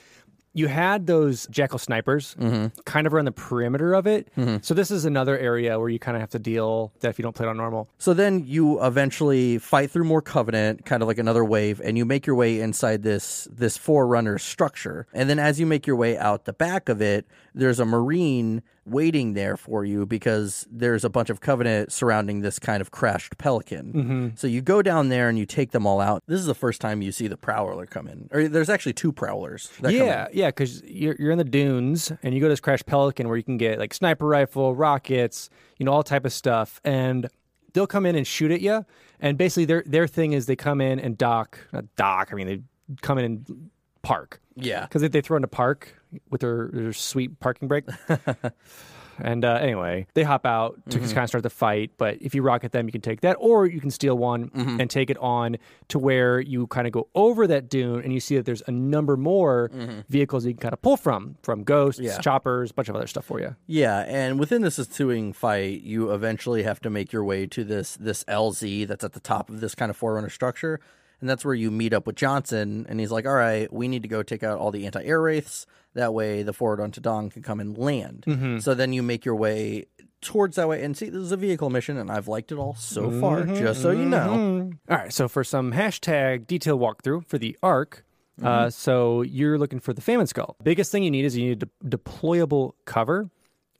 [0.54, 2.78] you had those jackal snipers Mm-hmm.
[2.84, 4.28] kind of around the perimeter of it.
[4.60, 7.22] So this is another area where you kind of have to deal that if you
[7.22, 7.88] don't play it on normal.
[7.96, 12.04] So then you eventually fight through more covenant, kind of like another wave, and you
[12.04, 15.06] make your way inside this this forerunner structure.
[15.14, 18.62] And then as you make your way out the back of it, there's a marine
[18.84, 23.38] waiting there for you because there's a bunch of covenant surrounding this kind of crashed
[23.38, 23.92] pelican.
[23.92, 24.28] Mm-hmm.
[24.34, 26.22] So you go down there and you take them all out.
[26.26, 28.28] This is the first time you see the prowler come in.
[28.32, 29.70] Or there's actually two prowlers.
[29.80, 30.38] That come yeah, in.
[30.38, 33.36] yeah, because you're you're in the dunes and you go to this crashed Pelican where
[33.36, 37.28] you can get like sniper rifle, rockets, you know, all type of stuff, and
[37.72, 38.84] they'll come in and shoot at you.
[39.20, 42.30] And basically, their their thing is they come in and dock, not dock.
[42.32, 42.60] I mean, they
[43.00, 43.70] come in and
[44.02, 44.40] park.
[44.54, 44.82] Yeah.
[44.82, 47.84] because they, they throw into park with their, their sweet parking brake.
[49.22, 51.06] and uh, anyway, they hop out to Mm-hmm.
[51.12, 51.92] kind of start the fight.
[51.98, 54.80] But if you rocket them, you can take that, or you can steal one Mm-hmm.
[54.80, 55.56] and take it on
[55.88, 58.70] to where you kind of go over that dune and you see that there's a
[58.70, 59.70] number more
[60.08, 62.06] vehicles you can kind of pull from, from ghosts, Mm-hmm.
[62.08, 62.18] Yeah.
[62.20, 63.54] choppers, a bunch of other stuff for you.
[63.66, 67.96] Yeah, and within this ensuing fight, you eventually have to make your way to this
[67.96, 70.80] this LZ that's at the top of this kind of forerunner structure,
[71.20, 74.02] and that's where you meet up with Johnson, and he's like, "All right, we need
[74.02, 75.66] to go take out all the anti-air wraiths.
[75.94, 79.36] That way, the Forward Unto Dawn can come and land." So then you make your
[79.36, 79.86] way
[80.20, 82.74] towards that way, and see, this is a vehicle mission, and I've liked it all
[82.76, 83.44] so far.
[83.44, 88.04] Just so you know, All right, so for some hashtag detail walkthrough for the Ark,
[88.38, 88.46] Mm-hmm.
[88.48, 90.56] uh, so you're looking for the famine skull.
[90.62, 93.28] Biggest thing you need is you need a de- deployable cover,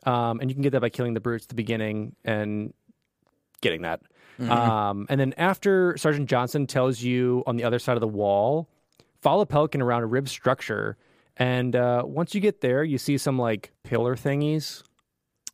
[0.05, 2.75] um, and you can get that by killing the brutes at the beginning and
[3.63, 4.03] getting that.
[4.39, 4.53] Mm-hmm.
[4.53, 8.69] Um, and then after Sergeant Johnson tells you on the other side of the wall,
[9.23, 10.99] follow Pelican around a rib structure,
[11.37, 14.83] and uh, once you get there, you see some like pillar thingies.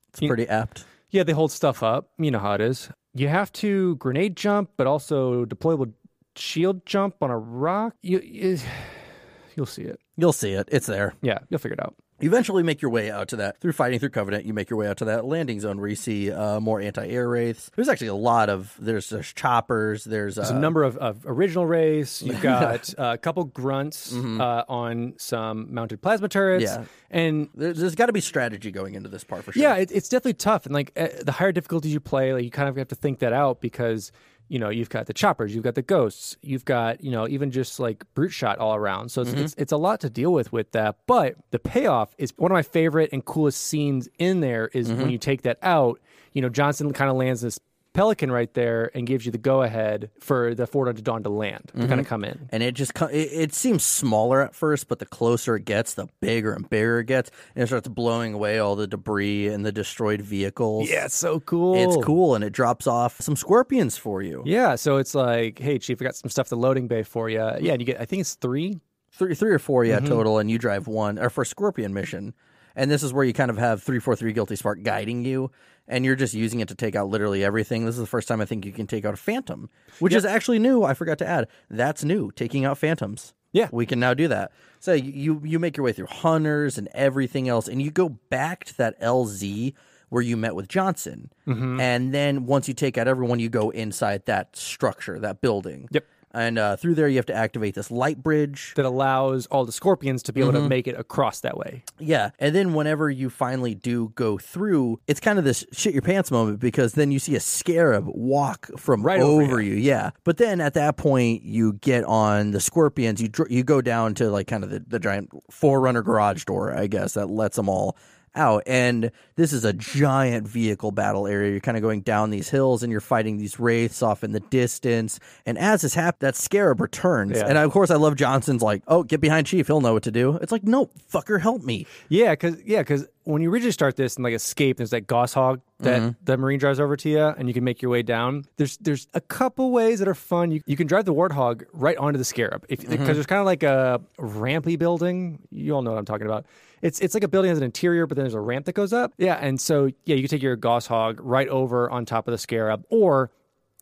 [0.08, 0.84] it's pretty apt.
[1.10, 2.10] Yeah, they hold stuff up.
[2.18, 2.90] You know how it is.
[3.15, 5.92] You have to grenade jump, but also deployable
[6.36, 7.94] shield jump on a rock.
[8.02, 8.58] You, you
[9.57, 10.00] you'll see it.
[10.16, 11.15] You'll see it; it's there.
[11.23, 11.94] Yeah, you'll figure it out.
[12.21, 14.45] You eventually make your way out to that through fighting through Covenant.
[14.45, 17.29] You make your way out to that landing zone where you see uh, more anti-air
[17.29, 17.71] wraiths.
[17.77, 20.05] There's actually a lot of there's there's choppers.
[20.05, 22.21] There's, uh, There's a number of, of original wraiths.
[22.29, 24.41] You've got uh, a couple grunts Mm-hmm.
[24.41, 26.65] uh, on some mounted plasma turrets.
[26.65, 26.85] Yeah.
[27.11, 29.63] And there, there's got to be strategy going into this part for sure.
[29.63, 30.67] yeah, it, it's definitely tough.
[30.67, 33.21] And like uh, the higher difficulties you play, like you kind of have to think
[33.21, 34.11] that out because
[34.49, 37.51] you know you've got the choppers, you've got the ghosts, you've got you know even
[37.51, 39.10] just like brute shot all around.
[39.10, 39.44] So it's mm-hmm.
[39.44, 40.97] it's, it's a lot to deal with with that.
[41.07, 44.99] But the payoff is one of my favorite and coolest scenes in there is when
[44.99, 45.10] mm-hmm.
[45.10, 46.01] you take that out.
[46.33, 47.59] You know Johnson kind of lands this
[47.99, 51.28] pelican right there and gives you the go ahead for the Forward Unto Dawn to
[51.28, 52.49] land to kind of come in.
[52.51, 56.07] and it just it, it seems smaller at first, but the closer it gets, the
[56.20, 59.73] bigger and bigger it gets, and it starts blowing away all the debris and the
[59.73, 60.89] destroyed vehicles.
[60.89, 61.75] Yeah, it's so cool.
[61.75, 64.43] it's cool, and it drops off some scorpions for you.
[64.47, 67.39] Yeah, so it's like, hey, chief, I got some stuff the loading bay for you.
[67.60, 68.78] Yeah, and you get, I think it's three.
[69.10, 70.05] three, three or four, Mm-hmm.
[70.05, 72.35] yeah, total, and you drive one or for Scorpion mission.
[72.77, 75.51] And this is where you kind of have three four three Guilty Spark guiding you,
[75.89, 77.84] and you're just using it to take out literally everything.
[77.86, 79.68] This is the first time I think you can take out a Phantom,
[79.99, 80.84] which is actually new.
[80.84, 83.34] I forgot to add that's new, taking out Phantoms.
[83.52, 83.68] Yeah.
[83.73, 84.52] we can now do that.
[84.78, 88.65] So you you make your way through hunters and everything else, and you go back
[88.67, 89.73] to that LZ
[90.10, 91.81] where you met with Johnson, Mm-hmm.
[91.81, 95.89] and then once you take out everyone, you go inside that structure, that building.
[95.91, 96.05] Yep.
[96.39, 98.73] And uh, through there, you have to activate this light bridge.
[98.76, 101.83] that allows all the scorpions to be able to make it across that way.
[101.99, 102.31] Yeah.
[102.39, 106.31] And then whenever you finally do go through, it's kind of this shit your pants
[106.31, 109.75] moment because then you see a scarab walk from Right over over you.
[109.75, 110.10] Yeah.
[110.25, 113.20] But then at that point, you get on the scorpions.
[113.20, 116.75] You dr- you go down to like kind of the, the giant forerunner garage door,
[116.75, 117.97] I guess, that lets them all
[118.39, 118.62] out.
[118.67, 121.50] And this is a giant vehicle battle area.
[121.50, 124.41] You're kind of going down these hills and you're fighting these wraiths off in the
[124.41, 125.20] distance.
[125.44, 127.36] And as this happens, that scarab returns.
[127.36, 127.47] Yeah.
[127.47, 129.67] And of course, I love Johnson's like, oh, get behind Chief.
[129.67, 130.36] He'll know what to do.
[130.41, 131.86] It's like, no, fucker, help me.
[132.08, 135.60] Yeah, because yeah, because when you originally start this and like escape, there's that Gausshog
[135.81, 136.10] that mm-hmm.
[136.24, 138.47] the marine drives over to you, and you can make your way down.
[138.57, 140.50] There's there's a couple ways that are fun.
[140.50, 142.90] You you can drive the Warthog right onto the Scarab if mm-hmm.
[142.90, 145.40] because there's kind of like a rampy building.
[145.50, 146.47] You all know what I'm talking about.
[146.81, 148.94] It's it's like a building has an interior, but then there's a ramp that goes
[148.94, 149.12] up.
[149.18, 152.39] Yeah, and so yeah, you can take your Gausshog right over on top of the
[152.39, 153.31] Scarab, or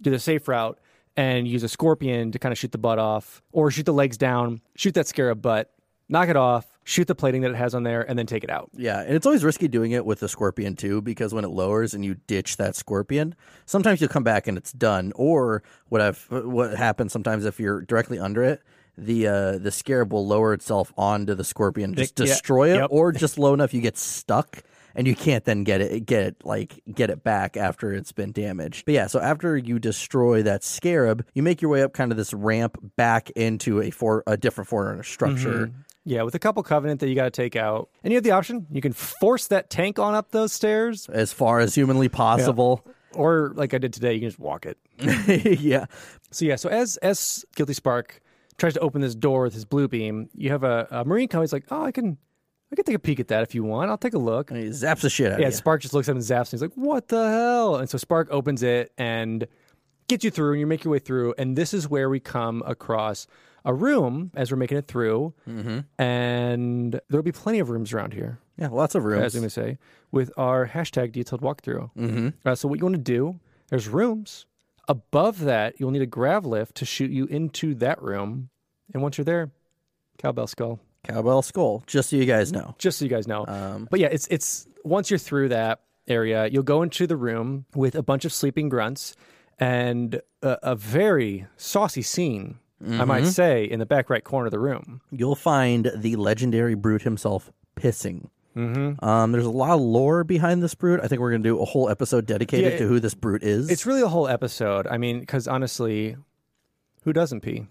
[0.02, 0.81] do the safe route
[1.16, 4.18] and use a Scorpion to kind of shoot the butt off, or shoot the legs
[4.18, 5.70] down, shoot that Scarab butt,
[6.09, 8.51] knock it off, shoot the plating that it has on there, and then take it
[8.51, 8.70] out.
[8.75, 11.94] Yeah, and it's always risky doing it with the scorpion too, because when it lowers
[11.94, 15.12] and you ditch that scorpion, sometimes you'll come back and it's done.
[15.17, 18.62] Or what I've what happens sometimes if you're directly under it,
[18.97, 22.89] the uh, the scarab will lower itself onto the scorpion, just Yeah, destroy it, yep.
[22.91, 24.62] or just low enough you get stuck
[24.94, 28.33] and you can't then get it get it like get it back after it's been
[28.33, 28.86] damaged.
[28.86, 32.17] But yeah, so after you destroy that scarab, you make your way up kind of
[32.17, 35.70] this ramp back into a for a different forerunner structure.
[36.09, 38.31] Yeah, with a couple covenant that you got to take out, and you have the
[38.31, 42.86] option you can force that tank on up those stairs, As far as humanly possible.
[43.12, 44.78] or like I did today, you can just walk it.
[45.60, 45.86] yeah.
[46.31, 48.20] So yeah, so as as Guilty Spark
[48.57, 51.52] tries to open this door with his blue beam, you have a, a marine He's
[51.52, 52.17] like, oh, I can,
[52.73, 53.91] I can take a peek at that if you want.
[53.91, 54.52] I'll take a look.
[54.52, 55.51] And he zaps the shit out Yeah.
[55.51, 57.99] Spark just looks at him and zaps, and he's like, "What the hell?" And so
[57.99, 59.47] Spark opens it and
[60.09, 61.35] gets you through, and you make your way through.
[61.36, 63.26] And this is where we come across
[63.67, 65.81] a room as we're making it through, Mm-hmm.
[65.99, 69.25] and there'll be plenty of rooms around here, yeah, lots of rooms.
[69.25, 69.78] as I'm going to say,
[70.12, 71.91] with our hashtag detailed walkthrough.
[71.99, 72.28] Mm-hmm.
[72.45, 73.39] Uh, so what you want to do?
[73.69, 74.47] There's rooms
[74.89, 75.75] above that.
[75.81, 78.49] You'll need a grav lift to shoot you into that room,
[78.95, 79.51] and once you're there,
[80.19, 80.81] cowbell skull.
[81.05, 82.75] Cowbell Skull, just so you guys know.
[82.78, 83.45] just so you guys know.
[83.47, 87.65] Um, but yeah, it's it's once you're through that area, you'll go into the room
[87.77, 89.15] with a bunch of sleeping grunts
[89.61, 93.31] and a, a very saucy scene, I might Mm-hmm.
[93.31, 95.01] say, in the back right corner of the room.
[95.11, 98.29] You'll find the legendary brute himself pissing.
[98.57, 99.05] Mm-hmm.
[99.05, 101.01] Um, there's a lot of lore behind this brute.
[101.03, 103.43] I think we're going to do a whole episode dedicated Yeah, to who this brute
[103.43, 103.71] is.
[103.71, 104.87] It's really a whole episode.
[104.87, 106.17] I mean, because honestly,
[107.05, 107.67] who doesn't pee?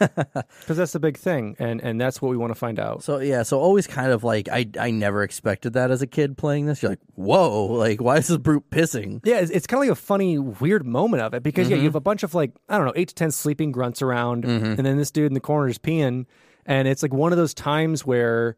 [0.60, 3.02] Because that's the big thing, and and that's what we want to find out.
[3.02, 6.36] So yeah, so always kind of like I I never expected that as a kid
[6.38, 6.82] playing this.
[6.82, 9.20] You're like, whoa, like why is this brute pissing?
[9.24, 11.82] Yeah, it's, it's kind of like a funny, weird moment of it because yeah, Mm-hmm.
[11.82, 14.44] you have a bunch of like I don't know, eight to ten sleeping grunts around,
[14.44, 16.26] and then this dude in the corner is peeing,
[16.66, 18.56] and it's like one of those times where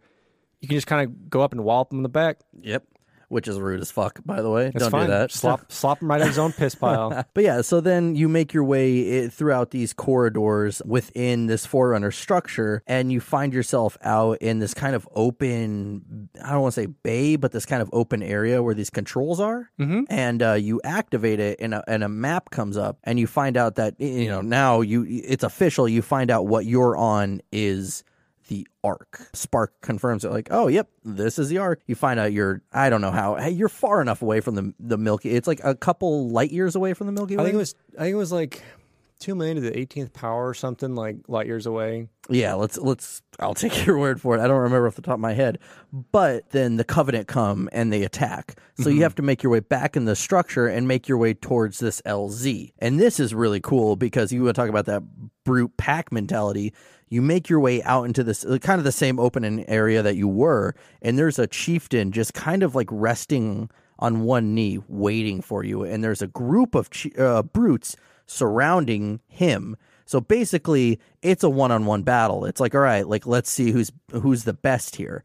[0.60, 2.38] you can just kind of go up and wallop him in the back.
[2.60, 2.84] Yep.
[3.28, 4.66] Which is rude as fuck, by the way.
[4.66, 5.06] It's Don't fine.
[5.06, 5.32] do that.
[5.32, 7.24] Slop, slop him right in his own piss pile.
[7.34, 12.82] But yeah, so then you make your way throughout these corridors within this Forerunner structure,
[12.86, 16.86] and you find yourself out in this kind of open, I don't want to say
[16.86, 19.70] bay, but this kind of open area where these controls are.
[19.78, 20.04] Mm-hmm.
[20.08, 23.56] And uh, you activate it, and a, and a map comes up, and you find
[23.56, 25.88] out that, you know, now you it's official.
[25.88, 28.04] You find out what you're on is
[28.48, 29.28] the Ark.
[29.32, 31.80] Spark confirms it, like, oh, yep, this is the Ark.
[31.86, 34.74] You find out you're, I don't know how, hey, you're far enough away from the
[34.78, 35.30] the Milky.
[35.30, 37.42] It's like a couple light years away from the Milky Way.
[37.42, 38.62] I think it was I think it was like
[39.18, 42.08] two million to the eighteenth power or something like light years away.
[42.28, 43.22] Yeah, let's let's.
[43.38, 44.40] I'll take your word for it.
[44.40, 45.58] I don't remember off the top of my head,
[46.12, 48.58] but then the Covenant come and they attack.
[48.78, 49.02] So you mm-hmm.
[49.02, 52.02] have to make your way back in the structure and make your way towards this
[52.02, 52.72] LZ.
[52.78, 55.02] And this is really cool because you want to talk about that
[55.44, 56.74] brute pack mentality.
[57.08, 60.16] You make your way out into this uh, kind of the same open area that
[60.16, 65.40] you were, and there's a chieftain just kind of like resting on one knee, waiting
[65.40, 65.82] for you.
[65.82, 69.76] And there's a group of uh, brutes surrounding him.
[70.04, 72.44] So basically, it's a one-on-one battle.
[72.44, 75.24] It's like, all right, like let's see who's who's the best here.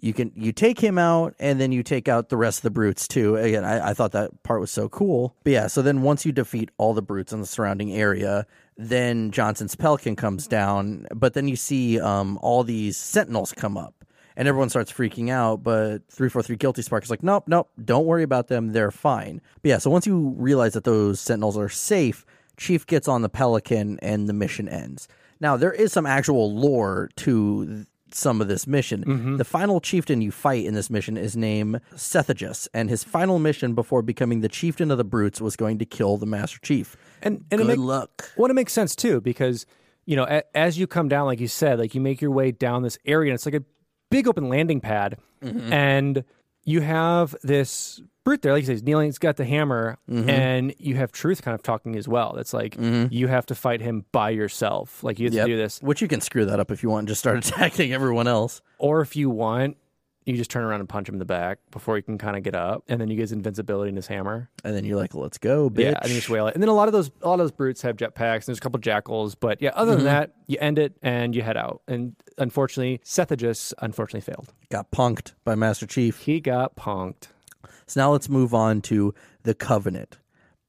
[0.00, 2.70] You can you take him out, and then you take out the rest of the
[2.70, 3.36] brutes too.
[3.36, 5.36] Again, I, I thought that part was so cool.
[5.44, 9.30] But yeah, so then once you defeat all the brutes in the surrounding area, then
[9.30, 11.06] Johnson's Pelican comes down.
[11.14, 14.04] But then you see um, all these Sentinels come up,
[14.36, 15.62] and everyone starts freaking out.
[15.62, 18.72] But three four three Guilty Spark is like, nope, nope, don't worry about them.
[18.72, 19.40] They're fine.
[19.62, 22.24] But yeah, so once you realize that those Sentinels are safe,
[22.56, 25.08] Chief gets on the Pelican, and the mission ends.
[25.40, 29.36] Now there is some actual lore to th- some of this mission.
[29.38, 33.74] The final chieftain you fight in this mission is named Sethagus, and his final mission
[33.74, 36.94] before becoming the chieftain of the brutes was going to kill the Master Chief.
[37.22, 38.30] And and Good it make, luck.
[38.36, 39.66] Well, it makes sense too because
[40.06, 42.50] you know a, as you come down, like you said, like you make your way
[42.50, 43.62] down this area, and it's like a
[44.10, 45.72] big open landing pad, Mm-hmm.
[45.72, 46.24] and
[46.64, 50.30] you have this brute there, like you said, he's kneeling, he's got the hammer, Mm-hmm.
[50.30, 52.32] and you have Truth kind of talking as well.
[52.36, 55.46] That's like you have to fight him by yourself, like you have Yep.
[55.46, 57.38] to do this, Which you can screw that up if you want and just start
[57.48, 58.60] attacking everyone else.
[58.78, 59.76] or if you want.
[60.24, 62.42] You just turn around and punch him in the back before he can kind of
[62.44, 64.48] get up, and then you get his invincibility and his hammer.
[64.62, 65.80] And then you're like, let's go, bitch.
[65.82, 66.54] Yeah, and then you just wail it.
[66.54, 68.34] And then a lot of those a lot of those brutes have jetpacks.
[68.34, 70.04] And there's a couple jackals, but yeah, other Mm-hmm.
[70.04, 71.82] than that, you end it and you head out.
[71.88, 74.52] And unfortunately, Sethagus unfortunately failed.
[74.70, 76.18] Got punked by Master Chief.
[76.18, 77.28] He got punked.
[77.86, 80.18] So now let's move on to the Covenant.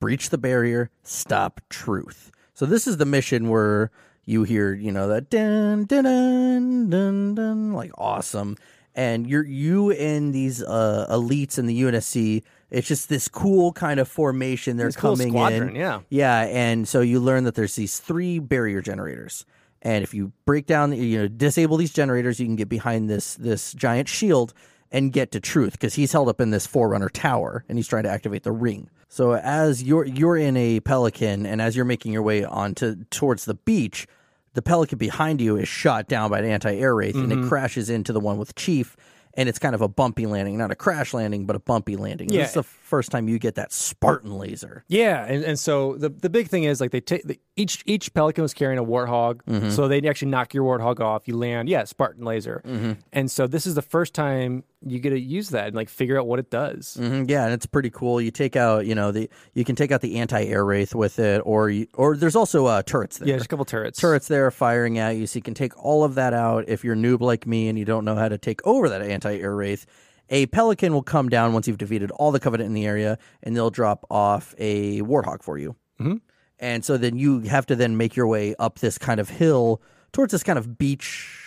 [0.02, 2.32] Breach the barrier, stop truth.
[2.56, 3.92] So this is the mission where
[4.26, 8.58] you hear, you know, that dun dun dun dun dun, like awesome.
[8.96, 12.44] And you're you and these uh, elites in the UNSC.
[12.70, 14.78] It's just this cool kind of formation.
[14.78, 16.02] They're This cool coming squadron, in, yeah.
[16.10, 16.42] yeah.
[16.42, 19.46] And so you learn that there's these three barrier generators.
[19.82, 23.36] And if you break down, you know, disable these generators, you can get behind this
[23.36, 24.54] this giant shield
[24.92, 28.04] and get to truth because he's held up in this forerunner tower and he's trying
[28.04, 28.90] to activate the ring.
[29.10, 33.46] So as you're you're in a pelican and as you're making your way onto towards
[33.46, 34.08] the beach,
[34.54, 37.50] the pelican behind you is shot down by an anti-air wraith and it mm-hmm.
[37.50, 38.96] crashes into the one with chief
[39.36, 42.30] and it's kind of a bumpy landing, not a crash landing, but a bumpy landing.
[42.30, 42.42] Yeah.
[42.42, 44.84] This is the first time you get that Spartan laser.
[44.88, 48.14] Yeah, and, and so the the big thing is like they take the, each each
[48.14, 49.70] pelican was carrying a warthog, Mm-hmm.
[49.70, 51.28] so they'd actually knock your warthog off.
[51.28, 52.94] You land, yeah, Spartan laser, Mm-hmm.
[53.12, 56.20] and so this is the first time you get to use that and like figure
[56.20, 56.98] out what it does.
[57.00, 58.20] Mhm, Yeah, and it's pretty cool.
[58.20, 61.42] You take out, you know, the you can take out the anti-air wraith with it,
[61.46, 63.28] or you, or there's also uh, turrets there.
[63.30, 64.00] Yeah, just a couple turrets.
[64.00, 66.66] turrets there firing at you, so you can take all of that out.
[66.68, 69.56] If you're noob like me and you don't know how to take over that anti-air
[69.56, 69.86] wraith,
[70.30, 73.56] a pelican will come down once you've defeated all the covenant in the area, and
[73.56, 75.76] they'll drop off a warthog for you.
[76.02, 76.16] Mm-hmm.
[76.64, 79.82] And so then you have to then make your way up this kind of hill
[80.14, 81.43] towards this kind of beach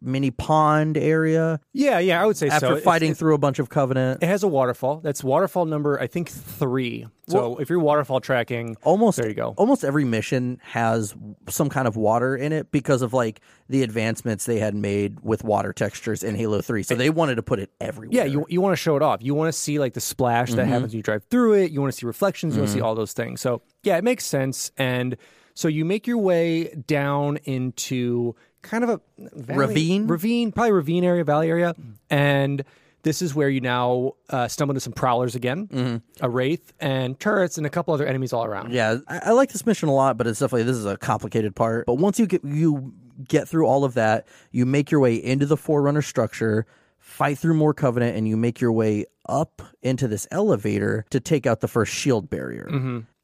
[0.00, 2.54] mini pond area Yeah, yeah, I would say so.
[2.54, 4.22] after It's- fighting it's- through a bunch of covenant.
[4.22, 5.00] It has a waterfall.
[5.02, 7.06] That's waterfall number I think three.
[7.28, 9.52] So if you're waterfall tracking, almost there you go.
[9.58, 11.14] almost every mission has
[11.48, 15.44] some kind of water in it because of like the advancements they had made with
[15.44, 18.62] water textures in Halo 3 so they wanted to put it everywhere Yeah, you you
[18.62, 19.22] want to show it off.
[19.22, 20.70] You want to see like the splash that mm-hmm.
[20.70, 21.70] happens when you drive through it.
[21.70, 22.54] You want to see reflections.
[22.54, 22.86] You want to see mm-hmm.
[22.86, 23.40] all those things.
[23.40, 24.70] So yeah, it makes sense.
[24.78, 25.16] And
[25.54, 29.00] so you make your way down into kind of a
[29.34, 30.06] valley- Ravine?
[30.06, 31.74] ravine, probably ravine area, valley area,
[32.10, 32.64] and.
[33.04, 37.56] This is where you now uh, stumble into some prowlers again, a wraith, and turrets,
[37.56, 38.72] and a couple other enemies all around.
[38.72, 41.54] yeah I, I like this mission a lot but it's definitely this is a complicated
[41.54, 42.92] part but once you get you
[43.26, 46.66] get through all of that you make your way into the forerunner structure
[47.08, 51.46] fight through more covenant and you make your way up into this elevator to take
[51.46, 52.68] out the first shield barrier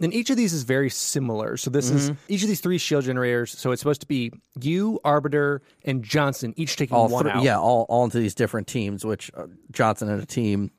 [0.00, 1.56] And each of these is very similar.
[1.58, 3.56] So this is each of these three shield generators.
[3.56, 7.42] So it's supposed to be you, Arbiter, and Johnson, each taking all one three, out.
[7.42, 9.04] yeah, all all into these different teams.
[9.04, 10.70] Which uh, Johnson and a team,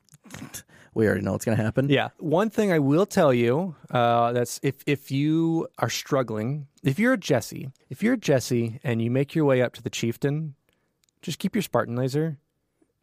[0.94, 1.88] we already know what's going to happen.
[1.88, 2.08] Yeah.
[2.18, 7.14] One thing I will tell you uh, that's if if you are struggling, if you're
[7.14, 10.54] a Jesse, if you're a Jesse and you make your way up to the chieftain,
[11.22, 12.38] just keep your Spartan laser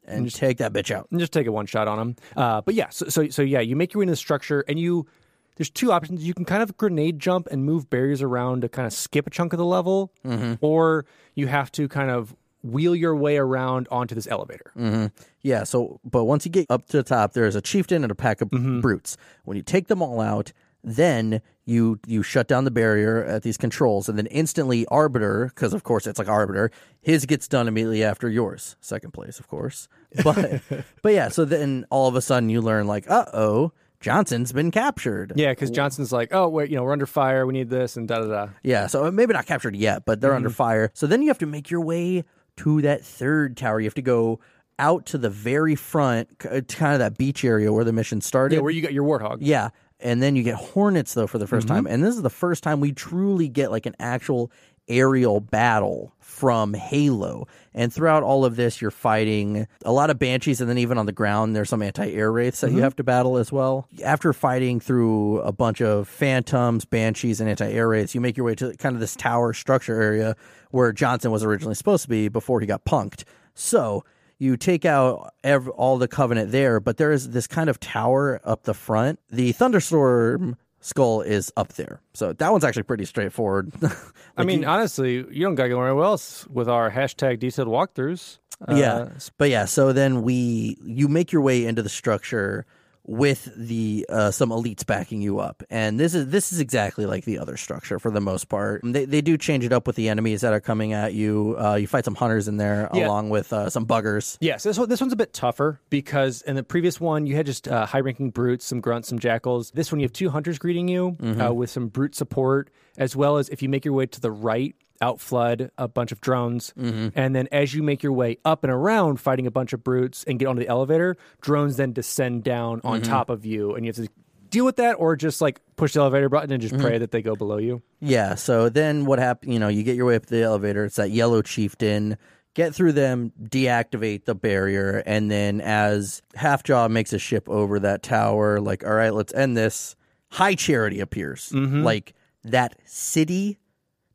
[0.06, 1.08] and just take that bitch out.
[1.12, 2.16] and just take a one shot on him.
[2.36, 4.80] Uh, but yeah, so, so so yeah, you make your way into the structure and
[4.80, 5.08] you.
[5.56, 6.24] There's two options.
[6.24, 9.30] You can kind of grenade jump and move barriers around to kind of skip a
[9.30, 10.54] chunk of the level, mm-hmm.
[10.62, 14.72] or you have to kind of wheel your way around onto this elevator.
[14.76, 15.08] Mm-hmm.
[15.42, 15.64] Yeah.
[15.64, 18.42] So, but once you get up to the top, there's a chieftain and a pack
[18.42, 18.80] of mm-hmm.
[18.80, 19.18] brutes.
[19.44, 20.54] When you take them all out,
[20.84, 25.74] then you you shut down the barrier at these controls, and then instantly arbiter, because
[25.74, 26.72] of course it's like arbiter,
[27.02, 29.88] his gets done immediately after yours, second place, of course.
[30.24, 30.62] But
[31.02, 33.72] but yeah, so then all of a sudden you learn like, uh oh,
[34.02, 35.32] Johnson's been captured.
[35.36, 37.46] Yeah, because Johnson's like, oh, wait, you know, we're under fire.
[37.46, 38.48] We need this and da da da.
[38.62, 40.92] Yeah, so maybe not captured yet, but they're under fire.
[40.94, 42.26] So then you have to make your way
[42.58, 43.80] to that third tower.
[43.80, 44.42] You have to go
[44.78, 48.56] out to the very front, to kind of that beach area where the mission started.
[48.56, 49.38] Yeah, where you got your warthog.
[49.40, 49.70] Yeah,
[50.04, 51.68] and then you get hornets though for the 1st mm-hmm.
[51.68, 54.52] time, and this is the first time we truly get like an actual
[54.90, 57.48] aerial battle from Halo.
[57.74, 61.06] And throughout all of this, you're fighting a lot of banshees, and then even on
[61.06, 62.84] the ground, there's some anti-air wraiths that you mm-hmm.
[62.84, 63.88] have to battle as well.
[64.04, 68.56] After fighting through a bunch of phantoms, banshees, and anti-air wraiths, you make your way
[68.56, 70.36] to kind of this tower structure area
[70.72, 73.24] where Johnson was originally supposed to be before he got punked.
[73.56, 74.04] So
[74.44, 78.42] you take out ev- all the covenant there, but there is this kind of tower
[78.44, 79.20] up the front.
[79.30, 83.72] The thunderstorm skull is up there, so that one's actually pretty straightforward.
[84.38, 88.40] I mean, honestly, you don't got to go anywhere else with our hashtag detailed walkthroughs.
[88.68, 89.64] Uh, yeah, but yeah.
[89.66, 92.66] So then we you make your way into the structure
[93.06, 97.26] with the uh, some elites backing you up, and this is this is exactly like
[97.26, 98.82] the other structure for the most part.
[98.84, 101.56] They they do change it up with the enemies that are coming at you.
[101.60, 103.08] Uh, you fight some hunters in there Yeah.
[103.08, 104.38] along with uh, some buggers.
[104.40, 107.36] Yeah, so this, one, this one's a bit tougher because in the previous one you
[107.36, 109.72] had just uh, high-ranking brutes, some grunts, some jackals.
[109.72, 113.38] This one you have two hunters greeting you uh, with some brute support, as well
[113.38, 117.10] as if you make your way to the right, outflood a bunch of drones, mm-hmm.
[117.14, 120.24] and then as you make your way up and around, fighting a bunch of brutes
[120.24, 123.12] and get onto the elevator, drones then descend down on mm-hmm.
[123.12, 124.08] top of you, and you have to
[124.50, 126.84] deal with that, or just like push the elevator button and just mm-hmm.
[126.84, 127.82] pray that they go below you.
[128.00, 128.36] Yeah.
[128.36, 129.52] So then what happened?
[129.52, 130.86] You know, you get your way up the elevator.
[130.86, 132.18] It's that yellow chieftain.
[132.54, 138.04] Get through them, deactivate the barrier, and then as Halfjaw makes a ship over that
[138.04, 139.96] tower, like, all right, let's end this.
[140.30, 143.58] High Charity appears, like that city,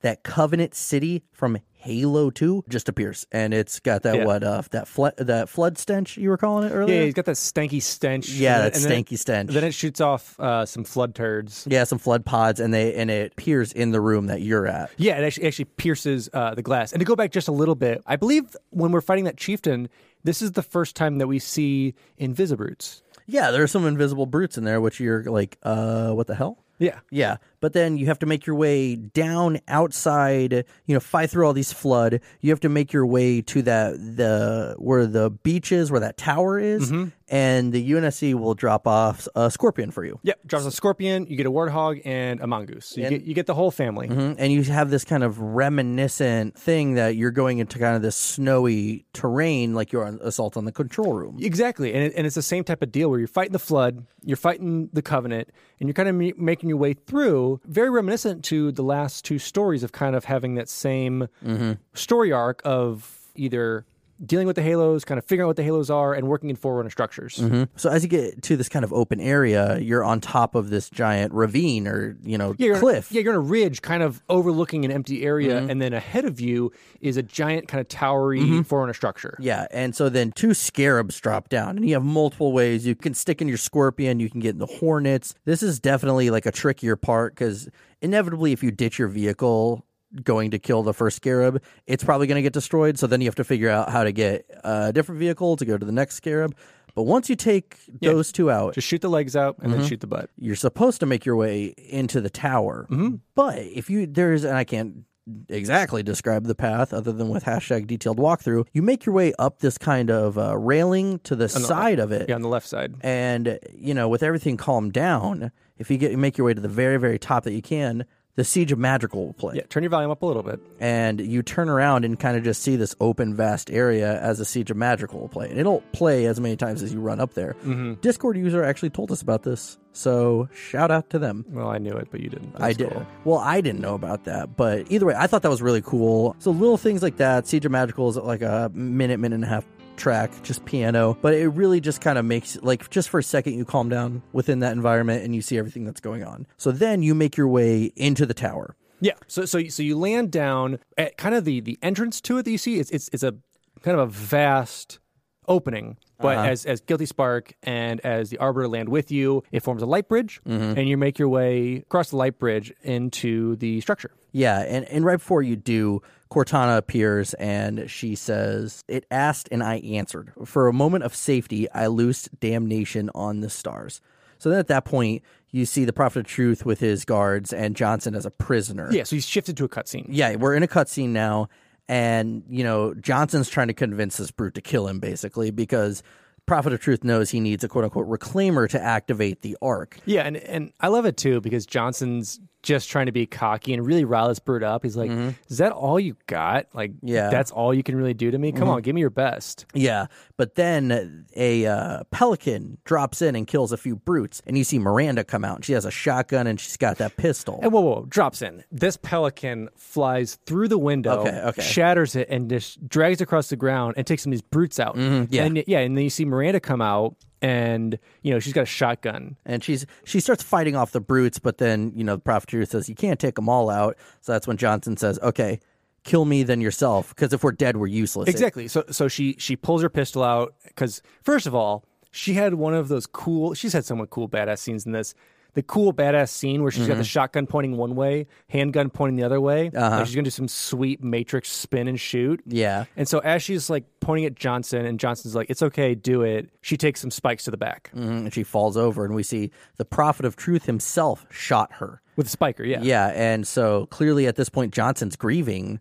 [0.01, 4.25] that Covenant city from Halo Two, just appears, and it's got that Yeah.
[4.25, 6.97] what uh that flood that flood stench you were calling it earlier.
[6.97, 8.29] Yeah, he's got that stanky stench.
[8.31, 9.53] Yeah, and that then- stanky stench.
[9.53, 11.67] Then it shoots off uh, some flood turds.
[11.71, 14.91] yeah, some flood pods, and they and it appears in the room that you're at.
[14.97, 16.91] Yeah, it actually, actually pierces uh, the glass.
[16.93, 19.89] And to go back just a little bit, I believe when we're fighting that chieftain,
[20.25, 23.03] this is the first time that we see Invisibrutes.
[23.27, 26.65] Yeah, there are some invisible brutes in there, which you're like, uh, what the hell?
[26.79, 27.01] Yeah.
[27.11, 30.53] Yeah, But then you have to make your way down outside,
[30.87, 32.21] you know, fight through all these flood.
[32.41, 36.17] You have to make your way to that the where the beach is, where that
[36.17, 37.09] tower is, Mm-hmm.
[37.29, 40.19] and the UNSC will drop off a scorpion for you.
[40.23, 41.27] Yep, drops a scorpion.
[41.29, 42.87] You get a warthog and a mongoose.
[42.87, 44.09] So you, get, you get the whole family.
[44.09, 44.37] Mhm.
[44.39, 48.17] And you have this kind of reminiscent thing that you're going into kind of this
[48.17, 51.39] snowy terrain, like you're on assault on the control room.
[51.41, 54.07] Exactly, and, it, and it's the same type of deal where you're fighting the flood,
[54.25, 55.49] you're fighting the covenant,
[55.81, 57.48] and you're kind of me- making your way through.
[57.65, 61.73] Very reminiscent to the last two stories of kind of having that same mm-hmm.
[61.95, 63.85] story arc of either
[64.25, 66.57] dealing with the halos, kind of figuring out what the halos are, and working in
[66.57, 67.37] forerunner structures.
[67.37, 67.65] Mm-hmm.
[67.77, 70.91] So as you get to this kind of open area, you're on top of this
[70.91, 73.13] giant ravine or you know Yeah, cliff.
[73.13, 75.71] yeah, you're on a ridge, kind of overlooking an empty area, mm-hmm.
[75.71, 78.63] and then ahead of you is a giant, kind of towery mm-hmm.
[78.63, 79.37] forerunner structure.
[79.41, 83.15] Yeah, and so then two scarabs drop down, and you have multiple ways you can
[83.15, 84.21] stick in your scorpion.
[84.21, 85.35] You can get in the hornets.
[85.45, 87.69] This is definitely like a trickier part because
[88.01, 89.85] inevitably, if you ditch your vehicle
[90.23, 92.99] going to kill the first scarab, it's probably going to get destroyed.
[92.99, 95.77] So then you have to figure out how to get a different vehicle to go
[95.77, 96.55] to the next scarab.
[96.95, 100.01] But once you take those two out, Just shoot the legs out and then shoot
[100.01, 100.31] the butt.
[100.37, 102.89] you're supposed to make your way into the tower.
[102.91, 103.17] Mm-hmm.
[103.37, 105.05] But if you there's and I can't
[105.49, 109.61] exactly describe the path other than with hashtag detailed walkthrough, you make your way up
[109.61, 112.29] this kind of uh, railing to the side of it.
[112.29, 112.95] Yeah, on the left side.
[113.03, 116.67] And you know, with everything calmed down, if you get make your way to the
[116.69, 118.07] very very top that you can,
[118.39, 119.57] the Siege of Madrigal will play.
[119.57, 120.61] Yeah, turn your volume up a little bit.
[120.79, 124.45] And you turn around and kind of just see this open, vast area as the
[124.45, 125.51] Siege of Madrigal will play.
[125.51, 127.57] And it'll play as many times as you run up there.
[127.65, 127.95] Mm-hmm.
[127.95, 129.77] Discord user actually told us about this.
[129.93, 131.47] So shout out to them.
[131.49, 132.55] Well, I knew it, but you didn't.
[132.61, 132.93] I did.
[132.93, 133.05] cool.
[133.25, 136.37] Well, I didn't know about that, but either way, I thought that was really cool.
[136.39, 137.49] So little things like that.
[137.49, 139.65] Siege of Madrigal is like a minute, minute and a half
[139.99, 143.55] track, just piano, but it really just kind of makes like just for a second
[143.55, 146.47] you calm down within that environment and you see everything that's going on.
[146.57, 148.75] So then you make your way into the tower.
[149.01, 149.13] Yeah.
[149.27, 152.51] So so so you land down at kind of the the entrance to it that
[152.51, 152.79] you see.
[152.79, 153.35] It's it's it's a
[153.83, 154.99] kind of a vast
[155.47, 155.97] opening.
[156.21, 156.49] But Uh-huh.
[156.49, 160.09] as as Guilty Spark and as the Arbiter land with you, it forms a light
[160.09, 160.79] bridge, Mm-hmm.
[160.79, 164.11] and you make your way across the light bridge into the structure.
[164.33, 169.63] Yeah, and, and right before you do, Cortana appears and she says, It asked and
[169.63, 170.33] I answered.
[170.45, 174.01] For a moment of safety, I loosed damnation on the stars.
[174.39, 177.75] So then at that point, you see the Prophet of Truth with his guards and
[177.75, 178.89] Johnson as a prisoner.
[178.93, 179.05] Yeah.
[179.05, 180.07] So he's shifted to a cutscene.
[180.09, 181.49] Yeah, we're in a cutscene now,
[181.89, 186.03] and you know Johnson's trying to convince this brute to kill him, basically because
[186.47, 189.99] Prophet of Truth knows he needs a quote unquote reclaimer to activate the Ark.
[190.05, 193.85] Yeah, and and I love it too because Johnson's just trying to be cocky and
[193.85, 194.83] really rile this bird up.
[194.85, 195.11] He's like,
[195.49, 196.67] "Is that all you got?
[196.75, 197.09] Like, Mm-hmm.
[197.09, 197.23] Yeah.
[197.23, 197.31] Mm-hmm.
[197.33, 198.53] that's all you can really do to me?
[198.53, 200.07] Come on, give me your best." Yeah,
[200.37, 204.79] but then a uh, pelican drops in and kills a few brutes, and you see
[204.79, 205.57] Miranda come out.
[205.57, 207.59] And she has a shotgun and she's got that pistol.
[207.63, 208.63] And whoa, whoa, drops in.
[208.71, 211.63] This pelican flies through the window, Okay, okay.
[211.63, 214.97] shatters it, and just drags across the ground and takes some of these brutes out.
[214.97, 215.45] Mm-hmm, yeah.
[215.45, 218.67] and, yeah, and then you see Miranda come out, and you know she's got a
[218.67, 219.37] shotgun.
[219.47, 222.71] And she's she starts fighting off the brutes, but then you know the Prophet Truth
[222.71, 223.97] says you can't take them all out.
[224.21, 225.61] So that's when Johnson says, "Okay,
[226.05, 228.69] kill me then yourself, because if we're dead, we're useless." Exactly.
[228.69, 232.75] So so she she pulls her pistol out because first of all, she had one
[232.75, 233.55] of those cool.
[233.55, 235.15] She's had somewhat cool badass scenes in this.
[235.59, 239.25] The cool badass scene where she's got the shotgun pointing one way, handgun pointing the
[239.25, 239.71] other way.
[239.71, 242.41] Like she's gonna do some sweet Matrix spin and shoot.
[242.47, 242.85] Yeah.
[242.97, 246.49] And so as she's like pointing at Johnson, and Johnson's like, "It's okay, do it."
[246.61, 249.51] She takes some spikes to the back Mhm, and she falls over, and we see
[249.79, 252.03] the Prophet of Truth himself shot her.
[252.15, 252.63] with a spiker.
[252.65, 252.81] Yeah.
[252.83, 255.81] Yeah, and so clearly at this point Johnson's grieving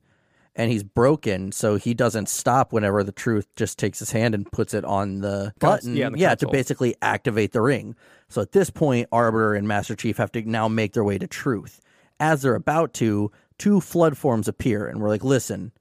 [0.58, 4.52] and he's broken, so he doesn't stop whenever the truth just takes his hand and
[4.52, 5.96] puts it on the button.
[6.18, 7.96] yeah, the to basically activate the ring.
[8.28, 11.28] So at this point, Arbiter and Master Chief have to now make their way to
[11.28, 11.80] truth.
[12.20, 15.72] As they're about to, two flood forms appear, and we're like, listen,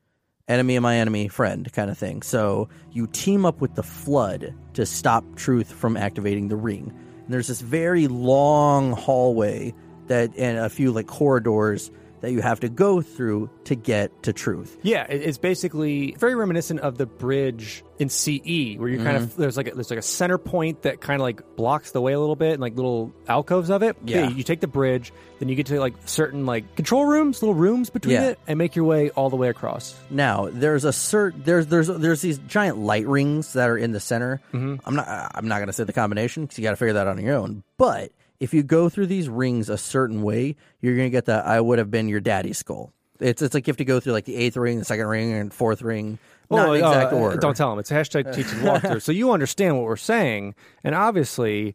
[0.47, 2.21] enemy of my enemy, friend, kind of thing.
[2.21, 6.93] So you team up with the flood to stop truth from activating the ring.
[7.25, 9.75] And there's this very long hallway
[10.09, 11.91] that and a few like corridors
[12.27, 14.77] that you have to go through to get to truth.
[14.83, 19.23] Yeah, it's basically very reminiscent of the bridge in CE, where you kind Mm-hmm.
[19.25, 22.01] of there's like a, there's like a center point that kind of like blocks the
[22.01, 23.97] way a little bit, and like little alcoves of it.
[24.05, 24.29] Yeah.
[24.29, 27.91] you take the bridge, then you get to like certain like control rooms, little rooms
[27.91, 28.31] between Yeah.
[28.31, 29.95] it, and make your way all the way across.
[30.11, 34.01] Now there's a cert there's there's there's these giant light rings that are in the
[34.01, 34.41] center.
[34.53, 37.17] I'm not I'm not gonna say the combination because you got to figure that out
[37.17, 37.63] on your own.
[37.79, 41.61] But if you go through these rings a certain way, you're gonna get that I
[41.61, 42.93] would have been your daddy's skull.
[43.21, 45.33] It's it's like you have to go through like the eighth ring, the second ring,
[45.33, 46.19] and fourth ring.
[46.51, 47.37] Not Oh, in uh, exact uh, order.
[47.39, 47.79] Don't tell them.
[47.79, 49.03] It's hashtag teaching walkthrough.
[49.09, 51.75] so you understand what we're saying, and obviously.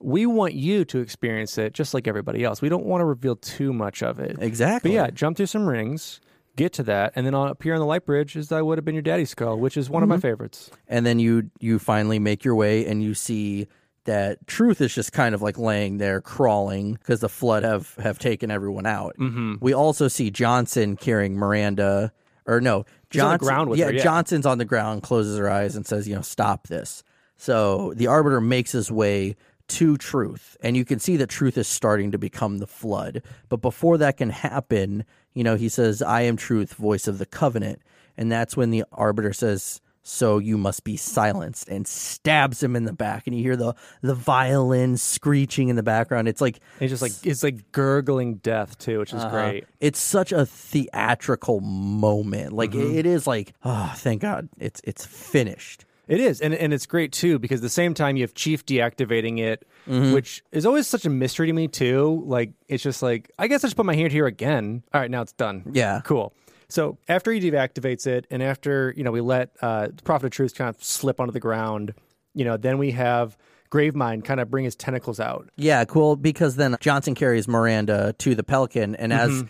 [0.00, 2.60] we want you to experience it just like everybody else.
[2.60, 4.36] We don't want to reveal too much of it.
[4.38, 4.90] Exactly.
[4.90, 6.20] But yeah, jump through some rings,
[6.56, 8.84] get to that, and then up here on the light bridge is I would have
[8.84, 10.70] been your daddy's skull, which is one of my favorites.
[10.88, 13.66] and then you you finally make your way and you see
[14.04, 18.18] that truth is just kind of like laying there crawling because the flood have have
[18.18, 19.16] taken everyone out.
[19.18, 19.54] Mm-hmm.
[19.60, 22.12] We also see Johnson carrying Miranda,
[22.46, 23.46] or no, on Johnson.
[23.46, 24.02] ground with yeah, her, yeah.
[24.02, 27.02] Johnson's on the ground, closes her eyes, and says, "You know, stop this."
[27.36, 31.66] So the arbiter makes his way to truth, and you can see that truth is
[31.66, 33.22] starting to become the flood.
[33.48, 37.26] But before that can happen, you know, he says, "I am truth, voice of the
[37.26, 37.80] covenant,"
[38.16, 39.80] and that's when the arbiter says.
[40.06, 43.74] So you must be silenced, and stabs him in the back, and you hear the
[44.02, 46.28] the violin screeching in the background.
[46.28, 49.64] It's like it's just like it's like gurgling death too, which is great.
[49.80, 52.52] it's such a theatrical moment.
[52.52, 52.96] Like Mm-hmm.
[52.98, 55.84] it is like, oh, thank God, it's it's finished.
[56.06, 58.66] It is, and and it's great too because at the same time you have Chief
[58.66, 60.12] deactivating it, Mm-hmm.
[60.14, 62.22] which is always such a mystery to me too.
[62.26, 64.82] Like it's just like I guess I just put my hand here again.
[64.92, 65.62] All right, now it's done.
[65.72, 66.00] Yeah.
[66.04, 66.34] cool.
[66.68, 70.32] So after he deactivates it, and after you know we let uh, the Prophet of
[70.32, 71.94] Truth kind of slip onto the ground,
[72.34, 73.36] you know, then we have
[73.70, 75.48] Gravemind kind of bring his tentacles out.
[75.56, 76.16] Yeah, cool.
[76.16, 79.44] Because then Johnson carries Miranda to the Pelican, and as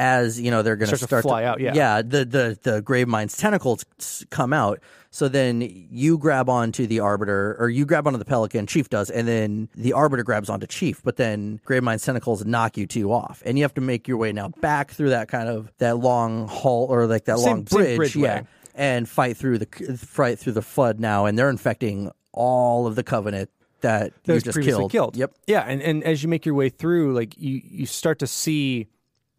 [0.00, 1.74] as you know, they're going to start fly out, yeah.
[1.74, 2.00] yeah.
[2.00, 3.84] The the the Gravemind's tentacles
[4.30, 4.80] come out.
[5.10, 8.66] So then you grab onto the Arbiter, or you grab onto the Pelican.
[8.66, 11.02] Chief does, and then the Arbiter grabs onto Chief.
[11.02, 14.32] But then Gravemind's tentacles knock you two off, and you have to make your way
[14.32, 18.16] now back through that kind of that long hall or like that Same- long bridge,
[18.16, 22.94] yeah, and fight through the fight through the flood now, and they're infecting all of
[22.94, 23.50] the Covenant
[23.82, 25.16] that, that you was just previously killed.
[25.16, 25.34] Yep.
[25.46, 28.86] Yeah, and, and as you make your way through, like you you start to see,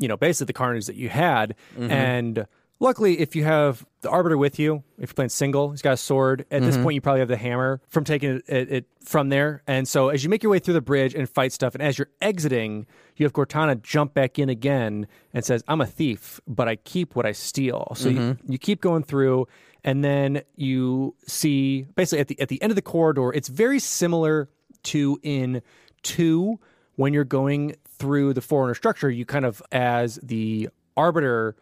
[0.02, 1.56] you know, basically the carnage that you had.
[1.76, 1.92] Mm-hmm.
[1.92, 2.46] And
[2.80, 5.98] luckily, if you have the arbiter with you, if you're playing single, he's got a
[5.98, 6.42] sword.
[6.42, 6.66] At Mm-hmm.
[6.66, 9.62] this point, you probably have the hammer from taking it, it, it from there.
[9.68, 11.98] And so as you make your way through the bridge and fight stuff, and as
[11.98, 16.68] you're exiting, you have Cortana jump back in again and says, "I'm a thief, but
[16.68, 19.48] I keep what I steal." So you, you keep going through.
[19.84, 23.80] And then you see basically at the at the end of the corridor, it's very
[23.80, 24.48] similar
[24.84, 25.62] to in
[26.04, 26.60] two
[26.95, 31.56] when you're going through the forerunner structure you kind of as the arbiter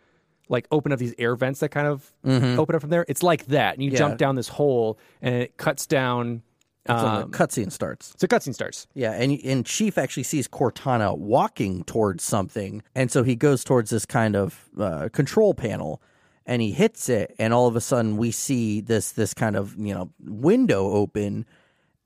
[0.48, 3.46] like open up these air vents that kind of open up from there it's like
[3.48, 3.98] that and you Yeah.
[4.00, 6.42] jump down this hole and it cuts down
[6.88, 8.16] um, the cutscene starts.
[8.18, 13.22] so cutscene starts Yeah, and and Chief actually sees Cortana walking towards something, and so
[13.22, 16.02] he goes towards this kind of uh, control panel,
[16.48, 19.76] and he hits it, and all of a sudden we see this this kind of
[19.78, 21.46] you know window open,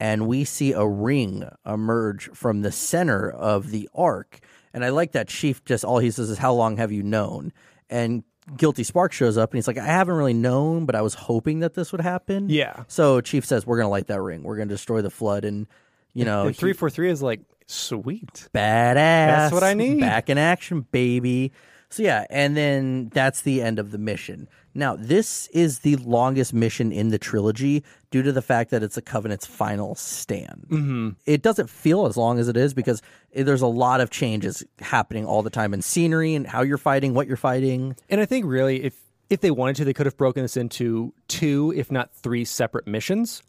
[0.04, 4.40] and we see a ring emerge from the center of the Ark,
[4.74, 7.54] and I like that Chief just all he says is "How long have you known?"
[7.90, 8.24] and
[8.58, 11.60] Guilty Spark shows up and he's like, I haven't really known, but I was hoping
[11.60, 12.50] that this would happen.
[12.50, 12.84] Yeah.
[12.88, 14.44] So Chief says, We're going to light that ring.
[14.44, 15.46] We're going to destroy the flood.
[15.46, 15.68] And,
[16.14, 18.96] you know, and he- 343 is like sweet badass.
[18.96, 20.02] That's what I need.
[20.02, 21.54] Back in action, baby.
[21.90, 24.50] So yeah, and then that's the end of the mission.
[24.74, 27.84] Now, this is the longest mission in the trilogy
[28.14, 30.68] due to the fact that it's the Covenant's final stand.
[30.70, 31.10] Mm-hmm.
[31.26, 33.02] It doesn't feel as long as it is because
[33.34, 37.16] there's a lot of changes happening all the time in scenery and how you're fighting,
[37.16, 37.96] what you're fighting.
[38.12, 38.94] and i think really if
[39.34, 42.86] if they wanted to they could have broken this into two if not three separate
[42.88, 43.42] missions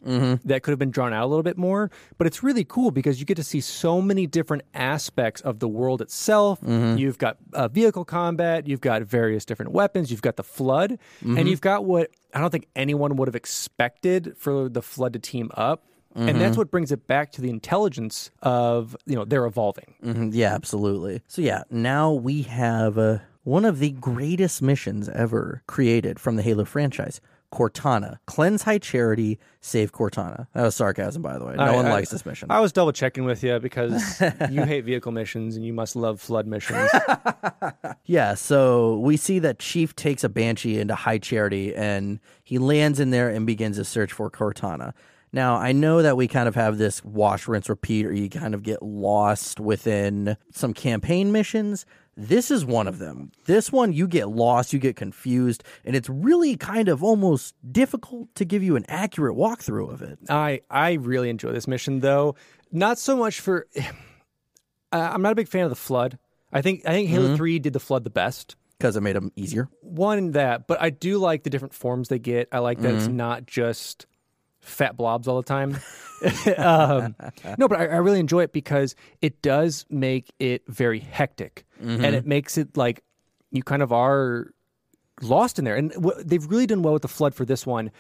[0.45, 1.91] that could have been drawn out a little bit more.
[2.19, 5.69] But it's really cool because you get to see so many different aspects of the
[5.69, 6.59] world itself.
[6.99, 11.49] You've got uh, vehicle combat you've got various different weapons you've got the flood and
[11.49, 15.51] you've got what i don't think anyone would have expected for the flood to team
[15.55, 15.83] up.
[16.17, 19.95] And that's what brings it back to the intelligence of you know they're evolving.
[20.03, 21.23] Mhm, Yeah, absolutely.
[21.27, 26.43] So yeah, now we have uh, one of the greatest missions ever created from the
[26.43, 27.21] Halo franchise.
[27.53, 30.49] Cortana, cleanse high charity, save Cortana.
[30.55, 31.55] That was sarcasm, by the way.
[31.55, 32.51] No I- one I- likes this mission.
[32.51, 36.21] I was double checking with you because you hate vehicle missions and you must love
[36.21, 36.91] flood missions.
[38.07, 43.01] Yeah, so we see that Chief takes a Banshee into High Charity and he lands
[43.01, 44.93] in there and begins a search for Cortana.
[45.33, 48.55] Now, I know that we kind of have this wash, rinse, repeat, or you kind
[48.55, 51.87] of get lost within some campaign missions.
[52.17, 53.33] This is one of them.
[53.47, 58.35] This one, you get lost, you get confused, and it's really kind of almost difficult
[58.37, 60.19] to give you an accurate walkthrough of it.
[60.29, 62.37] I I really enjoy this mission though.
[62.71, 63.67] Not so much for.
[64.93, 66.19] I'm not a big fan of the flood.
[66.53, 67.37] I think I think Halo mm-hmm.
[67.37, 68.57] Three did the flood the best.
[68.79, 69.69] Because it made them easier.
[69.83, 72.49] One that, but I do like the different forms they get.
[72.51, 73.17] I like that it's mm-hmm.
[73.17, 74.07] not just
[74.65, 75.79] fat blobs all the time.
[76.57, 77.15] um,
[77.59, 82.05] no, but I, I really enjoy it because it does make it very hectic, and
[82.05, 83.03] it makes it like
[83.51, 84.53] you kind of are
[85.23, 85.77] lost in there.
[85.77, 87.91] And wh- they've really done well with the flood for this one.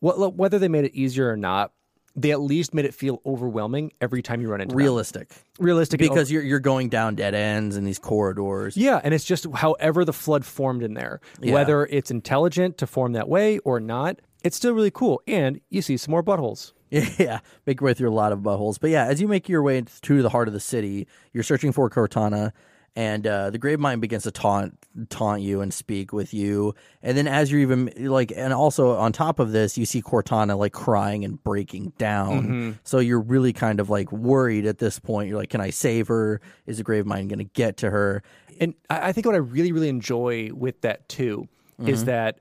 [0.00, 1.72] Wh- whether they made it easier or not,
[2.14, 4.78] they at least made it feel overwhelming every time you run into them.
[4.78, 5.30] Realistic.
[5.58, 8.76] realistic and Because you're you're going down dead ends in these corridors.
[8.76, 11.20] Yeah, and it's just however the flood formed in there.
[11.40, 11.54] Yeah.
[11.54, 15.22] Whether it's intelligent to form that way or not, it's still really cool.
[15.26, 16.72] And you see some more buttholes.
[17.18, 18.78] Yeah, make your way through a lot of buttholes.
[18.78, 21.72] But yeah, as you make your way to the heart of the city, you're searching
[21.72, 22.52] for Cortana,
[22.94, 24.76] and uh, the Gravemind begins to taunt
[25.08, 26.74] taunt you and speak with you.
[27.02, 30.58] And then as you're even like, and also on top of this, you see Cortana
[30.58, 32.78] like crying and breaking down.
[32.84, 35.30] So you're really kind of like worried at this point.
[35.30, 36.42] You're like, can I save her?
[36.66, 38.22] Is the Gravemind going to get to her?
[38.60, 41.48] And I I think what I really, really enjoy with that too
[41.80, 41.88] Mm-hmm.
[41.88, 42.38] is that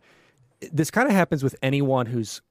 [0.72, 2.42] this kind of happens with anyone who's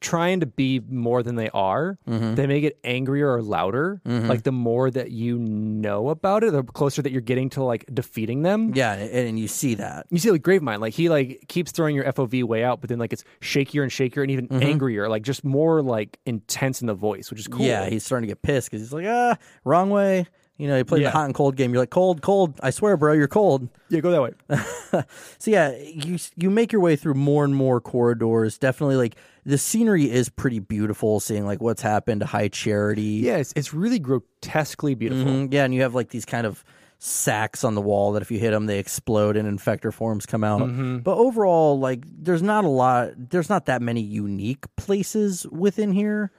[0.00, 1.98] trying to be more than they are.
[2.06, 2.34] Mm-hmm.
[2.34, 4.00] They may get angrier or louder.
[4.04, 7.84] Like the more that you know about it, the closer that you're getting to like
[7.92, 8.72] defeating them.
[8.74, 10.06] Yeah, and, and you see that.
[10.10, 12.98] You see, like Gravemind, like he like keeps throwing your FOV way out, but then
[12.98, 14.62] like it's shakier and shakier and even Mm-hmm.
[14.62, 17.64] angrier, like just more like intense in the voice, which is cool.
[17.66, 20.26] Yeah, he's starting to get pissed because he's like, ah, wrong way.
[20.58, 21.06] You know, you play Yeah.
[21.06, 21.72] the hot and cold game.
[21.72, 22.58] You're like, cold, cold.
[22.62, 23.68] I swear, bro, you're cold.
[23.90, 24.32] yeah, go that way.
[25.38, 28.58] So yeah, you you make your way through more and more corridors.
[28.58, 29.14] Definitely, like
[29.44, 31.20] the scenery is pretty beautiful.
[31.20, 33.02] Seeing like what's happened to High Charity.
[33.22, 35.30] yeah, it's, it's really grotesquely beautiful.
[35.32, 35.52] Mhm.
[35.52, 36.64] yeah, and you have like these kind of
[37.00, 40.42] sacks on the wall that if you hit them, they explode and infector forms come
[40.42, 40.62] out.
[40.62, 40.98] Mm-hmm.
[40.98, 43.10] But overall, like there's not a lot.
[43.16, 46.32] There's not that many unique places within here.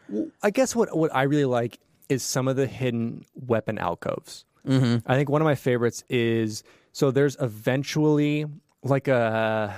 [0.43, 4.45] I guess what what I really like is some of the hidden weapon alcoves.
[4.67, 5.09] Mm-hmm.
[5.09, 8.45] I think one of my favorites is so there's eventually
[8.83, 9.75] like a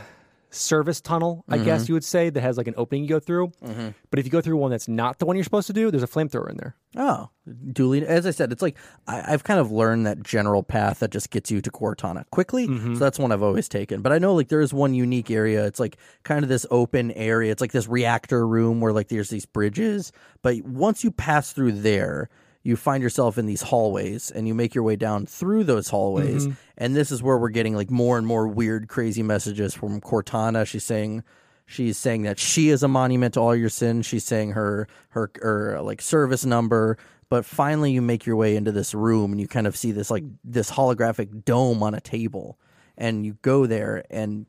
[0.52, 1.92] service tunnel, I guess mm-hmm.
[1.92, 3.48] you would say, that has like an opening you go through.
[3.64, 3.90] Mm-hmm.
[4.10, 6.04] But if you go through one that's not the one you're supposed to do, there's
[6.04, 6.76] a flamethrower in there.
[6.98, 7.30] Oh,
[7.72, 8.06] duly.
[8.06, 11.30] As I said, it's like I, I've kind of learned that general path that just
[11.30, 12.68] gets you to Cortana quickly.
[12.68, 12.96] Mm-hmm.
[12.96, 14.02] So that's one I've always taken.
[14.02, 15.66] But I know like there is one unique area.
[15.66, 17.52] It's like kind of this open area.
[17.52, 20.12] It's like this reactor room where like there's these bridges.
[20.42, 22.30] But once you pass through there,
[22.64, 26.46] you find yourself in these hallways and you make your way down through those hallways.
[26.46, 26.56] Mm-hmm.
[26.78, 30.66] And this is where we're getting like more and more weird, crazy messages from Cortana.
[30.68, 31.24] She's saying
[31.72, 34.06] She's saying that she is a monument to all your sins.
[34.06, 36.98] She's saying her her her like service number.
[37.30, 40.12] But finally, you make your way into this room and you kind of see this
[40.12, 42.60] like this holographic dome on a table,
[42.98, 44.48] and you go there, and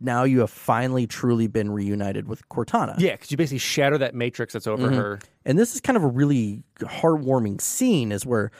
[0.00, 2.98] now you have finally truly been reunited with Cortana.
[2.98, 4.96] Yeah, because you basically shatter that matrix that's over mm-hmm.
[4.96, 5.20] her.
[5.44, 8.50] And this is kind of a really heartwarming scene, is where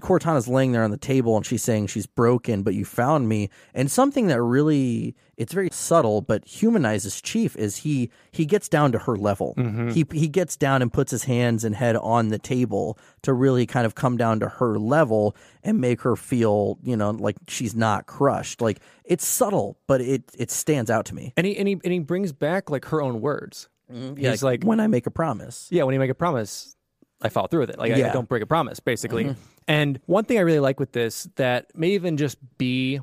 [0.00, 3.50] Cortana's laying there on the table and she's saying she's broken, but you found me.
[3.74, 8.92] And something that really it's very subtle but humanizes Chief is he he gets down
[8.92, 9.54] to her level.
[9.58, 9.90] Mm-hmm.
[9.90, 13.66] He he gets down and puts his hands and head on the table to really
[13.66, 17.74] kind of come down to her level and make her feel, you know, like she's
[17.74, 18.62] not crushed.
[18.62, 21.34] Like it's subtle, but it it stands out to me.
[21.36, 23.68] And he, and, he, and he brings back like her own words.
[23.92, 25.68] Mm, He's like, when I make a promise.
[25.70, 26.74] yeah, when you make a promise,
[27.22, 27.78] I follow through with it.
[27.78, 29.24] Like I, I don't break a promise, basically.
[29.24, 29.40] Mm-hmm.
[29.68, 33.00] And one thing I really like with this that may even just be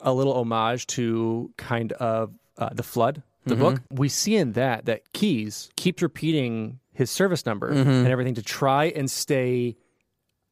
[0.00, 3.62] a little homage to kind of uh, the flood, the mm-hmm.
[3.62, 3.82] book.
[3.90, 7.88] We see in that that Keyes keeps repeating his service number mm-hmm.
[7.88, 9.76] and everything to try and stay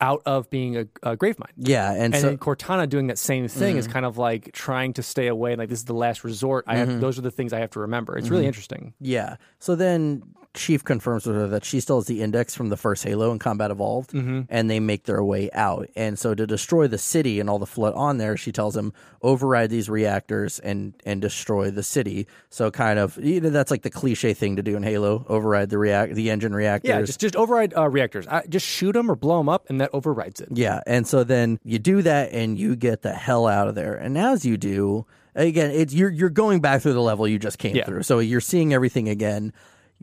[0.00, 1.52] out of being a, a Gravemind.
[1.56, 3.92] Yeah, and, And so Cortana doing that same thing is mm-hmm.
[3.92, 5.54] kind of like trying to stay away.
[5.54, 6.64] Like this is the last resort.
[6.66, 8.16] I have those are the things I have to remember.
[8.16, 8.94] It's really interesting.
[9.00, 9.36] Yeah.
[9.60, 10.22] So then
[10.54, 13.38] Chief confirms with her that she still has the index from the first Halo in
[13.38, 14.42] Combat Evolved, Mm-hmm.
[14.50, 15.88] and they make their way out.
[15.96, 18.92] And so to destroy the city and all the flood on there, she tells him
[19.22, 22.26] override these reactors and and destroy the city.
[22.50, 25.70] So kind of you know that's like the cliche thing to do in Halo: override
[25.70, 26.88] the react the engine reactors.
[26.88, 28.26] Yeah, just just override uh, reactors.
[28.26, 30.48] I, just shoot them or blow them up, and that overrides it.
[30.52, 33.94] Yeah, and so then you do that and you get the hell out of there.
[33.94, 37.58] And as you do, again, it's you're you're going back through the level you just
[37.58, 37.86] came Yeah.
[37.86, 38.02] through.
[38.02, 39.54] So you're seeing everything again.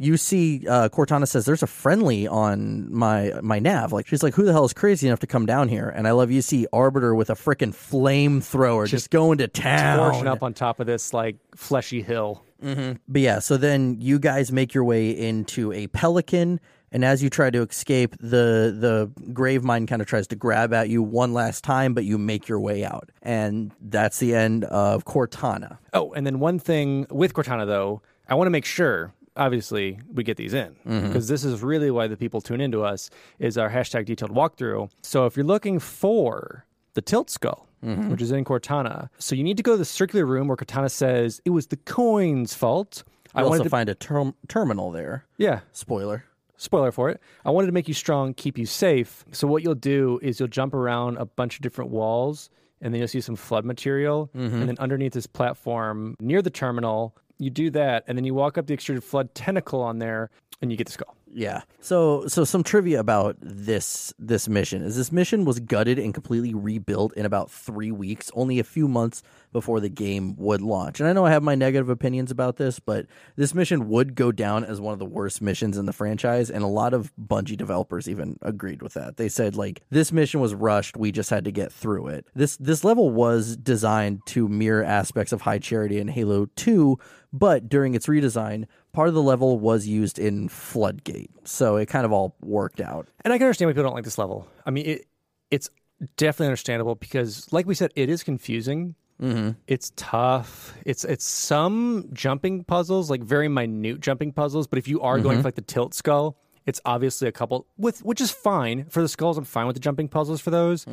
[0.01, 3.91] You see uh, Cortana says there's a friendly on my my nav.
[3.91, 5.89] Like she's like, who the hell is crazy enough to come down here?
[5.89, 10.11] And I love you see Arbiter with a freaking flamethrower just, going to town.
[10.11, 12.43] Torching up on top of this like fleshy hill.
[12.61, 16.59] But yeah, so then you guys make your way into a pelican,
[16.91, 20.89] and as you try to escape, the the Gravemind kind of tries to grab at
[20.89, 25.05] you one last time, but you make your way out, and that's the end of
[25.05, 25.77] Cortana.
[25.93, 29.13] Oh, and then one thing with Cortana though, I want to make sure.
[29.39, 31.07] Obviously, we get these in mm-hmm.
[31.07, 33.09] because this is really why the people tune into us
[33.39, 34.89] is our hashtag detailed walkthrough.
[35.01, 38.09] So if you're looking for the tilt skull, mm-hmm.
[38.11, 40.91] which is in Cortana, so you need to go to the circular room where Cortana
[40.91, 43.03] says it was the coin's fault.
[43.33, 45.25] I I also wanted to, find a term- terminal there.
[45.37, 46.25] yeah, Spoiler.
[46.57, 47.21] spoiler for it.
[47.45, 49.23] I wanted to make you strong, keep you safe.
[49.31, 52.49] So what you'll do is you'll jump around a bunch of different walls,
[52.81, 54.59] and then you'll see some flood material, mm-hmm.
[54.59, 58.57] and then underneath this platform near the terminal, you do that, and then you walk
[58.57, 60.29] up the extruded flood tentacle on there,
[60.61, 61.15] and you get the skull.
[61.31, 61.61] Yeah.
[61.81, 66.53] So so some trivia about this this mission is this mission was gutted and completely
[66.53, 70.99] rebuilt in about three weeks, only a few months before the game would launch.
[70.99, 74.31] And I know I have my negative opinions about this, but this mission would go
[74.31, 77.57] down as one of the worst missions in the franchise, and a lot of Bungie
[77.57, 79.17] developers even agreed with that.
[79.17, 82.27] They said like this mission was rushed, we just had to get through it.
[82.33, 86.97] This this level was designed to mirror aspects of High Charity and Halo 2,
[87.31, 91.31] but during its redesign, part of the level was used in Floodgate.
[91.45, 93.07] So it kind of all worked out.
[93.23, 94.47] And I can understand why people don't like this level.
[94.65, 95.05] I mean, it
[95.51, 95.69] it's
[96.17, 98.95] definitely understandable because, like we said, it is confusing.
[99.21, 99.51] Mm-hmm.
[99.67, 100.73] It's tough.
[100.85, 104.67] It's it's some jumping puzzles, like very minute jumping puzzles.
[104.67, 108.03] But if you are going for like the tilt skull, it's obviously a couple with
[108.05, 109.37] which is fine for the skulls.
[109.37, 110.85] I'm fine with the jumping puzzles for those.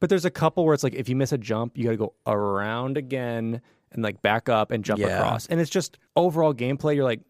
[0.00, 1.96] But there's a couple where it's like if you miss a jump, you got to
[1.98, 3.60] go around again
[3.92, 5.18] and like back up and jump Yeah.
[5.18, 5.46] across.
[5.46, 6.94] And it's just overall gameplay.
[6.94, 7.20] You're like,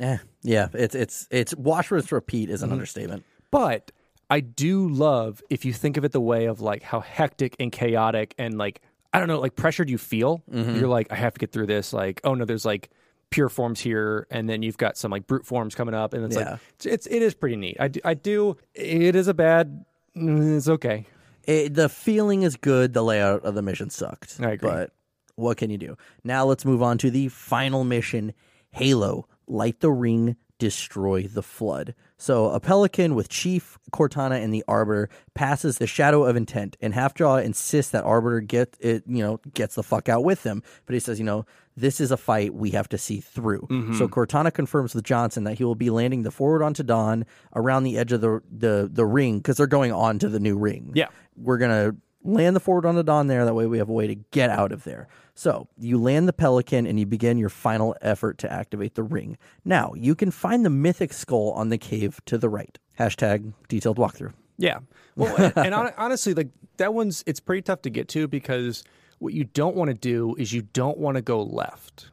[0.00, 0.04] eh.
[0.14, 3.24] Eh, yeah, it's it's it's wash rinse repeat is an understatement.
[3.50, 3.92] But
[4.28, 7.70] I do love if you think of it the way of like how hectic and
[7.72, 8.80] chaotic and like
[9.12, 10.42] I don't know, like pressured you feel.
[10.50, 11.92] You're like, I have to get through this.
[11.92, 12.90] Like, oh no, there's like
[13.30, 16.36] pure forms here, and then you've got some like brute forms coming up, and it's
[16.36, 16.50] Yeah.
[16.52, 17.76] like it's, it's it is pretty neat.
[17.80, 18.56] I do, I do.
[18.74, 19.84] It is a bad.
[20.16, 21.06] mm, It's okay.
[21.44, 22.92] It, the feeling is good.
[22.92, 24.38] The layout of the mission sucked.
[24.40, 24.68] I agree.
[24.68, 24.92] But
[25.36, 25.96] what can you do?
[26.24, 28.34] Now let's move on to the final mission
[28.72, 31.94] Halo Light the Ring, Destroy the Flood.
[32.18, 36.94] So a pelican with Chief, Cortana, and the Arbiter passes the Shadow of Intent, and
[36.94, 40.62] Halfjaw insists that Arbiter get it, you know, gets the fuck out with him.
[40.86, 41.44] But he says, you know,
[41.76, 43.66] this is a fight we have to see through.
[43.68, 44.04] So mm-hmm.
[44.06, 47.98] Cortana confirms with Johnson that he will be landing the Forward Unto Dawn around the
[47.98, 51.08] edge of the the, the ring because they're going on to the new ring Yeah.
[51.36, 51.94] we're gonna
[52.26, 53.44] land the forward on the dawn there.
[53.44, 55.08] That way we have a way to get out of there.
[55.34, 59.36] So you land the pelican and you begin your final effort to activate the ring.
[59.64, 62.78] Now you can find the mythic skull on the cave to the right.
[62.98, 64.32] Hashtag detailed walkthrough.
[64.58, 64.78] Yeah.
[65.14, 66.48] Well, and, and hon- honestly, like
[66.78, 68.82] that one's it's pretty tough to get to because
[69.18, 72.10] what you don't want to do is you don't want to go left.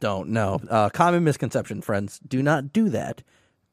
[0.00, 0.60] Don't know.
[0.68, 2.20] Uh, common misconception, friends.
[2.26, 3.22] Do not do that.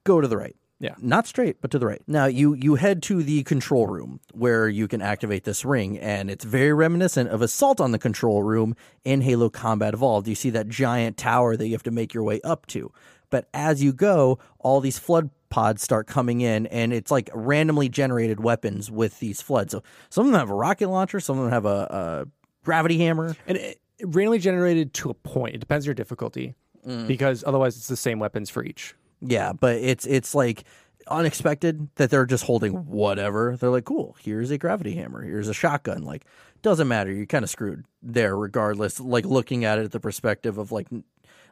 [0.06, 0.56] Go to the right.
[0.84, 0.96] Yeah.
[1.00, 2.02] Not straight, but to the right.
[2.08, 6.30] Now you you head to the control room where you can activate this ring, and
[6.30, 10.28] it's very reminiscent of Assault on the Control Room in Halo Combat Evolved.
[10.28, 12.92] You see that giant tower that you have to make your way up to.
[13.30, 17.88] But as you go, all these flood pods start coming in, and it's like randomly
[17.88, 19.72] generated weapons with these floods.
[19.72, 22.28] So some of them have a rocket launcher, some of them have a, a
[22.66, 23.38] gravity hammer.
[23.48, 25.56] And it, it randomly generated to a point.
[25.56, 26.56] It depends on your difficulty
[26.86, 27.08] mm.
[27.08, 28.96] because otherwise it's the same weapons for each.
[29.26, 30.64] Yeah, but it's it's like
[31.08, 33.58] unexpected that they're just holding whatever.
[33.58, 36.04] They're like, cool, here's a gravity hammer, here's a shotgun.
[36.04, 36.26] Like,
[36.62, 37.12] doesn't matter.
[37.12, 39.00] You're kind of screwed there, regardless.
[39.00, 40.88] Like looking at it at the perspective of like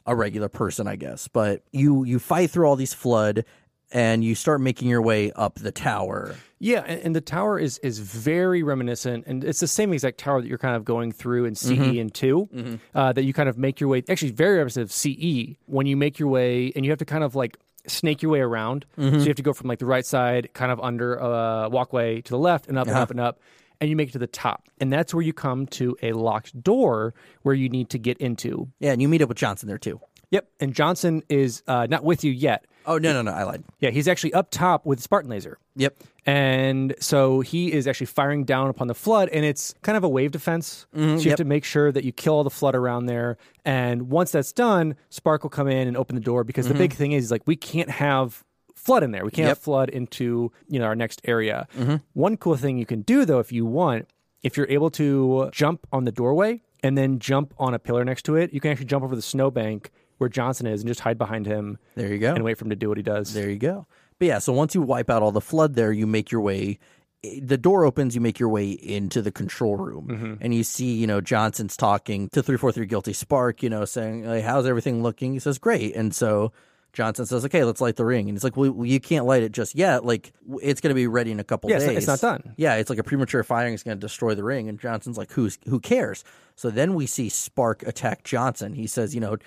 [0.05, 1.27] a regular person, I guess.
[1.27, 3.45] But you you fight through all these flood,
[3.91, 6.35] and you start making your way up the tower.
[6.59, 10.41] Yeah, and, and the tower is is very reminiscent, and it's the same exact tower
[10.41, 11.99] that you're kind of going through in CE mm-hmm.
[11.99, 12.75] and 2 mm-hmm.
[12.93, 14.03] uh, that you kind of make your way.
[14.07, 17.23] Actually, very reminiscent of CE when you make your way, and you have to kind
[17.23, 18.85] of like snake your way around.
[18.95, 19.19] So mm-hmm.
[19.19, 22.29] you have to go from like the right side, kind of under a walkway to
[22.29, 23.11] the left, and up and up uh-huh.
[23.11, 23.39] and up,
[23.79, 26.61] and you make it to the top, and that's where you come to a locked
[26.61, 28.69] door where you need to get into.
[28.79, 29.99] Yeah, and you meet up with Johnson there too.
[30.29, 32.65] Yep, and Johnson is uh, not with you yet.
[32.85, 33.63] Oh no no no, I lied.
[33.79, 35.57] Yeah, he's actually up top with Spartan laser.
[35.75, 35.95] Yep.
[36.25, 40.09] And so he is actually firing down upon the flood, and it's kind of a
[40.09, 40.85] wave defense.
[40.93, 43.37] so you have Mm-hmm, to make sure that you kill all the flood around there.
[43.65, 46.93] And once that's done, Spark will come in and open the door because the big
[46.93, 48.43] thing is like we can't have
[48.75, 49.23] flood in there.
[49.25, 49.61] We can't have Mm-hmm.
[49.61, 49.63] Yep.
[49.63, 51.67] flood into you know our next area.
[51.77, 51.95] Mm-hmm.
[52.13, 54.07] One cool thing you can do though, if you want,
[54.43, 58.23] if you're able to jump on the doorway and then jump on a pillar next
[58.23, 61.17] to it, you can actually jump over the snowbank where Johnson is and just hide
[61.17, 62.33] behind him There you go.
[62.35, 63.33] and wait for him to do what he does.
[63.33, 63.87] There you go.
[64.19, 66.77] But yeah, so once you wipe out all the flood there, you make your way.
[67.23, 70.33] Eh, the door opens, you make your way into the control room, mm-hmm.
[70.41, 74.41] and you see, you know, Johnson's talking to 343 Guilty Spark, you know, saying, hey,
[74.41, 75.33] How's everything looking?
[75.33, 75.95] He says, Great.
[75.95, 76.51] And so
[76.93, 78.29] Johnson says, Okay, let's light the ring.
[78.29, 80.05] And it's like, Well, you can't light it just yet.
[80.05, 82.07] Like, it's going to be ready in a couple Yeah, it's days.
[82.07, 82.53] not- it's not done.
[82.57, 84.69] Yeah, it's like a premature firing is going to destroy the ring.
[84.69, 86.23] And Johnson's like, Who's, Who cares?
[86.55, 88.73] So then we see Spark attack Johnson.
[88.73, 89.37] He says, You know,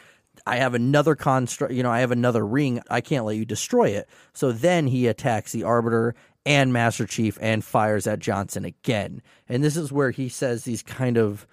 [0.46, 2.82] I have another construct, you know, I have another ring.
[2.90, 4.08] I can't let you destroy it.
[4.32, 6.14] So then he attacks the Arbiter
[6.46, 9.22] and Master Chief and fires at Johnson again.
[9.48, 11.46] And this is where he says these kind of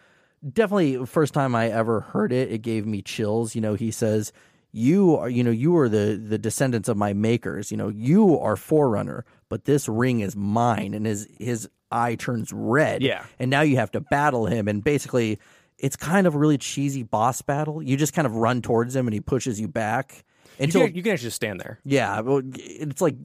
[0.52, 3.56] definitely first time I ever heard it, it gave me chills.
[3.56, 4.34] You know, he says,
[4.74, 7.72] "You are, you know, you are the the descendants of my makers.
[7.72, 12.52] You know, you are Forerunner, but this ring is mine." And his his eye turns
[12.52, 13.02] red.
[13.02, 13.24] Yeah.
[13.40, 15.40] and now you have to battle him, and basically.
[15.82, 17.82] It's kind of a really cheesy boss battle.
[17.82, 20.24] You just kind of run towards him and he pushes you back.
[20.60, 22.22] You until can, you can actually just stand there yeah,
[22.56, 23.16] it's like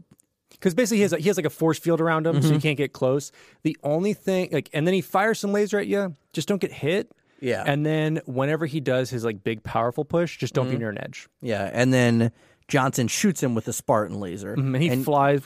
[0.51, 2.55] because basically he has, he has like a force field around him, so Mm-hmm.
[2.55, 3.31] you can't get close.
[3.62, 6.15] The only thing, like, and then he fires some laser at you.
[6.33, 7.12] Just don't get hit.
[7.41, 7.62] Yeah.
[7.67, 10.75] And then whenever he does his like big powerful push, just don't Mm-hmm.
[10.75, 11.28] be near an edge.
[11.43, 12.33] yeah, and then
[12.68, 14.75] Johnson shoots him with a Spartan laser, Mm-hmm.
[14.75, 15.43] And he flies.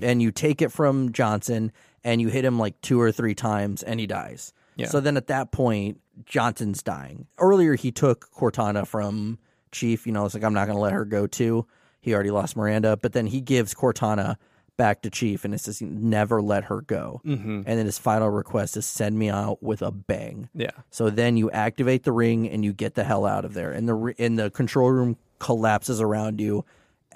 [0.00, 1.70] and you take it from Johnson
[2.02, 4.54] and you hit him like two or three times and he dies.
[4.76, 4.88] Yeah.
[4.88, 7.26] So then at that point, Johnson's dying.
[7.38, 9.38] Earlier, he took Cortana from
[9.72, 10.06] Chief.
[10.06, 11.66] You know, it's like, I'm not going to let her go too.
[12.00, 14.36] He already lost Miranda, but then he gives Cortana
[14.76, 17.22] back to Chief and it says, never let her go.
[17.24, 17.62] Mm-hmm.
[17.66, 20.50] And then his final request is send me out with a bang.
[20.54, 20.70] Yeah.
[20.90, 23.72] So then you activate the ring and you get the hell out of there.
[23.72, 26.64] And the and the control room collapses around you,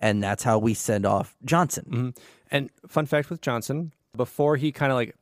[0.00, 2.14] and that's how we send off Johnson.
[2.50, 5.14] And fun fact with Johnson, before he kind of like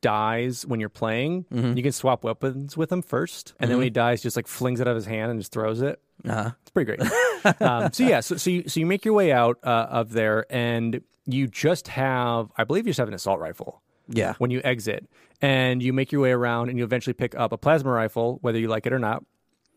[0.00, 1.76] dies when you're playing, Mm-hmm.
[1.76, 4.80] you can swap weapons with him first, and then when he dies, just like flings
[4.80, 6.00] it out of his hand and just throws it.
[6.28, 6.50] Uh-huh.
[6.62, 7.60] It's pretty great.
[7.60, 10.46] um, so yeah, so so you, so you make your way out uh, of there,
[10.50, 13.80] and you just have, I believe, you just have an assault rifle.
[14.08, 14.34] Yeah.
[14.38, 15.08] When you exit,
[15.40, 18.58] and you make your way around, and you eventually pick up a plasma rifle, whether
[18.58, 19.24] you like it or not,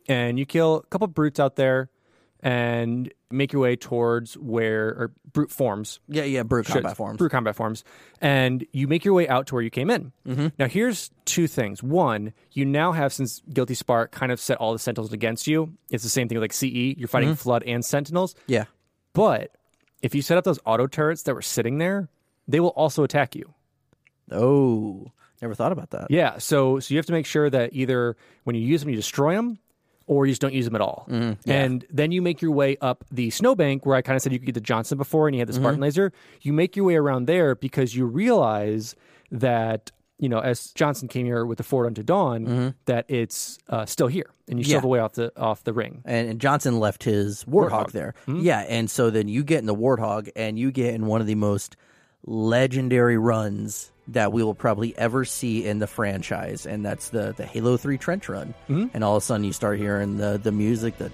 [0.08, 1.90] and you kill a couple brutes out there,
[2.48, 7.18] and make your way towards where or brute forms Yeah, yeah, brute Shit, combat forms.
[7.18, 7.84] Brute combat forms.
[8.22, 10.14] And you make your way out to where you came in.
[10.26, 10.48] Mm-hmm.
[10.58, 11.84] Now, here's two things.
[11.84, 15.74] One, you now have, since Guilty Spark kind of set all the Sentinels against you,
[15.90, 16.96] it's the same thing with like CE.
[16.98, 18.34] You're fighting Flood and Sentinels.
[18.48, 18.64] Yeah.
[19.12, 19.52] But
[20.02, 22.08] if you set up those auto turrets that were sitting there,
[22.48, 23.54] they will also attack you.
[24.32, 25.12] Oh,
[25.42, 26.08] never thought about that.
[26.10, 26.38] Yeah.
[26.38, 29.36] So, so you have to make sure that either when you use them, you destroy
[29.36, 29.60] them.
[30.08, 31.06] Or you just don't use them at all.
[31.10, 31.50] Mm-hmm.
[31.52, 34.40] And then you make your way up the snowbank where I kind of said you
[34.40, 35.84] could get the Johnson before and you had the Spartan mm-hmm.
[35.84, 36.14] laser.
[36.42, 38.96] You make your way around there because you realize
[39.32, 42.70] that, you know, as Johnson came here with the Forward Unto Dawn, mm-hmm.
[42.86, 44.76] that it's uh, still here and you Yeah.
[44.76, 46.02] have a way off the off the ring.
[46.06, 47.92] And, and Johnson left his warthog, Warthog.
[47.92, 48.14] there.
[48.28, 51.28] Yeah, and so then you get in the warthog and you get in one of
[51.28, 51.76] the most
[52.26, 57.46] legendary runs that we will probably ever see in the franchise, and that's the the
[57.46, 58.54] Halo Three trench run.
[58.94, 61.10] And all of a sudden, you start hearing the the music, the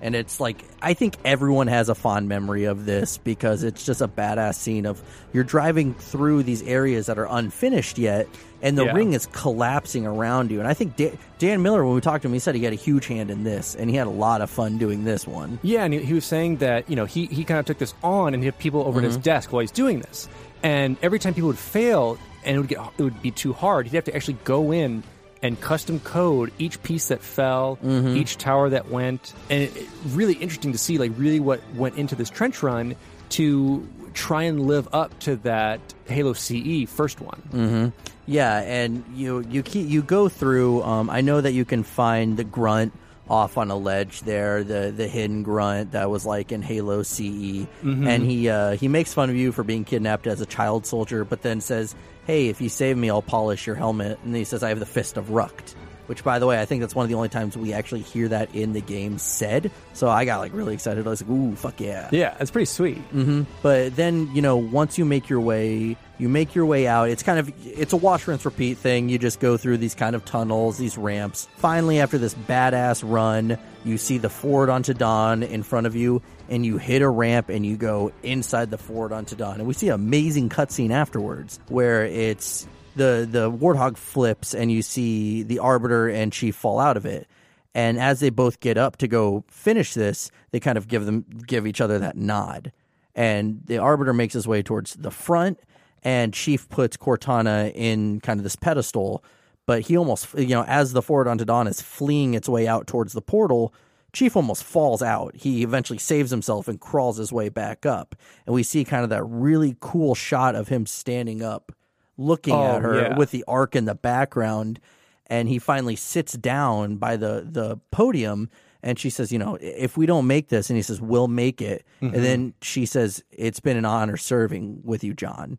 [0.00, 4.00] and it's like I think everyone has a fond memory of this because it's just
[4.00, 5.02] a badass scene of
[5.32, 8.28] you're driving through these areas that are unfinished yet,
[8.62, 8.92] and the Yeah.
[8.92, 10.58] ring is collapsing around you.
[10.58, 12.72] And I think Da- Dan Miller, when we talked to him, he said he had
[12.72, 15.58] a huge hand in this, and he had a lot of fun doing this one.
[15.62, 17.94] Yeah, and he, he was saying that you know he he kind of took this
[18.02, 19.22] on and he had people over at his mm-hmm.
[19.22, 20.28] desk while he's doing this,
[20.62, 23.86] and every time people would fail and it would get it would be too hard,
[23.86, 25.02] he'd have to actually go in
[25.42, 27.78] and custom code each piece that fell,
[28.16, 31.96] each tower that went, and it, it- really interesting to see like really what went
[31.96, 32.96] into this trench run
[33.30, 37.92] to try and live up to that Halo CE first one.
[38.26, 40.82] Yeah, and you you keep, you go through.
[40.82, 42.92] Um, I know that you can find the grunt
[43.30, 47.66] off on a ledge there, the the hidden grunt that was like in Halo CE,
[47.82, 51.24] and he uh, he makes fun of you for being kidnapped as a child soldier,
[51.24, 51.94] but then says,
[52.26, 54.86] "Hey, if you save me, I'll polish your helmet." And he says, "I have the
[54.86, 55.74] fist of Rukt."
[56.08, 58.28] Which, by the way, I think that's one of the only times we actually hear
[58.28, 59.70] that in the game said.
[59.92, 61.06] So I got like really excited.
[61.06, 62.98] I was like, "Ooh, fuck yeah!" Yeah, it's pretty sweet.
[63.12, 63.42] Mm-hmm.
[63.62, 67.22] but then you know once you make your way you make your way out it's
[67.22, 70.24] kind of it's a wash rinse repeat thing you just go through these kind of
[70.24, 75.62] tunnels these ramps finally after this badass run you see the Forward Unto Dawn in
[75.62, 79.36] front of you and you hit a ramp and you go inside the Forward Unto
[79.36, 82.66] Dawn and we see an amazing cutscene afterwards where it's
[82.96, 87.28] the the warthog flips and you see the arbiter and chief fall out of it.
[87.74, 91.24] And as they both get up to go finish this they kind of give them
[91.46, 92.72] give each other that nod.
[93.14, 95.58] And the arbiter makes his way towards the front
[96.02, 99.24] and chief puts cortana in kind of this pedestal.
[99.66, 102.86] But he almost you know as the Forward Unto Dawn is fleeing its way out
[102.86, 103.74] towards the portal
[104.12, 105.36] chief almost falls out.
[105.36, 108.14] He eventually saves himself and crawls his way back up.
[108.46, 111.72] And we see kind of that really cool shot of him standing up
[112.18, 113.16] looking Oh, at her yeah.
[113.16, 114.80] with the Ark in the background
[115.28, 118.50] and he finally sits down by the the podium
[118.82, 121.62] and she says you know if we don't make this and he says we'll make
[121.62, 121.84] it.
[122.00, 122.22] And mm-hmm.
[122.22, 125.58] then she says it's been an honor serving with you john.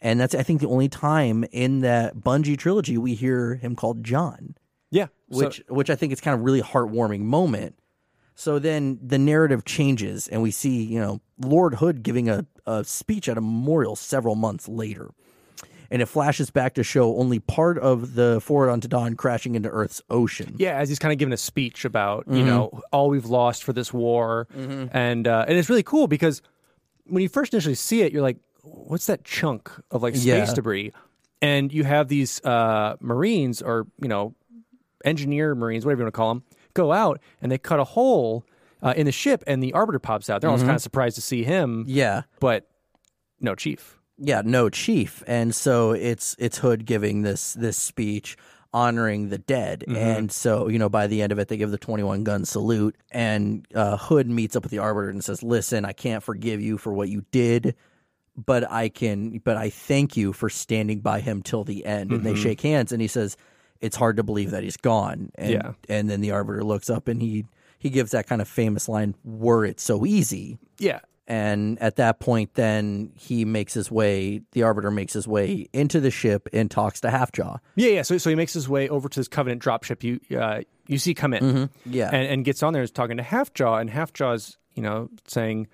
[0.00, 4.04] And that's i think the only time in that bungie trilogy we hear him called
[4.04, 4.56] john.
[4.90, 7.76] Yeah, so- which which i think is kind of really heartwarming moment.
[8.36, 12.82] So then the narrative changes and we see you know lord hood giving a, a
[12.82, 15.10] speech at a memorial several months later
[15.94, 19.68] and it flashes back to show only part of the Forward Unto Dawn crashing into
[19.68, 22.36] earth's ocean Yeah, as he's kind of giving a speech about Mm-hmm.
[22.38, 26.42] you know all we've lost for this war, and uh, and it's really cool because
[27.06, 30.54] when you first initially see it, you're like, what's that chunk of like space Yeah.
[30.54, 30.92] debris?
[31.42, 34.34] And you have these uh, Marines or you know
[35.04, 36.42] engineer Marines, whatever you want to call them,
[36.72, 38.44] go out and they cut a hole
[38.82, 40.40] uh, in the ship, and the Arbiter pops out.
[40.40, 42.22] They're almost kind of surprised to see him, Yeah.
[42.40, 42.66] but
[43.40, 43.93] no Chief.
[44.18, 48.36] Yeah, no chief, and so it's it's Hood giving this this speech
[48.72, 51.78] honoring the dead, and so you know by the end of it they give the
[51.78, 55.84] twenty one gun salute, and uh, Hood meets up with the Arbiter and says, "Listen,
[55.84, 57.74] I can't forgive you for what you did."
[58.36, 62.10] But I can, but I thank you for standing by him till the end.
[62.10, 63.36] And they shake hands, and he says,
[63.80, 65.72] "It's hard to believe that he's gone." And, Yeah.
[65.88, 67.46] and then the Arbiter looks up, and he
[67.78, 72.20] he gives that kind of famous line, "Were it so easy." Yeah, And at that
[72.20, 76.70] point, then he makes his way, the Arbiter makes his way into the ship and
[76.70, 77.58] talks to Halfjaw.
[77.76, 78.02] yeah, yeah.
[78.02, 80.02] So, so he makes his way over to this Covenant dropship.
[80.02, 82.10] You, uh, you see come in, Yeah.
[82.12, 85.66] and, and gets on there, is talking to Halfjaw, and Halfjaw's, you know, saying,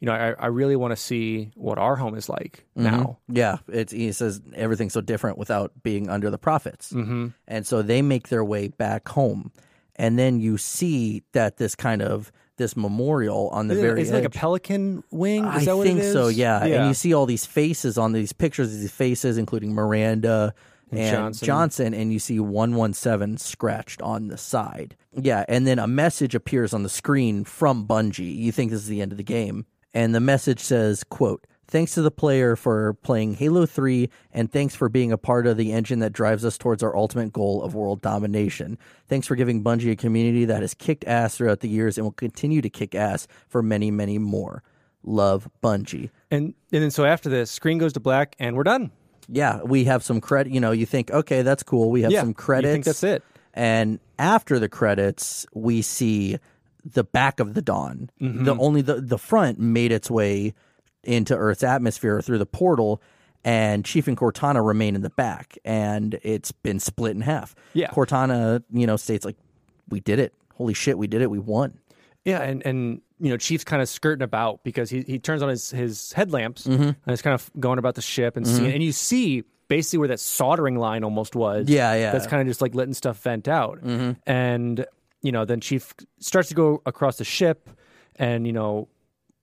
[0.00, 3.18] you know, I, I really want to see what our home is like now.
[3.28, 6.92] Yeah, it's, he says everything's so different without being under the prophets.
[6.92, 7.28] Mm-hmm.
[7.48, 9.52] And so they make their way back home.
[9.96, 14.10] And then you see that this kind of this memorial on the it- very is
[14.10, 15.44] it like a pelican wing?
[15.44, 16.12] Is I that what think it is?
[16.12, 16.62] so, yeah.
[16.62, 20.52] And you see all these faces on these pictures these faces, including Miranda
[20.90, 21.46] and Johnson.
[21.46, 21.94] Johnson.
[21.94, 24.96] and you see 117 scratched on the side.
[25.12, 28.34] Yeah, and then a message appears on the screen from Bungie.
[28.36, 29.66] You think this is the end of the game.
[29.94, 34.74] And the message says, quote, Thanks to the player for playing Halo 3, and thanks
[34.74, 37.74] for being a part of the engine that drives us towards our ultimate goal of
[37.74, 38.78] world domination.
[39.06, 42.12] Thanks for giving Bungie a community that has kicked ass throughout the years and will
[42.12, 44.62] continue to kick ass for many, many more.
[45.02, 46.08] Love Bungie.
[46.30, 48.90] And and then so after this, screen goes to black, and we're done.
[49.28, 50.52] Yeah, we have some credit.
[50.54, 51.90] You know, you think, okay, that's cool.
[51.90, 52.72] We have Yeah, some you credits.
[52.72, 53.22] think that's it.
[53.52, 56.38] And after the credits, we see
[56.84, 58.08] the back of the Dawn.
[58.22, 58.44] Mm-hmm.
[58.44, 60.54] The only the the front made its way
[61.04, 63.00] into Earth's atmosphere through the portal,
[63.44, 67.54] and Chief and Cortana remain in the back, and it's been split in half.
[67.72, 67.88] Yeah.
[67.90, 69.36] Cortana, you know, states like,
[69.88, 70.34] "We did it!
[70.54, 71.30] Holy shit, we did it!
[71.30, 71.78] We won!"
[72.24, 75.48] Yeah, and and you know, Chief's kind of skirting about because he he turns on
[75.48, 76.82] his his headlamps Mm-hmm.
[76.82, 80.08] and is kind of going about the ship and seeing, and you see basically where
[80.08, 81.68] that soldering line almost was.
[81.68, 82.10] Yeah, yeah.
[82.12, 83.78] That's kind of just like letting stuff vent out,
[84.26, 84.84] and
[85.22, 87.70] you know, then Chief starts to go across the ship,
[88.16, 88.88] and you know.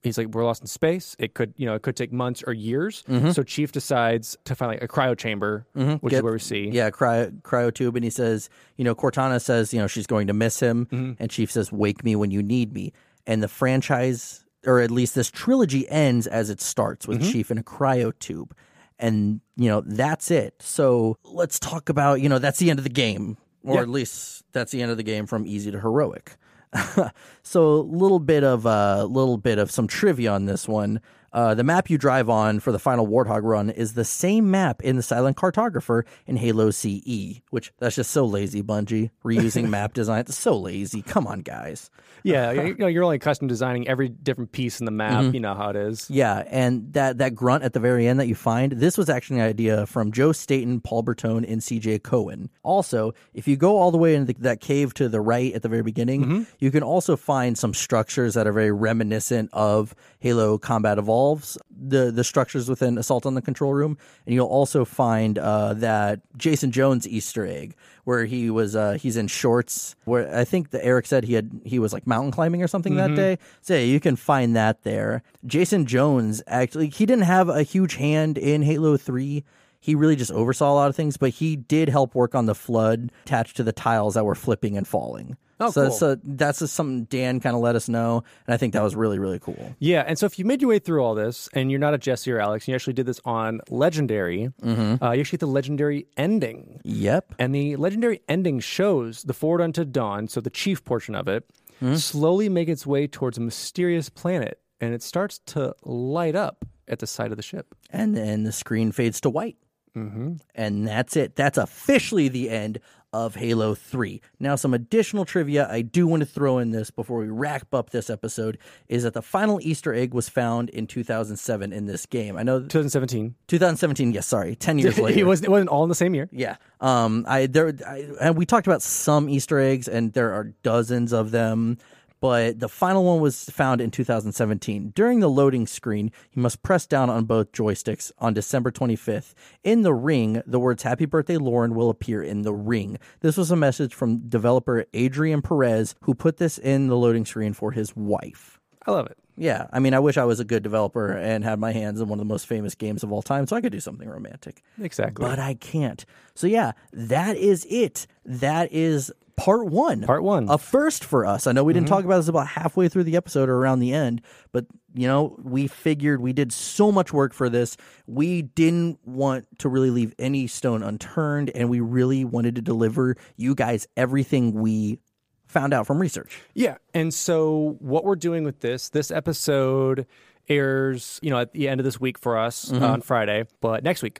[0.05, 1.15] He's like, we're lost in space.
[1.19, 3.03] It could, you know, it could take months or years.
[3.33, 6.07] So Chief decides to find like a cryo chamber, which is Mm-hmm.
[6.07, 6.69] Get- where we see.
[6.69, 10.27] Yeah, cryo, cryo tube, and he says, you know, Cortana says, you know, she's going
[10.27, 11.13] to miss him, Mm-hmm.
[11.19, 12.93] and Chief says, "Wake me when you need me."
[13.27, 17.19] And the franchise, or at least this trilogy, ends as it starts Mm-hmm.
[17.19, 18.55] with Chief in a cryo tube,
[18.99, 20.55] and you know that's it.
[20.61, 23.81] So let's talk about, you know, that's the end of the game, or Yeah.
[23.81, 26.37] at least that's the end of the game from easy to heroic.
[27.43, 31.01] so a little bit of a uh, little bit of some trivia on this one.
[31.35, 34.81] Uh, the map you drive on for the final Warthog run is the same map
[34.81, 39.09] in the Silent Cartographer in Halo CE, which that's just so lazy, Bungie.
[39.21, 41.01] Reusing map design, it's so lazy.
[41.01, 41.89] Come on, guys.
[42.23, 45.25] Yeah, you know, you're only custom designing every different piece in the map.
[45.25, 45.33] Mm-hmm.
[45.33, 46.09] You know how it is.
[46.09, 49.41] Yeah, and that that grunt at the very end that you find, this was actually
[49.41, 52.49] an idea from Joe Staten, Paul Bertone, and CJ Cowan.
[52.63, 55.63] Also, if you go all the way into the, that cave to the right at
[55.63, 60.57] the very beginning, you can also find some structures that are very reminiscent of Halo
[60.57, 65.39] Combat Evolved, the the structures within Assault on the Control Room, and you'll also find
[65.39, 69.95] uh, that Jason Jones Easter egg where he was uh, he's in shorts.
[70.05, 72.95] Where I think that Eric said he had he was like mountain climbing or something
[72.95, 73.37] that day.
[73.61, 75.23] So yeah, you can find that there.
[75.45, 79.43] Jason Jones actually he didn't have a huge hand in Halo Three.
[79.79, 82.55] He really just oversaw a lot of things, but he did help work on the
[82.55, 85.37] flood attached to the tiles that were flipping and falling.
[85.59, 85.91] Oh, so, cool.
[85.97, 88.95] so that's just something Dan kind of let us know, and I think that was
[88.95, 89.75] really really cool.
[89.79, 91.97] Yeah, and so if you made your way through all this and you're not a
[91.97, 95.03] Jesse or Alex, and you actually did this on Legendary, Mm-hmm.
[95.03, 96.81] uh, you actually get the Legendary ending.
[96.83, 97.35] Yep.
[97.39, 101.45] And the Legendary ending shows the Forward Unto Dawn, so the chief portion of it,
[101.79, 101.95] Hmm?
[101.95, 106.99] slowly make its way towards a mysterious planet, and it starts to light up at
[106.99, 107.75] the side of the ship.
[107.91, 109.57] and then the screen fades to white.
[109.95, 110.33] Mm-hmm.
[110.55, 111.35] And that's it.
[111.37, 112.79] That's officially the end
[113.15, 114.21] of Halo 3.
[114.41, 117.91] Now, some additional trivia I do want to throw in this before we wrap up
[117.91, 118.57] this episode
[118.89, 122.35] is that the final Easter egg was found in 2007 in this game.
[122.35, 123.35] I know 2017.
[123.47, 125.17] 2017, yes, sorry, 10 years later.
[125.17, 126.27] it, wasn't, it wasn't all in the same year.
[126.31, 126.57] Yeah.
[126.81, 127.25] Um.
[127.27, 127.73] I there.
[127.87, 131.77] I, and we talked about some Easter eggs, and there are dozens of them.
[132.25, 134.93] But the final one was found in 2017.
[134.95, 139.35] During the loading screen, you must press down on both joysticks on December 25th.
[139.63, 142.97] In the ring, the words "Happy Birthday, Lauren" will appear in the ring.
[143.19, 147.53] This was a message from developer Adrian Perez, who put this in the loading screen
[147.53, 148.59] for his wife.
[148.87, 149.17] I love it.
[149.37, 152.07] Yeah, I mean, I wish I was a good developer and had my hands in
[152.07, 154.63] one of the most famous games of all time, so I could do something romantic
[154.81, 155.23] Exactly.
[155.23, 156.05] but I can't.
[156.33, 158.07] So yeah, that is it.
[158.25, 160.01] That is part one.
[160.01, 160.47] Part one.
[160.49, 161.47] A first for us.
[161.47, 163.93] I know we didn't talk about this about halfway through the episode or around the
[163.93, 167.75] end, but you know, we figured we did so much work for this.
[168.07, 173.17] We didn't want to really leave any stone unturned, and we really wanted to deliver
[173.35, 174.99] you guys everything we
[175.47, 176.41] found out from research.
[176.53, 176.77] Yeah.
[176.93, 180.07] And so what we're doing with this, this episode
[180.47, 182.83] airs, you know, at the end of this week for us Mm-hmm.
[182.83, 184.19] on Friday, but next week.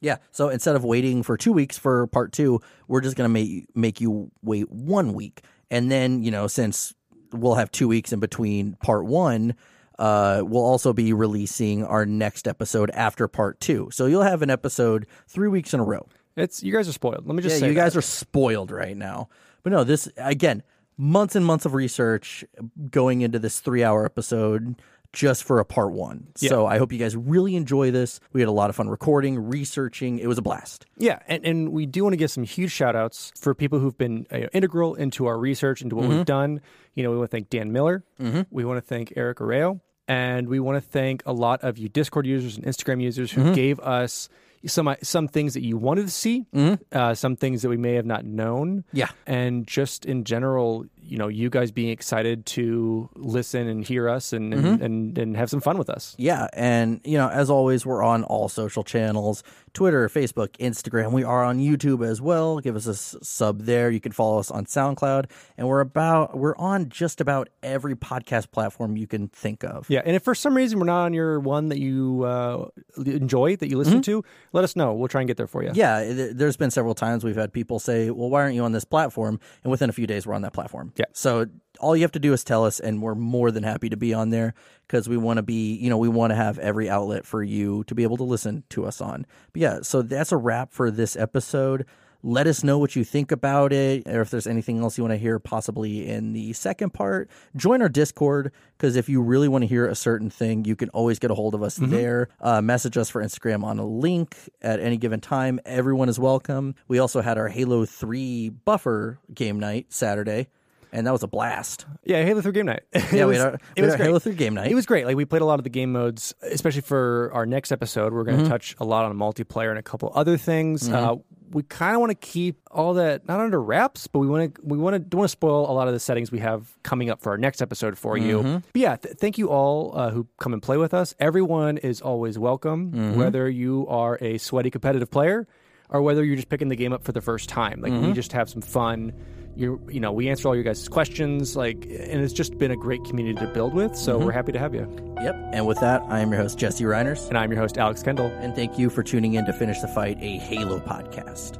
[0.00, 0.16] Yeah.
[0.32, 4.00] So instead of waiting for two weeks for part two, we're just gonna make make
[4.00, 6.94] you wait one week, and then you know since
[7.32, 9.54] we'll have two weeks in between part one,
[9.98, 13.88] uh, we'll also be releasing our next episode after part two.
[13.92, 16.06] So you'll have an episode three weeks in a row.
[16.36, 17.26] It's you guys are spoiled.
[17.26, 17.80] Let me just Yeah, say you that.
[17.80, 19.28] guys are spoiled right now.
[19.62, 20.62] But no, this again,
[20.98, 22.44] months and months of research
[22.90, 24.76] going into this three hour episode
[25.16, 26.28] just for a part one.
[26.36, 28.20] So I hope you guys really enjoy this.
[28.34, 30.18] We had a lot of fun recording, researching.
[30.18, 30.84] It was a blast.
[30.98, 33.96] Yeah, and, and we do want to give some huge shout outs for people who've
[33.96, 36.16] been uh, integral into our research, into what Mm-hmm.
[36.18, 36.60] we've done.
[36.94, 38.04] You know, we want to thank Dan Miller.
[38.50, 39.80] We want to thank Eric Arreo.
[40.06, 43.42] And we want to thank a lot of you Discord users and Instagram users Mm-hmm.
[43.48, 44.28] who gave us
[44.66, 46.44] some some things that you wanted to see,
[46.92, 48.78] uh, some things that we may have not known.
[48.78, 48.96] Mm-hmm.
[48.98, 49.08] Yeah.
[49.26, 54.32] And just in general, you know, you guys being excited to listen and hear us
[54.32, 54.66] and, Mm-hmm.
[54.66, 56.14] and, and, and have some fun with us.
[56.18, 61.12] Yeah, and you know, as always, we're on all social channels: Twitter, Facebook, Instagram.
[61.12, 62.58] We are on YouTube as well.
[62.60, 63.90] Give us a sub there.
[63.90, 68.50] You can follow us on SoundCloud, and we're about we're on just about every podcast
[68.50, 69.88] platform you can think of.
[69.90, 72.68] Yeah, and if for some reason we're not on your one that you uh,
[73.04, 74.92] enjoy, that you listen to, let us know.
[74.94, 75.70] We'll try and get there for you.
[75.70, 75.76] Mm-hmm.
[75.78, 78.84] Yeah, there's been several times we've had people say, "Well, why aren't you on this
[78.84, 80.92] platform?" And within a few days, we're on that platform.
[80.96, 81.06] Yeah.
[81.12, 81.46] So
[81.80, 84.14] all you have to do is tell us, and we're more than happy to be
[84.14, 84.54] on there
[84.86, 87.84] because we want to be, you know, we want to have every outlet for you
[87.84, 89.26] to be able to listen to us on.
[89.52, 91.86] But yeah, so that's a wrap for this episode.
[92.22, 95.12] Let us know what you think about it, or if there's anything else you want
[95.12, 97.30] to hear, possibly in the second part.
[97.54, 100.88] Join our Discord because if you really want to hear a certain thing, you can
[100.88, 102.28] always get a hold of us there.
[102.40, 105.60] Uh, message us for Instagram on a link at any given time.
[105.64, 106.74] Everyone is welcome.
[106.88, 110.48] We also had our Halo 3 buffer game night Saturday,
[110.92, 111.86] and that was a blast.
[112.04, 112.82] Yeah, Halo 3 game night.
[113.12, 114.00] Yeah, we was- had our, it we had.
[114.00, 114.70] Halo 3 game night.
[114.70, 115.06] It was great.
[115.06, 118.12] Like we played a lot of the game modes, especially for our next episode.
[118.12, 118.30] We're Mm-hmm.
[118.30, 120.88] going to touch a lot on multiplayer and a couple other things.
[120.88, 121.16] Uh,
[121.52, 124.60] we kind of want to keep all that not under wraps, but we want to
[124.64, 127.08] we want to don't want to spoil a lot of the settings we have coming
[127.08, 128.38] up for our next episode for you.
[128.40, 128.56] Mm-hmm.
[128.72, 131.14] But yeah, th- thank you all uh, who come and play with us.
[131.20, 133.18] Everyone is always welcome, Mm-hmm.
[133.20, 135.46] whether you are a sweaty competitive player
[135.88, 137.80] or whether you're just picking the game up for the first time.
[137.80, 138.06] Like Mm-hmm.
[138.08, 139.12] we just have some fun.
[139.56, 141.56] You you know we answer all your guys' questions.
[141.56, 143.96] Like and it's just been a great community to build with.
[143.96, 144.26] So Mm-hmm.
[144.26, 144.86] we're happy to have you.
[145.22, 145.34] Yep.
[145.54, 147.26] And with that, I am your host, Jesse Reiners.
[147.28, 148.26] And I'm your host Alex Kendall.
[148.26, 151.56] And thank you for tuning in to Finish the Fight, a Halo podcast.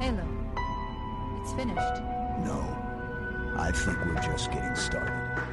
[0.00, 0.22] Halo.
[1.40, 2.02] It's finished.
[2.44, 2.62] No.
[3.58, 5.45] I think we're just getting started.